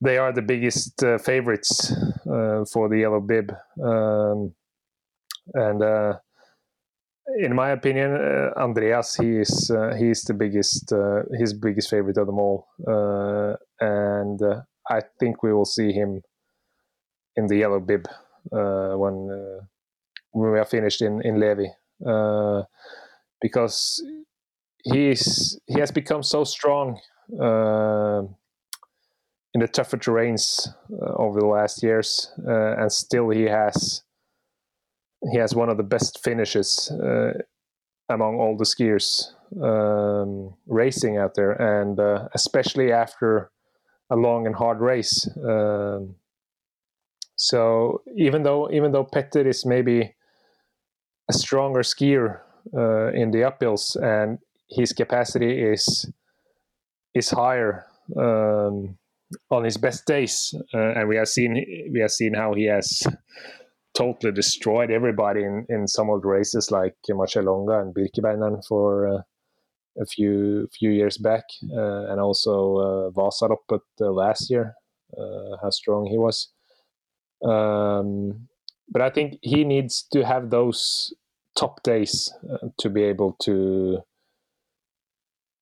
they 0.00 0.18
are 0.18 0.32
the 0.32 0.42
biggest 0.42 1.02
uh, 1.02 1.18
favorites 1.18 1.92
uh, 2.30 2.64
for 2.72 2.88
the 2.88 2.98
yellow 2.98 3.20
bib, 3.20 3.52
um, 3.82 4.54
and 5.54 5.82
uh, 5.82 6.18
in 7.38 7.54
my 7.54 7.70
opinion, 7.70 8.14
uh, 8.14 8.52
Andreas 8.56 9.16
he 9.16 9.38
is 9.38 9.70
uh, 9.70 9.94
he 9.98 10.10
is 10.10 10.22
the 10.22 10.34
biggest 10.34 10.92
his 11.36 11.52
biggest 11.52 11.90
favorite 11.90 12.18
of 12.18 12.26
them 12.26 12.38
all, 12.38 12.68
and 13.80 14.40
I 14.98 15.00
think 15.18 15.42
we 15.42 15.52
will 15.52 15.64
see 15.64 15.92
him 15.92 16.22
in 17.36 17.46
the 17.46 17.56
yellow 17.56 17.80
bib 17.80 18.06
when 18.50 19.16
when 20.32 20.52
we 20.52 20.58
are 20.58 20.64
finished 20.76 21.02
in 21.02 21.20
in 21.22 21.40
Levi. 21.40 21.68
Because 23.40 24.02
he's 24.84 25.58
he 25.66 25.80
has 25.80 25.90
become 25.90 26.22
so 26.22 26.44
strong 26.44 27.00
uh, 27.40 28.22
in 29.54 29.60
the 29.60 29.68
tougher 29.68 29.96
terrains 29.96 30.68
uh, 30.90 31.12
over 31.16 31.40
the 31.40 31.46
last 31.46 31.82
years, 31.82 32.30
uh, 32.46 32.76
and 32.78 32.92
still 32.92 33.30
he 33.30 33.44
has 33.44 34.02
he 35.32 35.38
has 35.38 35.54
one 35.54 35.68
of 35.68 35.76
the 35.76 35.82
best 35.82 36.20
finishes 36.24 36.90
uh, 36.90 37.32
among 38.08 38.36
all 38.36 38.56
the 38.56 38.64
skiers 38.64 39.32
um, 39.62 40.54
racing 40.66 41.16
out 41.16 41.34
there, 41.34 41.52
and 41.52 42.00
uh, 42.00 42.28
especially 42.34 42.92
after 42.92 43.50
a 44.12 44.16
long 44.16 44.46
and 44.46 44.54
hard 44.54 44.80
race. 44.80 45.28
Um, 45.48 46.16
so 47.36 48.02
even 48.16 48.42
though 48.42 48.70
even 48.70 48.92
though 48.92 49.04
Petter 49.04 49.48
is 49.48 49.64
maybe 49.66 50.14
a 51.28 51.32
stronger 51.32 51.80
skier 51.80 52.40
uh, 52.76 53.08
in 53.12 53.30
the 53.30 53.42
uphills, 53.50 53.96
and 53.96 54.38
his 54.70 54.92
capacity 54.92 55.60
is 55.72 56.10
is 57.14 57.30
higher 57.30 57.84
um, 58.16 58.98
on 59.50 59.64
his 59.64 59.76
best 59.76 60.06
days. 60.06 60.54
Uh, 60.74 60.92
and 60.96 61.08
we 61.08 61.16
have 61.16 61.28
seen 61.28 61.54
we 61.92 62.00
have 62.00 62.10
seen 62.10 62.34
how 62.34 62.54
he 62.54 62.66
has 62.66 63.02
totally 63.94 64.32
destroyed 64.32 64.90
everybody 64.90 65.42
in, 65.42 65.66
in 65.68 65.86
some 65.86 66.10
of 66.10 66.22
the 66.22 66.28
races, 66.28 66.70
like 66.70 66.94
Marcialonga 67.10 67.82
and 67.82 67.94
Birkebeiner 67.94 68.62
for 68.66 69.08
uh, 69.08 69.22
a 70.00 70.06
few 70.06 70.68
few 70.72 70.90
years 70.90 71.18
back, 71.18 71.44
uh, 71.70 72.10
and 72.10 72.20
also 72.20 72.76
uh, 72.76 73.10
Vasaloppet 73.10 73.82
uh, 74.00 74.10
last 74.10 74.50
year. 74.50 74.74
Uh, 75.16 75.56
how 75.60 75.68
strong 75.68 76.06
he 76.06 76.16
was. 76.16 76.48
Um, 77.44 78.48
but 78.88 79.02
I 79.02 79.10
think 79.10 79.38
he 79.42 79.62
needs 79.64 80.06
to 80.12 80.24
have 80.24 80.48
those 80.48 81.12
top 81.54 81.82
days 81.82 82.32
to 82.78 82.88
be 82.88 83.02
able 83.02 83.36
to 83.42 83.98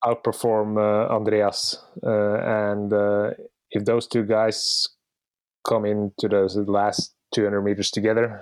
outperform 0.04 0.78
uh, 0.78 1.12
Andreas. 1.12 1.82
Uh, 2.02 2.36
and 2.36 2.92
uh, 2.92 3.30
if 3.70 3.84
those 3.84 4.06
two 4.06 4.24
guys 4.24 4.88
come 5.66 5.84
into 5.84 6.28
the 6.28 6.64
last 6.66 7.14
200 7.34 7.60
meters 7.62 7.90
together, 7.90 8.40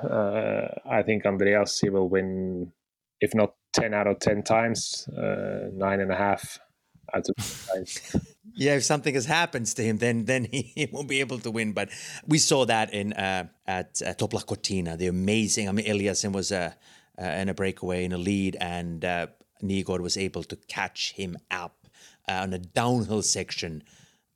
I 0.89 1.03
think 1.03 1.27
Andreas 1.27 1.81
he 1.81 1.91
will 1.91 2.09
win, 2.09 2.73
if 3.21 3.35
not 3.35 3.55
10 3.75 3.95
out 3.95 4.07
of 4.07 4.19
10 4.21 4.43
times, 4.43 5.09
uh, 5.09 5.69
nine 5.73 6.01
and 6.01 6.11
a 6.11 6.17
half 6.17 6.59
out 7.15 7.27
of 7.29 7.37
times. 7.73 8.17
yeah, 8.55 8.77
if 8.77 8.85
something 8.85 9.15
has 9.15 9.27
happens 9.27 9.75
to 9.75 9.83
him, 9.83 9.99
then 9.99 10.25
then 10.25 10.47
he, 10.51 10.63
he, 10.75 10.89
won't 10.93 11.09
be 11.09 11.21
able 11.21 11.39
to 11.41 11.51
win. 11.51 11.73
But 11.73 11.91
we 12.27 12.39
saw 12.39 12.65
that 12.67 12.93
in 12.93 13.13
uh, 13.13 13.49
at 13.67 14.01
uh, 14.03 14.15
Toblach 14.15 14.47
Cortina, 14.47 14.97
the 14.97 15.07
amazing. 15.07 15.69
I 15.69 15.73
mean, 15.73 15.87
Eliassen 15.87 16.33
was 16.33 16.53
uh, 16.53 16.73
uh, 17.21 17.25
in 17.25 17.49
a 17.49 17.55
breakaway 17.55 18.05
in 18.05 18.13
a 18.13 18.19
lead, 18.19 18.57
and 18.61 19.05
uh, 19.05 19.27
Nygaard 19.63 20.01
was 20.01 20.17
able 20.17 20.45
to 20.45 20.57
catch 20.57 21.13
him 21.13 21.37
up 21.51 21.89
uh, 22.29 22.33
on 22.43 22.53
a 22.53 22.59
downhill 22.59 23.23
section, 23.23 23.83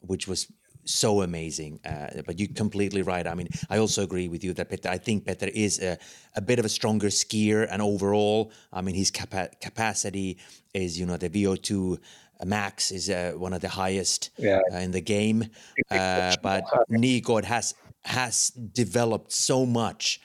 which 0.00 0.26
was 0.26 0.50
so 0.84 1.22
amazing. 1.22 1.80
Uh, 1.84 2.22
but 2.26 2.38
you're 2.38 2.48
completely 2.48 3.02
right. 3.02 3.26
I 3.26 3.34
mean, 3.34 3.48
I 3.70 3.78
also 3.78 4.02
agree 4.02 4.28
with 4.28 4.42
you 4.44 4.52
that 4.54 4.68
Petter, 4.68 4.88
I 4.88 4.98
think 4.98 5.26
Petter 5.26 5.48
is 5.48 5.80
a, 5.80 5.98
a 6.34 6.40
bit 6.40 6.59
of 6.59 6.64
a 6.64 6.68
stronger 6.68 7.09
skier, 7.09 7.66
and 7.70 7.80
overall, 7.80 8.52
I 8.72 8.82
mean, 8.82 8.94
his 8.94 9.10
capa- 9.10 9.50
capacity 9.60 10.38
is, 10.74 10.98
you 10.98 11.06
know, 11.06 11.16
the 11.16 11.30
VO2 11.30 11.98
max 12.44 12.90
is 12.90 13.09
uh, 13.09 13.32
one 13.36 13.52
of 13.52 13.60
the 13.60 13.68
highest 13.68 14.30
yeah. 14.38 14.60
uh, 14.72 14.78
in 14.78 14.90
the 14.90 15.00
game. 15.00 15.44
Uh, 15.90 16.34
but 16.42 16.64
Nygaard 16.90 17.44
has 17.44 17.74
has 18.04 18.50
developed 18.50 19.32
so 19.32 19.64
much. 19.64 20.20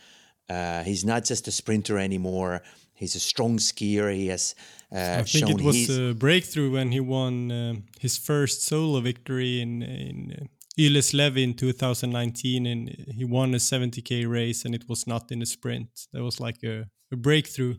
Uh, 0.50 0.84
he's 0.84 1.06
not 1.06 1.26
just 1.26 1.48
a 1.48 1.52
sprinter 1.52 2.00
anymore. 2.00 2.64
He's 2.94 3.16
a 3.16 3.20
strong 3.20 3.58
skier. 3.58 4.14
He 4.14 4.28
has 4.28 4.56
uh, 4.58 4.62
I 4.92 5.24
think 5.24 5.50
it 5.50 5.62
was 5.62 5.90
a 5.90 6.14
breakthrough 6.14 6.72
when 6.72 6.92
he 6.92 7.00
won 7.00 7.52
uh, 7.52 7.74
his 8.00 8.18
first 8.18 8.64
solo 8.64 9.02
victory 9.02 9.62
in 9.62 9.82
in 9.82 10.50
Ylläslevi 10.78 11.44
in 11.44 11.54
2019, 11.56 12.66
and 12.66 12.90
he 12.90 13.26
won 13.26 13.54
a 13.54 13.58
70k 13.58 14.30
race, 14.30 14.64
and 14.64 14.76
it 14.76 14.88
was 14.88 15.08
not 15.08 15.32
in 15.32 15.42
a 15.42 15.46
sprint. 15.46 16.08
That 16.14 16.24
was 16.24 16.40
like 16.40 16.64
a, 16.64 16.86
a 17.12 17.16
breakthrough. 17.16 17.76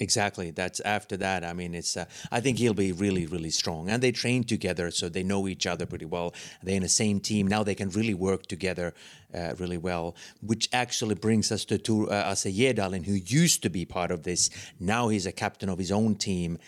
Exactly. 0.00 0.50
That's 0.50 0.80
after 0.80 1.16
that. 1.18 1.44
I 1.44 1.52
mean, 1.52 1.72
it's. 1.74 1.96
Uh, 1.96 2.06
I 2.32 2.40
think 2.40 2.58
he'll 2.58 2.74
be 2.74 2.90
really, 2.90 3.26
really 3.26 3.50
strong, 3.50 3.88
and 3.88 4.02
they 4.02 4.10
train 4.10 4.42
together, 4.42 4.90
so 4.90 5.08
they 5.08 5.22
know 5.22 5.46
each 5.46 5.68
other 5.68 5.86
pretty 5.86 6.04
well. 6.04 6.34
They're 6.64 6.74
in 6.74 6.82
the 6.82 6.88
same 6.88 7.20
team 7.20 7.46
now. 7.46 7.62
They 7.62 7.76
can 7.76 7.90
really 7.90 8.14
work 8.14 8.46
together 8.46 8.92
uh, 9.32 9.54
really 9.56 9.78
well. 9.78 10.16
Which 10.42 10.68
actually 10.72 11.14
brings 11.14 11.52
us 11.52 11.64
to, 11.66 11.78
to 11.78 12.10
uh, 12.10 12.32
Asle 12.32 12.52
Gjerdalen, 12.56 13.06
who 13.06 13.14
used 13.14 13.62
to 13.62 13.70
be 13.70 13.84
part 13.84 14.10
of 14.10 14.24
this. 14.24 14.50
Now 14.80 15.08
he's 15.08 15.26
a 15.26 15.32
captain 15.32 15.68
of 15.68 15.78
his 15.78 15.92
own 15.92 16.16
team. 16.16 16.58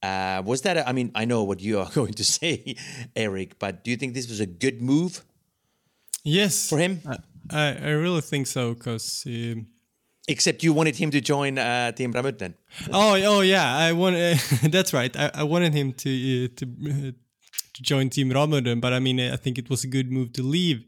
Uh, 0.00 0.42
was 0.44 0.62
that? 0.62 0.76
A, 0.76 0.88
I 0.88 0.92
mean, 0.92 1.10
I 1.16 1.24
know 1.24 1.42
what 1.42 1.60
you 1.60 1.80
are 1.80 1.90
going 1.94 2.14
to 2.14 2.24
say, 2.24 2.76
Eric, 3.16 3.58
but 3.58 3.82
do 3.82 3.90
you 3.90 3.96
think 3.96 4.14
this 4.14 4.28
was 4.28 4.38
a 4.38 4.46
good 4.46 4.80
move? 4.80 5.24
Yes, 6.22 6.68
for 6.68 6.78
him. 6.78 7.00
I 7.50 7.74
I 7.74 7.90
really 7.90 8.20
think 8.20 8.46
so 8.46 8.74
because. 8.74 9.24
Um, 9.26 9.66
Except 10.28 10.62
you 10.62 10.72
wanted 10.72 10.96
him 10.96 11.10
to 11.10 11.20
join 11.20 11.58
uh, 11.58 11.90
Team 11.92 12.12
Ramudden. 12.12 12.54
Oh, 12.92 13.14
oh 13.24 13.40
yeah, 13.40 13.76
I 13.76 13.92
want. 13.92 14.16
Uh, 14.16 14.36
that's 14.68 14.92
right. 14.92 15.14
I, 15.16 15.30
I 15.34 15.42
wanted 15.42 15.74
him 15.74 15.92
to 15.94 16.44
uh, 16.44 16.48
to 16.56 16.66
uh, 16.66 17.12
to 17.74 17.82
join 17.82 18.08
Team 18.08 18.30
Ramudden, 18.30 18.80
but 18.80 18.92
I 18.92 19.00
mean, 19.00 19.18
I 19.20 19.36
think 19.36 19.58
it 19.58 19.68
was 19.68 19.82
a 19.82 19.88
good 19.88 20.12
move 20.12 20.32
to 20.34 20.42
leave 20.42 20.84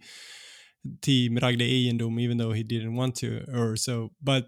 Team 1.01 1.39
Ragde 1.43 1.63
Eiendom, 1.63 2.21
even 2.21 2.37
though 2.37 2.53
he 2.53 2.63
didn't 2.63 2.95
want 2.95 3.17
to 3.17 3.45
or 3.53 3.77
so. 3.77 4.13
But 4.23 4.47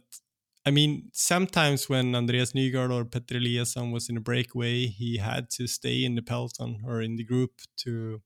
I 0.67 0.73
mean, 0.73 1.11
sometimes 1.13 1.89
when 1.89 2.15
Andreas 2.15 2.53
Nygaard 2.53 2.93
or 2.93 3.05
Petter 3.05 3.37
Eliassen 3.37 3.93
was 3.93 4.09
in 4.09 4.17
a 4.17 4.21
breakaway, 4.21 4.87
he 4.87 5.19
had 5.19 5.49
to 5.51 5.69
stay 5.69 6.05
in 6.05 6.17
the 6.17 6.23
peloton 6.23 6.81
or 6.85 7.01
in 7.01 7.15
the 7.15 7.25
group 7.25 7.53
to, 7.85 8.21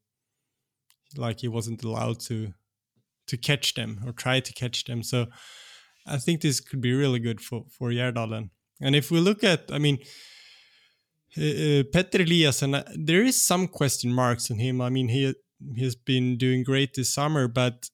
like, 1.16 1.40
he 1.40 1.48
wasn't 1.48 1.84
allowed 1.84 2.20
to 2.20 2.54
to 3.26 3.36
catch 3.36 3.74
them 3.74 4.00
or 4.04 4.12
try 4.12 4.40
to 4.40 4.52
catch 4.52 4.84
them. 4.84 5.04
So 5.04 5.26
I 6.06 6.18
think 6.18 6.40
this 6.40 6.60
could 6.60 6.80
be 6.80 6.92
really 6.92 7.18
good 7.18 7.40
for 7.40 7.64
for 7.70 7.90
Gjerdalen. 7.90 8.50
And 8.80 8.96
if 8.96 9.10
we 9.10 9.20
look 9.20 9.44
at, 9.44 9.70
I 9.70 9.78
mean, 9.78 9.98
uh, 11.36 11.42
uh 11.42 11.82
Petter 11.92 12.18
Eliassen, 12.18 12.74
uh, 12.74 12.84
there 12.94 13.22
is 13.22 13.40
some 13.40 13.68
question 13.68 14.12
marks 14.12 14.50
on 14.50 14.58
him. 14.58 14.80
I 14.80 14.90
mean, 14.90 15.08
he 15.08 15.34
he's 15.74 15.94
been 15.94 16.38
doing 16.38 16.64
great 16.64 16.94
this 16.94 17.12
summer, 17.12 17.48
but 17.48 17.90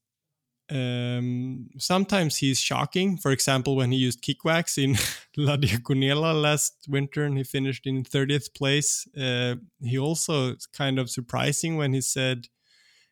um, 0.70 1.69
sometimes 1.78 2.39
he's 2.39 2.61
shocking. 2.61 3.16
For 3.16 3.31
example, 3.31 3.77
when 3.77 3.93
he 3.93 3.99
used 3.99 4.23
kickwax 4.23 4.78
in 4.83 4.97
La 5.37 5.57
Diagonela 5.57 6.41
last 6.41 6.87
winter 6.89 7.24
and 7.24 7.37
he 7.37 7.45
finished 7.45 7.87
in 7.87 8.03
30th 8.03 8.55
place. 8.55 9.07
Uh, 9.16 9.57
he 9.81 9.99
also 9.99 10.57
kind 10.73 10.99
of 10.99 11.11
surprising 11.11 11.77
when 11.77 11.93
he 11.93 12.01
said 12.01 12.49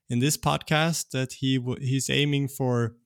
in 0.08 0.18
this 0.18 0.36
podcast 0.36 1.10
that 1.10 1.34
he 1.34 1.60
he's 1.80 2.10
aiming 2.10 2.48
for 2.48 2.96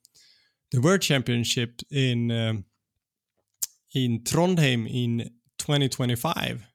the 0.71 0.81
World 0.81 1.01
Championship 1.01 1.81
in 1.91 2.31
um, 2.31 2.65
in 3.95 4.21
Trondheim 4.21 4.87
in 4.89 5.31
2025 5.59 6.67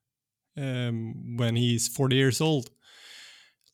um, 0.57 1.37
when 1.37 1.55
he's 1.55 1.87
40 1.87 2.15
years 2.15 2.41
old. 2.41 2.69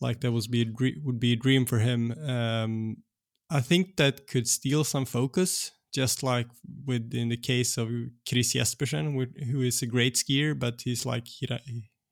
Like 0.02 0.22
that 0.22 0.32
would 0.32 0.50
be 0.50 0.62
a 0.62 1.02
would 1.04 1.20
be 1.20 1.34
a 1.34 1.36
dream 1.38 1.66
for 1.66 1.80
him. 1.80 2.12
Um, 2.12 2.98
I 3.50 3.62
think 3.62 3.98
that 3.98 4.28
could 4.28 4.48
steal 4.48 4.84
some 4.84 5.06
focus, 5.06 5.72
just 5.94 6.24
like 6.24 6.48
with 6.86 7.14
in 7.14 7.30
the 7.30 7.38
case 7.38 7.78
of 7.78 7.90
Chris 8.28 8.54
Jespersen, 8.54 9.46
who 9.52 9.62
is 9.62 9.82
a 9.82 9.88
great 9.88 10.16
skier, 10.16 10.58
but 10.58 10.82
he's 10.82 11.06
like 11.06 11.28
he, 11.28 11.48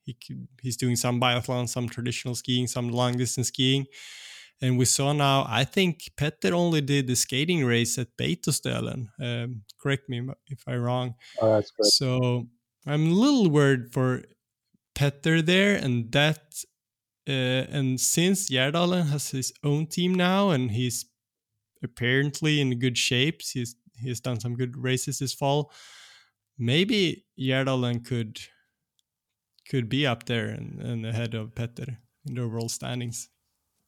he 0.03 0.17
he's 0.61 0.75
doing 0.75 0.97
some 0.97 1.21
biathlon, 1.21 1.69
some 1.69 1.87
traditional 1.87 2.35
skiing, 2.35 2.67
some 2.67 2.89
long 2.89 3.17
distance 3.17 3.47
skiing 3.47 3.85
and 4.61 4.77
we 4.77 4.85
saw 4.85 5.13
now, 5.13 5.45
I 5.47 5.63
think 5.63 6.11
Petter 6.17 6.53
only 6.53 6.81
did 6.81 7.07
the 7.07 7.15
skating 7.15 7.63
race 7.65 7.97
at 7.97 8.17
Beitostølen. 8.17 9.07
Um, 9.21 9.61
correct 9.79 10.09
me 10.09 10.21
if 10.47 10.63
I'm 10.67 10.81
wrong. 10.81 11.15
Oh, 11.41 11.53
that's. 11.53 11.71
So 11.97 12.47
I'm 12.85 13.07
a 13.11 13.13
little 13.13 13.49
worried 13.49 13.93
for 13.93 14.23
Petter 14.95 15.41
there, 15.41 15.75
and 15.75 16.11
that, 16.11 16.39
uh, 17.29 17.67
and 17.69 17.99
since 17.99 18.49
Gjerdalen 18.49 19.09
has 19.09 19.29
his 19.29 19.53
own 19.63 19.85
team 19.87 20.15
now, 20.15 20.49
and 20.49 20.71
he's 20.71 21.05
apparently 21.83 22.59
in 22.59 22.79
good 22.79 22.97
shape, 22.97 23.41
he's 23.41 23.75
he's 23.99 24.19
done 24.19 24.39
some 24.39 24.55
good 24.55 24.75
races 24.75 25.19
this 25.19 25.33
fall. 25.33 25.71
Maybe 26.57 27.25
Gjerdalen 27.39 28.03
could 28.03 28.39
could 29.69 29.89
be 29.89 30.07
up 30.07 30.25
there 30.25 30.47
and, 30.47 30.81
and 30.81 31.05
ahead 31.05 31.35
of 31.35 31.53
Petter 31.53 31.99
in 32.25 32.35
the 32.35 32.41
overall 32.41 32.69
standings. 32.69 33.29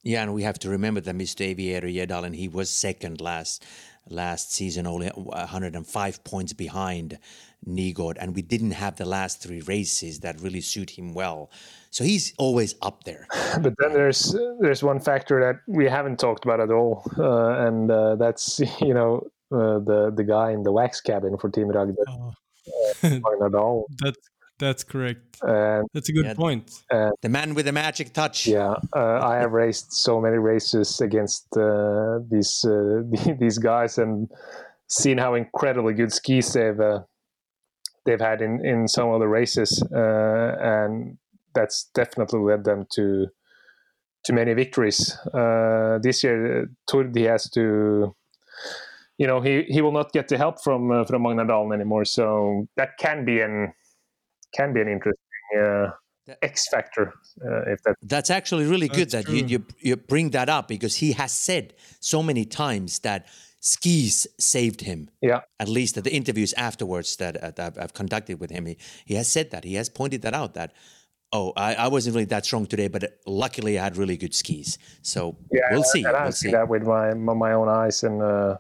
Yeah, 0.04 0.24
and 0.24 0.34
we 0.34 0.44
have 0.44 0.60
to 0.60 0.70
remember 0.70 1.02
that 1.02 1.16
Mr. 1.16 1.42
Aviator 1.42 1.88
Gjerdalen, 1.88 2.36
he 2.36 2.48
was 2.48 2.70
second 2.70 3.20
last 3.20 3.66
last 4.10 4.52
season, 4.54 4.88
only 4.88 5.10
105 5.10 6.24
points 6.24 6.54
behind 6.54 7.20
Nygaard, 7.68 8.18
and 8.20 8.36
we 8.36 8.42
didn't 8.42 8.72
have 8.72 8.96
the 8.96 9.06
last 9.06 9.42
three 9.42 9.62
races 9.62 10.22
that 10.22 10.40
really 10.42 10.62
suit 10.62 10.92
him 10.92 11.14
well. 11.14 11.52
So 11.92 12.04
he's 12.04 12.34
always 12.38 12.76
up 12.82 13.04
there. 13.04 13.28
But 13.62 13.74
then 13.80 13.94
there's 13.94 14.36
there's 14.60 14.84
one 14.84 15.00
factor 15.00 15.40
that 15.42 15.62
we 15.68 15.86
haven't 15.86 16.20
talked 16.20 16.46
about 16.46 16.60
at 16.60 16.72
all, 16.72 17.04
uh, 17.18 17.68
and 17.68 17.92
uh, 17.92 18.16
that's 18.16 18.60
you 18.82 18.94
know 18.94 19.28
uh, 19.52 19.80
the 19.80 20.14
the 20.16 20.24
guy 20.24 20.52
in 20.52 20.64
the 20.64 20.72
wax 20.72 21.02
cabin 21.02 21.38
for 21.38 21.50
Team 21.50 21.70
Ragde. 21.70 21.96
Oh. 22.08 22.34
Uh, 23.04 23.20
that's 24.00 24.30
that's 24.60 24.84
correct. 24.84 25.38
And 25.41 25.88
That's 25.94 26.10
a 26.10 26.14
good 26.14 26.26
yeah, 26.26 26.34
point. 26.34 26.84
the 26.90 27.30
man 27.30 27.56
with 27.56 27.65
the 27.65 27.72
magic 27.72 28.14
touch. 28.14 28.45
Yeah, 28.45 28.76
uh, 28.95 29.19
I 29.22 29.38
have 29.38 29.53
raced 29.53 29.94
so 29.94 30.19
many 30.19 30.38
races 30.38 31.02
against 31.02 31.48
uh, 31.57 32.19
these 32.30 32.65
uh, 32.65 33.02
these 33.40 33.57
guys 33.57 33.98
and 33.98 34.27
seen 34.88 35.18
how 35.18 35.36
incredibly 35.36 35.94
good 35.94 36.11
skis 36.11 36.53
they've 36.53 36.80
uh, 36.80 36.99
they've 38.06 38.19
had 38.19 38.41
in 38.41 38.65
in 38.65 38.88
some 38.88 39.10
of 39.10 39.19
the 39.19 39.27
races, 39.27 39.81
uh, 39.94 40.56
and 40.60 41.18
that's 41.56 41.90
definitely 41.94 42.40
led 42.40 42.64
them 42.65 42.86
to 42.94 43.27
to 44.26 44.34
many 44.34 44.53
victories. 44.53 45.18
Uh, 45.34 45.99
this 46.02 46.23
year, 46.23 46.69
Tord 46.90 47.15
he 47.15 47.23
has 47.23 47.49
to 47.52 48.15
you 49.18 49.27
know 49.27 49.41
he, 49.41 49.64
he 49.64 49.81
will 49.81 49.91
not 49.91 50.11
get 50.11 50.27
the 50.27 50.38
help 50.38 50.61
from 50.61 50.91
uh, 50.91 51.06
from 51.06 51.23
Magnar 51.23 51.45
Dalen 51.45 51.72
anymore. 51.72 52.06
So 52.06 52.68
that 52.76 52.98
can 52.98 53.26
be 53.26 53.41
an 53.41 53.73
can 54.54 54.74
be 54.74 54.82
an 54.82 54.88
interesting 54.88 55.18
uh, 55.58 55.92
X 56.42 56.68
factor. 56.70 57.14
Uh, 57.44 57.62
if 57.72 57.82
that 57.84 57.96
that's 58.04 58.30
actually 58.30 58.66
really 58.66 58.88
good 58.88 59.10
that 59.12 59.28
you, 59.30 59.46
you 59.46 59.66
you 59.80 59.96
bring 59.96 60.30
that 60.32 60.50
up 60.50 60.68
because 60.68 60.96
he 60.98 61.14
has 61.14 61.32
said 61.32 61.74
so 62.00 62.22
many 62.24 62.46
times 62.46 63.00
that 63.00 63.28
skis 63.62 64.28
saved 64.40 64.82
him. 64.82 65.10
Yeah. 65.22 65.42
At 65.60 65.68
least 65.68 65.98
at 65.98 66.04
the 66.04 66.14
interviews 66.14 66.54
afterwards 66.54 67.16
that, 67.18 67.36
uh, 67.38 67.52
that 67.56 67.78
I've 67.78 67.94
conducted 67.94 68.40
with 68.40 68.52
him, 68.52 68.66
he, 68.66 68.78
he 69.06 69.16
has 69.16 69.28
said 69.28 69.52
that. 69.52 69.64
He 69.66 69.76
has 69.76 69.90
pointed 69.90 70.22
that 70.22 70.34
out 70.34 70.54
that 70.54 70.74
Oh, 71.32 71.54
I, 71.56 71.76
I 71.76 71.88
wasn't 71.90 72.16
really 72.16 72.26
that 72.26 72.44
strong 72.46 72.66
today, 72.66 72.88
but 72.88 73.20
luckily 73.28 73.78
I 73.78 73.84
had 73.84 73.98
really 73.98 74.18
good 74.18 74.34
skis. 74.34 74.80
So 75.04 75.38
Yeah, 75.52 75.62
we'll 75.72 75.84
see. 75.84 76.04
And 76.04 76.16
I 76.16 76.24
We'll 76.24 76.32
see 76.32 76.48
see. 76.48 76.52
that 76.52 76.68
with 76.68 76.84
my 76.84 77.14
my 77.14 77.34
my 77.36 77.52
own 77.54 77.70
eyes, 77.70 78.04
and 78.04 78.20
uh, 78.22 78.58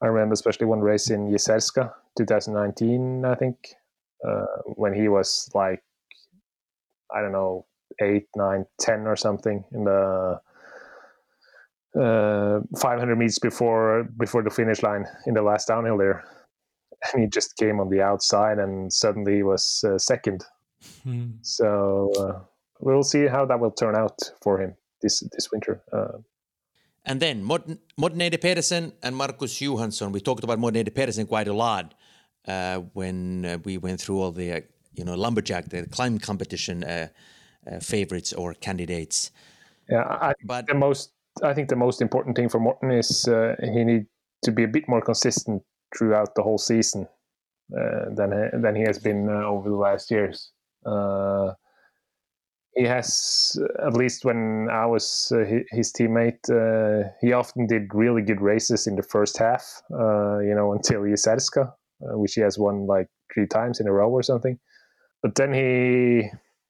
I 0.00 0.06
remember 0.06 0.32
especially 0.34 0.66
one 0.66 0.80
race 0.80 1.10
in 1.10 1.26
Jizerská, 1.28 1.92
2019, 2.16 3.24
I 3.24 3.34
think, 3.34 3.74
uh, 4.26 4.46
when 4.76 4.94
he 4.94 5.08
was 5.08 5.50
like, 5.54 5.82
I 7.14 7.20
don't 7.20 7.32
know, 7.32 7.66
eight, 8.00 8.26
nine, 8.36 8.64
ten, 8.80 9.06
or 9.06 9.16
something 9.16 9.64
in 9.72 9.84
the 9.84 10.40
uh, 11.98 12.60
500 12.78 13.16
meters 13.16 13.38
before 13.38 14.04
before 14.16 14.42
the 14.42 14.50
finish 14.50 14.82
line 14.82 15.04
in 15.26 15.34
the 15.34 15.42
last 15.42 15.68
downhill 15.68 15.98
there, 15.98 16.24
and 17.12 17.22
he 17.22 17.28
just 17.28 17.56
came 17.56 17.80
on 17.80 17.90
the 17.90 18.00
outside, 18.00 18.58
and 18.58 18.92
suddenly 18.92 19.36
he 19.36 19.42
was 19.42 19.84
uh, 19.86 19.98
second. 19.98 20.44
Hmm. 21.04 21.30
So 21.42 22.12
uh, 22.18 22.40
we'll 22.80 23.04
see 23.04 23.26
how 23.26 23.44
that 23.46 23.60
will 23.60 23.70
turn 23.70 23.94
out 23.94 24.18
for 24.42 24.60
him 24.60 24.74
this 25.02 25.20
this 25.32 25.50
winter. 25.52 25.82
Uh, 25.92 26.18
And 27.04 27.18
then 27.20 27.42
Morten, 27.42 27.78
Morten 27.96 28.22
Eide 28.22 28.38
Pedersen 28.40 28.92
and 29.02 29.16
Marcus 29.16 29.60
Johansson. 29.60 30.12
We 30.12 30.20
talked 30.20 30.44
about 30.44 30.58
Morten 30.58 30.78
Eide 30.80 30.94
Pedersen 30.94 31.26
quite 31.26 31.48
a 31.48 31.52
lot 31.52 31.94
uh, 32.46 32.80
when 32.92 33.44
uh, 33.44 33.58
we 33.64 33.78
went 33.78 34.00
through 34.00 34.20
all 34.20 34.32
the, 34.32 34.52
uh, 34.52 34.60
you 34.94 35.04
know, 35.04 35.14
lumberjack, 35.14 35.68
the 35.68 35.86
climb 35.86 36.18
competition 36.18 36.84
uh, 36.84 37.08
uh, 37.70 37.78
favorites 37.78 38.32
or 38.32 38.54
candidates. 38.54 39.30
yeah, 39.88 40.04
I, 40.04 40.34
But 40.44 40.66
the 40.66 40.74
most 40.74 41.12
I 41.42 41.54
think 41.54 41.68
the 41.68 41.76
most 41.76 42.02
important 42.02 42.36
thing 42.36 42.48
for 42.48 42.60
Morton 42.60 42.90
is 42.90 43.26
uh, 43.26 43.54
he 43.62 43.84
need 43.84 44.06
to 44.42 44.52
be 44.52 44.64
a 44.64 44.68
bit 44.68 44.88
more 44.88 45.00
consistent 45.00 45.62
throughout 45.96 46.34
the 46.34 46.42
whole 46.42 46.58
season 46.58 47.08
uh, 47.76 48.14
than 48.14 48.60
than 48.60 48.74
he 48.74 48.82
has 48.82 48.98
been 48.98 49.28
uh, 49.28 49.44
over 49.44 49.70
the 49.70 49.76
last 49.76 50.10
years. 50.10 50.52
Uh, 50.84 51.52
he 52.74 52.84
has, 52.84 53.58
at 53.86 53.92
least 53.92 54.24
when 54.24 54.68
I 54.70 54.86
was 54.86 55.30
uh, 55.34 55.44
his 55.70 55.92
teammate, 55.92 56.48
uh, 56.48 57.10
he 57.20 57.32
often 57.32 57.66
did 57.66 57.94
really 57.94 58.22
good 58.22 58.40
races 58.40 58.86
in 58.86 58.96
the 58.96 59.02
first 59.02 59.36
half. 59.36 59.82
Uh, 59.92 60.38
you 60.38 60.54
know, 60.54 60.72
until 60.72 61.02
Jizerská, 61.02 61.72
uh, 62.02 62.18
which 62.18 62.34
he 62.34 62.40
has 62.40 62.58
won 62.58 62.86
like 62.86 63.08
three 63.32 63.46
times 63.46 63.80
in 63.80 63.86
a 63.86 63.92
row 63.92 64.10
or 64.10 64.22
something. 64.22 64.58
But 65.22 65.34
then 65.36 65.52
he 65.52 66.28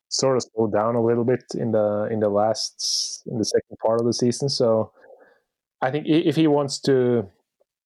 sort 0.08 0.36
of 0.36 0.42
slowed 0.42 0.72
down 0.72 0.94
a 0.94 1.02
little 1.02 1.24
bit 1.24 1.44
in 1.54 1.72
the 1.72 2.08
in 2.10 2.20
the 2.20 2.28
last 2.28 3.22
in 3.26 3.38
the 3.38 3.44
second 3.44 3.76
part 3.78 4.00
of 4.00 4.06
the 4.06 4.12
season. 4.12 4.48
So 4.48 4.92
I 5.80 5.90
think 5.90 6.06
if 6.06 6.36
he 6.36 6.46
wants 6.46 6.80
to 6.80 7.26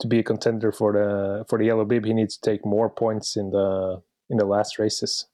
to 0.00 0.06
be 0.08 0.18
a 0.18 0.22
contender 0.22 0.72
for 0.72 0.92
the 0.92 1.44
for 1.48 1.58
the 1.58 1.66
yellow 1.66 1.84
bib, 1.84 2.04
he 2.04 2.12
needs 2.12 2.36
to 2.36 2.50
take 2.50 2.66
more 2.66 2.90
points 2.90 3.36
in 3.36 3.50
the 3.50 4.02
in 4.28 4.36
the 4.38 4.46
last 4.46 4.78
races. 4.78 5.26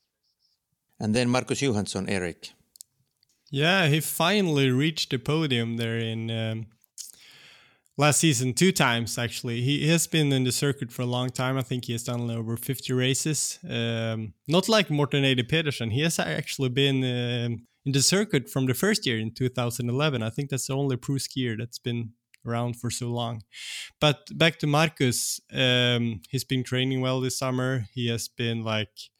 and 1.01 1.15
then 1.15 1.29
Marcus 1.29 1.61
Johansson, 1.61 2.09
Eric. 2.09 2.53
Yeah, 3.51 3.89
he 3.89 4.01
finally 4.01 4.71
reached 4.71 5.11
the 5.11 5.19
podium 5.19 5.77
there 5.77 5.99
in 5.99 6.31
um, 6.31 6.67
last 7.97 8.21
season 8.21 8.55
two 8.55 8.73
times. 8.73 9.19
Actually, 9.19 9.63
he 9.63 9.89
has 9.89 10.07
been 10.07 10.33
in 10.33 10.45
the 10.45 10.53
circuit 10.53 10.93
for 10.93 11.03
a 11.03 11.07
long 11.07 11.31
time. 11.31 11.57
I 11.59 11.63
think 11.63 11.87
he 11.87 11.93
has 11.93 12.05
done 12.05 12.31
over 12.31 12.57
fifty 12.57 12.93
races. 12.93 13.59
Um, 13.69 14.35
not 14.49 14.69
like 14.69 14.91
Morten 14.91 15.25
Eide 15.25 15.49
Pedersen. 15.49 15.91
He 15.91 16.03
has 16.03 16.19
actually 16.19 16.71
been 16.71 16.99
um 17.05 17.67
in 17.85 17.93
the 17.93 18.03
circuit 18.03 18.49
from 18.49 18.67
the 18.67 18.75
first 18.75 19.07
year 19.07 19.19
in 19.19 19.33
2011. 19.33 20.23
I 20.23 20.31
think 20.31 20.51
that's 20.51 20.67
the 20.67 20.75
only 20.75 20.97
pro 20.97 21.17
skier 21.17 21.57
that's 21.59 21.79
been 21.81 22.13
around 22.47 22.77
for 22.77 22.91
so 22.91 23.09
long. 23.09 23.43
But 24.01 24.19
back 24.37 24.59
to 24.61 24.67
Marcus, 24.67 25.41
um, 25.53 26.23
he's 26.29 26.45
been 26.45 26.63
training 26.65 27.01
well 27.01 27.21
this 27.21 27.39
summer. 27.39 27.87
He 27.93 28.09
has 28.09 28.29
been 28.29 28.63
like 28.65 29.11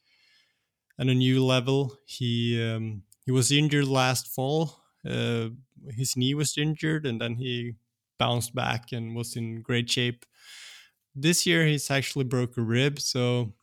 at 0.99 1.07
a 1.07 1.13
new 1.13 1.43
level. 1.43 1.97
He 2.05 2.61
um, 2.61 3.03
he 3.25 3.31
was 3.31 3.51
injured 3.51 3.87
last 3.87 4.27
fall. 4.27 4.81
Uh, 5.07 5.49
his 5.89 6.15
knee 6.15 6.33
was 6.33 6.57
injured, 6.57 7.05
and 7.05 7.19
then 7.19 7.35
he 7.35 7.73
bounced 8.23 8.53
back 8.55 8.91
and 8.95 9.15
was 9.15 9.35
in 9.35 9.61
great 9.61 9.89
shape. 9.89 10.25
This 11.25 11.45
year, 11.45 11.65
he's 11.65 11.91
actually 11.91 12.25
broke 12.25 12.57
a 12.57 12.61
rib, 12.61 12.99
so 12.99 13.53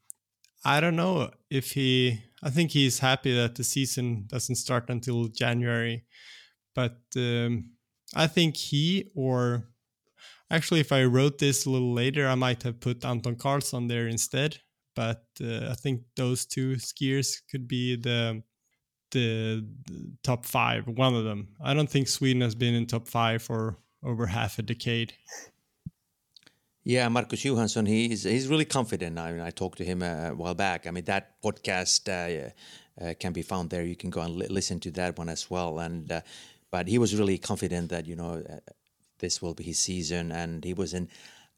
I 0.64 0.80
don't 0.80 0.96
know 1.02 1.30
if 1.48 1.72
he. 1.72 2.22
I 2.42 2.50
think 2.50 2.70
he's 2.70 2.98
happy 2.98 3.32
that 3.34 3.54
the 3.54 3.64
season 3.64 4.24
doesn't 4.26 4.62
start 4.64 4.90
until 4.90 5.28
January, 5.28 6.04
but 6.74 6.98
um, 7.16 7.52
I 8.14 8.26
think 8.26 8.56
he 8.56 9.10
or 9.14 9.68
actually, 10.50 10.80
if 10.80 10.92
I 10.92 11.04
wrote 11.04 11.38
this 11.38 11.66
a 11.66 11.70
little 11.70 11.94
later, 11.94 12.28
I 12.28 12.34
might 12.34 12.62
have 12.62 12.80
put 12.80 13.04
Anton 13.04 13.36
Karlsson 13.36 13.88
there 13.88 14.08
instead. 14.08 14.58
But 14.96 15.24
uh, 15.40 15.70
I 15.70 15.74
think 15.82 16.02
those 16.16 16.44
two 16.44 16.76
skiers 16.76 17.36
could 17.50 17.66
be 17.66 17.96
the 17.96 18.42
the, 19.12 19.66
the 19.86 20.12
top 20.22 20.46
five, 20.46 20.86
one 20.86 21.14
of 21.14 21.24
them. 21.24 21.48
I 21.64 21.74
don't 21.74 21.90
think 21.90 22.06
Sweden 22.08 22.42
has 22.42 22.54
been 22.54 22.74
in 22.74 22.86
top 22.86 23.08
five 23.08 23.42
for 23.42 23.76
over 24.02 24.26
half 24.26 24.58
a 24.58 24.62
decade. 24.62 25.14
Yeah, 26.82 27.08
Marcus 27.08 27.44
Johansson, 27.44 27.86
he's 27.86 28.24
he's 28.24 28.48
really 28.48 28.64
confident. 28.64 29.18
I 29.18 29.32
mean, 29.32 29.42
I 29.42 29.50
talked 29.50 29.78
to 29.78 29.84
him 29.84 30.02
a 30.02 30.30
while 30.30 30.54
back. 30.54 30.86
I 30.86 30.90
mean, 30.90 31.04
that 31.04 31.40
podcast 31.42 32.08
uh, 32.08 32.50
uh, 33.04 33.14
can 33.20 33.32
be 33.32 33.42
found 33.42 33.70
there. 33.70 33.84
You 33.84 33.96
can 33.96 34.10
go 34.10 34.22
and 34.22 34.36
li- 34.36 34.48
listen 34.48 34.80
to 34.80 34.90
that 34.92 35.18
one 35.18 35.28
as 35.28 35.50
well. 35.50 35.78
And 35.78 36.10
uh, 36.10 36.22
but 36.70 36.88
he 36.88 36.98
was 36.98 37.14
really 37.14 37.36
confident 37.36 37.90
that 37.90 38.06
you 38.06 38.16
know 38.16 38.42
uh, 38.48 38.72
this 39.18 39.42
will 39.42 39.54
be 39.54 39.64
his 39.64 39.78
season, 39.78 40.32
and 40.32 40.64
he 40.64 40.72
wasn't 40.72 41.10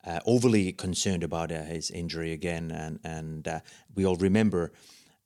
uh, 0.05 0.19
overly 0.27 0.73
concerned 0.73 1.23
about 1.23 1.53
uh, 1.53 1.63
his 1.63 1.91
injury 1.93 2.33
again. 2.33 2.73
And 2.73 2.99
and 3.05 3.47
uh, 3.47 3.61
we 3.95 4.05
all 4.05 4.17
remember 4.17 4.73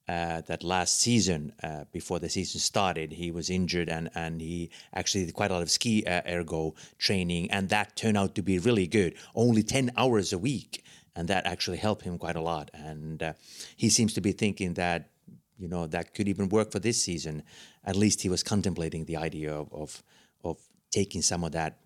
uh, 0.08 0.40
that 0.42 0.62
last 0.62 1.00
season, 1.00 1.52
uh, 1.62 1.84
before 1.92 2.18
the 2.18 2.28
season 2.28 2.60
started, 2.60 3.12
he 3.12 3.30
was 3.30 3.50
injured 3.50 3.88
and, 3.88 4.08
and 4.14 4.40
he 4.40 4.70
actually 4.94 5.24
did 5.24 5.34
quite 5.34 5.50
a 5.50 5.54
lot 5.54 5.62
of 5.62 5.70
ski 5.70 6.04
uh, 6.06 6.22
ergo 6.28 6.74
training, 6.98 7.50
and 7.50 7.68
that 7.70 7.96
turned 7.96 8.16
out 8.16 8.34
to 8.36 8.42
be 8.42 8.58
really 8.58 8.86
good. 8.86 9.14
Only 9.34 9.62
10 9.62 9.92
hours 9.96 10.32
a 10.32 10.38
week, 10.38 10.84
and 11.16 11.26
that 11.28 11.46
actually 11.46 11.78
helped 11.78 12.02
him 12.02 12.18
quite 12.18 12.36
a 12.36 12.40
lot. 12.40 12.70
And 12.72 13.22
uh, 13.22 13.32
he 13.76 13.88
seems 13.88 14.14
to 14.14 14.20
be 14.20 14.32
thinking 14.32 14.74
that, 14.74 15.10
you 15.58 15.66
know, 15.66 15.86
that 15.88 16.14
could 16.14 16.28
even 16.28 16.50
work 16.50 16.70
for 16.70 16.78
this 16.78 17.02
season. 17.02 17.42
At 17.84 17.96
least 17.96 18.22
he 18.22 18.28
was 18.28 18.42
contemplating 18.42 19.06
the 19.06 19.16
idea 19.16 19.52
of, 19.52 19.72
of, 19.72 20.02
of 20.44 20.58
taking 20.92 21.22
some 21.22 21.42
of 21.42 21.52
that 21.52 21.78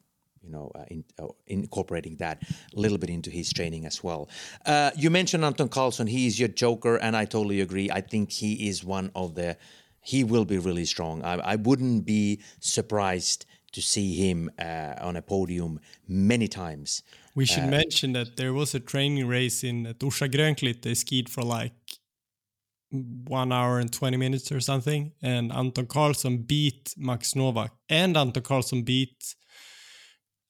you 0.43 0.51
know, 0.51 0.71
uh, 0.75 0.85
in, 0.89 1.05
uh, 1.19 1.29
incorporating 1.47 2.17
that 2.17 2.43
a 2.43 2.81
little 2.81 2.99
bit 2.99 3.11
into 3.11 3.31
his 3.31 3.53
training 3.53 3.87
as 3.87 4.03
well. 4.03 4.29
Uh, 4.67 4.91
you 4.97 5.11
mentioned 5.11 5.45
Anton 5.45 5.69
Karlsson; 5.69 6.09
he 6.09 6.27
is 6.27 6.39
your 6.39 6.49
joker, 6.49 6.97
and 6.97 7.17
I 7.17 7.25
totally 7.25 7.61
agree. 7.61 7.91
I 7.91 8.01
think 8.01 8.33
he 8.33 8.69
is 8.69 8.85
one 8.85 9.11
of 9.15 9.35
the. 9.35 9.57
He 10.03 10.25
will 10.25 10.47
be 10.47 10.57
really 10.57 10.87
strong. 10.87 11.23
I, 11.23 11.35
I 11.35 11.57
wouldn't 11.57 12.07
be 12.07 12.41
surprised 12.59 13.45
to 13.73 13.83
see 13.83 14.15
him 14.15 14.51
uh, 14.59 14.95
on 15.01 15.17
a 15.17 15.23
podium 15.23 15.79
many 16.09 16.49
times. 16.49 17.03
We 17.35 17.47
should 17.47 17.69
mention 17.69 18.13
that 18.15 18.37
there 18.37 18.53
was 18.53 18.75
a 18.75 18.81
training 18.81 19.29
race 19.29 19.63
in 19.63 19.87
at 19.87 20.01
Orsa 20.01 20.29
Grönklitt. 20.29 20.83
They 20.83 20.95
skied 20.95 21.29
for 21.29 21.43
like 21.43 21.73
one 22.91 23.53
hour 23.53 23.79
and 23.79 23.93
20 23.93 24.17
minutes 24.17 24.51
or 24.51 24.61
something. 24.61 25.13
And 25.23 25.53
Anton 25.53 25.87
Karlsson 25.87 26.47
beat 26.47 26.95
Max 26.97 27.37
Novak. 27.37 27.73
And 27.89 28.17
Anton 28.17 28.43
Karlsson 28.43 28.85
beat, 28.85 29.37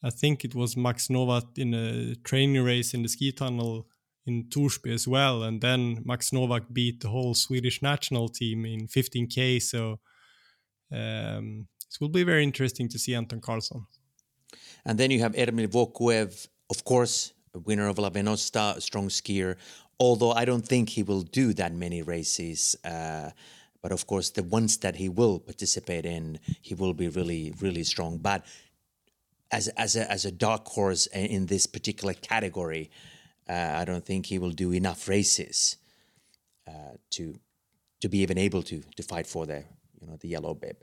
I 0.03 0.11
think 0.11 0.45
it 0.45 0.55
was 0.55 0.77
Max 0.77 1.11
Novak 1.11 1.45
in 1.57 1.75
a 1.75 2.15
training 2.17 2.63
race 2.65 2.95
in 2.95 3.03
the 3.03 3.09
ski 3.09 3.33
tunnel 3.33 3.87
in 4.27 4.49
Torsby 4.49 4.93
as 4.93 5.07
well. 5.07 5.43
And 5.43 5.61
then 5.61 6.03
Max 6.05 6.33
Novak 6.33 6.65
beat 6.73 7.01
the 7.01 7.09
whole 7.09 7.35
Swedish 7.35 7.83
national 7.83 8.29
team 8.29 8.65
in 8.65 8.89
15K. 8.89 9.61
So 9.61 10.01
um, 10.93 11.69
it 11.91 12.01
will 12.01 12.09
be 12.09 12.25
very 12.25 12.43
interesting 12.43 12.89
to 12.89 12.99
see 12.99 13.15
Anton 13.15 13.41
Karlsson. 13.41 13.85
And 14.85 14.99
then 14.99 15.11
you 15.11 15.21
have 15.21 15.33
Ermil 15.33 15.69
Vokuev, 15.69 16.49
of 16.71 16.85
course, 16.85 17.33
winner 17.67 17.89
of 17.89 17.99
La 17.99 18.11
Venosta, 18.11 18.77
a 18.77 18.81
strong 18.81 19.09
skier. 19.09 19.57
Although 19.99 20.33
I 20.33 20.45
don't 20.45 20.67
think 20.67 20.89
he 20.89 21.03
will 21.03 21.23
do 21.23 21.53
that 21.55 21.75
many 21.75 22.01
races, 22.01 22.75
uh, 22.85 23.31
but 23.83 23.93
of 23.93 24.07
course 24.07 24.31
the 24.31 24.43
ones 24.43 24.79
that 24.79 24.97
he 24.97 25.09
will 25.09 25.39
participate 25.39 26.07
in, 26.07 26.39
he 26.63 26.75
will 26.75 26.95
be 26.95 27.09
really, 27.09 27.53
really 27.61 27.85
strong. 27.85 28.19
But 28.19 28.47
as 29.53 29.69
as 29.69 29.97
a 29.97 30.11
as 30.11 30.25
a 30.25 30.31
dark 30.31 30.67
horse 30.69 31.07
in 31.13 31.47
this 31.47 31.67
particular 31.67 32.15
category, 32.15 32.91
uh, 33.49 33.81
I 33.81 33.85
don't 33.85 34.05
think 34.05 34.27
he 34.27 34.39
will 34.39 34.53
do 34.53 34.73
enough 34.73 35.09
races 35.09 35.77
uh, 36.69 36.97
to 37.11 37.35
to 38.01 38.09
be 38.09 38.19
even 38.19 38.39
able 38.39 38.63
to 38.63 38.83
to 38.97 39.03
fight 39.03 39.27
for 39.27 39.47
the 39.47 39.65
you 40.01 40.07
know 40.07 40.17
the 40.17 40.29
yellow 40.29 40.55
bib. 40.55 40.77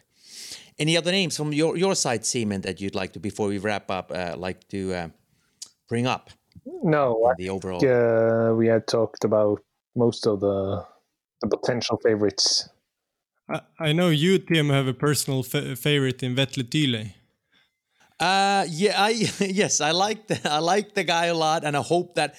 Any 0.77 0.97
other 0.97 1.11
names 1.11 1.37
from 1.37 1.53
your 1.53 1.77
your 1.77 1.95
side, 1.95 2.25
Simon, 2.25 2.61
that 2.61 2.81
you'd 2.81 2.95
like 2.95 3.13
to 3.13 3.19
before 3.19 3.47
we 3.47 3.57
wrap 3.57 3.89
up, 3.89 4.11
uh, 4.11 4.35
like 4.37 4.67
to 4.69 4.93
uh, 4.93 5.07
bring 5.87 6.05
up 6.07 6.29
No, 6.65 7.25
I 7.25 7.33
the 7.37 7.49
overall? 7.49 7.79
think 7.79 7.91
uh, 7.91 8.53
we 8.55 8.67
had 8.67 8.87
talked 8.87 9.23
about 9.23 9.61
most 9.95 10.27
of 10.27 10.39
the 10.39 10.85
the 11.41 11.47
potential 11.47 11.97
favorites. 12.03 12.69
I, 13.49 13.61
I 13.79 13.93
know 13.93 14.09
you, 14.09 14.39
Tim, 14.39 14.69
have 14.69 14.87
a 14.87 14.93
personal 14.93 15.43
fa- 15.43 15.75
favorite 15.75 16.21
in 16.23 16.35
Vetle 16.35 16.63
Tyle. 16.63 17.05
Uh, 18.19 18.65
yeah, 18.69 18.95
I 19.01 19.09
yes, 19.39 19.79
I 19.81 19.91
like 19.91 20.27
the 20.27 20.39
I 20.49 20.59
like 20.59 20.93
the 20.95 21.03
guy 21.03 21.25
a 21.27 21.35
lot, 21.35 21.63
and 21.63 21.77
I 21.77 21.81
hope 21.81 22.15
that 22.15 22.35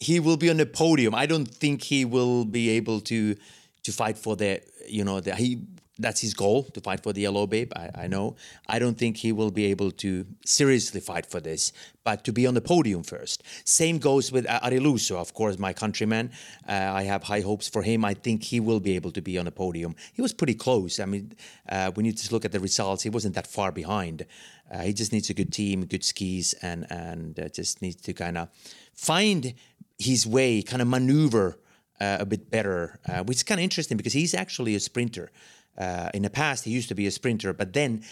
he 0.00 0.18
will 0.18 0.36
be 0.36 0.50
on 0.50 0.56
the 0.56 0.66
podium. 0.66 1.14
I 1.14 1.26
don't 1.26 1.46
think 1.46 1.82
he 1.82 2.04
will 2.04 2.44
be 2.44 2.70
able 2.70 3.00
to 3.02 3.36
to 3.84 3.92
fight 3.92 4.18
for 4.18 4.34
the 4.36 4.60
you 4.88 5.04
know 5.04 5.20
the 5.20 5.34
he 5.36 5.62
that's 6.02 6.20
his 6.20 6.34
goal 6.34 6.64
to 6.64 6.80
fight 6.80 7.02
for 7.02 7.12
the 7.12 7.22
yellow 7.22 7.46
bib. 7.46 7.72
I, 7.74 7.90
I, 7.94 8.06
know. 8.08 8.36
I 8.68 8.78
don't 8.78 8.98
think 8.98 9.16
he 9.16 9.32
will 9.32 9.50
be 9.50 9.66
able 9.66 9.90
to 9.92 10.26
seriously 10.44 11.00
fight 11.00 11.26
for 11.26 11.40
this, 11.40 11.72
but 12.04 12.24
to 12.24 12.32
be 12.32 12.46
on 12.46 12.54
the 12.54 12.60
podium 12.60 13.02
first. 13.02 13.42
Same 13.64 13.98
goes 13.98 14.32
with 14.32 14.48
uh, 14.48 14.60
Ari 14.62 14.80
Luusua, 14.80 15.16
of 15.16 15.32
course, 15.34 15.58
my 15.58 15.72
countryman. 15.72 16.30
Uh, 16.68 16.72
I 16.72 17.04
have 17.04 17.22
high 17.22 17.40
hopes 17.40 17.68
for 17.68 17.82
him. 17.82 18.04
I 18.04 18.14
think 18.14 18.42
he 18.42 18.60
will 18.60 18.80
be 18.80 18.94
able 18.96 19.12
to 19.12 19.22
be 19.22 19.38
on 19.38 19.44
the 19.44 19.52
podium. 19.52 19.94
He 20.12 20.22
was 20.22 20.32
pretty 20.32 20.54
close. 20.54 21.00
I 21.00 21.06
mean, 21.06 21.32
uh, 21.68 21.90
when 21.92 22.04
you 22.06 22.12
just 22.12 22.32
look 22.32 22.44
at 22.44 22.52
the 22.52 22.60
results, 22.60 23.02
he 23.02 23.10
wasn't 23.10 23.34
that 23.34 23.46
far 23.46 23.72
behind. 23.72 24.26
Uh, 24.70 24.80
he 24.80 24.92
just 24.92 25.12
needs 25.12 25.30
a 25.30 25.34
good 25.34 25.52
team, 25.52 25.84
good 25.84 26.04
skis, 26.04 26.54
and 26.62 26.86
and 26.90 27.38
uh, 27.38 27.48
just 27.48 27.82
needs 27.82 28.00
to 28.02 28.12
kind 28.12 28.38
of 28.38 28.48
find 28.94 29.54
his 29.98 30.26
way, 30.26 30.62
kind 30.62 30.82
of 30.82 30.88
maneuver. 30.88 31.58
Uh, 32.00 32.16
a 32.18 32.26
bit 32.26 32.50
better, 32.50 32.98
which 33.26 33.36
is 33.36 33.42
kind 33.44 33.60
of 33.60 33.62
interesting 33.62 33.96
because 33.96 34.12
he's 34.12 34.34
actually 34.34 34.74
a 34.74 34.80
sprinter. 34.80 35.30
Uh, 35.78 36.10
in 36.12 36.22
the 36.22 36.30
past, 36.30 36.64
he 36.64 36.70
used 36.70 36.88
to 36.88 36.94
be 36.94 37.06
a 37.06 37.10
sprinter, 37.10 37.52
but 37.52 37.72
then 37.72 38.02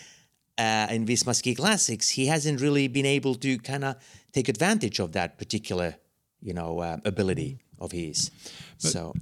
uh, 0.58 0.86
in 0.90 1.06
Visma 1.06 1.34
Ski 1.34 1.54
Classics, 1.54 2.10
he 2.10 2.26
hasn't 2.26 2.60
really 2.60 2.88
been 2.88 3.06
able 3.06 3.34
to 3.36 3.58
kind 3.58 3.84
of 3.84 3.96
take 4.32 4.48
advantage 4.48 4.98
of 4.98 5.12
that 5.12 5.38
particular, 5.38 5.96
you 6.40 6.52
know, 6.52 6.80
uh, 6.80 6.98
ability 7.04 7.58
of 7.78 7.92
his. 7.92 8.30
But 8.82 8.92
so, 8.92 9.14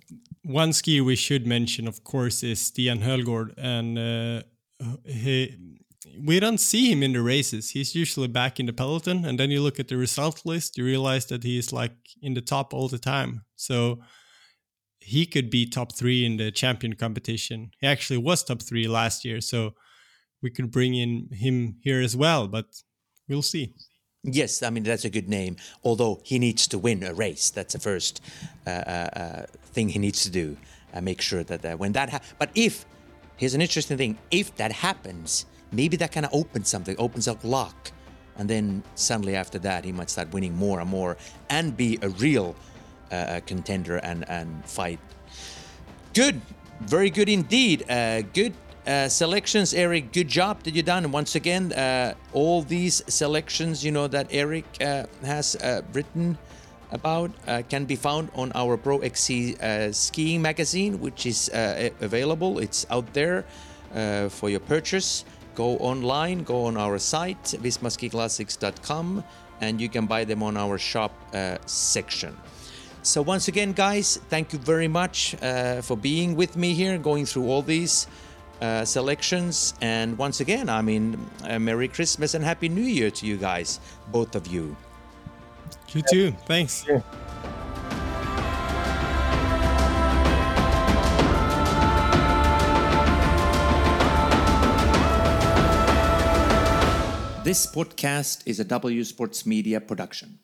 one 0.45 0.71
skier 0.71 1.05
we 1.05 1.17
should 1.17 1.47
mention, 1.47 1.87
of 1.87 2.03
course, 2.05 2.43
is 2.43 2.59
Stian 2.59 3.03
Hoelgaard, 3.03 3.55
and 3.57 3.99
uh, 3.99 4.43
he. 5.05 5.57
We 6.21 6.41
don't 6.41 6.59
see 6.59 6.91
him 6.91 7.03
in 7.03 7.13
the 7.13 7.23
races. 7.23 7.71
He's 7.71 7.95
usually 7.95 8.29
back 8.29 8.59
in 8.59 8.67
the 8.67 8.73
peloton, 8.73 9.25
and 9.25 9.39
then 9.39 9.51
you 9.51 9.61
look 9.61 9.79
at 9.79 9.87
the 9.87 9.97
result 9.97 10.43
list, 10.45 10.77
you 10.77 10.85
realize 10.85 11.27
that 11.27 11.45
he's 11.45 11.73
like 11.73 11.93
in 12.23 12.35
the 12.35 12.41
top 12.41 12.75
all 12.75 12.89
the 12.89 12.99
time. 12.99 13.45
So 13.55 14.01
he 15.09 15.25
could 15.25 15.49
be 15.49 15.65
top 15.67 15.97
three 15.97 16.25
in 16.25 16.37
the 16.37 16.51
champion 16.51 16.95
competition. 16.95 17.71
He 17.81 17.87
actually 17.87 18.19
was 18.19 18.45
top 18.45 18.63
three 18.63 18.87
last 18.87 19.25
year, 19.25 19.41
so 19.41 19.73
we 20.43 20.51
could 20.51 20.71
bring 20.71 20.95
in 20.95 21.29
him 21.33 21.77
here 21.83 22.01
as 22.01 22.15
well, 22.15 22.47
but 22.47 22.67
we'll 23.27 23.43
see. 23.43 23.75
Yes, 24.23 24.63
I 24.63 24.71
mean 24.71 24.83
that's 24.83 25.07
a 25.07 25.11
good 25.11 25.29
name. 25.29 25.57
Although 25.83 26.21
he 26.25 26.39
needs 26.39 26.67
to 26.69 26.79
win 26.79 27.03
a 27.03 27.15
race, 27.15 27.51
that's 27.51 27.73
the 27.73 27.81
first 27.81 28.21
uh, 28.67 28.71
uh, 28.71 29.09
uh 29.23 29.43
thing 29.75 29.89
he 29.89 29.99
needs 29.99 30.23
to 30.25 30.31
do. 30.31 30.57
Uh, 30.93 31.01
make 31.01 31.21
sure 31.21 31.43
that 31.45 31.65
uh, 31.65 31.77
when 31.77 31.93
that, 31.93 32.11
ha- 32.11 32.21
but 32.39 32.51
if 32.55 32.85
here's 33.37 33.55
an 33.55 33.63
interesting 33.63 33.97
thing, 33.97 34.19
if 34.31 34.55
that 34.57 34.73
happens, 34.73 35.47
maybe 35.73 35.97
that 35.97 36.13
kind 36.13 36.27
of 36.27 36.35
opens 36.35 36.69
something, 36.69 36.97
opens 36.99 37.29
up 37.29 37.43
luck, 37.45 37.93
and 38.37 38.51
then 38.51 38.83
suddenly 38.95 39.37
after 39.37 39.59
that 39.61 39.85
he 39.85 39.93
might 39.93 40.11
start 40.11 40.33
winning 40.33 40.55
more 40.55 40.81
and 40.81 40.91
more 40.91 41.17
and 41.49 41.77
be 41.77 41.99
a 42.03 42.09
real 42.09 42.55
uh, 43.11 43.41
contender 43.47 43.97
and 43.97 44.29
and 44.29 44.65
fight. 44.65 45.01
Good, 46.15 46.41
very 46.81 47.11
good 47.11 47.29
indeed. 47.29 47.85
Uh, 47.89 48.23
good 48.23 48.55
uh, 48.89 49.09
selections, 49.09 49.75
Eric. 49.75 50.13
Good 50.13 50.29
job 50.29 50.63
that 50.63 50.75
you've 50.75 50.87
done. 50.87 51.13
Once 51.13 51.35
again, 51.35 51.73
uh, 51.73 52.15
all 52.33 52.63
these 52.63 53.03
selections, 53.07 53.85
you 53.85 53.93
know, 53.93 54.09
that 54.09 54.27
Eric 54.31 54.65
uh, 54.81 55.05
has 55.23 55.57
uh, 55.57 55.83
written 55.93 56.39
about 56.91 57.31
can 57.69 57.85
be 57.85 57.97
found 57.97 58.31
on 58.35 58.51
our 58.55 58.79
Pro 58.79 59.01
XC 59.01 59.59
skiing 59.93 60.41
magazine, 60.41 60.99
which 61.01 61.27
is 61.27 61.51
available. 61.53 62.59
It's 62.61 62.87
out 62.89 63.13
there 63.13 63.45
for 64.31 64.49
your 64.49 64.61
purchase. 64.61 65.27
Go 65.55 65.77
online, 65.77 66.45
go 66.45 66.65
on 66.65 66.79
our 66.79 66.99
site, 66.99 67.45
vismaskiclassics.com, 67.45 69.23
and 69.61 69.81
you 69.83 69.91
can 69.91 70.07
buy 70.07 70.25
them 70.25 70.43
on 70.43 70.57
our 70.57 70.79
shop 70.79 71.13
section. 71.67 72.35
So, 73.09 73.23
once 73.23 73.49
again, 73.49 73.73
guys, 73.73 74.19
thank 74.29 74.53
you 74.53 74.59
very 74.59 74.87
much 74.87 75.35
uh, 75.41 75.81
for 75.81 75.97
being 75.97 76.37
with 76.37 76.59
me 76.59 76.75
here, 76.75 76.99
going 76.99 77.25
through 77.25 77.49
all 77.49 77.63
these 77.63 78.07
uh, 78.61 78.85
selections. 78.85 79.73
And 79.81 80.19
once 80.19 80.41
again, 80.41 80.69
I 80.69 80.83
mean, 80.83 81.19
uh, 81.45 81.59
Merry 81.59 81.89
Christmas 81.89 82.35
and 82.35 82.45
Happy 82.45 82.69
New 82.69 82.83
Year 82.83 83.11
to 83.13 83.25
you 83.25 83.39
guys, 83.39 83.81
both 84.09 84.35
of 84.37 84.47
you. 84.47 84.77
You 85.95 86.03
too. 86.13 86.33
Thanks. 86.45 86.85
Yeah. 86.87 87.01
This 97.43 97.65
podcast 97.65 98.43
is 98.45 98.61
a 98.61 98.65
W 98.65 99.03
Sports 99.03 99.47
Media 99.47 99.81
production. 99.81 100.41